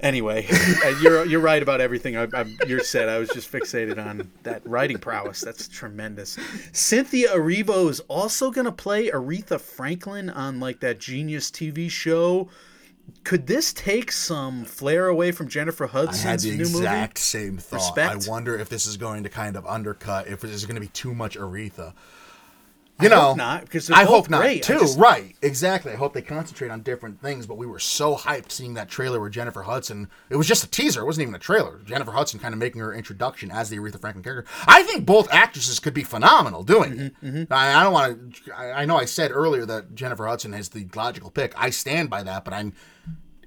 Anyway, 0.00 0.46
uh, 0.84 0.94
you're 1.02 1.24
you're 1.26 1.40
right 1.40 1.60
about 1.60 1.80
everything 1.80 2.16
I, 2.16 2.28
I, 2.32 2.44
you're 2.68 2.80
said. 2.80 3.08
I 3.08 3.18
was 3.18 3.30
just 3.30 3.50
fixated 3.50 4.04
on 4.04 4.30
that 4.44 4.64
writing 4.64 4.98
prowess. 4.98 5.40
That's 5.40 5.66
tremendous. 5.66 6.38
Cynthia 6.72 7.30
Erivo 7.30 7.88
is 7.90 7.98
also 8.00 8.52
going 8.52 8.66
to 8.66 8.72
play 8.72 9.10
Aretha 9.10 9.60
Franklin 9.60 10.30
on 10.30 10.60
like 10.60 10.80
that 10.80 11.00
Genius 11.00 11.50
TV 11.50 11.90
show. 11.90 12.48
Could 13.24 13.46
this 13.46 13.72
take 13.72 14.10
some 14.12 14.64
flair 14.64 15.06
away 15.08 15.32
from 15.32 15.48
Jennifer 15.48 15.86
Hudson's 15.86 16.24
I 16.24 16.30
had 16.30 16.40
the 16.40 16.50
new 16.50 16.56
movie? 16.58 16.70
exact 16.78 17.18
same 17.18 17.56
thought. 17.58 17.76
Respect. 17.76 18.26
I 18.26 18.30
wonder 18.30 18.56
if 18.58 18.68
this 18.68 18.86
is 18.86 18.96
going 18.96 19.22
to 19.24 19.28
kind 19.28 19.56
of 19.56 19.66
undercut. 19.66 20.26
If 20.28 20.40
there's 20.40 20.64
going 20.66 20.76
to 20.76 20.80
be 20.80 20.88
too 20.88 21.14
much 21.14 21.36
Aretha. 21.38 21.94
You 23.00 23.08
know, 23.08 23.20
hope 23.20 23.36
not, 23.36 23.60
because 23.60 23.88
I 23.92 24.02
hope 24.02 24.28
not 24.28 24.40
great. 24.40 24.64
Too. 24.64 24.80
just- 24.80 24.98
Right? 24.98 25.36
Exactly. 25.40 25.92
I 25.92 25.94
hope 25.94 26.14
they 26.14 26.20
concentrate 26.22 26.70
on 26.72 26.80
different 26.82 27.22
things. 27.22 27.46
But 27.46 27.56
we 27.56 27.64
were 27.64 27.78
so 27.78 28.16
hyped 28.16 28.50
seeing 28.50 28.74
that 28.74 28.88
trailer 28.88 29.20
with 29.20 29.30
Jennifer 29.32 29.62
Hudson. 29.62 30.10
It 30.30 30.34
was 30.34 30.48
just 30.48 30.64
a 30.64 30.66
teaser. 30.68 31.02
It 31.02 31.04
wasn't 31.06 31.22
even 31.22 31.34
a 31.36 31.38
trailer. 31.38 31.78
Jennifer 31.84 32.10
Hudson 32.10 32.40
kind 32.40 32.52
of 32.54 32.58
making 32.58 32.80
her 32.80 32.92
introduction 32.92 33.52
as 33.52 33.70
the 33.70 33.76
Aretha 33.76 34.00
Franklin 34.00 34.24
character. 34.24 34.50
I 34.66 34.82
think 34.82 35.06
both 35.06 35.32
actresses 35.32 35.78
could 35.78 35.94
be 35.94 36.02
phenomenal 36.02 36.64
doing 36.64 37.12
Mm-hmm, 37.22 37.36
it. 37.42 37.52
I, 37.52 37.80
I 37.80 37.84
don't 37.84 37.92
want 37.92 38.34
to. 38.34 38.52
I, 38.58 38.82
I 38.82 38.84
know 38.84 38.96
I 38.96 39.04
said 39.04 39.30
earlier 39.30 39.64
that 39.64 39.94
Jennifer 39.94 40.26
Hudson 40.26 40.52
is 40.52 40.70
the 40.70 40.88
logical 40.96 41.30
pick. 41.30 41.54
I 41.56 41.70
stand 41.70 42.10
by 42.10 42.24
that. 42.24 42.44
But 42.44 42.52
I'm 42.52 42.72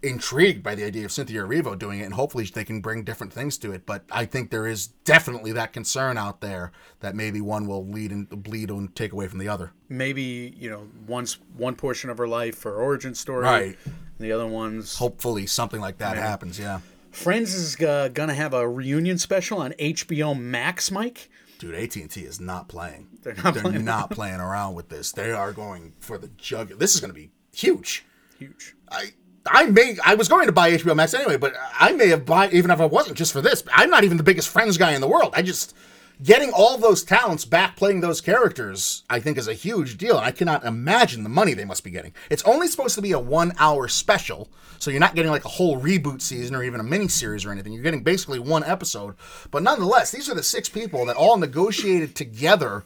intrigued 0.03 0.63
by 0.63 0.73
the 0.75 0.83
idea 0.83 1.05
of 1.05 1.11
Cynthia 1.11 1.41
Erivo 1.41 1.77
doing 1.77 1.99
it, 1.99 2.03
and 2.03 2.13
hopefully 2.13 2.45
they 2.45 2.63
can 2.63 2.81
bring 2.81 3.03
different 3.03 3.31
things 3.31 3.57
to 3.59 3.71
it. 3.71 3.85
But 3.85 4.03
I 4.11 4.25
think 4.25 4.49
there 4.49 4.67
is 4.67 4.87
definitely 4.87 5.51
that 5.53 5.73
concern 5.73 6.17
out 6.17 6.41
there 6.41 6.71
that 7.01 7.15
maybe 7.15 7.41
one 7.41 7.67
will 7.67 7.85
lead 7.85 8.11
and 8.11 8.27
bleed 8.29 8.69
and 8.69 8.95
take 8.95 9.11
away 9.13 9.27
from 9.27 9.39
the 9.39 9.47
other. 9.47 9.71
Maybe 9.89 10.53
you 10.57 10.69
know, 10.69 10.87
once 11.07 11.37
one 11.55 11.75
portion 11.75 12.09
of 12.09 12.17
her 12.17 12.27
life, 12.27 12.63
her 12.63 12.75
origin 12.75 13.13
story, 13.15 13.43
Right. 13.45 13.77
The 14.19 14.31
other 14.31 14.45
one's 14.47 14.97
Hopefully 14.97 15.47
something 15.47 15.81
like 15.81 15.97
that 15.97 16.15
happens. 16.15 16.59
Yeah, 16.59 16.81
Friends 17.11 17.53
is 17.55 17.79
uh, 17.81 18.09
gonna 18.13 18.35
have 18.35 18.53
a 18.53 18.67
reunion 18.69 19.17
special 19.17 19.59
on 19.59 19.71
HBO 19.73 20.39
Max, 20.39 20.91
Mike. 20.91 21.29
dude, 21.57 21.73
AT 21.75 21.95
and 21.95 22.09
T 22.09 22.21
is 22.21 22.39
not 22.39 22.67
playing. 22.67 23.07
They're 23.23 23.33
not 23.33 23.53
They're 23.55 23.63
playing. 23.63 23.83
not 23.85 24.11
playing 24.11 24.39
around 24.39 24.75
with 24.75 24.89
this. 24.89 25.11
They 25.11 25.31
are 25.31 25.51
going 25.51 25.93
for 25.99 26.17
the 26.19 26.27
jug. 26.37 26.69
This 26.79 26.93
is 26.95 27.01
going 27.01 27.09
to 27.09 27.19
be 27.19 27.31
huge. 27.53 28.05
Huge. 28.37 28.75
I. 28.91 29.11
I 29.45 29.65
may. 29.65 29.97
I 30.05 30.15
was 30.15 30.27
going 30.27 30.45
to 30.45 30.51
buy 30.51 30.71
HBO 30.71 30.95
Max 30.95 31.13
anyway, 31.13 31.37
but 31.37 31.53
I 31.79 31.93
may 31.93 32.09
have 32.09 32.25
bought 32.25 32.53
even 32.53 32.71
if 32.71 32.79
I 32.79 32.85
wasn't 32.85 33.17
just 33.17 33.33
for 33.33 33.41
this. 33.41 33.63
I'm 33.73 33.89
not 33.89 34.03
even 34.03 34.17
the 34.17 34.23
biggest 34.23 34.49
Friends 34.49 34.77
guy 34.77 34.91
in 34.91 35.01
the 35.01 35.07
world. 35.07 35.33
I 35.35 35.41
just 35.41 35.75
getting 36.23 36.51
all 36.51 36.77
those 36.77 37.03
talents 37.03 37.45
back 37.45 37.75
playing 37.75 38.01
those 38.01 38.21
characters. 38.21 39.03
I 39.09 39.19
think 39.19 39.37
is 39.37 39.47
a 39.47 39.53
huge 39.53 39.97
deal, 39.97 40.17
and 40.17 40.25
I 40.25 40.31
cannot 40.31 40.63
imagine 40.63 41.23
the 41.23 41.29
money 41.29 41.53
they 41.53 41.65
must 41.65 41.83
be 41.83 41.89
getting. 41.89 42.13
It's 42.29 42.43
only 42.43 42.67
supposed 42.67 42.95
to 42.95 43.01
be 43.01 43.13
a 43.13 43.19
one-hour 43.19 43.87
special, 43.87 44.49
so 44.77 44.91
you're 44.91 44.99
not 44.99 45.15
getting 45.15 45.31
like 45.31 45.45
a 45.45 45.49
whole 45.49 45.79
reboot 45.81 46.21
season 46.21 46.55
or 46.55 46.63
even 46.63 46.79
a 46.79 46.83
mini 46.83 47.07
series 47.07 47.43
or 47.43 47.51
anything. 47.51 47.73
You're 47.73 47.83
getting 47.83 48.03
basically 48.03 48.39
one 48.39 48.63
episode, 48.63 49.15
but 49.49 49.63
nonetheless, 49.63 50.11
these 50.11 50.29
are 50.29 50.35
the 50.35 50.43
six 50.43 50.69
people 50.69 51.05
that 51.07 51.15
all 51.15 51.37
negotiated 51.37 52.15
together 52.15 52.83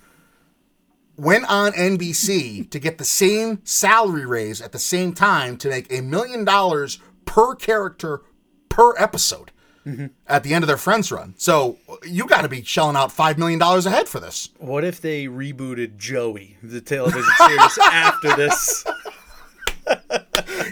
went 1.17 1.45
on 1.49 1.71
NBC 1.73 2.69
to 2.69 2.79
get 2.79 2.97
the 2.97 3.05
same 3.05 3.61
salary 3.63 4.25
raise 4.25 4.61
at 4.61 4.71
the 4.71 4.79
same 4.79 5.13
time 5.13 5.57
to 5.57 5.69
make 5.69 5.91
a 5.91 6.01
million 6.01 6.45
dollars 6.45 6.99
per 7.25 7.55
character 7.55 8.21
per 8.69 8.95
episode 8.97 9.51
mm-hmm. 9.85 10.07
at 10.27 10.43
the 10.43 10.53
end 10.53 10.63
of 10.63 10.67
their 10.67 10.77
Friends 10.77 11.11
run. 11.11 11.33
So 11.37 11.77
you 12.03 12.27
got 12.27 12.41
to 12.41 12.49
be 12.49 12.63
shelling 12.63 12.95
out 12.95 13.09
$5 13.09 13.37
million 13.37 13.61
a 13.61 13.89
head 13.89 14.07
for 14.07 14.19
this. 14.19 14.49
What 14.57 14.83
if 14.83 15.01
they 15.01 15.25
rebooted 15.25 15.97
Joey, 15.97 16.57
the 16.61 16.81
television 16.81 17.23
series, 17.37 17.77
after 17.81 18.35
this? 18.35 18.85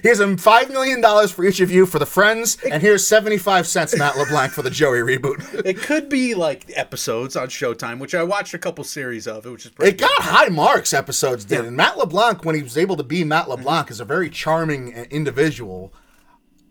Here's 0.01 0.20
a 0.20 0.26
$5 0.26 0.70
million 0.70 1.28
for 1.28 1.45
each 1.45 1.59
of 1.59 1.72
you 1.72 1.86
for 1.86 1.99
the 1.99 2.05
Friends, 2.05 2.57
and 2.70 2.82
here's 2.82 3.05
75 3.07 3.68
cents, 3.68 3.97
Matt 3.97 4.18
LeBlanc, 4.18 4.51
for 4.51 4.61
the 4.61 4.70
Joey 4.70 4.99
reboot. 4.99 5.41
It 5.66 5.78
could 5.78 6.09
be 6.09 6.36
like 6.36 6.66
episodes 6.76 7.36
on 7.36 7.47
Showtime, 7.47 7.99
which 7.99 8.14
I 8.14 8.24
watched 8.24 8.53
a 8.53 8.59
couple 8.59 8.84
series 8.84 9.28
of, 9.28 9.45
which 9.45 9.66
is 9.66 9.72
pretty 9.72 9.91
It 9.91 9.97
got 9.97 10.22
high 10.22 10.49
marks, 10.49 10.93
episodes 10.93 11.45
did. 11.45 11.64
And 11.66 11.78
Matt 11.78 11.97
LeBlanc, 11.97 12.43
when 12.43 12.55
he 12.55 12.61
was 12.61 12.78
able 12.78 12.97
to 12.97 13.03
be 13.03 13.24
Matt 13.24 13.49
LeBlanc, 13.49 13.89
is 13.89 13.99
a 13.99 14.05
very 14.05 14.30
charming 14.30 14.93
uh, 14.93 15.05
individual. 15.09 15.93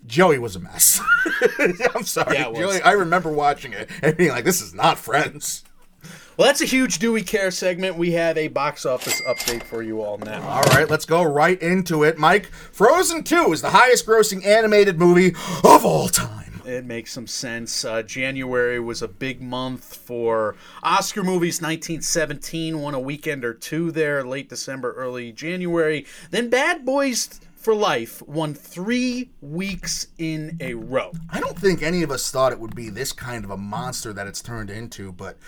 Joey 0.06 0.38
was 0.38 0.56
a 0.56 0.60
mess. 0.60 1.00
I'm 1.94 2.04
sorry. 2.04 2.36
Yeah. 2.36 2.52
Joey, 2.52 2.82
I 2.82 2.92
remember 2.92 3.30
watching 3.30 3.72
it 3.72 3.88
and 4.02 4.16
being 4.16 4.30
like, 4.30 4.44
this 4.44 4.60
is 4.60 4.74
not 4.74 4.98
Friends. 4.98 5.64
Well, 6.36 6.46
that's 6.46 6.60
a 6.60 6.66
huge 6.66 6.98
Do 6.98 7.12
We 7.12 7.22
Care 7.22 7.50
segment. 7.50 7.96
We 7.96 8.12
have 8.12 8.38
a 8.38 8.48
box 8.48 8.86
office 8.86 9.20
update 9.22 9.62
for 9.62 9.82
you 9.82 10.02
all 10.02 10.18
now. 10.18 10.42
All 10.48 10.62
right, 10.74 10.88
let's 10.88 11.04
go 11.04 11.22
right 11.22 11.60
into 11.60 12.04
it. 12.04 12.18
Mike, 12.18 12.46
Frozen 12.46 13.24
2 13.24 13.52
is 13.52 13.62
the 13.62 13.70
highest 13.70 14.06
grossing 14.06 14.44
animated 14.44 14.98
movie 14.98 15.34
of 15.62 15.84
all 15.84 16.08
time. 16.08 16.42
It 16.64 16.84
makes 16.84 17.12
some 17.12 17.26
sense. 17.26 17.84
Uh, 17.84 18.02
January 18.02 18.78
was 18.78 19.02
a 19.02 19.08
big 19.08 19.42
month 19.42 19.96
for 19.96 20.56
Oscar 20.82 21.22
movies. 21.22 21.60
1917 21.60 22.80
won 22.80 22.94
a 22.94 23.00
weekend 23.00 23.44
or 23.44 23.52
two 23.52 23.90
there, 23.90 24.24
late 24.24 24.48
December, 24.48 24.92
early 24.92 25.32
January. 25.32 26.06
Then 26.30 26.48
Bad 26.48 26.84
Boys 26.84 27.40
for 27.56 27.74
Life 27.74 28.22
won 28.22 28.54
three 28.54 29.30
weeks 29.40 30.08
in 30.18 30.56
a 30.60 30.74
row. 30.74 31.12
I 31.30 31.40
don't 31.40 31.58
think 31.58 31.82
any 31.82 32.02
of 32.02 32.10
us 32.10 32.30
thought 32.30 32.52
it 32.52 32.58
would 32.58 32.74
be 32.74 32.88
this 32.88 33.12
kind 33.12 33.44
of 33.44 33.50
a 33.50 33.56
monster 33.56 34.12
that 34.12 34.26
it's 34.26 34.42
turned 34.42 34.70
into, 34.70 35.12
but 35.12 35.38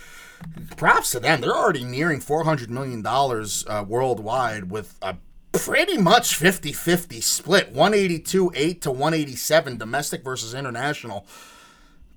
props 0.76 1.10
to 1.12 1.20
them. 1.20 1.40
They're 1.40 1.54
already 1.56 1.84
nearing 1.84 2.20
$400 2.20 2.68
million 2.68 3.04
uh, 3.06 3.84
worldwide 3.86 4.70
with 4.70 4.96
a 5.02 5.16
pretty 5.52 5.96
much 5.98 6.34
50 6.34 6.72
50 6.72 7.20
split 7.20 7.68
182 7.72 8.50
8 8.54 8.82
to 8.82 8.90
187 8.90 9.76
domestic 9.78 10.24
versus 10.24 10.52
international. 10.54 11.26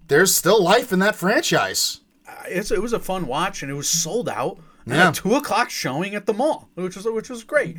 there's 0.08 0.34
still 0.34 0.64
life 0.64 0.92
in 0.92 1.00
that 1.00 1.16
franchise. 1.16 2.00
it's, 2.48 2.72
it 2.72 2.82
was 2.82 2.94
a 2.94 3.00
fun 3.00 3.28
watch 3.28 3.62
and 3.62 3.72
it 3.72 3.76
was 3.76 3.88
sold 3.90 4.28
out. 4.30 4.58
And 4.86 4.96
Yeah. 4.96 5.12
two 5.12 5.36
o'clock 5.36 5.70
showing 5.70 6.16
at 6.16 6.26
the 6.26 6.34
mall, 6.34 6.70
which 6.76 6.96
was 6.96 7.06
which 7.06 7.30
was 7.30 7.44
great. 7.44 7.76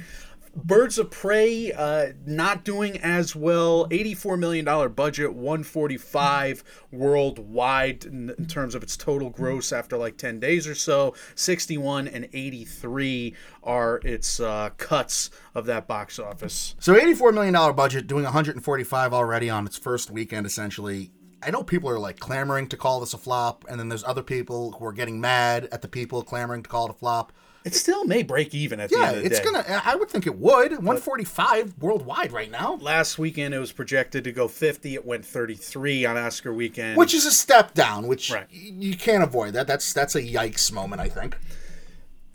Birds 0.64 0.98
of 0.98 1.10
Prey 1.10 1.72
uh, 1.72 2.12
not 2.26 2.64
doing 2.64 2.98
as 2.98 3.34
well. 3.34 3.86
Eighty-four 3.90 4.36
million 4.36 4.64
dollar 4.64 4.88
budget, 4.88 5.34
one 5.34 5.62
forty-five 5.62 6.64
worldwide 6.90 8.04
in, 8.04 8.30
in 8.38 8.46
terms 8.46 8.74
of 8.74 8.82
its 8.82 8.96
total 8.96 9.30
gross 9.30 9.72
after 9.72 9.96
like 9.96 10.16
ten 10.16 10.40
days 10.40 10.66
or 10.66 10.74
so. 10.74 11.14
Sixty-one 11.34 12.08
and 12.08 12.28
eighty-three 12.32 13.34
are 13.62 14.00
its 14.04 14.40
uh, 14.40 14.70
cuts 14.76 15.30
of 15.54 15.66
that 15.66 15.86
box 15.86 16.18
office. 16.18 16.74
So 16.78 16.94
$84 16.94 17.34
million 17.34 17.76
budget, 17.76 18.06
doing 18.06 18.24
145 18.24 19.12
already 19.12 19.50
on 19.50 19.66
its 19.66 19.76
first 19.76 20.10
weekend, 20.10 20.46
essentially. 20.46 21.10
I 21.42 21.50
know 21.50 21.62
people 21.62 21.88
are 21.90 21.98
like 21.98 22.18
clamoring 22.18 22.68
to 22.68 22.76
call 22.76 23.00
this 23.00 23.14
a 23.14 23.18
flop, 23.18 23.64
and 23.68 23.78
then 23.78 23.88
there's 23.88 24.04
other 24.04 24.22
people 24.22 24.72
who 24.72 24.84
are 24.86 24.92
getting 24.92 25.20
mad 25.20 25.68
at 25.70 25.82
the 25.82 25.88
people 25.88 26.22
clamoring 26.22 26.62
to 26.62 26.68
call 26.68 26.86
it 26.86 26.90
a 26.90 26.94
flop. 26.94 27.32
It 27.68 27.74
still 27.74 28.04
may 28.04 28.22
break 28.22 28.54
even 28.54 28.80
at 28.80 28.90
the 28.90 28.96
Yeah, 28.96 29.06
end 29.08 29.16
of 29.18 29.22
the 29.22 29.26
it's 29.30 29.38
day. 29.38 29.44
gonna. 29.44 29.82
I 29.84 29.94
would 29.94 30.10
think 30.10 30.26
it 30.26 30.36
would. 30.38 30.72
145 30.72 31.74
worldwide 31.80 32.32
right 32.32 32.50
now, 32.50 32.78
Last 32.80 33.18
weekend 33.18 33.54
it 33.54 33.58
was 33.58 33.72
projected 33.72 34.24
to 34.24 34.32
go 34.32 34.48
50. 34.48 34.94
It 34.94 35.04
went 35.06 35.24
33 35.24 36.04
on 36.06 36.16
Oscar 36.16 36.52
weekend. 36.52 36.96
which 36.96 37.14
is 37.14 37.26
a 37.26 37.30
step 37.32 37.74
down, 37.74 38.06
which 38.06 38.30
Right. 38.30 38.46
y- 38.52 38.72
you 38.78 38.96
can't 38.96 39.22
avoid. 39.22 39.52
That 39.54 39.66
that's 39.66 39.92
that's 39.92 40.14
a 40.14 40.22
yikes 40.22 40.72
moment, 40.72 41.00
I 41.00 41.08
think. 41.08 41.36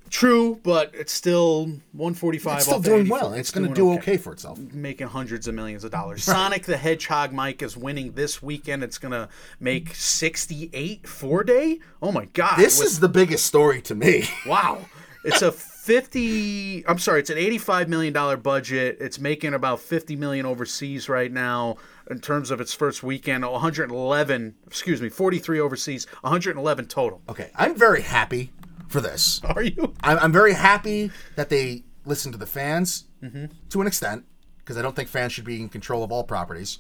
True, 0.10 0.60
but 0.62 0.92
it's 0.94 1.12
still 1.12 1.66
145. 1.94 2.58
It's 2.58 2.66
still 2.66 2.76
off 2.78 2.84
doing 2.84 3.00
84. 3.02 3.18
well. 3.20 3.34
It's, 3.34 3.50
going 3.50 3.68
to 3.68 3.74
doing 3.74 3.96
do 3.96 4.00
okay. 4.00 4.18
for 4.18 4.32
itself. 4.34 4.60
Making 4.60 5.08
hundreds 5.08 5.48
of 5.48 5.56
millions 5.56 5.84
of 5.84 5.90
dollars. 5.90 6.24
Sonic 6.24 6.66
the 6.66 6.78
Hedgehog, 6.78 7.34
Mike, 7.34 7.64
is 7.64 7.76
winning 7.76 8.12
this 8.12 8.40
weekend. 8.40 8.84
It's 8.84 9.00
going 9.00 9.14
to 9.14 9.28
make 9.60 9.96
68 9.96 11.08
four 11.08 11.44
day. 11.44 11.80
Oh 12.00 12.12
my 12.12 12.26
God. 12.26 12.58
This 12.60 12.78
With- 12.78 12.90
is 12.90 13.00
the 13.00 13.10
biggest 13.10 13.48
story 13.48 13.82
to 13.82 13.96
me. 13.96 14.26
wow. 14.46 14.86
It's 15.24 15.42
a 15.42 15.52
50. 15.52 16.86
I'm 16.88 16.98
sorry. 17.00 17.20
It's 17.22 17.30
an 17.30 17.38
85 17.38 17.90
million 17.90 18.14
dollar 18.14 18.38
budget. 18.38 18.98
It's 19.00 19.20
making 19.20 19.54
about 19.54 19.80
50 19.80 20.16
million 20.16 20.46
overseas 20.46 21.08
right 21.10 21.32
now 21.32 21.78
in 22.10 22.20
terms 22.20 22.52
of 22.52 22.60
its 22.60 22.74
first 22.74 23.04
weekend. 23.04 23.46
111. 23.46 24.56
Excuse 24.68 25.02
me. 25.02 25.10
43 25.10 25.60
overseas. 25.60 26.06
111 26.22 26.86
total. 26.88 27.22
okay, 27.30 27.52
I'm 27.56 27.76
very 27.76 28.02
happy 28.02 28.52
for 28.88 29.02
this. 29.02 29.42
Are 29.44 29.62
you? 29.64 29.94
I'm, 30.04 30.20
I'm 30.20 30.32
very 30.32 30.54
happy 30.54 31.12
that 31.36 31.50
they 31.50 31.84
listen 32.06 32.32
to 32.32 32.38
the 32.38 32.48
fans 32.48 33.06
Mm-hmm. 33.24 33.46
to 33.70 33.80
an 33.80 33.88
extent 33.88 34.26
because 34.58 34.76
I 34.76 34.82
don't 34.82 34.98
think 34.98 35.08
fans 35.08 35.32
should 35.32 35.46
be 35.46 35.62
in 35.62 35.70
control 35.70 36.04
of 36.04 36.12
all 36.12 36.26
properties. 36.26 36.78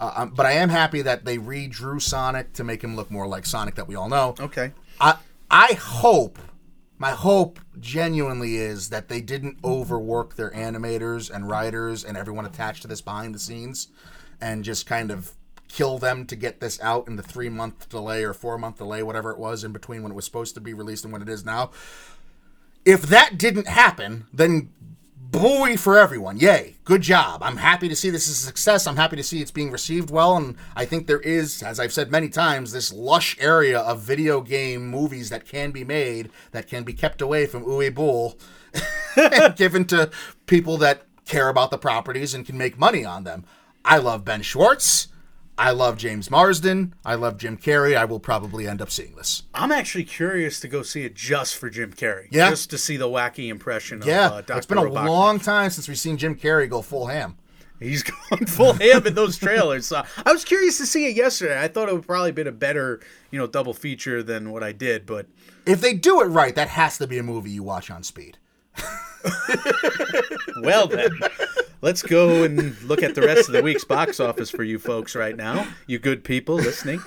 Uh, 0.00 0.12
um, 0.16 0.30
but 0.30 0.46
I 0.46 0.52
am 0.52 0.70
happy 0.70 1.02
that 1.02 1.26
they 1.26 1.36
redrew 1.36 2.00
Sonic 2.00 2.54
to 2.54 2.64
make 2.64 2.82
him 2.82 2.96
look 2.96 3.10
more 3.10 3.26
like 3.26 3.44
Sonic 3.44 3.74
that 3.74 3.86
we 3.86 3.94
all 3.94 4.08
know. 4.08 4.34
Okay. 4.40 4.72
I 4.98 5.16
I 5.50 5.74
hope 5.74 6.38
my 6.98 7.10
hope 7.10 7.58
genuinely 7.80 8.56
is 8.56 8.90
that 8.90 9.08
they 9.08 9.20
didn't 9.20 9.58
overwork 9.64 10.36
their 10.36 10.50
animators 10.50 11.30
and 11.30 11.48
writers 11.48 12.04
and 12.04 12.16
everyone 12.16 12.46
attached 12.46 12.82
to 12.82 12.88
this 12.88 13.00
behind 13.00 13.34
the 13.34 13.38
scenes 13.38 13.88
and 14.40 14.64
just 14.64 14.86
kind 14.86 15.10
of 15.10 15.32
kill 15.68 15.98
them 15.98 16.24
to 16.26 16.36
get 16.36 16.60
this 16.60 16.80
out 16.80 17.08
in 17.08 17.16
the 17.16 17.22
three 17.22 17.48
month 17.48 17.88
delay 17.88 18.22
or 18.22 18.32
four 18.32 18.56
month 18.58 18.78
delay, 18.78 19.02
whatever 19.02 19.32
it 19.32 19.38
was 19.38 19.64
in 19.64 19.72
between 19.72 20.02
when 20.02 20.12
it 20.12 20.14
was 20.14 20.24
supposed 20.24 20.54
to 20.54 20.60
be 20.60 20.72
released 20.72 21.04
and 21.04 21.12
when 21.12 21.22
it 21.22 21.28
is 21.28 21.44
now. 21.44 21.70
If 22.84 23.02
that 23.02 23.38
didn't 23.38 23.66
happen, 23.66 24.26
then 24.32 24.70
buoy 25.38 25.76
for 25.76 25.98
everyone. 25.98 26.38
Yay. 26.38 26.76
Good 26.84 27.02
job. 27.02 27.42
I'm 27.42 27.56
happy 27.56 27.88
to 27.88 27.96
see 27.96 28.08
this 28.08 28.28
is 28.28 28.42
a 28.42 28.46
success. 28.46 28.86
I'm 28.86 28.96
happy 28.96 29.16
to 29.16 29.22
see 29.22 29.40
it's 29.40 29.50
being 29.50 29.72
received 29.72 30.10
well. 30.10 30.36
And 30.36 30.56
I 30.76 30.84
think 30.84 31.06
there 31.06 31.20
is, 31.20 31.62
as 31.62 31.80
I've 31.80 31.92
said 31.92 32.10
many 32.10 32.28
times, 32.28 32.70
this 32.70 32.92
lush 32.92 33.36
area 33.40 33.80
of 33.80 34.00
video 34.00 34.40
game 34.40 34.88
movies 34.88 35.30
that 35.30 35.44
can 35.44 35.72
be 35.72 35.82
made 35.82 36.30
that 36.52 36.68
can 36.68 36.84
be 36.84 36.92
kept 36.92 37.20
away 37.20 37.46
from 37.46 37.64
Uwe 37.64 37.92
Boll 37.92 38.38
and 39.16 39.56
given 39.56 39.84
to 39.86 40.10
people 40.46 40.76
that 40.78 41.02
care 41.24 41.48
about 41.48 41.70
the 41.70 41.78
properties 41.78 42.32
and 42.32 42.46
can 42.46 42.56
make 42.56 42.78
money 42.78 43.04
on 43.04 43.24
them. 43.24 43.44
I 43.84 43.98
love 43.98 44.24
Ben 44.24 44.42
Schwartz. 44.42 45.08
I 45.56 45.70
love 45.70 45.96
James 45.98 46.30
Marsden. 46.30 46.94
I 47.04 47.14
love 47.14 47.38
Jim 47.38 47.56
Carrey. 47.56 47.96
I 47.96 48.04
will 48.06 48.18
probably 48.18 48.66
end 48.66 48.82
up 48.82 48.90
seeing 48.90 49.14
this. 49.14 49.44
I'm 49.54 49.70
actually 49.70 50.04
curious 50.04 50.58
to 50.60 50.68
go 50.68 50.82
see 50.82 51.04
it 51.04 51.14
just 51.14 51.54
for 51.56 51.70
Jim 51.70 51.92
Carrey. 51.92 52.26
Yeah. 52.30 52.50
Just 52.50 52.70
to 52.70 52.78
see 52.78 52.96
the 52.96 53.06
wacky 53.06 53.48
impression 53.48 54.02
of 54.02 54.08
Yeah, 54.08 54.26
uh, 54.26 54.40
Dr. 54.40 54.56
it's 54.58 54.66
been 54.66 54.78
a 54.78 54.82
Robotnik. 54.82 55.06
long 55.08 55.38
time 55.38 55.70
since 55.70 55.86
we've 55.86 55.98
seen 55.98 56.16
Jim 56.16 56.34
Carrey 56.34 56.68
go 56.68 56.82
full 56.82 57.06
ham. 57.06 57.36
He's 57.78 58.02
going 58.30 58.46
full 58.46 58.72
ham 58.72 59.06
in 59.06 59.14
those 59.14 59.36
trailers. 59.38 59.86
So 59.86 60.02
I 60.26 60.32
was 60.32 60.44
curious 60.44 60.78
to 60.78 60.86
see 60.86 61.06
it 61.06 61.14
yesterday. 61.16 61.60
I 61.60 61.68
thought 61.68 61.88
it 61.88 61.94
would 61.94 62.06
probably 62.06 62.32
been 62.32 62.46
a 62.48 62.52
better, 62.52 63.00
you 63.30 63.38
know, 63.38 63.46
double 63.46 63.74
feature 63.74 64.22
than 64.24 64.50
what 64.50 64.64
I 64.64 64.72
did, 64.72 65.06
but 65.06 65.26
If 65.66 65.80
they 65.80 65.94
do 65.94 66.20
it 66.20 66.26
right, 66.26 66.54
that 66.56 66.68
has 66.68 66.98
to 66.98 67.06
be 67.06 67.18
a 67.18 67.22
movie 67.22 67.50
you 67.50 67.62
watch 67.62 67.90
on 67.92 68.02
speed. 68.02 68.38
well 70.62 70.86
then. 70.86 71.10
Let's 71.80 72.02
go 72.02 72.44
and 72.44 72.80
look 72.82 73.02
at 73.02 73.14
the 73.14 73.20
rest 73.20 73.48
of 73.48 73.52
the 73.52 73.62
week's 73.62 73.84
box 73.84 74.18
office 74.18 74.50
for 74.50 74.62
you 74.64 74.78
folks 74.78 75.14
right 75.14 75.36
now, 75.36 75.66
you 75.86 75.98
good 75.98 76.24
people 76.24 76.54
listening. 76.56 77.00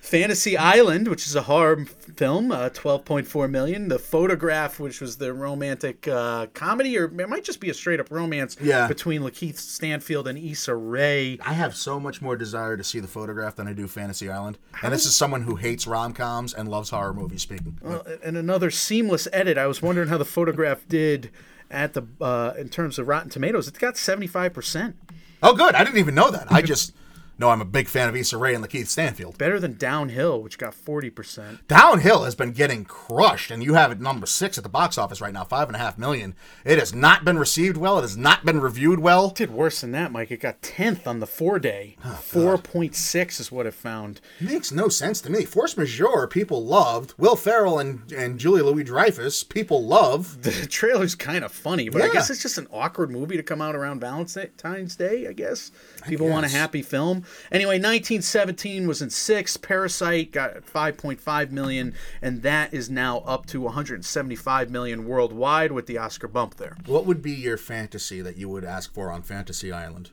Fantasy 0.00 0.58
Island, 0.58 1.08
which 1.08 1.24
is 1.26 1.34
a 1.34 1.42
horror 1.42 1.86
film, 1.86 2.52
uh, 2.52 2.68
12.4 2.70 3.48
million. 3.50 3.88
The 3.88 3.98
Photograph, 3.98 4.78
which 4.78 5.00
was 5.00 5.16
the 5.16 5.32
romantic 5.32 6.06
uh, 6.06 6.48
comedy, 6.52 6.98
or 6.98 7.04
it 7.04 7.28
might 7.28 7.42
just 7.44 7.58
be 7.58 7.70
a 7.70 7.74
straight 7.74 8.00
up 8.00 8.10
romance 8.10 8.56
Yeah. 8.60 8.86
between 8.86 9.22
Lakeith 9.22 9.56
Stanfield 9.56 10.28
and 10.28 10.36
Issa 10.36 10.74
Rae. 10.74 11.38
I 11.40 11.54
have 11.54 11.74
so 11.74 11.98
much 11.98 12.20
more 12.20 12.36
desire 12.36 12.76
to 12.76 12.84
see 12.84 13.00
the 13.00 13.08
photograph 13.08 13.56
than 13.56 13.66
I 13.66 13.72
do 13.72 13.86
Fantasy 13.88 14.28
Island. 14.28 14.58
And 14.82 14.92
this 14.92 15.06
is 15.06 15.16
someone 15.16 15.42
who 15.42 15.56
hates 15.56 15.86
rom 15.86 16.12
coms 16.12 16.52
and 16.52 16.68
loves 16.68 16.90
horror 16.90 17.14
movies 17.14 17.40
speaking. 17.42 17.78
and 18.22 18.36
another 18.36 18.70
seamless 18.70 19.26
edit. 19.32 19.56
I 19.56 19.66
was 19.68 19.80
wondering 19.80 20.08
how 20.08 20.18
the 20.18 20.24
photograph 20.26 20.86
did 20.86 21.30
at 21.74 21.92
the 21.92 22.02
uh, 22.20 22.54
in 22.56 22.68
terms 22.68 22.98
of 22.98 23.08
Rotten 23.08 23.30
Tomatoes. 23.30 23.68
It's 23.68 23.78
got 23.78 23.96
75 23.96 24.54
percent, 24.54 24.96
oh, 25.42 25.54
good. 25.54 25.74
I 25.74 25.84
didn't 25.84 25.98
even 25.98 26.14
know 26.14 26.30
that. 26.30 26.50
I 26.50 26.62
just 26.62 26.92
know 27.38 27.50
I'm 27.50 27.60
a 27.60 27.64
big 27.66 27.88
fan 27.88 28.08
of 28.08 28.16
Issa 28.16 28.36
Rae 28.38 28.54
and 28.54 28.64
Lakeith 28.64 28.86
Stanfield. 28.86 29.38
better 29.38 29.58
than 29.60 29.74
Downhill, 29.76 30.42
which 30.42 30.58
got 30.58 30.74
40 30.74 31.10
percent. 31.10 31.68
Downhill 31.68 32.24
has 32.24 32.34
been 32.34 32.52
getting 32.52 32.84
crushed, 32.84 33.50
and 33.50 33.62
you 33.62 33.74
have 33.74 33.90
it 33.92 34.00
number 34.00 34.26
six 34.26 34.56
at 34.58 34.64
the 34.64 34.70
box 34.70 34.98
office 34.98 35.20
right 35.20 35.32
now, 35.32 35.44
five 35.44 35.68
and 35.68 35.76
a 35.76 35.78
half 35.80 35.98
million. 35.98 36.34
It 36.64 36.78
has 36.78 36.94
not 36.94 37.24
been 37.24 37.38
received 37.38 37.76
well. 37.76 37.98
It 37.98 38.02
has 38.02 38.16
not 38.16 38.44
been 38.44 38.60
reviewed 38.60 38.98
well. 39.00 39.28
It 39.28 39.36
did 39.36 39.50
worse 39.50 39.80
than 39.80 39.92
that, 39.92 40.12
Mike. 40.12 40.30
It 40.30 40.40
got 40.40 40.62
10th 40.62 41.06
on 41.06 41.20
the 41.20 41.26
four 41.26 41.58
day. 41.58 41.96
Oh, 42.04 42.20
4.6 42.22 43.40
is 43.40 43.52
what 43.52 43.66
it 43.66 43.74
found. 43.74 44.20
Makes 44.40 44.72
no 44.72 44.88
sense 44.88 45.20
to 45.22 45.30
me. 45.30 45.44
Force 45.44 45.76
Majeure, 45.76 46.26
people 46.26 46.64
loved. 46.64 47.14
Will 47.18 47.36
Ferrell 47.36 47.78
and, 47.78 48.10
and 48.12 48.38
Julia 48.38 48.64
Louis 48.64 48.84
Dreyfus, 48.84 49.44
people 49.44 49.84
love. 49.84 50.38
The 50.44 50.66
trailer's 50.66 51.14
kind 51.14 51.42
of 51.44 51.50
funny, 51.52 51.88
but 51.88 52.02
I 52.02 52.10
guess 52.10 52.28
it's 52.30 52.42
just 52.42 52.58
an 52.58 52.66
awkward 52.70 53.10
movie 53.10 53.36
to 53.36 53.42
come 53.42 53.62
out 53.62 53.74
around 53.74 54.00
Valentine's 54.00 54.94
Day, 54.94 55.26
I 55.26 55.32
guess. 55.32 55.72
People 56.06 56.28
want 56.28 56.44
a 56.44 56.48
happy 56.48 56.82
film. 56.82 57.23
Anyway, 57.50 57.74
1917 57.74 58.86
was 58.86 59.02
in 59.02 59.10
sixth. 59.10 59.60
Parasite 59.62 60.32
got 60.32 60.64
5.5 60.64 61.50
million, 61.50 61.94
and 62.22 62.42
that 62.42 62.72
is 62.72 62.90
now 62.90 63.18
up 63.20 63.46
to 63.46 63.60
175 63.60 64.70
million 64.70 65.06
worldwide 65.06 65.72
with 65.72 65.86
the 65.86 65.98
Oscar 65.98 66.28
bump 66.28 66.56
there. 66.56 66.76
What 66.86 67.06
would 67.06 67.22
be 67.22 67.32
your 67.32 67.56
fantasy 67.56 68.20
that 68.20 68.36
you 68.36 68.48
would 68.48 68.64
ask 68.64 68.92
for 68.92 69.10
on 69.10 69.22
Fantasy 69.22 69.72
Island? 69.72 70.10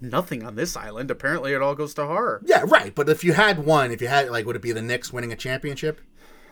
Nothing 0.00 0.44
on 0.44 0.54
this 0.54 0.76
island. 0.76 1.10
Apparently, 1.10 1.52
it 1.52 1.60
all 1.60 1.74
goes 1.74 1.92
to 1.94 2.06
horror. 2.06 2.40
Yeah, 2.44 2.64
right. 2.66 2.94
But 2.94 3.08
if 3.08 3.22
you 3.22 3.34
had 3.34 3.64
one, 3.66 3.90
if 3.90 4.00
you 4.00 4.08
had 4.08 4.30
like, 4.30 4.46
would 4.46 4.56
it 4.56 4.62
be 4.62 4.72
the 4.72 4.80
Knicks 4.80 5.12
winning 5.12 5.32
a 5.32 5.36
championship? 5.36 6.00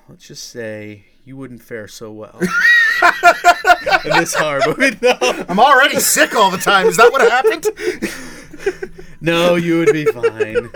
Let's 0.09 0.27
just 0.27 0.51
say 0.51 1.05
you 1.25 1.37
wouldn't 1.37 1.63
fare 1.63 1.89
so 1.89 2.11
well 2.11 2.39
in 4.05 4.11
this 4.19 4.35
horror 4.35 4.61
movie. 4.67 4.97
No, 5.03 5.17
I'm 5.21 5.61
already 5.61 6.01
sick 6.01 6.35
all 6.35 6.51
the 6.51 6.57
time. 6.59 6.87
Is 6.87 6.97
that 6.97 7.13
what 7.13 7.21
happened? 7.21 7.67
no, 9.21 9.55
you 9.57 9.79
would 9.79 9.93
be 9.93 10.05
fine. 10.07 10.71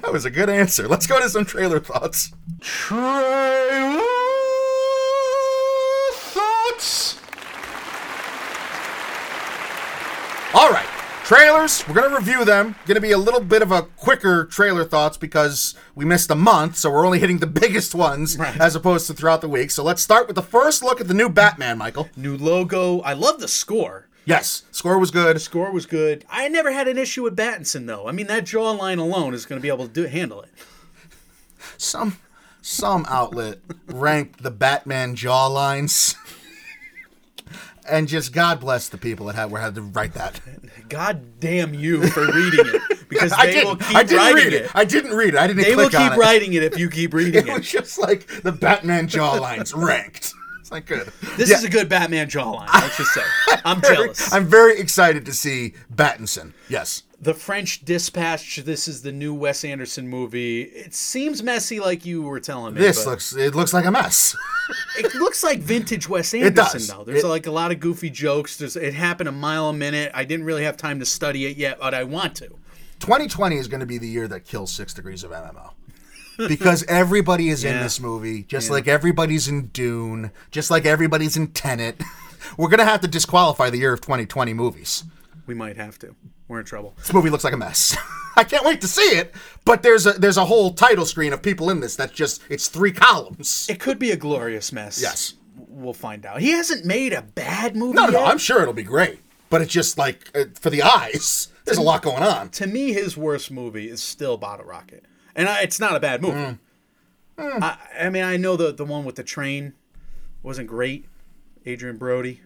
That 0.00 0.10
was 0.12 0.24
a 0.24 0.30
good 0.30 0.48
answer. 0.50 0.86
Let's 0.88 1.06
go 1.06 1.20
to 1.20 1.28
some 1.28 1.44
trailer 1.44 1.80
thoughts. 1.80 2.32
Trailer 2.60 4.00
thoughts. 6.12 7.18
All 10.54 10.70
right. 10.70 10.86
Trailers, 11.24 11.88
we're 11.88 11.94
going 11.94 12.10
to 12.10 12.16
review 12.16 12.44
them. 12.44 12.74
Going 12.84 12.96
to 12.96 13.00
be 13.00 13.12
a 13.12 13.18
little 13.18 13.40
bit 13.40 13.62
of 13.62 13.72
a 13.72 13.82
quicker 13.82 14.44
trailer 14.44 14.84
thoughts 14.84 15.16
because 15.16 15.74
we 15.94 16.04
missed 16.04 16.30
a 16.30 16.34
month, 16.34 16.76
so 16.76 16.90
we're 16.90 17.06
only 17.06 17.18
hitting 17.18 17.38
the 17.38 17.46
biggest 17.62 17.94
ones 17.94 18.36
Right. 18.36 18.60
as 18.60 18.76
opposed 18.76 19.06
to 19.06 19.14
throughout 19.14 19.40
the 19.40 19.48
week. 19.48 19.70
So 19.70 19.82
let's 19.82 20.02
start 20.02 20.26
with 20.26 20.36
the 20.36 20.42
first 20.42 20.82
look 20.82 21.00
at 21.00 21.08
the 21.08 21.14
new 21.14 21.30
Batman, 21.30 21.78
Michael. 21.78 22.10
New 22.14 22.36
logo. 22.36 23.00
I 23.00 23.14
love 23.14 23.40
the 23.40 23.48
score. 23.48 24.06
Yes, 24.26 24.62
score 24.70 24.98
was 24.98 25.10
good. 25.10 25.40
Score 25.40 25.70
was 25.70 25.84
good. 25.86 26.24
I 26.30 26.48
never 26.48 26.72
had 26.72 26.88
an 26.88 26.96
issue 26.98 27.22
with 27.22 27.36
Battinson 27.36 27.86
though. 27.86 28.08
I 28.08 28.12
mean, 28.12 28.26
that 28.28 28.44
jawline 28.44 28.98
alone 28.98 29.34
is 29.34 29.44
going 29.46 29.60
to 29.60 29.62
be 29.62 29.68
able 29.68 29.86
to 29.86 29.92
do 29.92 30.04
handle 30.06 30.40
it. 30.42 30.50
Some 31.76 32.18
some 32.62 33.04
outlet 33.08 33.58
ranked 33.88 34.42
the 34.42 34.50
Batman 34.50 35.14
jawlines 35.16 36.14
and 37.86 38.08
just 38.08 38.32
God 38.32 38.60
bless 38.60 38.88
the 38.88 38.96
people 38.96 39.26
that 39.26 39.34
had 39.34 39.50
were 39.50 39.58
had 39.60 39.74
to 39.74 39.82
write 39.82 40.14
that. 40.14 40.40
God 40.88 41.40
damn 41.40 41.74
you 41.74 42.06
for 42.08 42.24
reading 42.26 42.64
it 42.66 43.08
because 43.08 43.32
I 43.36 43.46
they 43.46 43.64
will 43.64 43.74
didn't. 43.74 43.88
keep 43.88 43.96
I 43.96 44.02
didn't 44.04 44.18
writing 44.18 44.36
read 44.44 44.52
it. 44.54 44.64
it. 44.64 44.70
I 44.74 44.84
didn't 44.84 45.12
read 45.14 45.34
it. 45.34 45.36
I 45.40 45.46
didn't 45.46 45.62
They 45.62 45.76
will 45.76 45.90
click 45.90 46.00
on 46.00 46.08
keep 46.10 46.16
it. 46.16 46.20
writing 46.20 46.52
it 46.54 46.62
if 46.62 46.78
you 46.78 46.88
keep 46.88 47.12
reading 47.14 47.34
It 47.34 47.48
It 47.48 47.58
was 47.58 47.68
just 47.70 47.98
like 47.98 48.26
the 48.42 48.52
Batman 48.52 49.06
jawlines 49.08 49.74
ranked. 49.76 50.32
It's 50.74 50.90
like 50.90 50.98
good. 51.06 51.12
This 51.36 51.50
Yeah. 51.50 51.56
is 51.58 51.64
a 51.64 51.68
good 51.70 51.88
Batman 51.88 52.28
jawline. 52.28 52.68
Let's 52.74 52.96
just 52.96 53.12
say 53.14 53.22
I'm 53.64 53.80
jealous. 53.80 54.32
I'm 54.32 54.46
very 54.46 54.78
excited 54.78 55.24
to 55.26 55.32
see 55.32 55.74
Battinson. 55.94 56.52
Yes. 56.68 57.02
The 57.20 57.32
French 57.34 57.84
Dispatch. 57.84 58.56
This 58.64 58.86
is 58.86 59.00
the 59.02 59.12
new 59.12 59.32
Wes 59.32 59.64
Anderson 59.64 60.08
movie. 60.08 60.62
It 60.62 60.92
seems 60.94 61.42
messy, 61.42 61.80
like 61.80 62.04
you 62.04 62.22
were 62.22 62.40
telling 62.40 62.74
me. 62.74 62.80
This 62.80 63.06
looks 63.06 63.34
it 63.34 63.54
looks 63.54 63.72
like 63.72 63.84
a 63.84 63.90
mess. 63.90 64.36
It 64.98 65.14
looks 65.14 65.44
like 65.44 65.58
vintage 65.58 66.08
Wes 66.08 66.32
Anderson, 66.32 66.52
It 66.52 66.56
does. 66.56 66.86
though. 66.88 67.04
There's 67.04 67.22
It- 67.22 67.26
like 67.26 67.46
a 67.46 67.50
lot 67.50 67.70
of 67.70 67.80
goofy 67.80 68.08
jokes. 68.08 68.56
There's, 68.56 68.76
it 68.76 68.94
happened 68.94 69.28
a 69.28 69.32
mile 69.32 69.68
a 69.68 69.74
minute. 69.74 70.10
I 70.14 70.24
didn't 70.24 70.46
really 70.46 70.64
have 70.64 70.78
time 70.78 71.00
to 71.00 71.04
study 71.04 71.44
it 71.44 71.58
yet, 71.58 71.78
but 71.80 71.92
I 71.92 72.04
want 72.04 72.34
to. 72.36 72.48
2020 73.00 73.58
is 73.58 73.68
going 73.68 73.80
to 73.80 73.86
be 73.86 73.98
the 73.98 74.08
year 74.08 74.26
that 74.28 74.46
kills 74.46 74.72
Six 74.72 74.94
Degrees 74.94 75.22
of 75.22 75.32
MMO. 75.32 75.72
Because 76.36 76.82
everybody 76.88 77.48
is 77.48 77.64
in 77.64 77.74
Yeah. 77.74 77.82
this 77.82 78.00
movie, 78.00 78.42
just 78.44 78.70
like 78.70 78.88
everybody's 78.88 79.48
in 79.48 79.66
Dune, 79.68 80.30
just 80.50 80.70
like 80.70 80.84
everybody's 80.86 81.36
in 81.36 81.48
Tenet. 81.48 82.00
We're 82.58 82.68
going 82.68 82.78
to 82.78 82.84
have 82.84 83.00
to 83.00 83.08
disqualify 83.08 83.70
the 83.70 83.78
year 83.78 83.92
of 83.92 84.00
2020 84.00 84.52
movies. 84.54 85.04
We 85.46 85.54
might 85.54 85.76
have 85.76 85.98
to. 86.00 86.14
We're 86.48 86.60
in 86.60 86.66
trouble. 86.66 86.94
This 86.98 87.12
movie 87.12 87.30
looks 87.30 87.44
like 87.44 87.54
a 87.54 87.56
mess. 87.56 87.96
I 88.36 88.44
can't 88.44 88.64
wait 88.64 88.80
to 88.82 88.88
see 88.88 89.00
it, 89.16 89.34
but 89.64 89.82
there's 89.82 90.06
a 90.06 90.12
there's 90.12 90.36
a 90.36 90.44
whole 90.44 90.72
title 90.74 91.06
screen 91.06 91.32
of 91.32 91.40
people 91.42 91.70
in 91.70 91.80
this 91.80 91.96
that's 91.96 92.12
just 92.12 92.42
it's 92.50 92.68
three 92.68 92.92
columns. 92.92 93.66
It 93.70 93.80
could 93.80 93.98
be 93.98 94.10
a 94.10 94.16
glorious 94.16 94.72
mess. 94.72 95.00
Yes. 95.00 95.34
We'll 95.56 95.94
find 95.94 96.26
out. 96.26 96.40
He 96.40 96.50
hasn't 96.50 96.84
made 96.84 97.12
a 97.12 97.22
bad 97.22 97.76
movie 97.76 97.94
No, 97.94 98.06
no, 98.06 98.20
yet. 98.20 98.28
I'm 98.28 98.38
sure 98.38 98.60
it'll 98.60 98.74
be 98.74 98.82
great, 98.82 99.20
but 99.50 99.62
it's 99.62 99.72
just 99.72 99.96
like 99.98 100.30
uh, 100.34 100.44
for 100.60 100.68
the 100.70 100.82
eyes. 100.82 101.48
There's 101.64 101.78
a 101.78 101.82
lot 101.82 102.02
going 102.02 102.22
on. 102.22 102.50
to 102.50 102.66
me, 102.66 102.92
his 102.92 103.16
worst 103.16 103.50
movie 103.50 103.88
is 103.88 104.02
still 104.02 104.36
Bottle 104.36 104.66
Rocket, 104.66 105.04
and 105.34 105.48
I, 105.48 105.62
it's 105.62 105.80
not 105.80 105.96
a 105.96 106.00
bad 106.00 106.22
movie. 106.22 106.36
Mm. 106.36 106.58
I, 107.38 107.78
I 108.02 108.10
mean, 108.10 108.22
I 108.22 108.36
know 108.36 108.56
the 108.56 108.72
the 108.72 108.84
one 108.84 109.04
with 109.04 109.16
the 109.16 109.24
train 109.24 109.74
wasn't 110.42 110.68
great. 110.68 111.06
Adrien 111.66 111.96
Brody. 111.96 112.40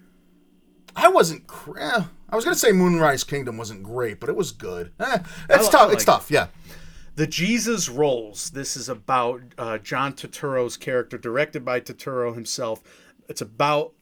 I 0.97 1.09
wasn't. 1.09 1.47
Cr- 1.47 1.79
eh, 1.79 2.05
I 2.31 2.37
was 2.37 2.45
gonna 2.45 2.57
say 2.57 2.73
Moonrise 2.73 3.25
Kingdom 3.25 3.57
wasn't 3.59 3.83
great, 3.83 4.21
but 4.21 4.29
it 4.29 4.37
was 4.37 4.53
good. 4.53 4.93
Eh, 5.01 5.19
it's 5.51 5.69
I 5.69 5.71
tough. 5.71 5.89
like 5.89 5.93
it's 5.95 6.05
tough. 6.05 6.31
Yeah. 6.31 6.49
The 7.17 7.27
Jesus 7.27 7.89
Rolls. 7.89 8.51
This 8.51 8.77
is 8.77 8.89
about 8.89 9.43
uh, 9.59 9.79
John 9.79 10.13
Turturro's 10.13 10.77
character, 10.77 11.19
directed 11.19 11.65
by 11.65 11.81
Turturro 11.81 12.33
himself. 12.35 12.81
It's 13.29 13.41
about 13.41 13.93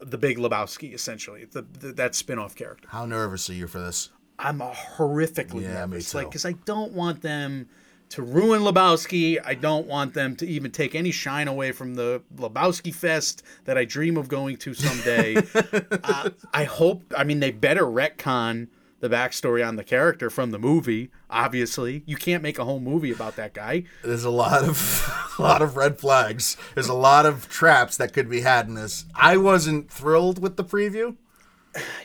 the 0.00 0.18
Big 0.18 0.38
Lebowski, 0.38 0.92
essentially, 0.92 1.44
the, 1.44 1.62
the, 1.62 1.92
that 1.92 2.16
spin-off 2.16 2.56
character. 2.56 2.88
How 2.90 3.06
nervous 3.06 3.48
are 3.48 3.54
you 3.54 3.68
for 3.68 3.78
this? 3.78 4.10
I'm 4.40 4.60
a 4.60 4.72
horrifically 4.72 5.62
Yeah, 5.62 5.86
me 5.86 5.92
nervous, 5.92 6.10
too. 6.10 6.18
like 6.18 6.26
because 6.30 6.44
I 6.44 6.52
don't 6.64 6.92
want 6.92 7.22
them 7.22 7.68
to 8.12 8.22
ruin 8.22 8.60
Lebowski. 8.60 9.38
I 9.42 9.54
don't 9.54 9.86
want 9.86 10.12
them 10.12 10.36
to 10.36 10.46
even 10.46 10.70
take 10.70 10.94
any 10.94 11.10
shine 11.10 11.48
away 11.48 11.72
from 11.72 11.94
the 11.94 12.22
Lebowski 12.36 12.94
Fest 12.94 13.42
that 13.64 13.78
I 13.78 13.86
dream 13.86 14.18
of 14.18 14.28
going 14.28 14.58
to 14.58 14.74
someday. 14.74 15.36
uh, 16.04 16.30
I 16.52 16.64
hope. 16.64 17.02
I 17.16 17.24
mean, 17.24 17.40
they 17.40 17.50
better 17.50 17.84
retcon 17.84 18.68
the 19.00 19.08
backstory 19.08 19.66
on 19.66 19.76
the 19.76 19.82
character 19.82 20.28
from 20.28 20.50
the 20.50 20.58
movie. 20.58 21.10
Obviously, 21.30 22.02
you 22.04 22.16
can't 22.16 22.42
make 22.42 22.58
a 22.58 22.64
whole 22.64 22.80
movie 22.80 23.10
about 23.10 23.36
that 23.36 23.54
guy. 23.54 23.84
There's 24.04 24.24
a 24.24 24.30
lot 24.30 24.62
of 24.62 25.34
a 25.38 25.42
lot 25.42 25.62
of 25.62 25.78
red 25.78 25.98
flags. 25.98 26.58
There's 26.74 26.88
a 26.88 26.94
lot 26.94 27.24
of 27.24 27.48
traps 27.48 27.96
that 27.96 28.12
could 28.12 28.28
be 28.28 28.42
had 28.42 28.68
in 28.68 28.74
this. 28.74 29.06
I 29.14 29.38
wasn't 29.38 29.90
thrilled 29.90 30.38
with 30.38 30.56
the 30.56 30.64
preview. 30.64 31.16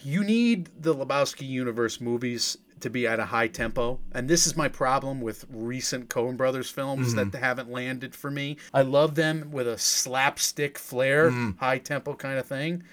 you 0.01 0.23
need 0.23 0.69
the 0.79 0.95
Lebowski 0.95 1.45
universe 1.45 1.99
movies 1.99 2.57
to 2.81 2.89
be 2.89 3.07
at 3.07 3.19
a 3.19 3.25
high 3.25 3.47
tempo. 3.47 3.99
And 4.11 4.29
this 4.29 4.45
is 4.47 4.55
my 4.55 4.67
problem 4.67 5.21
with 5.21 5.45
recent 5.49 6.09
Coen 6.09 6.37
Brothers 6.37 6.69
films 6.69 7.13
that 7.15 7.33
haven't 7.35 7.71
landed 7.71 8.13
for 8.15 8.29
me. 8.31 8.57
I 8.73 8.81
love 8.83 9.15
them 9.15 9.49
with 9.51 9.67
a 9.67 9.77
slapstick 9.77 10.77
flair, 10.77 11.31
high 11.59 11.79
tempo 11.79 12.13
kind 12.15 12.37
of 12.39 12.45
thing. 12.45 12.83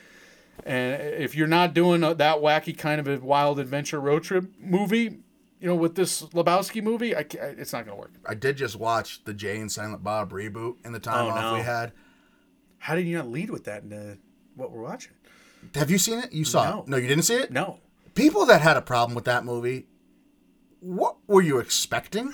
And 0.64 1.00
if 1.02 1.34
you're 1.34 1.46
not 1.48 1.74
doing 1.74 2.00
that 2.02 2.18
wacky 2.38 2.76
kind 2.76 3.00
of 3.00 3.08
a 3.08 3.18
wild 3.18 3.58
adventure 3.58 4.00
road 4.00 4.22
trip 4.22 4.46
movie, 4.58 5.18
you 5.60 5.68
know, 5.68 5.74
with 5.74 5.94
this 5.96 6.22
Lebowski 6.22 6.82
movie, 6.82 7.14
I, 7.16 7.20
it's 7.30 7.72
not 7.72 7.84
going 7.86 7.96
to 7.96 8.00
work. 8.00 8.12
I 8.26 8.34
did 8.34 8.56
just 8.56 8.76
watch 8.76 9.24
the 9.24 9.32
Jay 9.34 9.58
and 9.58 9.70
Silent 9.72 10.04
Bob 10.04 10.30
reboot 10.32 10.76
in 10.84 10.92
the 10.92 11.00
time 11.00 11.26
Oh, 11.26 11.30
off 11.30 11.40
no. 11.52 11.54
we 11.54 11.60
had. 11.60 11.92
How 12.78 12.94
did 12.94 13.06
you 13.06 13.16
not 13.16 13.28
lead 13.28 13.50
with 13.50 13.64
that 13.64 13.82
in 13.82 13.92
uh, 13.92 14.14
what 14.54 14.70
we're 14.70 14.82
watching? 14.82 15.12
Have 15.74 15.90
you 15.90 15.96
seen 15.98 16.18
it? 16.18 16.32
You 16.32 16.44
saw 16.44 16.64
No. 16.70 16.78
it? 16.82 16.88
No, 16.88 16.96
you 16.98 17.08
didn't 17.08 17.24
see 17.24 17.36
it? 17.36 17.50
No. 17.50 17.78
People 18.14 18.46
that 18.46 18.60
had 18.60 18.76
a 18.76 18.82
problem 18.82 19.14
with 19.14 19.24
that 19.24 19.44
movie, 19.44 19.86
what 20.80 21.16
were 21.26 21.42
you 21.42 21.58
expecting? 21.58 22.32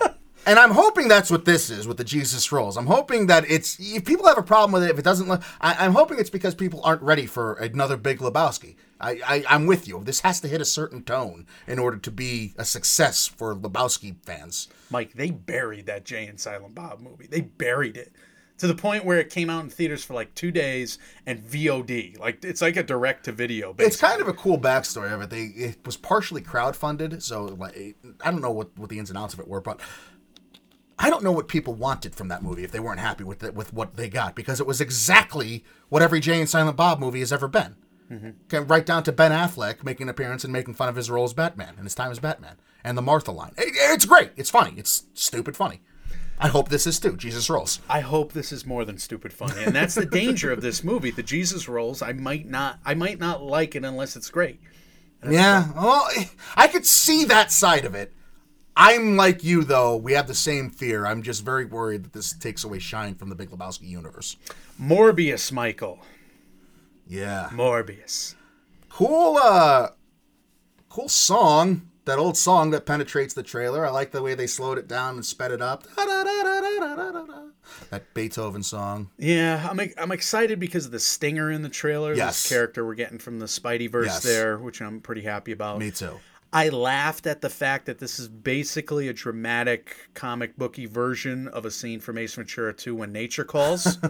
and 0.46 0.58
I'm 0.58 0.70
hoping 0.70 1.08
that's 1.08 1.30
what 1.30 1.44
this 1.44 1.68
is 1.68 1.86
with 1.86 1.98
the 1.98 2.04
Jesus 2.04 2.50
rolls. 2.50 2.76
I'm 2.78 2.86
hoping 2.86 3.26
that 3.26 3.44
it's 3.50 3.76
if 3.78 4.04
people 4.04 4.26
have 4.26 4.38
a 4.38 4.42
problem 4.42 4.72
with 4.72 4.84
it, 4.84 4.90
if 4.90 4.98
it 4.98 5.04
doesn't, 5.04 5.28
look, 5.28 5.42
I, 5.60 5.84
I'm 5.84 5.92
hoping 5.92 6.18
it's 6.18 6.30
because 6.30 6.54
people 6.54 6.80
aren't 6.82 7.02
ready 7.02 7.26
for 7.26 7.54
another 7.54 7.98
Big 7.98 8.18
Lebowski. 8.20 8.76
I, 9.00 9.20
I 9.26 9.44
I'm 9.48 9.66
with 9.66 9.86
you. 9.86 10.02
This 10.02 10.20
has 10.20 10.40
to 10.40 10.48
hit 10.48 10.62
a 10.62 10.64
certain 10.64 11.02
tone 11.02 11.46
in 11.66 11.78
order 11.78 11.98
to 11.98 12.10
be 12.10 12.54
a 12.56 12.64
success 12.64 13.26
for 13.26 13.54
Lebowski 13.54 14.16
fans. 14.24 14.68
Mike, 14.90 15.12
they 15.12 15.30
buried 15.30 15.86
that 15.86 16.04
Jay 16.04 16.26
and 16.26 16.40
Silent 16.40 16.74
Bob 16.74 17.00
movie. 17.00 17.26
They 17.26 17.42
buried 17.42 17.96
it 17.98 18.12
to 18.58 18.66
the 18.66 18.74
point 18.74 19.04
where 19.04 19.18
it 19.18 19.30
came 19.30 19.48
out 19.50 19.64
in 19.64 19.70
theaters 19.70 20.04
for 20.04 20.14
like 20.14 20.34
two 20.34 20.50
days 20.50 20.98
and 21.26 21.40
VOD. 21.42 22.18
Like 22.18 22.44
it's 22.44 22.60
like 22.60 22.76
a 22.76 22.82
direct 22.82 23.24
to 23.24 23.32
video. 23.32 23.74
It's 23.78 23.96
kind 23.96 24.20
of 24.20 24.28
a 24.28 24.32
cool 24.34 24.58
backstory 24.58 25.12
of 25.12 25.20
it. 25.22 25.30
They 25.30 25.44
it 25.44 25.86
was 25.86 25.96
partially 25.96 26.42
crowdfunded, 26.42 27.22
so 27.22 27.44
like 27.44 27.96
I 28.24 28.30
don't 28.30 28.42
know 28.42 28.50
what, 28.52 28.76
what 28.76 28.90
the 28.90 28.98
ins 28.98 29.10
and 29.10 29.18
outs 29.18 29.34
of 29.34 29.40
it 29.40 29.48
were, 29.48 29.60
but 29.60 29.80
I 30.98 31.10
don't 31.10 31.22
know 31.22 31.32
what 31.32 31.46
people 31.46 31.74
wanted 31.74 32.14
from 32.16 32.28
that 32.28 32.42
movie 32.42 32.64
if 32.64 32.72
they 32.72 32.80
weren't 32.80 32.98
happy 33.00 33.22
with 33.22 33.44
it, 33.44 33.54
with 33.54 33.72
what 33.72 33.96
they 33.96 34.08
got 34.08 34.34
because 34.34 34.58
it 34.60 34.66
was 34.66 34.80
exactly 34.80 35.64
what 35.88 36.02
every 36.02 36.18
Jay 36.18 36.40
and 36.40 36.48
Silent 36.48 36.76
Bob 36.76 36.98
movie 36.98 37.20
has 37.20 37.32
ever 37.32 37.46
been. 37.46 37.76
Mm-hmm. 38.10 38.30
Okay, 38.46 38.58
right 38.60 38.84
down 38.84 39.02
to 39.04 39.12
Ben 39.12 39.30
Affleck 39.30 39.84
making 39.84 40.06
an 40.06 40.08
appearance 40.08 40.42
and 40.42 40.52
making 40.52 40.74
fun 40.74 40.88
of 40.88 40.96
his 40.96 41.10
role 41.10 41.24
as 41.24 41.34
Batman 41.34 41.74
and 41.76 41.84
his 41.84 41.94
time 41.94 42.10
as 42.10 42.18
Batman 42.18 42.56
and 42.82 42.98
the 42.98 43.02
Martha 43.02 43.30
line. 43.30 43.52
It- 43.56 43.74
it's 43.76 44.06
great. 44.06 44.30
It's 44.36 44.50
funny. 44.50 44.74
It's 44.76 45.04
stupid 45.14 45.56
funny. 45.56 45.80
I 46.40 46.48
hope 46.48 46.68
this 46.68 46.86
is 46.86 47.00
too. 47.00 47.16
Jesus 47.16 47.50
rolls. 47.50 47.80
I 47.88 48.00
hope 48.00 48.32
this 48.32 48.52
is 48.52 48.64
more 48.64 48.84
than 48.84 48.98
stupid 48.98 49.32
funny, 49.32 49.64
and 49.64 49.74
that's 49.74 49.94
the 49.94 50.06
danger 50.22 50.52
of 50.52 50.60
this 50.60 50.84
movie. 50.84 51.10
The 51.10 51.22
Jesus 51.22 51.68
rolls. 51.68 52.00
I 52.00 52.12
might 52.12 52.46
not. 52.46 52.78
I 52.84 52.94
might 52.94 53.18
not 53.18 53.42
like 53.42 53.74
it 53.74 53.84
unless 53.84 54.14
it's 54.16 54.30
great. 54.30 54.60
Yeah, 55.28 55.72
well, 55.74 56.08
I 56.54 56.68
could 56.68 56.86
see 56.86 57.24
that 57.24 57.50
side 57.50 57.84
of 57.84 57.94
it. 57.96 58.12
I'm 58.76 59.16
like 59.16 59.42
you, 59.42 59.64
though. 59.64 59.96
We 59.96 60.12
have 60.12 60.28
the 60.28 60.34
same 60.34 60.70
fear. 60.70 61.04
I'm 61.04 61.22
just 61.22 61.44
very 61.44 61.64
worried 61.64 62.04
that 62.04 62.12
this 62.12 62.32
takes 62.32 62.62
away 62.62 62.78
shine 62.78 63.16
from 63.16 63.28
the 63.28 63.34
Big 63.34 63.50
Lebowski 63.50 63.88
universe. 63.88 64.36
Morbius, 64.80 65.50
Michael. 65.50 65.98
Yeah, 67.04 67.48
Morbius. 67.50 68.36
cool. 68.88 69.36
Uh, 69.42 69.88
cool 70.88 71.08
song. 71.08 71.87
That 72.08 72.18
old 72.18 72.38
song 72.38 72.70
that 72.70 72.86
penetrates 72.86 73.34
the 73.34 73.42
trailer. 73.42 73.84
I 73.84 73.90
like 73.90 74.12
the 74.12 74.22
way 74.22 74.34
they 74.34 74.46
slowed 74.46 74.78
it 74.78 74.88
down 74.88 75.16
and 75.16 75.26
sped 75.26 75.52
it 75.52 75.60
up. 75.60 75.84
That 77.90 78.02
Beethoven 78.14 78.62
song. 78.62 79.10
Yeah, 79.18 79.68
I'm 79.70 79.78
I'm 79.98 80.10
excited 80.10 80.58
because 80.58 80.86
of 80.86 80.90
the 80.92 81.00
stinger 81.00 81.50
in 81.50 81.60
the 81.60 81.68
trailer. 81.68 82.14
Yes. 82.14 82.42
This 82.42 82.48
character 82.48 82.86
we're 82.86 82.94
getting 82.94 83.18
from 83.18 83.40
the 83.40 83.44
Spideyverse 83.44 84.06
Yes. 84.06 84.22
there, 84.22 84.56
which 84.56 84.80
I'm 84.80 85.02
pretty 85.02 85.20
happy 85.20 85.52
about. 85.52 85.78
Me 85.80 85.90
too. 85.90 86.18
I 86.50 86.70
laughed 86.70 87.26
at 87.26 87.42
the 87.42 87.50
fact 87.50 87.84
that 87.84 87.98
this 87.98 88.18
is 88.18 88.26
basically 88.26 89.08
a 89.08 89.12
dramatic 89.12 89.94
comic 90.14 90.56
booky 90.56 90.86
version 90.86 91.46
of 91.46 91.66
a 91.66 91.70
scene 91.70 92.00
from 92.00 92.16
Ace 92.16 92.36
Ventura 92.36 92.72
2 92.72 92.94
when 92.94 93.12
nature 93.12 93.44
calls. 93.44 93.96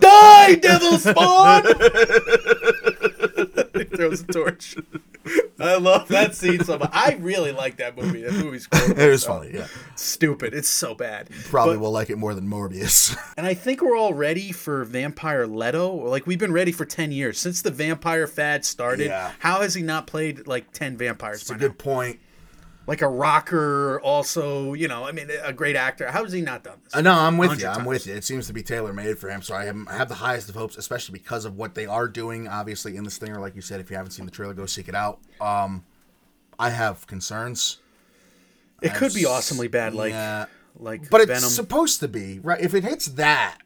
Die, 0.00 0.54
devil 0.56 0.98
spawn! 0.98 1.62
he 3.74 3.84
throws 3.84 4.22
a 4.22 4.26
torch. 4.26 4.74
I 5.60 5.76
love 5.76 6.08
that 6.08 6.34
scene 6.34 6.62
so 6.62 6.78
much. 6.78 6.90
I 6.92 7.16
really 7.20 7.52
like 7.52 7.76
that 7.78 7.96
movie. 7.96 8.22
That 8.22 8.32
movie's 8.32 8.66
cool. 8.66 8.96
It 8.98 9.08
was 9.08 9.24
funny. 9.24 9.50
Yeah, 9.54 9.66
Stupid. 9.96 10.54
It's 10.54 10.68
so 10.68 10.94
bad. 10.94 11.28
probably 11.46 11.74
But- 11.76 11.80
will 11.82 11.90
like 11.92 12.10
it 12.10 12.16
more 12.18 12.34
than 12.34 12.48
Morbius. 12.48 13.16
and 13.36 13.46
I 13.46 13.54
think 13.54 13.82
we're 13.82 13.96
all 13.96 14.14
ready 14.14 14.52
for 14.52 14.84
Vampire 14.84 15.46
Leto. 15.46 15.92
Like 15.94 16.26
we've 16.26 16.38
been 16.38 16.52
ready 16.52 16.72
for 16.72 16.84
ten 16.84 17.10
years 17.12 17.38
since 17.38 17.62
the 17.62 17.70
vampire 17.70 18.26
fad 18.26 18.64
started. 18.64 19.06
Yeah. 19.08 19.32
How 19.40 19.60
has 19.62 19.74
he 19.74 19.82
not 19.82 20.06
played 20.06 20.46
like 20.46 20.70
ten 20.72 20.96
vampires 20.96 21.40
It's 21.42 21.50
a 21.50 21.54
by 21.54 21.58
good 21.58 21.72
now? 21.72 21.84
point. 21.84 22.20
Like 22.88 23.02
a 23.02 23.08
rocker, 23.08 24.00
also, 24.00 24.72
you 24.72 24.88
know, 24.88 25.04
I 25.04 25.12
mean, 25.12 25.28
a 25.44 25.52
great 25.52 25.76
actor. 25.76 26.10
How 26.10 26.24
has 26.24 26.32
he 26.32 26.40
not 26.40 26.64
done 26.64 26.78
this? 26.82 26.94
Uh, 26.94 27.02
no, 27.02 27.12
I'm 27.12 27.36
with 27.36 27.50
100 27.50 27.62
you. 27.62 27.68
I'm 27.68 27.74
times. 27.76 27.86
with 27.86 28.06
you. 28.06 28.14
It 28.14 28.24
seems 28.24 28.46
to 28.46 28.54
be 28.54 28.62
tailor 28.62 28.94
made 28.94 29.18
for 29.18 29.28
him, 29.28 29.42
so 29.42 29.54
I 29.54 29.66
have, 29.66 29.76
I 29.88 29.92
have 29.98 30.08
the 30.08 30.14
highest 30.14 30.48
of 30.48 30.54
hopes, 30.54 30.78
especially 30.78 31.12
because 31.18 31.44
of 31.44 31.54
what 31.54 31.74
they 31.74 31.84
are 31.84 32.08
doing. 32.08 32.48
Obviously, 32.48 32.96
in 32.96 33.04
the 33.04 33.10
stinger, 33.10 33.38
like 33.38 33.54
you 33.54 33.60
said, 33.60 33.78
if 33.80 33.90
you 33.90 33.96
haven't 33.96 34.12
seen 34.12 34.24
the 34.24 34.30
trailer, 34.32 34.54
go 34.54 34.64
seek 34.64 34.88
it 34.88 34.94
out. 34.94 35.20
Um, 35.38 35.84
I 36.58 36.70
have 36.70 37.06
concerns, 37.06 37.76
It 38.80 38.94
could 38.94 39.12
be 39.12 39.26
awesomely 39.26 39.68
bad, 39.68 39.94
like 39.94 40.12
yeah. 40.12 40.46
like 40.74 41.10
but 41.10 41.20
it's 41.20 41.46
supposed 41.46 42.00
to 42.00 42.08
be 42.08 42.38
right. 42.38 42.60
If 42.60 42.72
it 42.74 42.84
hits 42.84 43.04
that, 43.06 43.58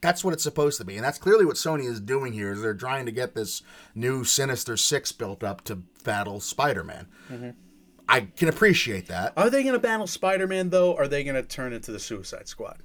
that's 0.00 0.24
what 0.24 0.32
it's 0.32 0.42
supposed 0.42 0.78
to 0.78 0.84
be, 0.86 0.96
and 0.96 1.04
that's 1.04 1.18
clearly 1.18 1.44
what 1.44 1.56
Sony 1.56 1.84
is 1.84 2.00
doing 2.00 2.32
here. 2.32 2.52
Is 2.52 2.62
they're 2.62 2.72
trying 2.72 3.04
to 3.04 3.12
get 3.12 3.34
this 3.34 3.62
new 3.94 4.24
Sinister 4.24 4.78
Six 4.78 5.12
built 5.12 5.44
up 5.44 5.62
to 5.64 5.76
battle 6.04 6.40
Spider-Man. 6.40 7.54
I 8.12 8.20
can 8.36 8.48
appreciate 8.48 9.08
that. 9.08 9.32
Are 9.36 9.50
they 9.50 9.62
going 9.62 9.74
to 9.74 9.78
battle 9.80 10.06
Spider 10.06 10.46
Man 10.46 10.70
though? 10.70 10.92
Or 10.92 11.02
are 11.02 11.08
they 11.08 11.24
going 11.24 11.34
to 11.36 11.42
turn 11.42 11.72
into 11.72 11.90
the 11.90 11.98
Suicide 11.98 12.46
Squad? 12.48 12.78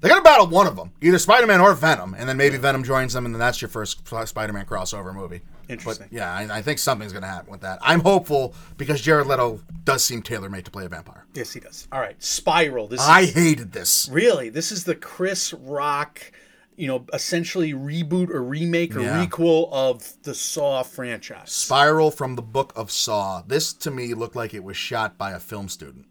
They're 0.00 0.10
gonna 0.10 0.22
battle 0.22 0.46
one 0.46 0.68
of 0.68 0.76
them, 0.76 0.92
either 1.00 1.18
Spider-Man 1.18 1.60
or 1.60 1.74
Venom, 1.74 2.14
and 2.14 2.28
then 2.28 2.36
maybe 2.36 2.56
Venom 2.56 2.84
joins 2.84 3.14
them, 3.14 3.26
and 3.26 3.34
then 3.34 3.40
that's 3.40 3.60
your 3.60 3.68
first 3.68 4.06
Spider-Man 4.06 4.64
crossover 4.64 5.12
movie. 5.12 5.40
Interesting. 5.68 6.06
But 6.08 6.16
yeah, 6.16 6.32
I, 6.32 6.58
I 6.58 6.62
think 6.62 6.78
something's 6.78 7.12
gonna 7.12 7.26
happen 7.26 7.50
with 7.50 7.62
that. 7.62 7.80
I'm 7.82 7.98
hopeful 7.98 8.54
because 8.76 9.00
Jared 9.00 9.26
Leto 9.26 9.60
does 9.82 10.04
seem 10.04 10.22
tailor-made 10.22 10.64
to 10.66 10.70
play 10.70 10.84
a 10.84 10.88
vampire. 10.88 11.26
Yes, 11.34 11.52
he 11.52 11.58
does. 11.58 11.88
All 11.90 11.98
right, 11.98 12.14
Spiral. 12.22 12.86
This 12.86 13.00
I 13.00 13.22
is 13.22 13.34
hated 13.34 13.72
this. 13.72 14.08
really 14.08 14.50
this 14.50 14.70
is 14.70 14.84
the 14.84 14.94
Chris 14.94 15.52
Rock, 15.52 16.30
you 16.78 16.86
know, 16.86 17.04
essentially 17.12 17.72
reboot 17.72 18.30
or 18.30 18.42
remake 18.42 18.94
or 18.96 19.00
Yeah. 19.00 19.26
requel 19.26 19.68
of 19.72 20.12
the 20.22 20.34
Saw 20.34 20.82
franchise. 20.82 21.50
Spiral 21.52 22.10
from 22.10 22.36
the 22.36 22.42
Book 22.42 22.72
of 22.76 22.90
Saw. 22.92 23.42
This 23.46 23.72
to 23.74 23.90
me 23.90 24.14
looked 24.14 24.36
like 24.36 24.54
it 24.54 24.62
was 24.64 24.76
shot 24.76 25.18
by 25.18 25.32
a 25.32 25.40
film 25.40 25.68
student. 25.68 26.06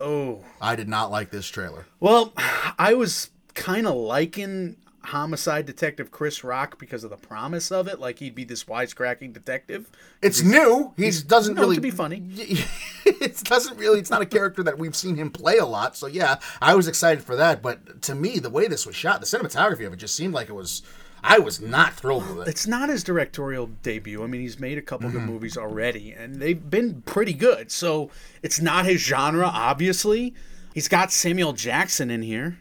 Oh, 0.00 0.44
I 0.60 0.76
did 0.76 0.88
not 0.88 1.10
like 1.10 1.30
this 1.30 1.48
trailer. 1.48 1.86
well, 2.00 2.32
I 2.78 2.94
was 2.94 3.30
kind 3.54 3.86
of 3.86 3.94
liking 3.94 4.76
homicide 5.04 5.66
detective 5.66 6.10
Chris 6.10 6.44
Rock 6.44 6.78
because 6.78 7.04
of 7.04 7.10
the 7.10 7.16
promise 7.16 7.70
of 7.72 7.88
it, 7.88 7.98
like 7.98 8.18
he'd 8.18 8.34
be 8.34 8.44
this 8.44 8.64
wisecracking 8.64 9.32
detective. 9.32 9.88
It's 10.20 10.42
new. 10.42 10.92
He 10.96 11.10
doesn't 11.26 11.54
No, 11.54 11.62
really 11.62 11.76
to 11.76 11.80
be 11.82 11.90
funny. 11.90 12.22
it 13.04 13.42
doesn't 13.44 13.76
really. 13.78 13.98
It's 13.98 14.10
not 14.10 14.22
a 14.22 14.26
character 14.26 14.62
that 14.62 14.78
we've 14.78 14.96
seen 14.96 15.16
him 15.16 15.30
play 15.30 15.58
a 15.58 15.66
lot. 15.66 15.96
So 15.96 16.06
yeah, 16.06 16.36
I 16.60 16.74
was 16.74 16.88
excited 16.88 17.24
for 17.24 17.36
that. 17.36 17.62
But 17.62 18.02
to 18.02 18.14
me, 18.14 18.38
the 18.38 18.50
way 18.50 18.68
this 18.68 18.86
was 18.86 18.96
shot, 18.96 19.20
the 19.20 19.26
cinematography 19.26 19.86
of 19.86 19.92
it 19.92 19.96
just 19.96 20.14
seemed 20.14 20.34
like 20.34 20.48
it 20.48 20.54
was. 20.54 20.82
I 21.24 21.38
was 21.38 21.60
not 21.60 21.92
thrilled 21.94 22.28
with 22.28 22.48
it. 22.48 22.50
It's 22.50 22.66
not 22.66 22.88
his 22.88 23.04
directorial 23.04 23.68
debut. 23.84 24.24
I 24.24 24.26
mean, 24.26 24.40
he's 24.40 24.58
made 24.58 24.76
a 24.76 24.82
couple 24.82 25.08
Mm-hmm. 25.08 25.18
good 25.18 25.28
movies 25.28 25.56
already, 25.56 26.10
and 26.10 26.36
they've 26.36 26.68
been 26.68 27.02
pretty 27.02 27.32
good. 27.32 27.70
So 27.70 28.10
it's 28.42 28.60
not 28.60 28.86
his 28.86 29.00
genre, 29.00 29.46
obviously. 29.46 30.34
He's 30.74 30.88
got 30.88 31.12
Samuel 31.12 31.52
Jackson 31.52 32.10
in 32.10 32.22
here. 32.22 32.58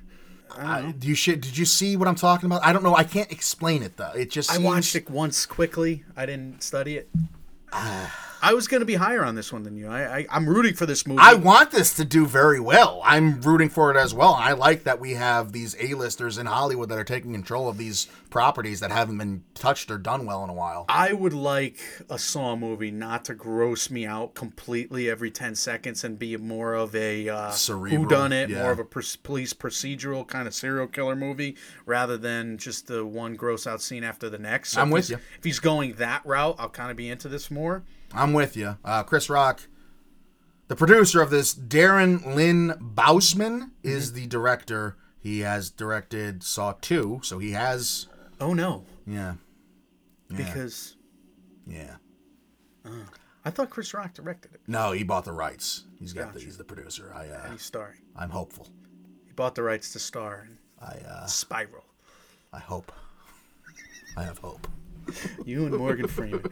I, 0.58 0.92
do 0.92 1.08
you 1.08 1.16
shit? 1.16 1.42
Did 1.42 1.58
you 1.58 1.66
see 1.66 1.98
what 1.98 2.08
I'm 2.08 2.16
talking 2.16 2.48
about? 2.48 2.64
I 2.64 2.74
don't 2.74 2.84
know. 2.84 2.96
I 2.96 3.04
can't 3.04 3.32
explain 3.32 3.84
it 3.84 3.98
though. 3.98 4.12
It 4.12 4.32
just 4.32 4.50
I 4.50 4.56
seems, 4.56 4.66
watched 4.66 4.96
it 4.96 5.10
once 5.10 5.46
quickly. 5.46 6.04
I 6.16 6.26
didn't 6.26 6.64
study 6.64 6.98
it. 6.98 7.10
Ah. 7.72 8.31
I 8.42 8.54
was 8.54 8.68
going 8.68 8.80
to 8.82 8.86
be 8.86 8.96
higher 8.96 9.24
on 9.24 9.36
this 9.36 9.54
one 9.54 9.64
than 9.64 9.78
you. 9.78 9.88
I, 9.88 10.20
I 10.20 10.26
I'm 10.30 10.50
rooting 10.50 10.74
for 10.74 10.86
this 10.86 11.06
movie. 11.06 11.22
I 11.22 11.36
want 11.36 11.72
this 11.72 11.94
to 11.96 12.06
do 12.06 12.26
very 12.26 12.60
well. 12.60 13.02
I'm 13.04 13.40
rooting 13.42 13.70
for 13.70 13.92
it 13.92 13.98
as 13.98 14.14
well. 14.14 14.34
I 14.34 14.54
like 14.54 14.84
that 14.86 15.00
we 15.00 15.14
have 15.14 15.52
these 15.52 15.76
A-listers 15.80 16.38
in 16.38 16.48
Hollywood 16.48 16.90
that 16.90 16.98
are 16.98 17.04
taking 17.04 17.34
control 17.34 17.70
of 17.70 17.78
these 17.78 18.08
properties 18.32 18.80
that 18.80 18.92
haven't 18.92 19.18
been 19.18 19.44
touched 19.54 19.92
or 19.92 19.98
done 19.98 20.26
well 20.26 20.44
in 20.44 20.50
a 20.50 20.54
while. 20.54 20.86
I 20.90 21.14
would 21.14 21.34
like 21.34 21.78
a 22.10 22.18
Saw 22.18 22.56
movie 22.56 22.92
not 22.92 23.26
to 23.26 23.36
gross 23.36 23.90
me 23.90 24.06
out 24.06 24.34
completely 24.34 25.10
every 25.10 25.30
10 25.30 25.56
seconds 25.56 26.04
and 26.04 26.18
be 26.18 26.36
more 26.38 26.74
of 26.74 26.96
a 26.96 27.30
uh, 27.30 27.52
Cerebral, 27.52 28.06
whodunit, 28.06 28.50
yeah. 28.50 28.64
more 28.64 28.72
of 28.72 28.80
a 28.80 28.86
police 28.86 29.54
procedural 29.54 30.26
kind 30.26 30.48
of 30.48 30.56
serial 30.56 30.88
killer 30.88 31.16
movie 31.16 31.56
rather 31.86 32.18
than 32.18 32.58
just 32.58 32.88
the 32.88 33.06
one 33.06 33.36
gross 33.36 33.68
out 33.68 33.82
scene 33.82 34.04
after 34.04 34.30
the 34.30 34.40
next. 34.40 34.72
So 34.72 34.82
I'm 34.82 34.90
with 34.90 35.10
you. 35.10 35.18
If 35.38 35.44
he's 35.44 35.60
going 35.60 35.94
that 35.94 36.26
route, 36.26 36.56
I'll 36.58 36.70
kind 36.70 36.90
of 36.90 36.98
be 36.98 37.10
into 37.10 37.28
this 37.28 37.52
more. 37.52 37.84
I'm 38.14 38.34
with 38.34 38.56
you. 38.58 38.78
Uh, 38.84 39.04
Chris 39.04 39.30
Rock, 39.30 39.62
the 40.68 40.76
producer 40.76 41.22
of 41.22 41.30
this, 41.30 41.54
Darren 41.54 42.36
Lynn 42.36 42.74
Bousman, 42.80 43.72
is 43.84 44.14
the 44.14 44.28
director. 44.28 44.98
He 45.20 45.40
has 45.42 45.70
directed 45.70 46.44
Saw 46.44 46.74
2, 46.82 47.22
so 47.24 47.40
he 47.40 47.52
has. 47.52 48.08
Oh 48.40 48.54
no, 48.54 48.86
Yeah. 49.06 49.36
because 50.28 50.96
Yeah. 51.68 51.96
I 53.46 53.50
thought 53.50 53.70
Chris 53.70 53.94
Rock 53.94 54.14
directed 54.14 54.54
it. 54.56 54.62
No, 54.68 54.92
he 54.92 55.04
bought 55.04 55.26
the 55.26 55.32
rights. 55.32 55.84
He's 56.00 56.14
got 56.14 56.34
the, 56.34 56.40
he's 56.40 56.58
the 56.58 56.64
producer. 56.64 57.12
I 57.16 57.28
uh, 57.28 57.52
He's 57.52 57.62
starring. 57.62 58.02
I'm 58.16 58.30
hopeful. 58.30 58.68
He 59.26 59.34
bought 59.34 59.56
the 59.56 59.64
rights 59.64 59.94
to 59.94 60.00
star 60.00 60.48
in 60.48 60.58
I 60.80 60.98
uh, 61.08 61.26
Spiral. 61.28 61.86
I 62.52 62.60
hope. 62.60 62.92
I 64.18 64.24
have 64.24 64.40
hope. 64.40 64.68
You 65.46 65.66
and 65.66 65.76
Morgan 65.76 66.08
Freeman. 66.08 66.46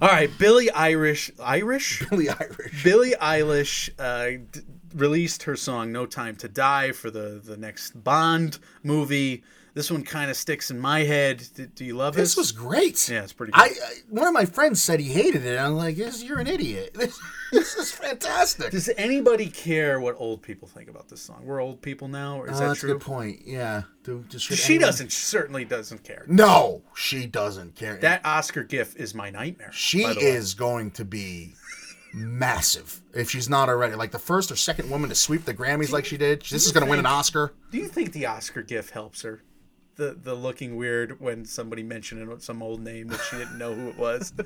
All 0.00 0.08
right, 0.08 0.30
Billie 0.38 0.70
Irish, 0.70 1.30
Irish, 1.42 2.02
Billy 2.10 2.28
Irish. 2.28 2.84
Billie 2.84 3.14
Eilish 3.20 3.90
uh, 3.98 4.42
d- 4.52 4.60
released 4.94 5.44
her 5.44 5.56
song 5.56 5.90
"No 5.92 6.06
Time 6.06 6.36
to 6.36 6.48
Die" 6.48 6.92
for 6.92 7.10
the 7.10 7.40
the 7.42 7.56
next 7.56 8.02
Bond 8.04 8.58
movie. 8.82 9.42
This 9.72 9.90
one 9.90 10.02
kind 10.02 10.30
of 10.30 10.36
sticks 10.36 10.70
in 10.70 10.78
my 10.80 11.00
head. 11.04 11.46
Do 11.76 11.84
you 11.84 11.94
love 11.96 12.14
This 12.16 12.30
this? 12.30 12.36
was 12.36 12.52
great. 12.52 13.08
Yeah, 13.08 13.22
it's 13.22 13.32
pretty 13.32 13.52
good. 13.52 13.60
I, 13.60 13.66
I 13.66 13.94
one 14.08 14.26
of 14.26 14.34
my 14.34 14.44
friends 14.44 14.82
said 14.82 14.98
he 15.00 15.08
hated 15.08 15.44
it. 15.46 15.58
I'm 15.58 15.74
like, 15.76 15.96
this, 15.96 16.22
you're 16.24 16.40
an 16.40 16.48
idiot. 16.48 16.94
This, 16.94 17.18
this 17.52 17.76
is 17.76 17.92
fantastic. 17.92 18.72
Does 18.72 18.90
anybody 18.96 19.46
care 19.48 20.00
what 20.00 20.16
old 20.18 20.42
people 20.42 20.66
think 20.66 20.88
about 20.88 21.08
this 21.08 21.20
song? 21.22 21.42
We're 21.44 21.60
old 21.60 21.80
people 21.82 22.08
now, 22.08 22.40
or 22.40 22.48
is 22.50 22.56
Oh, 22.56 22.58
that 22.58 22.64
uh, 22.64 22.68
that's 22.68 22.82
a 22.84 22.86
good 22.88 23.00
point. 23.00 23.42
Yeah. 23.46 23.82
Do, 24.02 24.24
She 24.38 24.74
anyone- 24.74 24.88
doesn't. 24.88 25.12
Certainly 25.12 25.66
doesn't 25.66 26.02
care. 26.02 26.24
No, 26.26 26.82
she 26.96 27.26
doesn't 27.26 27.76
care. 27.76 27.96
That 27.98 28.22
Oscar 28.24 28.64
gif 28.64 28.96
is 28.96 29.14
my 29.14 29.30
nightmare. 29.30 29.70
she 29.72 30.00
the 30.02 30.14
way. 30.14 30.14
is 30.14 30.54
going 30.54 30.90
to 30.92 31.04
be 31.04 31.54
massive 32.12 33.00
if 33.14 33.30
she's 33.30 33.48
not 33.48 33.68
already. 33.68 33.94
Like 33.94 34.10
the 34.10 34.18
first 34.18 34.50
or 34.50 34.56
second 34.56 34.90
woman 34.90 35.08
to 35.10 35.14
sweep 35.14 35.44
the 35.44 35.54
Grammys 35.54 35.92
like 35.92 36.04
she 36.04 36.16
did. 36.16 36.42
This 36.42 36.66
is 36.66 36.72
going 36.72 36.84
to 36.84 36.90
win 36.90 36.98
an 36.98 37.06
Oscar. 37.06 37.52
Do 37.70 37.78
you 37.78 37.86
think 37.88 38.12
the 38.12 38.26
Oscar 38.26 38.62
gif 38.62 38.90
helps 38.90 39.22
her? 39.22 39.42
The 40.00 40.16
the 40.18 40.34
looking 40.34 40.76
weird 40.76 41.20
when 41.20 41.44
somebody 41.44 41.82
mentioned 41.82 42.42
some 42.42 42.62
old 42.62 42.80
name 42.80 43.08
that 43.08 43.20
she 43.20 43.36
didn't 43.36 43.58
know 43.58 43.74
who 43.74 43.90
it 43.90 43.98
was. 43.98 44.32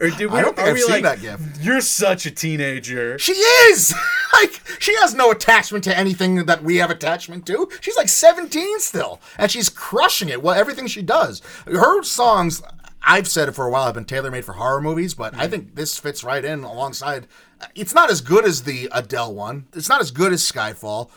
Or 0.00 0.10
did 0.10 0.30
we? 0.30 0.38
I 0.38 0.42
don't 0.42 0.54
think 0.54 0.68
I've 0.68 0.74
we 0.74 0.80
seen 0.80 1.02
like, 1.02 1.20
that 1.20 1.20
gif. 1.20 1.40
You're 1.60 1.80
such 1.80 2.24
a 2.24 2.30
teenager. 2.30 3.18
She 3.18 3.32
is 3.32 3.92
like 4.32 4.62
she 4.78 4.94
has 4.98 5.12
no 5.12 5.32
attachment 5.32 5.82
to 5.84 5.98
anything 5.98 6.46
that 6.46 6.62
we 6.62 6.76
have 6.76 6.90
attachment 6.90 7.46
to. 7.46 7.68
She's 7.80 7.96
like 7.96 8.08
17 8.08 8.78
still, 8.78 9.20
and 9.38 9.50
she's 9.50 9.68
crushing 9.68 10.28
it. 10.28 10.40
Well, 10.40 10.54
everything 10.54 10.86
she 10.86 11.02
does, 11.02 11.42
her 11.66 12.04
songs. 12.04 12.62
I've 13.02 13.26
said 13.26 13.48
it 13.48 13.52
for 13.52 13.66
a 13.66 13.70
while. 13.72 13.88
I've 13.88 13.94
been 13.94 14.04
tailor 14.04 14.30
made 14.30 14.44
for 14.44 14.52
horror 14.52 14.80
movies, 14.80 15.14
but 15.14 15.34
I 15.34 15.38
mm-hmm. 15.38 15.50
think 15.50 15.74
this 15.74 15.98
fits 15.98 16.22
right 16.22 16.44
in 16.44 16.62
alongside. 16.62 17.26
Uh, 17.60 17.66
it's 17.74 17.94
not 17.94 18.08
as 18.08 18.20
good 18.20 18.44
as 18.44 18.62
the 18.62 18.88
Adele 18.92 19.34
one. 19.34 19.66
It's 19.74 19.88
not 19.88 20.00
as 20.00 20.12
good 20.12 20.32
as 20.32 20.42
Skyfall. 20.42 21.10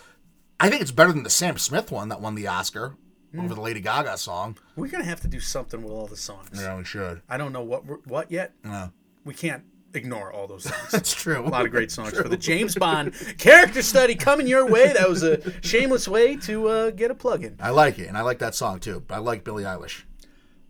I 0.60 0.69
think 0.69 0.82
it's 0.82 0.91
better 0.91 1.11
than 1.11 1.22
the 1.22 1.30
Sam 1.30 1.60
Smith 1.60 1.91
one 1.91 2.10
that 2.10 2.22
won 2.22 2.34
the 2.34 2.48
Oscar 2.48 2.95
over 3.37 3.53
the 3.55 3.61
Lady 3.61 3.79
Gaga 3.81 4.17
song. 4.17 4.57
We're 4.75 4.87
gonna 4.89 5.03
have 5.05 5.21
to 5.21 5.27
do 5.27 5.39
something 5.39 5.81
with 5.83 5.91
all 5.91 6.07
the 6.07 6.17
songs. 6.17 6.49
Yeah, 6.53 6.77
we 6.77 6.83
should. 6.83 7.21
I 7.29 7.37
don't 7.37 7.53
know 7.53 7.63
what 7.63 8.07
what 8.07 8.31
yet. 8.31 8.53
No. 8.63 8.91
We 9.23 9.33
can't 9.33 9.63
ignore 9.93 10.31
all 10.31 10.47
those 10.47 10.63
songs. 10.63 10.87
That's 10.91 11.13
true. 11.13 11.41
a 11.45 11.49
lot 11.49 11.65
of 11.65 11.71
great 11.71 11.91
songs 11.91 12.13
for 12.17 12.27
the 12.29 12.37
James 12.37 12.75
Bond 12.75 13.13
character 13.37 13.81
study 13.81 14.15
coming 14.15 14.47
your 14.47 14.65
way. 14.67 14.93
That 14.93 15.09
was 15.09 15.21
a 15.23 15.61
shameless 15.61 16.07
way 16.07 16.37
to 16.37 16.67
uh, 16.67 16.89
get 16.91 17.11
a 17.11 17.15
plug 17.15 17.43
in. 17.43 17.57
I 17.59 17.69
like 17.71 17.99
it, 17.99 18.07
and 18.07 18.17
I 18.17 18.21
like 18.21 18.39
that 18.39 18.55
song 18.55 18.79
too. 18.79 19.03
I 19.09 19.17
like 19.19 19.43
Billie 19.43 19.63
Eilish. 19.63 20.03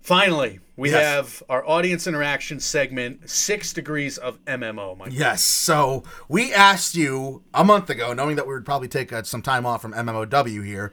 Finally, 0.02 0.60
we 0.76 0.90
Yes. 0.90 1.04
have 1.04 1.44
our 1.48 1.64
audience 1.68 2.08
interaction 2.08 2.60
segment, 2.60 3.30
Six 3.30 3.72
Degrees 3.72 4.18
of 4.18 4.44
MMO. 4.46 4.98
Mike. 4.98 5.10
Yes. 5.12 5.44
So 5.44 6.04
we 6.28 6.52
asked 6.52 6.96
you 6.96 7.44
a 7.54 7.64
month 7.64 7.92
ago, 7.92 8.12
knowing 8.14 8.36
that 8.38 8.48
we 8.48 8.54
would 8.56 8.66
probably 8.66 8.88
take 8.88 9.14
uh, 9.14 9.22
some 9.22 9.44
time 9.44 9.64
off 9.68 9.84
from 9.84 9.94
MMOW 9.94 10.66
here. 10.66 10.92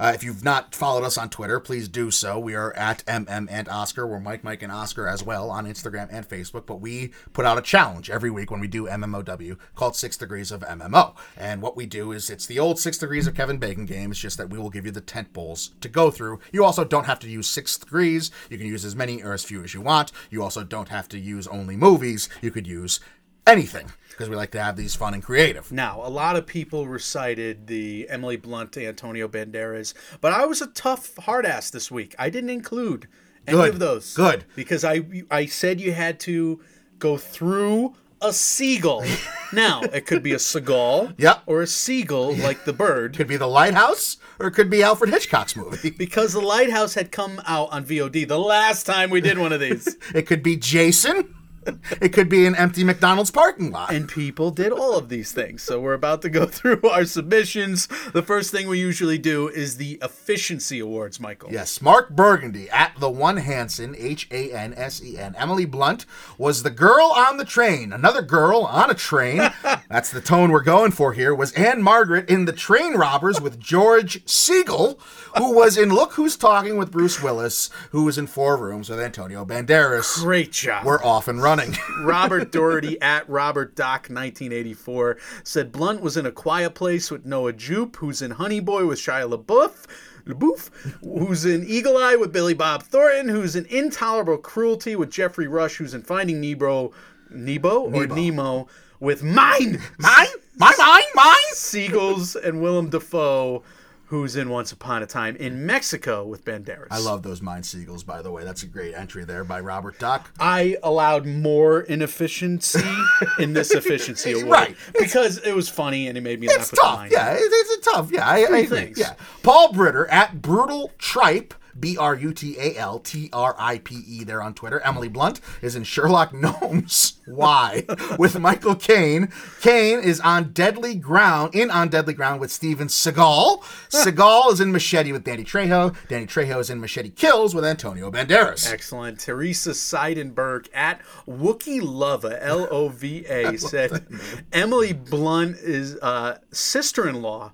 Uh, 0.00 0.12
if 0.14 0.24
you've 0.24 0.42
not 0.42 0.74
followed 0.74 1.04
us 1.04 1.18
on 1.18 1.28
Twitter, 1.28 1.60
please 1.60 1.86
do 1.86 2.10
so. 2.10 2.38
We 2.38 2.54
are 2.54 2.74
at 2.74 3.04
MM 3.04 3.46
and 3.50 3.68
Oscar. 3.68 4.06
We're 4.06 4.18
Mike, 4.18 4.42
Mike, 4.42 4.62
and 4.62 4.72
Oscar 4.72 5.06
as 5.06 5.22
well 5.22 5.50
on 5.50 5.66
Instagram 5.66 6.08
and 6.10 6.26
Facebook. 6.26 6.64
But 6.64 6.80
we 6.80 7.12
put 7.34 7.44
out 7.44 7.58
a 7.58 7.62
challenge 7.62 8.08
every 8.08 8.30
week 8.30 8.50
when 8.50 8.60
we 8.60 8.66
do 8.66 8.86
MMOW 8.86 9.58
called 9.74 9.94
Six 9.94 10.16
Degrees 10.16 10.52
of 10.52 10.62
MMO. 10.62 11.14
And 11.36 11.60
what 11.60 11.76
we 11.76 11.84
do 11.84 12.12
is 12.12 12.30
it's 12.30 12.46
the 12.46 12.58
old 12.58 12.78
Six 12.78 12.96
Degrees 12.96 13.26
of 13.26 13.34
Kevin 13.34 13.58
Bacon 13.58 13.84
game. 13.84 14.10
It's 14.10 14.18
just 14.18 14.38
that 14.38 14.48
we 14.48 14.58
will 14.58 14.70
give 14.70 14.86
you 14.86 14.92
the 14.92 15.02
tent 15.02 15.34
poles 15.34 15.72
to 15.82 15.88
go 15.90 16.10
through. 16.10 16.40
You 16.50 16.64
also 16.64 16.82
don't 16.82 17.04
have 17.04 17.18
to 17.18 17.28
use 17.28 17.46
six 17.46 17.76
degrees. 17.76 18.30
You 18.48 18.56
can 18.56 18.66
use 18.66 18.86
as 18.86 18.96
many 18.96 19.22
or 19.22 19.34
as 19.34 19.44
few 19.44 19.62
as 19.62 19.74
you 19.74 19.82
want. 19.82 20.12
You 20.30 20.42
also 20.42 20.64
don't 20.64 20.88
have 20.88 21.10
to 21.10 21.18
use 21.18 21.46
only 21.46 21.76
movies. 21.76 22.30
You 22.40 22.50
could 22.50 22.66
use 22.66 23.00
anything 23.46 23.92
because 24.20 24.28
we 24.28 24.36
like 24.36 24.50
to 24.50 24.62
have 24.62 24.76
these 24.76 24.94
fun 24.94 25.14
and 25.14 25.22
creative. 25.22 25.72
Now, 25.72 26.02
a 26.04 26.10
lot 26.10 26.36
of 26.36 26.46
people 26.46 26.86
recited 26.86 27.66
the 27.68 28.06
Emily 28.10 28.36
Blunt, 28.36 28.76
Antonio 28.76 29.26
Banderas, 29.26 29.94
but 30.20 30.30
I 30.34 30.44
was 30.44 30.60
a 30.60 30.66
tough 30.66 31.16
hard 31.16 31.46
ass 31.46 31.70
this 31.70 31.90
week. 31.90 32.14
I 32.18 32.28
didn't 32.28 32.50
include 32.50 33.08
any 33.46 33.56
Good. 33.56 33.68
of 33.70 33.78
those. 33.78 34.12
Good. 34.14 34.44
Because 34.54 34.84
I 34.84 35.00
I 35.30 35.46
said 35.46 35.80
you 35.80 35.92
had 35.92 36.20
to 36.20 36.60
go 36.98 37.16
through 37.16 37.94
a 38.20 38.34
seagull. 38.34 39.02
now, 39.54 39.80
it 39.80 40.04
could 40.04 40.22
be 40.22 40.34
a 40.34 40.38
seagull 40.38 41.12
Yep. 41.16 41.44
or 41.46 41.62
a 41.62 41.66
seagull 41.66 42.34
like 42.36 42.66
the 42.66 42.74
bird. 42.74 43.16
Could 43.16 43.26
be 43.28 43.38
the 43.38 43.46
lighthouse 43.46 44.18
or 44.38 44.48
it 44.48 44.50
could 44.52 44.68
be 44.68 44.82
Alfred 44.82 45.10
Hitchcock's 45.10 45.56
movie. 45.56 45.90
Because 45.98 46.34
the 46.34 46.40
lighthouse 46.42 46.92
had 46.92 47.10
come 47.10 47.40
out 47.46 47.72
on 47.72 47.86
VOD 47.86 48.28
the 48.28 48.38
last 48.38 48.84
time 48.84 49.08
we 49.08 49.22
did 49.22 49.38
one 49.38 49.52
of 49.54 49.60
these. 49.60 49.96
It 50.14 50.26
could 50.26 50.42
be 50.42 50.56
Jason. 50.56 51.34
it 52.00 52.10
could 52.10 52.28
be 52.28 52.46
an 52.46 52.54
empty 52.54 52.84
McDonald's 52.84 53.30
parking 53.30 53.70
lot. 53.70 53.92
And 53.92 54.08
people 54.08 54.50
did 54.50 54.72
all 54.72 54.96
of 54.96 55.08
these 55.08 55.32
things. 55.32 55.62
So 55.62 55.80
we're 55.80 55.94
about 55.94 56.22
to 56.22 56.30
go 56.30 56.46
through 56.46 56.80
our 56.88 57.04
submissions. 57.04 57.86
The 58.12 58.22
first 58.22 58.50
thing 58.50 58.68
we 58.68 58.78
usually 58.78 59.18
do 59.18 59.48
is 59.48 59.76
the 59.76 59.98
efficiency 60.02 60.78
awards, 60.80 61.20
Michael. 61.20 61.52
Yes, 61.52 61.80
Mark 61.80 62.10
Burgundy 62.10 62.68
at 62.70 62.92
the 62.98 63.10
one 63.10 63.38
Hansen, 63.38 63.94
H 63.98 64.26
A 64.30 64.52
N 64.52 64.74
S 64.74 65.02
E 65.02 65.18
N. 65.18 65.34
Emily 65.36 65.64
Blunt 65.64 66.06
was 66.38 66.62
the 66.62 66.70
girl 66.70 67.12
on 67.16 67.36
the 67.36 67.44
train. 67.44 67.92
Another 67.92 68.22
girl 68.22 68.62
on 68.62 68.90
a 68.90 68.94
train. 68.94 69.50
That's 69.88 70.10
the 70.10 70.20
tone 70.20 70.50
we're 70.50 70.62
going 70.62 70.92
for 70.92 71.12
here. 71.12 71.34
Was 71.34 71.52
Ann-Margret 71.52 72.30
in 72.30 72.44
The 72.44 72.52
Train 72.52 72.94
Robbers 72.94 73.40
with 73.40 73.58
George 73.58 74.24
Segal, 74.24 74.98
who 75.36 75.52
was 75.52 75.76
in 75.76 75.92
Look 75.92 76.12
Who's 76.12 76.36
Talking 76.36 76.76
with 76.76 76.90
Bruce 76.90 77.22
Willis, 77.22 77.70
who 77.90 78.04
was 78.04 78.16
in 78.16 78.26
Four 78.26 78.56
Rooms 78.56 78.88
with 78.88 79.00
Antonio 79.00 79.44
Banderas. 79.44 80.22
Great 80.22 80.52
job. 80.52 80.84
We're 80.84 81.02
off 81.02 81.28
and 81.28 81.42
running. 81.42 81.59
Robert 82.00 82.52
Doherty 82.52 83.00
at 83.00 83.28
Robert 83.28 83.74
Doc 83.76 84.08
1984 84.08 85.16
said 85.44 85.72
Blunt 85.72 86.00
was 86.00 86.16
in 86.16 86.26
A 86.26 86.32
Quiet 86.32 86.74
Place 86.74 87.10
with 87.10 87.26
Noah 87.26 87.52
Jupe, 87.52 87.96
who's 87.96 88.22
in 88.22 88.32
Honey 88.32 88.60
Boy 88.60 88.86
with 88.86 88.98
Shia 88.98 89.28
LaBeouf. 89.30 89.86
LaBeouf, 90.26 90.70
who's 91.02 91.44
in 91.44 91.64
Eagle 91.66 91.96
Eye 91.96 92.16
with 92.16 92.32
Billy 92.32 92.54
Bob 92.54 92.82
Thornton, 92.82 93.28
who's 93.28 93.56
in 93.56 93.66
Intolerable 93.66 94.38
Cruelty 94.38 94.94
with 94.96 95.10
Geoffrey 95.10 95.48
Rush, 95.48 95.76
who's 95.76 95.94
in 95.94 96.02
Finding 96.02 96.40
Nemo, 96.40 96.92
Nebo 97.30 97.84
or 97.84 97.90
Nebo. 97.90 98.14
Nemo 98.14 98.68
with 99.00 99.22
Mine, 99.22 99.80
mine? 99.98 100.26
Mine, 100.56 100.72
mine, 100.78 101.02
mine? 101.14 101.34
Seagulls, 101.52 102.36
and 102.36 102.60
Willem 102.60 102.90
Dafoe, 102.90 103.62
who's 104.10 104.34
in 104.34 104.48
Once 104.50 104.72
Upon 104.72 105.04
a 105.04 105.06
Time 105.06 105.36
in 105.36 105.64
Mexico 105.64 106.26
with 106.26 106.44
Banderas. 106.44 106.88
I 106.90 106.98
love 106.98 107.22
those 107.22 107.40
Mine 107.40 107.62
Seagulls, 107.62 108.02
by 108.02 108.22
the 108.22 108.30
way. 108.32 108.42
That's 108.42 108.64
a 108.64 108.66
great 108.66 108.92
entry 108.92 109.24
there 109.24 109.44
by 109.44 109.60
Robert 109.60 110.00
Duck. 110.00 110.28
I 110.40 110.76
allowed 110.82 111.26
more 111.26 111.82
inefficiency 111.82 112.80
in 113.38 113.52
this 113.52 113.70
efficiency 113.70 114.32
award 114.32 114.48
Right. 114.48 114.76
because 114.98 115.38
it 115.38 115.54
was 115.54 115.68
funny 115.68 116.08
and 116.08 116.18
it 116.18 116.22
made 116.22 116.40
me 116.40 116.48
It's 116.48 116.56
laugh 116.58 116.70
the 116.70 116.76
tough. 116.76 117.08
Yeah, 117.12 117.34
it- 117.34 117.38
it's 117.40 117.86
a 117.86 117.90
tough. 117.92 118.10
Yeah, 118.10 118.26
I, 118.28 118.46
I. 118.50 118.92
Yeah. 118.96 119.14
Paul 119.44 119.72
Britter 119.72 120.06
at 120.08 120.42
Brutal 120.42 120.90
Tripe. 120.98 121.54
B 121.78 121.96
R 121.96 122.14
U 122.14 122.32
T 122.32 122.56
A 122.58 122.76
L 122.76 122.98
T 122.98 123.28
R 123.32 123.54
I 123.58 123.78
P 123.78 124.02
E 124.06 124.24
there 124.24 124.42
on 124.42 124.54
Twitter. 124.54 124.80
Emily 124.80 125.08
Blunt 125.08 125.40
is 125.62 125.76
in 125.76 125.84
Sherlock 125.84 126.32
Gnomes. 126.34 127.18
Why? 127.26 127.84
with 128.18 128.38
Michael 128.38 128.74
Caine. 128.74 129.30
Caine 129.60 130.00
is 130.00 130.20
on 130.20 130.52
Deadly 130.52 130.94
Ground, 130.96 131.54
in 131.54 131.70
On 131.70 131.88
Deadly 131.88 132.14
Ground 132.14 132.40
with 132.40 132.50
Steven 132.50 132.88
Seagal. 132.88 133.62
Seagal 133.88 134.52
is 134.52 134.60
in 134.60 134.72
Machete 134.72 135.12
with 135.12 135.24
Danny 135.24 135.44
Trejo. 135.44 135.94
Danny 136.08 136.26
Trejo 136.26 136.58
is 136.58 136.70
in 136.70 136.80
Machete 136.80 137.10
Kills 137.10 137.54
with 137.54 137.64
Antonio 137.64 138.10
Banderas. 138.10 138.70
Excellent. 138.70 139.20
Teresa 139.20 139.70
Seidenberg 139.70 140.66
at 140.74 141.00
Wookie 141.28 141.80
Lova, 141.80 142.36
L 142.40 142.66
O 142.70 142.88
V 142.88 143.24
A, 143.26 143.56
said 143.58 144.06
Emily 144.52 144.92
Blunt 144.92 145.56
is 145.56 145.96
uh, 146.02 146.38
sister 146.50 147.08
in 147.08 147.22
law 147.22 147.52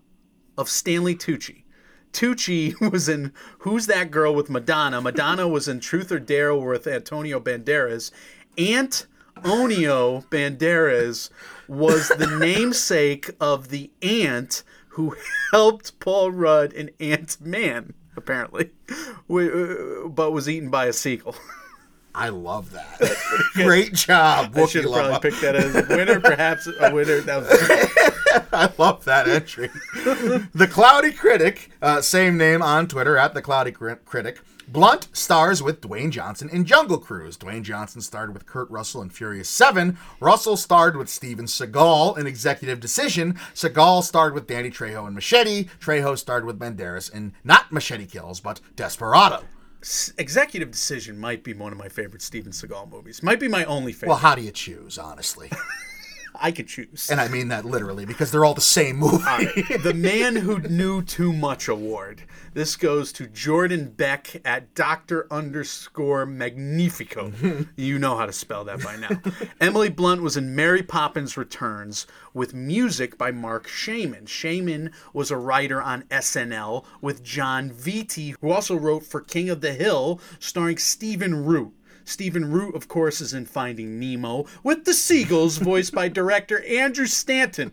of 0.56 0.68
Stanley 0.68 1.14
Tucci. 1.14 1.64
Tucci 2.16 2.74
was 2.90 3.10
in 3.10 3.34
Who's 3.58 3.86
That 3.86 4.10
Girl 4.10 4.34
with 4.34 4.48
Madonna. 4.48 5.02
Madonna 5.02 5.46
was 5.46 5.68
in 5.68 5.80
Truth 5.80 6.10
or 6.10 6.18
Dare 6.18 6.54
with 6.54 6.86
Antonio 6.86 7.38
Banderas. 7.38 8.10
Aunt 8.56 9.06
Onio 9.42 10.26
Banderas 10.30 11.28
was 11.68 12.08
the 12.08 12.26
namesake 12.40 13.32
of 13.38 13.68
the 13.68 13.90
aunt 14.00 14.62
who 14.90 15.14
helped 15.52 16.00
Paul 16.00 16.30
Rudd 16.30 16.72
in 16.72 16.90
Ant 16.98 17.38
Man, 17.38 17.92
apparently, 18.16 18.70
uh, 18.88 20.08
but 20.08 20.32
was 20.32 20.48
eaten 20.48 20.70
by 20.70 20.86
a 20.86 20.94
seagull. 20.94 21.36
I 22.16 22.30
love 22.30 22.72
that. 22.72 23.50
Great 23.52 23.92
job, 23.92 24.56
I 24.56 24.66
should 24.66 24.84
have 24.84 24.92
probably 24.92 25.30
picked 25.30 25.42
that 25.42 25.54
as 25.54 25.76
a 25.76 25.84
winner, 25.94 26.18
perhaps 26.18 26.66
a 26.66 26.92
winner. 26.92 27.20
That 27.20 27.42
was 27.42 28.46
I 28.52 28.72
love 28.78 29.04
that 29.04 29.28
entry. 29.28 29.68
the 30.54 30.66
Cloudy 30.66 31.12
Critic, 31.12 31.70
uh, 31.82 32.00
same 32.00 32.38
name 32.38 32.62
on 32.62 32.88
Twitter 32.88 33.18
at 33.18 33.34
the 33.34 33.42
Cloudy 33.42 33.70
Cri- 33.70 33.96
Critic. 34.06 34.40
Blunt 34.68 35.08
stars 35.12 35.62
with 35.62 35.80
Dwayne 35.82 36.10
Johnson 36.10 36.48
in 36.48 36.64
Jungle 36.64 36.98
Cruise. 36.98 37.36
Dwayne 37.36 37.62
Johnson 37.62 38.00
starred 38.00 38.32
with 38.34 38.46
Kurt 38.46 38.68
Russell 38.70 39.02
in 39.02 39.10
Furious 39.10 39.48
7. 39.48 39.96
Russell 40.18 40.56
starred 40.56 40.96
with 40.96 41.08
Steven 41.08 41.44
Seagal 41.44 42.18
in 42.18 42.26
Executive 42.26 42.80
Decision. 42.80 43.34
Seagal 43.54 44.02
starred 44.02 44.34
with 44.34 44.46
Danny 44.48 44.70
Trejo 44.70 45.06
in 45.06 45.14
Machete. 45.14 45.64
Trejo 45.80 46.18
starred 46.18 46.44
with 46.46 46.58
Banderas 46.58 47.12
in 47.12 47.34
not 47.44 47.70
Machete 47.70 48.06
Kills, 48.06 48.40
but 48.40 48.60
Desperado. 48.74 49.44
Executive 50.18 50.70
Decision 50.70 51.18
might 51.18 51.44
be 51.44 51.54
one 51.54 51.72
of 51.72 51.78
my 51.78 51.88
favorite 51.88 52.22
Steven 52.22 52.52
Seagal 52.52 52.90
movies. 52.90 53.22
Might 53.22 53.38
be 53.38 53.48
my 53.48 53.64
only 53.64 53.92
favorite. 53.92 54.08
Well, 54.08 54.18
how 54.18 54.34
do 54.34 54.42
you 54.42 54.50
choose, 54.50 54.98
honestly? 54.98 55.50
I 56.40 56.52
could 56.52 56.68
choose. 56.68 57.08
And 57.10 57.20
I 57.20 57.28
mean 57.28 57.48
that 57.48 57.64
literally 57.64 58.04
because 58.04 58.30
they're 58.30 58.44
all 58.44 58.54
the 58.54 58.60
same 58.60 58.96
movie. 58.96 59.16
the 59.82 59.94
Man 59.94 60.36
Who 60.36 60.58
Knew 60.60 61.02
Too 61.02 61.32
Much 61.32 61.68
Award. 61.68 62.22
This 62.54 62.76
goes 62.76 63.12
to 63.12 63.26
Jordan 63.26 63.90
Beck 63.90 64.40
at 64.44 64.74
Doctor 64.74 65.26
underscore 65.30 66.24
Magnifico. 66.24 67.30
Mm-hmm. 67.30 67.62
you 67.76 67.98
know 67.98 68.16
how 68.16 68.24
to 68.24 68.32
spell 68.32 68.64
that 68.64 68.82
by 68.82 68.96
now. 68.96 69.20
Emily 69.60 69.90
Blunt 69.90 70.22
was 70.22 70.36
in 70.38 70.54
Mary 70.56 70.82
Poppins 70.82 71.36
Returns 71.36 72.06
with 72.32 72.54
music 72.54 73.18
by 73.18 73.30
Marc 73.30 73.66
Shaiman. 73.66 74.24
Shaiman 74.24 74.90
was 75.12 75.30
a 75.30 75.36
writer 75.36 75.82
on 75.82 76.04
SNL 76.04 76.84
with 77.02 77.22
Jon 77.22 77.70
Vitti, 77.70 78.34
who 78.40 78.50
also 78.50 78.74
wrote 78.74 79.04
for 79.04 79.20
King 79.20 79.50
of 79.50 79.60
the 79.60 79.74
Hill, 79.74 80.20
starring 80.38 80.78
Stephen 80.78 81.44
Root. 81.44 81.75
Stephen 82.06 82.50
Root, 82.50 82.74
of 82.74 82.88
course, 82.88 83.20
is 83.20 83.34
in 83.34 83.44
Finding 83.44 83.98
Nemo, 83.98 84.46
with 84.62 84.84
the 84.84 84.94
Seagulls, 84.94 85.58
voiced 85.58 85.92
by 85.92 86.08
director 86.16 86.64
Andrew 86.64 87.06
Stanton, 87.06 87.72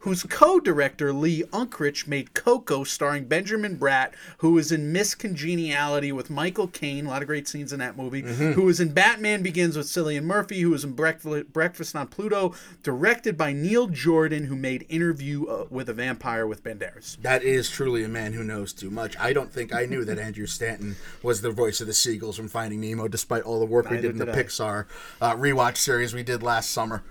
whose 0.00 0.24
co 0.24 0.60
director 0.60 1.12
Lee 1.12 1.42
Unkrich 1.52 2.06
made 2.06 2.34
Coco, 2.34 2.84
starring 2.84 3.24
Benjamin 3.24 3.78
Bratt, 3.78 4.12
who 4.38 4.52
was 4.52 4.70
in 4.70 4.92
Miss 4.92 5.14
Congeniality 5.14 6.12
with 6.12 6.28
Michael 6.28 6.68
Caine, 6.68 7.06
a 7.06 7.08
lot 7.08 7.22
of 7.22 7.28
great 7.28 7.48
scenes 7.48 7.72
in 7.72 7.78
that 7.78 7.96
movie, 7.96 8.20
who 8.20 8.62
was 8.62 8.78
in 8.78 8.92
Batman 8.92 9.42
Begins 9.42 9.76
with 9.76 9.86
Cillian 9.86 10.24
Murphy, 10.24 10.60
who 10.60 10.70
was 10.70 10.84
in 10.84 10.92
Breakfast, 10.92 11.52
Breakfast 11.52 11.96
on 11.96 12.08
Pluto, 12.08 12.54
directed 12.82 13.38
by 13.38 13.52
Neil 13.52 13.86
Jordan, 13.86 14.46
who 14.46 14.56
made 14.56 14.84
Interview 14.88 15.46
uh, 15.46 15.66
with 15.70 15.88
a 15.88 15.94
Vampire 15.94 16.46
with 16.46 16.62
Banderas. 16.62 17.16
That 17.22 17.42
is 17.42 17.70
truly 17.70 18.04
a 18.04 18.08
man 18.08 18.34
who 18.34 18.44
knows 18.44 18.72
too 18.72 18.90
much. 18.90 19.16
I 19.18 19.32
don't 19.32 19.52
think 19.52 19.74
I 19.74 19.86
knew 19.86 20.04
that 20.04 20.18
Andrew 20.18 20.46
Stanton 20.46 20.96
was 21.22 21.40
the 21.40 21.50
voice 21.50 21.80
of 21.80 21.86
the 21.86 21.94
seagulls 21.94 22.36
from 22.36 22.48
Finding 22.48 22.80
Nemo, 22.80 23.08
despite 23.08 23.44
all 23.44 23.61
the 23.62 23.72
work 23.72 23.88
we 23.88 23.96
did 23.96 24.10
in 24.10 24.18
the 24.18 24.30
I. 24.30 24.34
Pixar 24.34 24.86
uh, 25.20 25.36
rewatch 25.36 25.76
series 25.76 26.12
we 26.12 26.22
did 26.22 26.42
last 26.42 26.70
summer. 26.70 27.02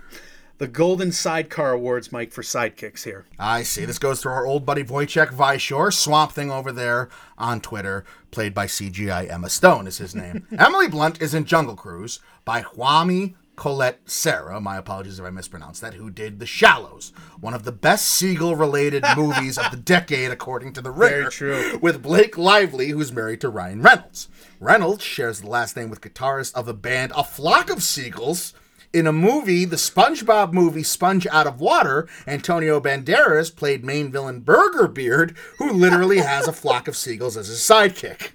The 0.58 0.68
Golden 0.68 1.10
Sidecar 1.10 1.72
Awards, 1.72 2.12
Mike, 2.12 2.30
for 2.30 2.42
sidekicks 2.42 3.02
here. 3.02 3.24
I 3.36 3.62
see. 3.64 3.84
This 3.84 3.98
goes 3.98 4.20
to 4.20 4.28
our 4.28 4.46
old 4.46 4.64
buddy 4.64 4.84
Wojciech 4.84 5.34
Vyshore, 5.34 5.92
Swamp 5.92 6.30
Thing 6.30 6.52
over 6.52 6.70
there 6.70 7.08
on 7.36 7.60
Twitter, 7.60 8.04
played 8.30 8.54
by 8.54 8.66
CGI 8.66 9.28
Emma 9.28 9.48
Stone 9.50 9.88
is 9.88 9.98
his 9.98 10.14
name. 10.14 10.46
Emily 10.58 10.86
Blunt 10.86 11.20
is 11.20 11.34
in 11.34 11.46
Jungle 11.46 11.74
Cruise 11.74 12.20
by 12.44 12.62
Jaume 12.62 13.34
Collet-Serra, 13.56 14.60
my 14.60 14.76
apologies 14.76 15.18
if 15.18 15.24
I 15.24 15.30
mispronounced 15.30 15.80
that, 15.82 15.94
who 15.94 16.10
did 16.10 16.38
The 16.38 16.46
Shallows, 16.46 17.12
one 17.40 17.54
of 17.54 17.64
the 17.64 17.72
best 17.72 18.06
seagull 18.06 18.56
related 18.56 19.04
movies 19.16 19.58
of 19.58 19.70
the 19.70 19.76
decade, 19.76 20.30
according 20.30 20.72
to 20.74 20.80
The 20.80 20.90
Ringer. 20.90 21.30
Very 21.30 21.30
true. 21.30 21.78
With 21.82 22.02
Blake 22.02 22.38
Lively, 22.38 22.88
who's 22.88 23.12
married 23.12 23.40
to 23.42 23.48
Ryan 23.48 23.82
Reynolds. 23.82 24.28
Reynolds 24.60 25.04
shares 25.04 25.40
the 25.40 25.48
last 25.48 25.76
name 25.76 25.90
with 25.90 26.00
guitarist 26.00 26.54
of 26.54 26.66
the 26.66 26.74
band 26.74 27.12
A 27.16 27.24
Flock 27.24 27.68
of 27.70 27.82
Seagulls. 27.82 28.54
In 28.92 29.06
a 29.06 29.12
movie, 29.12 29.64
the 29.64 29.76
SpongeBob 29.76 30.52
movie 30.52 30.82
Sponge 30.82 31.26
Out 31.28 31.46
of 31.46 31.62
Water, 31.62 32.06
Antonio 32.26 32.78
Banderas 32.78 33.54
played 33.54 33.82
main 33.82 34.12
villain 34.12 34.40
Burger 34.40 34.86
Beard, 34.86 35.34
who 35.56 35.72
literally 35.72 36.18
has 36.18 36.46
a 36.46 36.52
flock 36.52 36.88
of 36.88 36.96
seagulls 36.96 37.38
as 37.38 37.46
his 37.46 37.60
sidekick. 37.60 38.32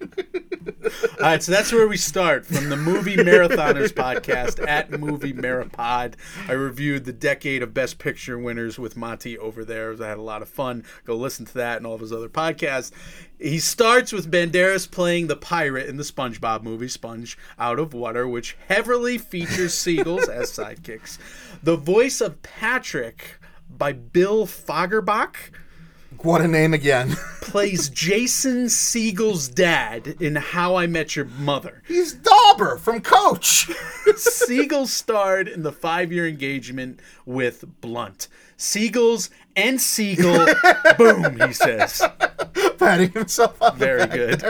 All 1.19 1.21
right, 1.21 1.43
so 1.43 1.51
that's 1.51 1.71
where 1.71 1.87
we 1.87 1.97
start 1.97 2.43
from 2.43 2.69
the 2.69 2.75
Movie 2.75 3.17
Marathoners 3.17 3.93
podcast 3.93 4.65
at 4.67 4.89
Movie 4.89 5.33
Marapod. 5.33 6.15
I 6.47 6.53
reviewed 6.53 7.05
the 7.05 7.13
decade 7.13 7.61
of 7.61 7.75
Best 7.75 7.99
Picture 7.99 8.39
winners 8.39 8.79
with 8.79 8.97
Monty 8.97 9.37
over 9.37 9.63
there. 9.63 9.93
I 10.01 10.07
had 10.07 10.17
a 10.17 10.23
lot 10.23 10.41
of 10.41 10.49
fun. 10.49 10.83
Go 11.05 11.15
listen 11.15 11.45
to 11.45 11.53
that 11.55 11.77
and 11.77 11.85
all 11.85 11.93
of 11.93 12.01
his 12.01 12.13
other 12.13 12.29
podcasts. 12.29 12.91
He 13.39 13.59
starts 13.59 14.11
with 14.11 14.31
Banderas 14.31 14.89
playing 14.89 15.27
the 15.27 15.35
pirate 15.35 15.87
in 15.87 15.97
the 15.97 16.03
SpongeBob 16.03 16.63
movie, 16.63 16.87
Sponge 16.87 17.37
Out 17.59 17.77
of 17.77 17.93
Water, 17.93 18.27
which 18.27 18.57
heavily 18.67 19.17
features 19.17 19.73
seagulls 19.75 20.27
as 20.29 20.51
sidekicks. 20.51 21.19
The 21.61 21.75
voice 21.75 22.19
of 22.19 22.41
Patrick 22.41 23.39
by 23.69 23.93
Bill 23.93 24.47
Fagerbakke 24.47 25.51
what 26.21 26.41
a 26.41 26.47
name 26.47 26.73
again. 26.73 27.11
plays 27.41 27.89
Jason 27.93 28.65
Segel's 28.65 29.47
dad 29.47 30.07
in 30.19 30.35
How 30.35 30.75
I 30.75 30.87
Met 30.87 31.15
Your 31.15 31.25
Mother. 31.25 31.83
He's 31.87 32.13
Dauber 32.13 32.77
from 32.77 33.01
Coach. 33.01 33.67
Segel 34.07 34.87
starred 34.87 35.47
in 35.47 35.63
the 35.63 35.71
five 35.71 36.11
year 36.11 36.27
engagement 36.27 37.01
with 37.25 37.81
Blunt. 37.81 38.29
Seagulls 38.57 39.29
and 39.57 39.79
Segel, 39.79 40.47
boom, 40.97 41.39
he 41.47 41.51
says. 41.53 42.01
patting 42.77 43.11
himself 43.11 43.61
on 43.61 43.77
the 43.77 43.85
Very 43.85 44.05
good. 44.07 44.43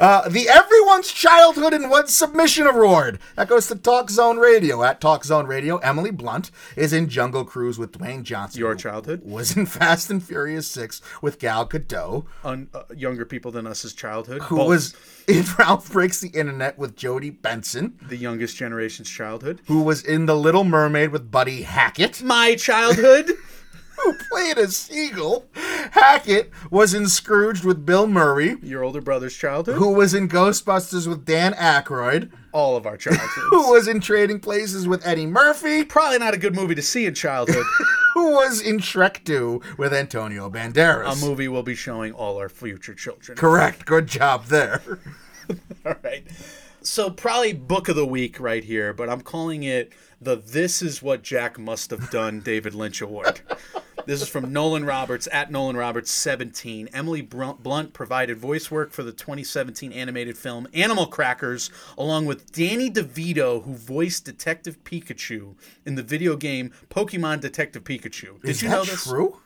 Uh, 0.00 0.28
the 0.28 0.48
Everyone's 0.48 1.12
Childhood 1.12 1.74
in 1.74 1.88
One 1.88 2.06
Submission 2.06 2.66
Award. 2.66 3.18
That 3.34 3.48
goes 3.48 3.66
to 3.68 3.74
Talk 3.74 4.08
Zone 4.10 4.38
Radio. 4.38 4.82
At 4.84 5.00
Talk 5.00 5.24
Zone 5.24 5.46
Radio, 5.46 5.78
Emily 5.78 6.10
Blunt 6.10 6.50
is 6.76 6.92
in 6.92 7.08
Jungle 7.08 7.44
Cruise 7.44 7.78
with 7.78 7.92
Dwayne 7.92 8.22
Johnson. 8.22 8.60
Your 8.60 8.74
childhood? 8.74 9.22
Was 9.24 9.56
in 9.56 9.66
Fast 9.66 10.10
and 10.10 10.22
Furious 10.22 10.66
6 10.68 11.02
with 11.20 11.38
Gal 11.38 11.66
Gadot. 11.68 12.24
Un, 12.44 12.68
uh, 12.72 12.82
younger 12.94 13.24
people 13.24 13.50
than 13.50 13.66
us 13.66 13.84
as 13.84 13.92
childhood. 13.92 14.42
Who 14.42 14.56
Both 14.56 14.68
was 14.68 14.94
in 15.26 15.44
Ralph 15.58 15.90
Breaks 15.90 16.20
the 16.20 16.28
Internet 16.28 16.78
with 16.78 16.94
Jodi 16.96 17.30
Benson. 17.30 17.98
the 18.08 18.16
youngest 18.16 18.56
generation's 18.56 19.10
childhood? 19.10 19.60
Who 19.66 19.82
was 19.82 20.02
in 20.04 20.26
The 20.26 20.36
Little 20.36 20.64
Mermaid 20.64 21.10
with 21.10 21.30
Buddy 21.30 21.62
Hackett. 21.62 22.22
My 22.22 22.54
childhood. 22.54 23.32
Who 24.04 24.14
played 24.30 24.58
a 24.58 24.68
seagull. 24.68 25.46
Hackett 25.92 26.50
was 26.70 26.94
in 26.94 27.08
Scrooged 27.08 27.64
with 27.64 27.86
Bill 27.86 28.06
Murray. 28.06 28.56
Your 28.62 28.84
older 28.84 29.00
brother's 29.00 29.34
childhood. 29.36 29.76
Who 29.76 29.92
was 29.92 30.14
in 30.14 30.28
Ghostbusters 30.28 31.06
with 31.06 31.24
Dan 31.24 31.54
Aykroyd. 31.54 32.30
All 32.52 32.76
of 32.76 32.86
our 32.86 32.96
childhoods. 32.96 33.32
Who 33.50 33.72
was 33.72 33.88
in 33.88 34.00
Trading 34.00 34.40
Places 34.40 34.86
with 34.86 35.06
Eddie 35.06 35.26
Murphy. 35.26 35.84
Probably 35.84 36.18
not 36.18 36.34
a 36.34 36.38
good 36.38 36.54
movie 36.54 36.74
to 36.74 36.82
see 36.82 37.06
in 37.06 37.14
childhood. 37.14 37.64
Who 38.14 38.32
was 38.32 38.60
in 38.60 38.78
Shrek 38.78 39.24
2 39.24 39.60
with 39.76 39.92
Antonio 39.92 40.48
Banderas. 40.50 41.22
a 41.22 41.26
movie 41.26 41.48
we'll 41.48 41.62
be 41.62 41.74
showing 41.74 42.12
all 42.12 42.38
our 42.38 42.48
future 42.48 42.94
children. 42.94 43.36
Correct. 43.36 43.84
Good 43.84 44.06
job 44.06 44.46
there. 44.46 44.80
All 45.84 45.94
right. 46.02 46.24
So 46.80 47.10
probably 47.10 47.52
book 47.52 47.88
of 47.88 47.96
the 47.96 48.06
week 48.06 48.40
right 48.40 48.64
here, 48.64 48.92
but 48.92 49.08
I'm 49.08 49.20
calling 49.20 49.64
it 49.64 49.92
the 50.20 50.36
"This 50.36 50.82
is 50.82 51.02
what 51.02 51.22
Jack 51.22 51.58
must 51.58 51.90
have 51.90 52.10
done" 52.10 52.40
David 52.40 52.74
Lynch 52.74 53.00
Award. 53.00 53.40
This 54.06 54.22
is 54.22 54.28
from 54.28 54.52
Nolan 54.52 54.84
Roberts 54.84 55.26
at 55.32 55.50
Nolan 55.50 55.76
Roberts 55.76 56.12
17. 56.12 56.88
Emily 56.92 57.22
Blunt 57.22 57.92
provided 57.92 58.38
voice 58.38 58.70
work 58.70 58.92
for 58.92 59.02
the 59.02 59.10
2017 59.10 59.92
animated 59.92 60.38
film 60.38 60.68
Animal 60.72 61.06
Crackers, 61.06 61.70
along 61.98 62.26
with 62.26 62.52
Danny 62.52 62.88
DeVito, 62.88 63.64
who 63.64 63.74
voiced 63.74 64.24
Detective 64.24 64.82
Pikachu 64.84 65.56
in 65.84 65.96
the 65.96 66.04
video 66.04 66.36
game 66.36 66.70
Pokemon 66.88 67.40
Detective 67.40 67.82
Pikachu. 67.82 68.40
Did 68.42 68.50
Is 68.50 68.62
you 68.62 68.68
that 68.68 68.74
know 68.76 68.84
this? 68.84 69.02
true? 69.04 69.40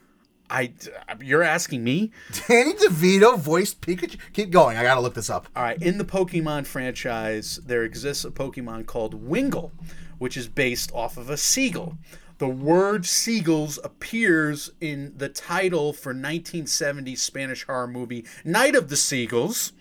I. 0.51 0.73
Uh, 1.09 1.15
you're 1.23 1.43
asking 1.43 1.83
me. 1.83 2.11
Danny 2.49 2.75
DeVito 2.75 3.39
voiced 3.39 3.81
Pikachu. 3.81 4.19
Keep 4.35 4.51
going. 4.51 4.77
I 4.77 4.83
gotta 4.83 5.01
look 5.01 5.15
this 5.15 5.31
up. 5.31 5.47
All 5.57 5.63
right, 5.63 5.81
in 5.81 5.97
the 5.97 6.05
Pokemon 6.05 6.67
franchise, 6.67 7.61
there 7.65 7.85
exists 7.85 8.27
a 8.27 8.31
Pokemon 8.31 8.85
called 8.85 9.27
Wingull, 9.27 9.71
which 10.21 10.37
is 10.37 10.47
based 10.47 10.93
off 10.93 11.17
of 11.17 11.29
a 11.29 11.37
seagull. 11.37 11.97
The 12.39 12.49
word 12.49 13.05
seagulls 13.05 13.79
appears 13.83 14.71
in 14.81 15.15
the 15.17 15.29
title 15.29 15.93
for 15.93 16.11
1970 16.11 17.17
Spanish 17.17 17.65
horror 17.65 17.89
movie 17.89 18.25
Night 18.45 18.77
of 18.77 18.91
the 18.91 18.97
Seagulls, 18.97 19.73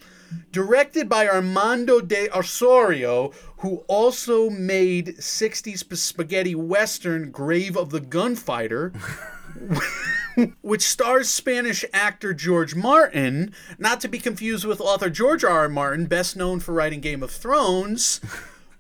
directed 0.51 1.09
by 1.09 1.27
Armando 1.27 1.99
de 2.01 2.29
Ossorio, 2.29 3.33
who 3.57 3.83
also 3.87 4.49
made 4.49 5.17
60s 5.17 5.95
spaghetti 5.97 6.55
western 6.55 7.31
Grave 7.31 7.77
of 7.77 7.91
the 7.91 8.01
Gunfighter 8.01 8.93
which 10.61 10.81
stars 10.81 11.29
Spanish 11.29 11.83
actor 11.93 12.33
George 12.33 12.75
Martin, 12.75 13.53
not 13.77 13.99
to 14.01 14.07
be 14.07 14.19
confused 14.19 14.65
with 14.65 14.81
author 14.81 15.09
George 15.09 15.43
R. 15.43 15.59
R. 15.59 15.69
Martin, 15.69 16.05
best 16.05 16.35
known 16.35 16.59
for 16.59 16.73
writing 16.73 17.01
Game 17.01 17.23
of 17.23 17.31
Thrones, 17.31 18.21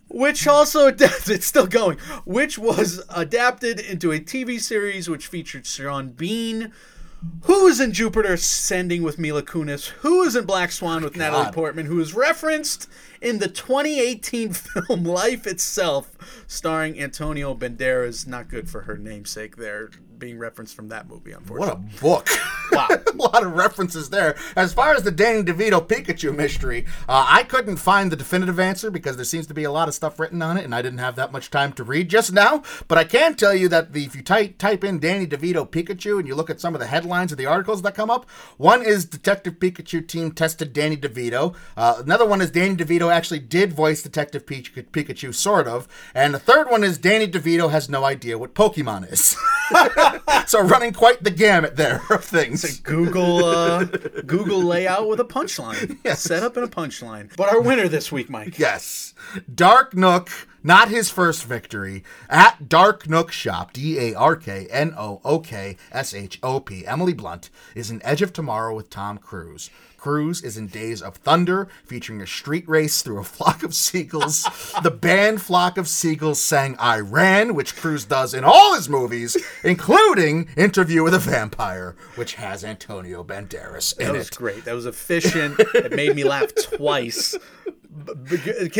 which 0.09 0.47
also 0.47 0.87
it's 0.99 1.45
still 1.45 1.67
going, 1.67 1.97
which 2.25 2.57
was 2.57 3.01
adapted 3.09 3.79
into 3.79 4.11
a 4.11 4.19
TV 4.19 4.59
series 4.59 5.09
which 5.09 5.27
featured 5.27 5.65
Sean 5.65 6.09
Bean. 6.09 6.73
Who 7.43 7.67
is 7.67 7.81
in 7.81 7.91
Jupiter 7.91 8.33
Ascending 8.33 9.03
with 9.03 9.19
Mila 9.19 9.43
Kunis? 9.43 9.87
Who 9.87 10.23
is 10.23 10.37
in 10.37 10.45
Black 10.45 10.71
Swan 10.71 11.03
with 11.03 11.17
Natalie 11.17 11.51
Portman? 11.51 11.85
Who 11.85 11.99
is 11.99 12.13
referenced 12.13 12.89
in 13.21 13.39
the 13.39 13.49
2018 13.49 14.53
film 14.53 15.03
Life 15.03 15.45
Itself, 15.45 16.43
starring 16.47 16.99
Antonio 16.99 17.53
Banderas? 17.53 18.25
Not 18.25 18.47
good 18.47 18.69
for 18.69 18.83
her 18.83 18.97
namesake 18.97 19.57
there, 19.57 19.89
being 20.19 20.37
referenced 20.37 20.75
from 20.75 20.89
that 20.89 21.07
movie, 21.09 21.31
unfortunately. 21.31 21.83
What 22.01 22.27
a 22.27 22.27
book. 22.27 22.29
Wow. 22.71 22.87
a 23.07 23.15
lot 23.15 23.43
of 23.43 23.53
references 23.53 24.09
there. 24.09 24.35
As 24.55 24.73
far 24.73 24.93
as 24.93 25.03
the 25.03 25.11
Danny 25.11 25.43
DeVito 25.43 25.85
Pikachu 25.85 26.35
mystery, 26.35 26.85
uh, 27.07 27.25
I 27.27 27.43
couldn't 27.43 27.77
find 27.77 28.11
the 28.11 28.15
definitive 28.15 28.59
answer 28.59 28.91
because 28.91 29.15
there 29.15 29.25
seems 29.25 29.47
to 29.47 29.53
be 29.53 29.63
a 29.63 29.71
lot 29.71 29.87
of 29.87 29.93
stuff 29.93 30.19
written 30.19 30.41
on 30.41 30.57
it, 30.57 30.65
and 30.65 30.75
I 30.75 30.81
didn't 30.81 30.99
have 30.99 31.15
that 31.15 31.31
much 31.31 31.49
time 31.49 31.73
to 31.73 31.83
read 31.83 32.09
just 32.09 32.31
now. 32.31 32.63
But 32.87 32.97
I 32.97 33.03
can 33.03 33.35
tell 33.35 33.55
you 33.55 33.69
that 33.69 33.93
the, 33.93 34.05
if 34.05 34.15
you 34.15 34.21
type, 34.21 34.57
type 34.57 34.83
in 34.83 34.99
Danny 34.99 35.25
DeVito 35.25 35.67
Pikachu 35.67 36.19
and 36.19 36.27
you 36.27 36.35
look 36.35 36.49
at 36.49 36.61
some 36.61 36.73
of 36.73 36.79
the 36.79 36.87
headlines 36.87 37.31
of 37.31 37.37
the 37.37 37.45
articles 37.45 37.81
that 37.81 37.95
come 37.95 38.09
up, 38.09 38.29
one 38.57 38.83
is 38.83 39.05
Detective 39.05 39.55
Pikachu 39.55 40.07
team 40.07 40.31
tested 40.31 40.73
Danny 40.73 40.97
DeVito. 40.97 41.55
Uh, 41.75 41.95
another 42.03 42.25
one 42.25 42.41
is 42.41 42.51
Danny 42.51 42.75
DeVito 42.75 43.11
actually 43.11 43.39
did 43.39 43.73
voice 43.73 44.01
Detective 44.01 44.45
Pikachu, 44.45 44.85
Pikachu, 44.85 45.33
sort 45.33 45.67
of. 45.67 45.87
And 46.13 46.33
the 46.33 46.39
third 46.39 46.69
one 46.69 46.83
is 46.83 46.97
Danny 46.97 47.27
DeVito 47.27 47.71
has 47.71 47.89
no 47.89 48.03
idea 48.03 48.37
what 48.37 48.53
Pokemon 48.53 49.11
is. 49.11 49.35
so 50.47 50.61
running 50.61 50.93
quite 50.93 51.23
the 51.23 51.31
gamut 51.31 51.75
there 51.75 52.01
of 52.09 52.23
things. 52.23 52.79
Google 52.79 53.45
uh, 53.45 53.83
Google 53.83 54.61
layout 54.61 55.07
with 55.07 55.19
a 55.19 55.25
punchline. 55.25 55.97
Set 56.15 56.43
up 56.43 56.57
in 56.57 56.63
a 56.63 56.67
punchline. 56.67 57.35
But 57.35 57.49
our 57.49 57.61
winner 57.61 57.87
this 57.87 58.11
week, 58.11 58.29
Mike. 58.29 58.59
Yes. 58.59 59.13
Dark 59.53 59.95
Nook, 59.95 60.29
not 60.63 60.89
his 60.89 61.09
first 61.09 61.45
victory. 61.45 62.03
At 62.29 62.69
Dark 62.69 63.09
Nook 63.09 63.31
Shop, 63.31 63.73
D 63.73 63.97
A 63.99 64.15
R 64.15 64.35
K 64.35 64.67
N 64.69 64.93
O 64.97 65.21
O 65.23 65.39
K 65.39 65.77
S 65.91 66.13
H 66.13 66.39
O 66.43 66.59
P, 66.59 66.85
Emily 66.85 67.13
Blunt 67.13 67.49
is 67.75 67.91
in 67.91 68.03
Edge 68.03 68.21
of 68.21 68.33
Tomorrow 68.33 68.75
with 68.75 68.89
Tom 68.89 69.17
Cruise. 69.17 69.69
Cruise 69.99 70.41
is 70.41 70.55
in 70.55 70.67
Days 70.67 71.01
of 71.01 71.17
Thunder, 71.17 71.67
featuring 71.85 72.21
a 72.21 72.27
street 72.27 72.67
race 72.69 73.01
through 73.01 73.19
a 73.19 73.23
flock 73.23 73.63
of 73.63 73.75
seagulls. 73.75 74.47
the 74.83 74.91
band 74.91 75.41
Flock 75.41 75.77
of 75.77 75.89
Seagulls 75.89 76.41
sang 76.41 76.77
I 76.79 76.99
Ran, 76.99 77.53
which 77.53 77.75
Cruise 77.75 78.05
does 78.05 78.33
in 78.33 78.45
all 78.45 78.75
his 78.75 78.87
movies, 78.87 79.35
including 79.63 80.47
Interview 80.55 81.03
with 81.03 81.13
a 81.13 81.19
Vampire, 81.19 81.97
which 82.15 82.35
has 82.35 82.63
Antonio 82.63 83.25
Banderas 83.25 83.97
in 83.99 84.05
it. 84.05 84.11
That 84.11 84.17
was 84.17 84.29
great. 84.29 84.63
That 84.63 84.75
was 84.75 84.85
efficient. 84.85 85.59
it 85.75 85.91
made 85.91 86.15
me 86.15 86.23
laugh 86.23 86.53
twice. 86.55 87.35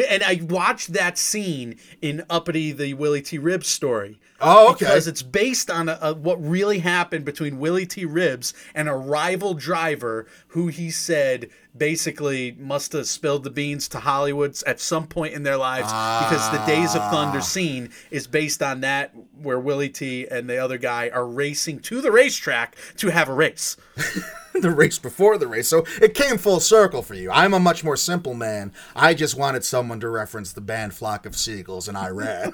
And 0.09 0.23
I 0.23 0.41
watched 0.43 0.93
that 0.93 1.17
scene 1.17 1.75
in 2.01 2.23
Uppity, 2.29 2.71
the 2.71 2.93
Willy 2.93 3.21
T. 3.21 3.37
Ribbs 3.37 3.65
story. 3.65 4.19
Oh, 4.41 4.71
okay. 4.71 4.85
Because 4.85 5.07
it's 5.07 5.21
based 5.21 5.69
on 5.69 5.89
a, 5.89 5.99
a, 6.01 6.13
what 6.13 6.41
really 6.41 6.79
happened 6.79 7.25
between 7.25 7.59
Willy 7.59 7.85
T. 7.85 8.05
Ribbs 8.05 8.53
and 8.73 8.87
a 8.87 8.93
rival 8.93 9.53
driver 9.53 10.27
who 10.49 10.67
he 10.67 10.89
said 10.89 11.49
basically 11.77 12.55
must 12.59 12.93
have 12.93 13.07
spilled 13.07 13.43
the 13.43 13.49
beans 13.49 13.87
to 13.89 13.99
Hollywood 13.99 14.61
at 14.65 14.79
some 14.79 15.07
point 15.07 15.33
in 15.33 15.43
their 15.43 15.57
lives 15.57 15.87
because 15.87 16.49
the 16.51 16.65
Days 16.65 16.95
of 16.95 17.01
Thunder 17.11 17.39
ah. 17.39 17.41
scene 17.41 17.89
is 18.11 18.27
based 18.27 18.61
on 18.61 18.81
that 18.81 19.13
where 19.41 19.59
Willy 19.59 19.89
T. 19.89 20.27
and 20.29 20.49
the 20.49 20.57
other 20.57 20.77
guy 20.77 21.09
are 21.09 21.27
racing 21.27 21.79
to 21.81 22.01
the 22.01 22.11
racetrack 22.11 22.75
to 22.97 23.09
have 23.09 23.29
a 23.29 23.33
race. 23.33 23.77
the 24.53 24.71
race 24.71 24.99
before 24.99 25.37
the 25.37 25.47
race. 25.47 25.67
So 25.67 25.85
it 26.01 26.13
came 26.13 26.37
full 26.37 26.59
circle 26.59 27.01
for 27.01 27.13
you. 27.13 27.31
I'm 27.31 27.53
a 27.53 27.59
much 27.59 27.83
more 27.83 27.97
simple 27.97 28.33
man. 28.33 28.73
I 28.95 29.13
just 29.13 29.37
wanted 29.37 29.63
someone 29.63 29.99
to 30.01 30.09
reference 30.09 30.51
the 30.53 30.61
band 30.61 30.93
Flock 30.93 31.25
of 31.25 31.35
Seagulls 31.35 31.87
and 31.87 31.97
I 31.97 32.09
ran. 32.09 32.51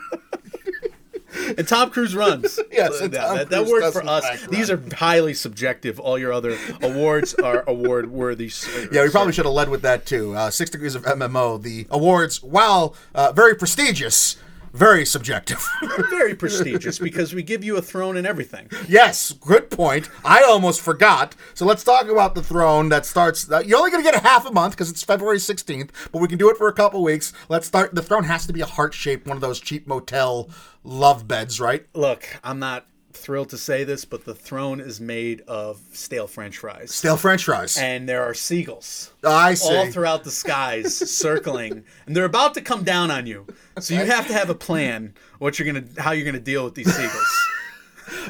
And 1.57 1.67
Tom 1.67 1.89
Cruise 1.89 2.15
runs. 2.15 2.59
Yes, 2.71 2.99
that, 2.99 3.11
that, 3.11 3.49
that 3.49 3.65
worked 3.65 3.93
for 3.93 4.05
us. 4.05 4.25
fact 4.27 4.49
These 4.51 4.69
are 4.69 4.81
highly 4.95 5.33
subjective. 5.33 5.97
All 5.99 6.17
your 6.19 6.33
other 6.33 6.57
awards 6.81 7.33
are 7.35 7.63
award 7.67 8.11
worthy. 8.11 8.51
yeah, 8.91 9.03
we 9.03 9.09
probably 9.09 9.31
should 9.31 9.45
have 9.45 9.53
led 9.53 9.69
with 9.69 9.81
that 9.83 10.05
too. 10.05 10.35
Uh, 10.35 10.49
Six 10.49 10.69
Degrees 10.71 10.93
of 10.95 11.03
MMO. 11.03 11.61
The 11.61 11.87
awards, 11.89 12.43
while 12.43 12.95
uh, 13.13 13.31
very 13.31 13.55
prestigious, 13.55 14.35
very 14.75 15.05
subjective. 15.05 15.65
very 16.09 16.35
prestigious 16.35 16.99
because 16.99 17.33
we 17.33 17.43
give 17.43 17.63
you 17.63 17.77
a 17.77 17.81
throne 17.81 18.17
and 18.17 18.27
everything. 18.27 18.69
yes, 18.87 19.31
good 19.31 19.71
point. 19.71 20.09
I 20.23 20.43
almost 20.43 20.81
forgot. 20.81 21.35
So 21.53 21.65
let's 21.65 21.83
talk 21.83 22.07
about 22.07 22.35
the 22.35 22.43
throne 22.43 22.89
that 22.89 23.05
starts. 23.05 23.49
Uh, 23.49 23.63
you're 23.65 23.77
only 23.77 23.91
going 23.91 24.03
to 24.03 24.11
get 24.11 24.21
a 24.21 24.27
half 24.27 24.45
a 24.45 24.51
month 24.51 24.73
because 24.73 24.89
it's 24.89 25.03
February 25.03 25.37
16th, 25.37 25.89
but 26.11 26.19
we 26.19 26.27
can 26.27 26.37
do 26.37 26.49
it 26.49 26.57
for 26.57 26.67
a 26.67 26.73
couple 26.73 27.01
weeks. 27.03 27.31
Let's 27.47 27.67
start. 27.67 27.95
The 27.95 28.01
throne 28.01 28.25
has 28.25 28.45
to 28.47 28.53
be 28.53 28.61
a 28.61 28.65
heart 28.65 28.93
shaped, 28.93 29.27
one 29.27 29.37
of 29.37 29.41
those 29.41 29.59
cheap 29.59 29.87
motel 29.87 30.49
love 30.83 31.27
beds, 31.27 31.59
right? 31.59 31.85
Look, 31.93 32.39
I'm 32.43 32.59
not 32.59 32.85
thrilled 33.15 33.49
to 33.49 33.57
say 33.57 33.83
this, 33.83 34.05
but 34.05 34.25
the 34.25 34.35
throne 34.35 34.79
is 34.79 34.99
made 35.01 35.41
of 35.41 35.79
stale 35.93 36.27
French 36.27 36.57
fries. 36.57 36.93
Stale 36.93 37.17
French 37.17 37.45
fries. 37.45 37.77
and 37.77 38.07
there 38.07 38.23
are 38.23 38.33
seagulls 38.33 39.11
I 39.23 39.53
see. 39.53 39.75
all 39.75 39.91
throughout 39.91 40.23
the 40.23 40.31
skies 40.31 40.95
circling, 41.11 41.83
and 42.05 42.15
they're 42.15 42.25
about 42.25 42.53
to 42.55 42.61
come 42.61 42.83
down 42.83 43.11
on 43.11 43.27
you. 43.27 43.47
So 43.79 43.93
you 43.93 44.05
have 44.05 44.27
to 44.27 44.33
have 44.33 44.49
a 44.49 44.55
plan 44.55 45.13
what 45.39 45.59
you're 45.59 45.65
gonna, 45.65 45.85
how 45.97 46.11
you're 46.11 46.25
gonna 46.25 46.39
deal 46.39 46.63
with 46.63 46.75
these 46.75 46.93
seagulls. 46.93 47.47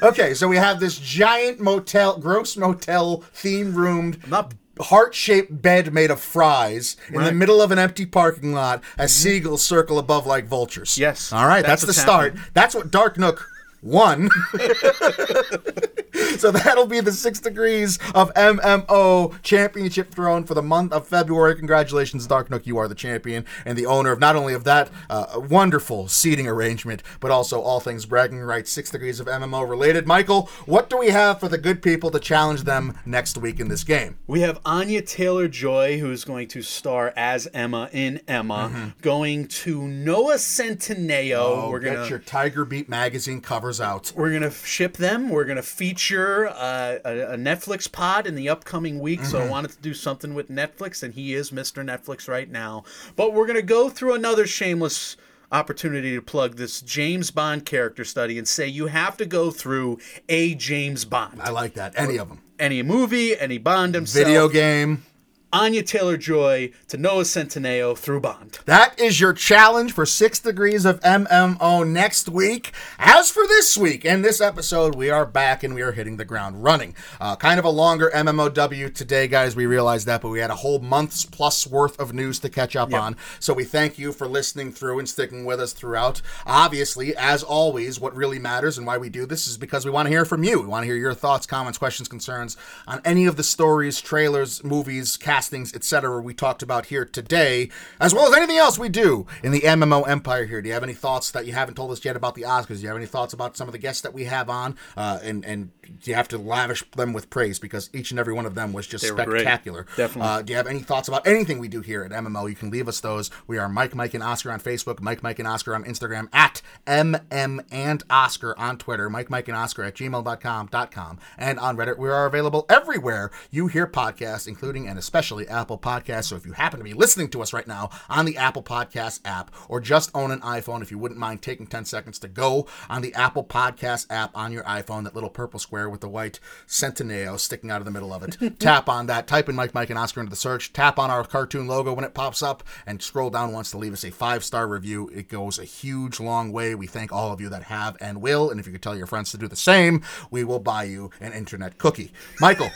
Okay, 0.02 0.34
so 0.34 0.48
we 0.48 0.56
have 0.56 0.80
this 0.80 0.98
giant 0.98 1.60
motel, 1.60 2.18
gross 2.18 2.56
motel, 2.56 3.26
theme 3.34 3.76
roomed, 3.76 4.26
Not 4.26 4.54
heart 4.80 5.16
shaped 5.16 5.62
bed 5.62 5.94
made 5.94 6.12
of 6.12 6.20
fries 6.20 6.98
in 7.10 7.24
the 7.24 7.32
middle 7.32 7.62
of 7.62 7.72
an 7.72 7.80
empty 7.80 8.06
parking 8.06 8.54
lot 8.54 8.84
as 8.98 9.12
mm-hmm. 9.12 9.24
seagulls 9.24 9.64
circle 9.64 9.98
above 9.98 10.26
like 10.26 10.46
vultures. 10.46 10.98
Yes, 10.98 11.32
All 11.32 11.48
right, 11.48 11.66
that's 11.66 11.84
that's, 11.84 11.96
the 11.96 12.02
start. 12.02 12.34
happening. 12.34 12.52
That's 12.54 12.76
what 12.76 12.92
Dark 12.92 13.18
Nook 13.18 13.50
one. 13.86 14.30
so 16.38 16.52
that'll 16.52 16.88
be 16.88 17.00
the 17.00 17.12
six 17.12 17.40
degrees 17.40 18.00
of 18.14 18.34
MMO 18.34 19.42
championship 19.44 20.12
throne 20.12 20.44
for 20.44 20.56
the 20.56 20.62
month 20.64 20.92
of 20.92 21.08
February. 21.08 21.56
Congratulations, 21.56 22.26
Dark 22.26 22.50
Nook. 22.50 22.66
You 22.66 22.78
are 22.78 22.88
the 22.88 22.96
champion 22.96 23.46
and 23.64 23.78
the 23.78 23.86
owner 23.86 24.12
of 24.12 24.20
not 24.20 24.36
only 24.36 24.54
of 24.54 24.64
that 24.64 24.90
uh, 25.10 25.40
wonderful 25.50 26.08
seating 26.08 26.48
arrangement, 26.48 27.04
but 27.20 27.30
also 27.32 27.62
all 27.62 27.80
things 27.80 28.06
bragging 28.06 28.40
rights, 28.40 28.72
six 28.72 28.90
degrees 28.90 29.20
of 29.20 29.28
MMO 29.28 29.70
related. 29.70 30.08
Michael, 30.08 30.50
what 30.66 30.90
do 30.90 30.98
we 30.98 31.10
have 31.10 31.40
for 31.40 31.48
the 31.48 31.58
good 31.58 31.82
people 31.82 32.10
to 32.12 32.20
challenge 32.20 32.64
them 32.64 32.98
next 33.06 33.38
week 33.38 33.60
in 33.60 33.68
this 33.68 33.84
game? 33.84 34.18
We 34.26 34.42
have 34.42 34.60
Anya 34.66 35.04
Taylor 35.04 35.48
Joy, 35.48 36.00
who's 36.00 36.24
going 36.24 36.48
to 36.50 36.64
star 36.64 37.14
as 37.16 37.48
Emma 37.54 37.90
in 37.92 38.22
Emma, 38.28 38.94
going 39.02 39.48
to 39.48 39.88
Noah 39.88 40.36
Centineo. 40.36 41.36
Oh, 41.36 41.70
We're 41.70 41.80
get 41.80 41.96
gonna 41.96 42.10
your 42.10 42.20
Tiger 42.20 42.66
Beat 42.66 42.90
magazine 42.90 43.42
covers 43.42 43.75
out. 43.82 44.12
we're 44.16 44.32
gonna 44.32 44.52
ship 44.52 44.98
them. 44.98 45.30
We're 45.30 45.46
gonna 45.46 45.62
feature 45.62 46.48
uh, 46.48 46.98
a, 47.06 47.34
a 47.34 47.38
Netflix 47.38 47.92
pod 47.92 48.28
in 48.28 48.36
the 48.36 48.50
upcoming 48.50 49.00
week. 49.00 49.24
So 49.26 49.40
I 49.40 49.48
wanted 49.50 49.72
to 49.72 49.82
do 49.82 49.94
something 49.94 50.34
with 50.34 50.50
Netflix, 50.50 51.04
and 51.04 51.14
he 51.14 51.34
is 51.34 51.52
Mr. 51.52 51.84
Netflix 51.84 52.28
right 52.28 52.50
now. 52.50 52.84
But 53.16 53.34
we're 53.34 53.48
gonna 53.48 53.62
go 53.62 53.90
through 53.90 54.14
another 54.14 54.46
shameless 54.48 55.18
opportunity 55.52 56.16
to 56.16 56.22
plug 56.22 56.56
this 56.58 56.82
James 56.82 57.32
Bond 57.32 57.66
character 57.66 58.04
study 58.04 58.38
and 58.38 58.48
say 58.48 58.68
you 58.68 58.88
have 58.88 59.16
to 59.18 59.26
go 59.26 59.52
through 59.52 60.00
a 60.28 60.56
James 60.56 61.06
Bond, 61.06 61.40
I 61.42 61.52
like 61.52 61.76
that. 61.76 61.94
Any 61.96 62.18
of 62.18 62.30
them. 62.30 62.42
any 62.60 62.82
movie, 62.84 63.40
any 63.40 63.58
Bond 63.58 63.96
himself. 63.96 64.26
Video 64.26 64.50
game. 64.50 65.06
Anya 65.56 65.84
Taylor 65.84 66.18
Joy 66.18 66.72
to 66.90 66.98
Noah 66.98 67.24
Centineo 67.24 67.98
through 67.98 68.20
Bond. 68.20 68.60
That 68.66 69.00
is 69.00 69.22
your 69.22 69.32
challenge 69.32 69.94
for 69.94 70.06
six 70.06 70.38
degrees 70.38 70.84
of 70.84 71.00
MMO 71.00 71.88
next 71.88 72.28
week. 72.28 72.74
As 73.00 73.32
for 73.32 73.48
this 73.48 73.78
week 73.78 74.04
and 74.04 74.24
this 74.24 74.42
episode, 74.42 74.96
we 74.96 75.10
are 75.10 75.26
back 75.26 75.64
and 75.64 75.74
we 75.74 75.82
are 75.82 75.94
hitting 75.94 76.18
the 76.18 76.26
ground 76.26 76.62
running. 76.62 76.94
Uh, 77.22 77.38
kind 77.38 77.58
of 77.58 77.64
a 77.64 77.70
longer 77.70 78.12
MMOW 78.14 78.94
today, 78.94 79.30
guys. 79.30 79.56
We 79.56 79.66
realized 79.66 80.08
that, 80.08 80.22
but 80.22 80.28
we 80.28 80.40
had 80.40 80.50
a 80.50 80.56
whole 80.56 80.80
month's 80.80 81.24
plus 81.24 81.66
worth 81.66 81.98
of 82.02 82.14
news 82.14 82.38
to 82.40 82.50
catch 82.50 82.76
up 82.76 82.94
on. 82.94 83.16
So 83.40 83.54
we 83.54 83.64
thank 83.64 83.98
you 83.98 84.12
for 84.12 84.28
listening 84.28 84.74
through 84.74 85.00
and 85.00 85.08
sticking 85.08 85.46
with 85.46 85.62
us 85.62 85.72
throughout. 85.72 86.22
Obviously, 86.46 87.16
as 87.16 87.44
always, 87.44 87.98
what 87.98 88.14
really 88.14 88.40
matters 88.40 88.78
and 88.78 88.86
why 88.86 88.98
we 88.98 89.08
do 89.08 89.26
this 89.26 89.48
is 89.48 89.56
because 89.58 89.86
we 89.86 89.92
want 89.92 90.08
to 90.08 90.12
hear 90.12 90.26
from 90.26 90.44
you. 90.44 90.60
We 90.60 90.68
want 90.68 90.84
to 90.84 90.88
hear 90.88 90.98
your 90.98 91.14
thoughts, 91.14 91.46
comments, 91.46 91.78
questions, 91.78 92.10
concerns 92.10 92.58
on 92.90 93.02
any 93.06 93.26
of 93.26 93.38
the 93.38 93.44
stories, 93.44 94.02
trailers, 94.02 94.62
movies, 94.62 95.16
castings, 95.46 95.76
etc. 95.76 96.20
we 96.22 96.34
talked 96.34 96.64
about 96.64 96.88
here 96.88 97.06
today, 97.06 97.70
as 98.00 98.16
well 98.16 98.28
as 98.28 98.36
anything 98.36 98.58
else 98.58 98.80
we 98.80 98.90
do 98.90 99.28
in 99.44 99.52
the 99.52 99.62
MMO 99.62 100.08
empire 100.08 100.46
here. 100.46 100.60
Do 100.60 100.68
you 100.68 100.74
have 100.74 100.82
any 100.82 100.96
thoughts 100.96 101.30
that 101.32 101.46
you 101.46 101.54
haven't 101.54 101.76
told 101.76 101.92
us 101.92 102.04
yet 102.04 102.16
about 102.16 102.34
the 102.34 102.42
Oscars? 102.42 102.78
Do 102.78 102.82
you 102.82 102.88
have 102.88 102.98
any 102.98 103.06
thoughts 103.06 103.32
about 103.32 103.56
some 103.56 103.68
of 103.68 103.72
the 103.72 103.78
guests 103.78 104.02
that 104.02 104.14
we 104.14 104.24
have 104.24 104.50
on? 104.50 104.76
Uh, 104.98 105.20
and 105.22 105.46
and 105.46 105.70
you 106.04 106.14
have 106.14 106.28
to 106.30 106.38
lavish 106.38 106.84
them 106.92 107.14
with 107.14 107.30
praise 107.30 107.60
because 107.60 107.90
each 107.94 108.12
and 108.12 108.20
every 108.20 108.34
one 108.34 108.46
of 108.46 108.56
them 108.56 108.74
was 108.74 108.88
just 108.88 109.10
were 109.10 109.24
great. 109.26 109.42
spectacular. 109.42 109.86
Definitely. 109.96 110.30
Uh, 110.30 110.42
do 110.42 110.54
you 110.54 110.58
have 110.58 110.68
any 110.68 110.80
thoughts 110.80 111.08
about 111.08 111.26
anything 111.28 111.60
we 111.60 111.68
do 111.68 111.82
here 111.82 112.04
at 112.04 112.12
MMO? 112.12 112.50
You 112.50 112.56
can 112.56 112.70
leave 112.70 112.88
us 112.88 113.00
those. 113.00 113.32
We 113.48 113.58
are 113.58 113.70
Mike, 113.70 113.96
Mike, 113.96 114.14
and 114.14 114.24
Oscar 114.24 114.52
on 114.52 114.60
Facebook, 114.60 115.02
Mike, 115.02 115.24
Mike, 115.24 115.40
and 115.40 115.48
Oscar 115.48 115.76
on 115.76 115.84
Instagram, 115.84 116.28
at 116.34 116.62
MM 116.88 117.66
and 117.72 118.04
Oscar 118.10 118.58
on 118.58 118.78
Twitter, 118.78 119.10
Mike, 119.10 119.30
Mike, 119.30 119.48
and 119.48 119.58
Oscar 119.58 119.84
at 119.84 119.96
gmail.com.com, 119.96 121.20
and 121.38 121.60
on 121.60 121.78
Reddit. 121.78 121.98
We 121.98 122.10
are 122.10 122.26
available 122.26 122.66
everywhere 122.70 123.32
you 123.52 123.68
hear 123.68 123.88
podcasts, 123.88 124.48
including 124.48 124.88
and 124.88 124.98
especially 124.98 125.48
Apple 125.48 125.78
Podcasts. 125.78 126.26
So 126.26 126.36
if 126.36 126.46
you 126.46 126.54
happen 126.54 126.80
to 126.80 126.84
be 126.84 126.94
listening 126.94 127.30
to 127.30 127.42
us 127.42 127.54
right 127.54 127.68
now 127.68 127.90
on 128.10 128.26
the 128.26 128.38
Apple 128.38 128.64
Podcast 128.64 129.22
app 129.26 129.54
or 129.70 129.80
just 129.80 130.10
own 130.14 130.32
an 130.32 130.42
iPhone, 130.42 130.82
if 130.82 130.92
you 130.92 130.98
wouldn't 130.98 131.20
mind 131.20 131.42
taking 131.42 131.68
10 131.68 131.86
seconds 131.86 132.20
to 132.20 132.28
go 132.28 132.68
on 132.90 133.02
the 133.02 133.14
Apple 133.14 133.44
Podcast 133.44 134.08
app 134.10 134.36
on 134.36 134.52
your 134.52 134.64
iPhone, 134.64 135.04
that 135.04 135.14
little 135.14 135.30
purple 135.30 135.60
square 135.60 135.75
with 135.90 136.02
the 136.02 136.10
white 136.10 136.40
Centineo 136.68 137.40
sticking 137.40 137.70
out 137.70 137.82
of 137.82 137.86
the 137.86 137.92
middle 137.92 138.14
of 138.14 138.24
it. 138.24 138.60
tap 138.60 138.88
on 138.88 139.08
that, 139.08 139.28
type 139.28 139.50
in 139.50 139.56
Mike, 139.56 139.74
Mike, 139.74 139.90
and 139.90 140.00
Oscar 140.00 140.22
into 140.22 140.30
the 140.30 140.36
search, 140.36 140.74
tap 140.74 140.98
on 140.98 141.12
our 141.12 141.24
cartoon 141.24 141.68
logo 141.68 141.94
when 141.94 142.06
it 142.06 142.14
pops 142.14 142.42
up, 142.42 142.64
and 142.86 143.02
scroll 143.02 143.30
down 143.30 143.52
once 143.52 143.72
to 143.72 143.78
leave 143.78 143.94
us 143.94 144.04
a 144.04 144.12
five 144.12 144.44
star 144.44 144.68
review. 144.68 145.10
It 145.14 145.30
goes 145.30 145.60
a 145.60 145.66
huge, 145.66 146.20
long 146.20 146.52
way. 146.52 146.76
We 146.76 146.88
thank 146.88 147.12
all 147.12 147.32
of 147.32 147.42
you 147.42 147.50
that 147.50 147.64
have 147.64 147.98
and 148.00 148.22
will. 148.22 148.50
And 148.50 148.60
if 148.60 148.66
you 148.66 148.72
could 148.72 148.82
tell 148.82 148.98
your 148.98 149.08
friends 149.08 149.32
to 149.32 149.38
do 149.38 149.48
the 149.48 149.56
same, 149.56 150.04
we 150.32 150.44
will 150.44 150.60
buy 150.60 150.84
you 150.84 151.12
an 151.20 151.34
internet 151.34 151.78
cookie. 151.78 152.12
Michael. 152.40 152.72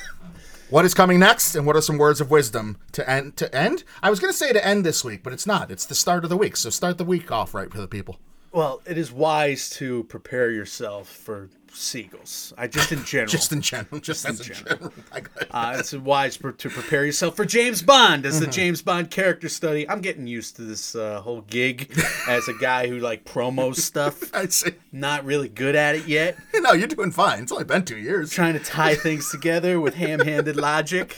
What 0.70 0.86
is 0.86 0.94
coming 0.94 1.20
next, 1.20 1.56
and 1.56 1.66
what 1.66 1.76
are 1.76 1.82
some 1.82 1.98
words 1.98 2.22
of 2.22 2.30
wisdom 2.30 2.78
to 2.92 3.10
end? 3.10 3.38
To 3.38 3.56
end? 3.56 3.84
I 4.04 4.12
was 4.12 4.20
going 4.20 4.32
to 4.32 4.38
say 4.38 4.54
to 4.54 4.64
end 4.64 4.86
this 4.86 5.04
week, 5.04 5.24
but 5.24 5.34
it's 5.34 5.48
not. 5.48 5.72
It's 5.72 5.86
the 5.86 5.96
start 5.96 6.24
of 6.24 6.30
the 6.30 6.38
week, 6.38 6.56
so 6.56 6.70
start 6.70 7.00
the 7.00 7.04
week 7.04 7.32
off 7.32 7.56
right 7.56 7.72
for 7.72 7.80
the 7.82 7.88
people. 7.88 8.20
Well, 8.52 8.82
it 8.86 8.98
is 8.98 9.12
wise 9.12 9.70
to 9.72 10.04
prepare 10.06 10.50
yourself 10.52 11.08
for 11.08 11.50
seagulls. 11.72 12.52
I 12.58 12.66
just 12.68 12.92
in 12.92 13.04
general. 13.06 13.30
Just 13.30 13.52
in 13.52 13.62
general, 13.62 14.00
just, 14.02 14.28
in 14.28 14.36
general. 14.38 14.92
I 15.12 15.20
got 15.22 15.48
uh, 15.52 15.76
it's 15.78 15.94
wise 15.94 16.36
per, 16.36 16.52
to 16.52 16.70
prepare 16.70 17.06
yourself 17.06 17.36
for 17.36 17.46
James 17.46 17.84
Bond 17.84 18.26
as 18.26 18.40
the 18.40 18.46
Mm-hmm. 18.48 18.52
James 18.54 18.82
Bond 18.82 19.12
character 19.12 19.48
study. 19.50 19.88
I'm 19.88 20.02
getting 20.02 20.26
used 20.26 20.56
to 20.56 20.64
this 20.64 20.96
uh, 20.96 21.22
whole 21.22 21.42
gig 21.42 21.94
as 22.28 22.48
a 22.48 22.54
guy 22.60 22.88
who 22.88 22.98
like 22.98 23.24
promos 23.24 23.76
stuff. 23.78 24.34
I'd 24.36 24.52
say, 24.52 24.72
Not 24.92 25.26
really 25.26 25.48
good 25.50 25.76
at 25.76 25.96
it 25.96 26.08
yet. 26.08 26.38
no, 26.56 26.74
you're 26.74 26.88
doing 26.88 27.12
fine. 27.12 27.44
It's 27.44 27.52
only 27.52 27.66
been 27.66 27.86
two 27.86 27.98
years. 27.98 28.32
Trying 28.32 28.54
to 28.54 28.60
tie 28.60 28.96
things 28.96 29.30
together 29.30 29.80
with 29.80 29.94
ham-handed 29.94 30.56
logic 30.56 31.18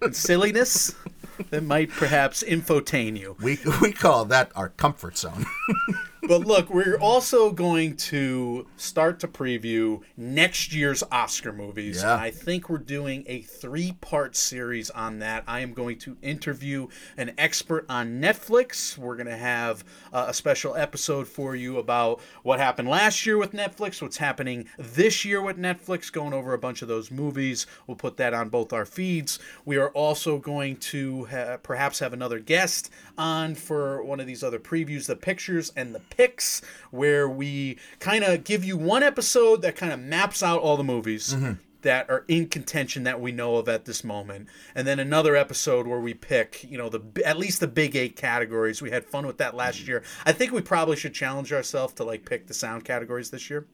and 0.00 0.16
silliness 0.16 0.94
that 1.50 1.62
might 1.62 1.90
perhaps 1.90 2.42
infotain 2.42 3.18
you. 3.18 3.36
We 3.42 3.58
we 3.82 3.92
call 3.92 4.24
that 4.26 4.50
our 4.56 4.70
comfort 4.70 5.18
zone. 5.18 5.44
But 6.26 6.46
look, 6.46 6.70
we're 6.70 6.98
also 6.98 7.50
going 7.50 7.96
to 7.96 8.66
start 8.76 9.20
to 9.20 9.28
preview 9.28 10.00
next 10.16 10.72
year's 10.72 11.02
Oscar 11.12 11.52
movies. 11.52 12.02
Yeah. 12.02 12.14
And 12.14 12.20
I 12.20 12.30
think 12.30 12.70
we're 12.70 12.78
doing 12.78 13.24
a 13.26 13.42
three 13.42 13.92
part 14.00 14.34
series 14.34 14.90
on 14.90 15.18
that. 15.18 15.44
I 15.46 15.60
am 15.60 15.74
going 15.74 15.98
to 16.00 16.16
interview 16.22 16.88
an 17.16 17.32
expert 17.36 17.84
on 17.88 18.20
Netflix. 18.20 18.96
We're 18.96 19.16
going 19.16 19.26
to 19.26 19.36
have 19.36 19.84
uh, 20.12 20.26
a 20.28 20.34
special 20.34 20.74
episode 20.76 21.28
for 21.28 21.54
you 21.54 21.78
about 21.78 22.20
what 22.42 22.58
happened 22.58 22.88
last 22.88 23.26
year 23.26 23.36
with 23.36 23.52
Netflix, 23.52 24.00
what's 24.00 24.16
happening 24.16 24.66
this 24.78 25.24
year 25.24 25.42
with 25.42 25.58
Netflix, 25.58 26.10
going 26.10 26.32
over 26.32 26.54
a 26.54 26.58
bunch 26.58 26.80
of 26.80 26.88
those 26.88 27.10
movies. 27.10 27.66
We'll 27.86 27.96
put 27.96 28.16
that 28.16 28.32
on 28.32 28.48
both 28.48 28.72
our 28.72 28.86
feeds. 28.86 29.38
We 29.64 29.76
are 29.76 29.90
also 29.90 30.38
going 30.38 30.76
to 30.76 31.26
ha- 31.26 31.58
perhaps 31.62 31.98
have 31.98 32.12
another 32.12 32.38
guest 32.38 32.90
on 33.18 33.54
for 33.54 34.02
one 34.02 34.20
of 34.20 34.26
these 34.26 34.42
other 34.42 34.58
previews, 34.58 35.06
the 35.06 35.16
pictures 35.16 35.72
and 35.76 35.94
the 35.94 36.00
picks, 36.16 36.62
where 36.90 37.28
we 37.28 37.78
kind 37.98 38.24
of 38.24 38.44
give 38.44 38.64
you 38.64 38.76
one 38.76 39.02
episode 39.02 39.62
that 39.62 39.76
kind 39.76 39.92
of 39.92 40.00
maps 40.00 40.42
out 40.42 40.60
all 40.60 40.76
the 40.76 40.84
movies. 40.84 41.34
Mm-hmm. 41.34 41.52
That 41.82 42.08
are 42.08 42.24
in 42.28 42.48
contention 42.48 43.02
that 43.02 43.20
we 43.20 43.30
know 43.30 43.56
of 43.56 43.68
at 43.68 43.84
this 43.84 44.02
moment, 44.02 44.48
and 44.74 44.86
then 44.86 44.98
another 44.98 45.36
episode 45.36 45.86
where 45.86 46.00
we 46.00 46.14
pick, 46.14 46.64
you 46.66 46.78
know, 46.78 46.88
the 46.88 47.02
at 47.26 47.36
least 47.36 47.60
the 47.60 47.66
big 47.66 47.94
eight 47.94 48.16
categories. 48.16 48.80
We 48.80 48.90
had 48.90 49.04
fun 49.04 49.26
with 49.26 49.36
that 49.36 49.54
last 49.54 49.80
mm-hmm. 49.80 49.90
year. 49.90 50.02
I 50.24 50.32
think 50.32 50.52
we 50.52 50.62
probably 50.62 50.96
should 50.96 51.12
challenge 51.12 51.52
ourselves 51.52 51.92
to 51.96 52.04
like 52.04 52.24
pick 52.24 52.46
the 52.46 52.54
sound 52.54 52.86
categories 52.86 53.28
this 53.28 53.50
year, 53.50 53.66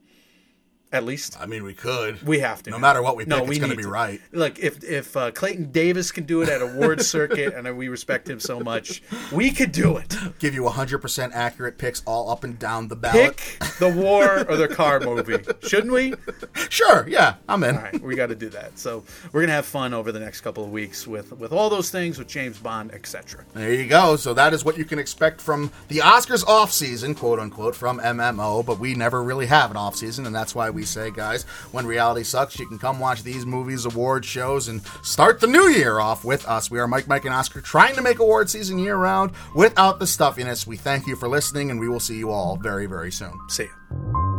at 0.91 1.05
least. 1.05 1.37
I 1.39 1.45
mean, 1.45 1.63
we 1.63 1.73
could. 1.73 2.21
We 2.21 2.39
have 2.39 2.63
to. 2.63 2.69
No 2.69 2.79
matter 2.79 3.01
what 3.01 3.15
we 3.15 3.25
No, 3.25 3.43
we 3.43 3.51
it's 3.51 3.59
going 3.59 3.71
to 3.71 3.77
be 3.77 3.85
right. 3.85 4.19
Look, 4.31 4.59
if 4.59 4.83
if 4.83 5.15
uh, 5.15 5.31
Clayton 5.31 5.71
Davis 5.71 6.11
can 6.11 6.25
do 6.25 6.41
it 6.41 6.49
at 6.49 6.61
award 6.61 7.01
circuit, 7.05 7.53
and 7.53 7.77
we 7.77 7.87
respect 7.87 8.29
him 8.29 8.39
so 8.39 8.59
much, 8.59 9.01
we 9.31 9.51
could 9.51 9.71
do 9.71 9.97
it. 9.97 10.15
Give 10.39 10.53
you 10.53 10.63
100% 10.63 11.31
accurate 11.33 11.77
picks 11.77 12.01
all 12.05 12.29
up 12.29 12.43
and 12.43 12.59
down 12.59 12.87
the 12.87 12.95
ballot. 12.95 13.37
Pick 13.37 13.59
the 13.79 13.89
war 13.89 14.39
or 14.49 14.57
the 14.57 14.67
car 14.67 14.99
movie, 14.99 15.37
shouldn't 15.67 15.93
we? 15.93 16.13
Sure, 16.69 17.05
yeah, 17.07 17.35
I'm 17.49 17.63
in. 17.63 17.75
All 17.75 17.81
right, 17.81 18.01
we 18.01 18.15
got 18.15 18.27
to 18.27 18.35
do 18.35 18.49
that. 18.49 18.79
So 18.79 19.03
we're 19.31 19.41
gonna 19.41 19.53
have 19.53 19.65
fun 19.65 19.93
over 19.93 20.11
the 20.11 20.19
next 20.19 20.41
couple 20.41 20.63
of 20.63 20.71
weeks 20.71 21.05
with 21.05 21.31
with 21.33 21.51
all 21.51 21.69
those 21.69 21.89
things 21.89 22.17
with 22.17 22.27
James 22.27 22.57
Bond, 22.57 22.93
etc. 22.93 23.43
There 23.53 23.73
you 23.73 23.87
go. 23.87 24.15
So 24.15 24.33
that 24.33 24.53
is 24.53 24.63
what 24.63 24.77
you 24.77 24.85
can 24.85 24.97
expect 24.97 25.41
from 25.41 25.71
the 25.89 25.97
Oscars 25.97 26.45
off 26.47 26.71
season, 26.71 27.13
quote 27.13 27.39
unquote, 27.39 27.75
from 27.75 27.99
MMO. 27.99 28.65
But 28.65 28.79
we 28.79 28.95
never 28.95 29.21
really 29.21 29.47
have 29.47 29.69
an 29.71 29.77
off 29.77 29.95
season, 29.95 30.25
and 30.25 30.33
that's 30.33 30.55
why 30.55 30.69
we 30.69 30.80
say, 30.85 31.11
guys, 31.11 31.43
when 31.71 31.85
reality 31.85 32.23
sucks, 32.23 32.59
you 32.59 32.67
can 32.67 32.79
come 32.79 32.99
watch 32.99 33.23
these 33.23 33.45
movies, 33.45 33.85
award 33.85 34.25
shows, 34.25 34.67
and 34.67 34.81
start 35.03 35.39
the 35.39 35.47
new 35.47 35.69
year 35.69 35.99
off 35.99 36.23
with 36.23 36.47
us. 36.47 36.71
We 36.71 36.79
are 36.79 36.87
Mike, 36.87 37.07
Mike, 37.07 37.25
and 37.25 37.33
Oscar, 37.33 37.61
trying 37.61 37.95
to 37.95 38.01
make 38.01 38.19
award 38.19 38.49
season 38.49 38.79
year 38.79 38.95
round 38.95 39.31
without 39.55 39.99
the 39.99 40.07
stuffiness. 40.07 40.65
We 40.65 40.77
thank 40.77 41.07
you 41.07 41.15
for 41.15 41.27
listening, 41.27 41.71
and 41.71 41.79
we 41.79 41.87
will 41.87 41.99
see 41.99 42.17
you 42.17 42.31
all 42.31 42.57
very, 42.57 42.85
very 42.85 43.11
soon. 43.11 43.37
See 43.49 43.65
ya. 43.65 44.30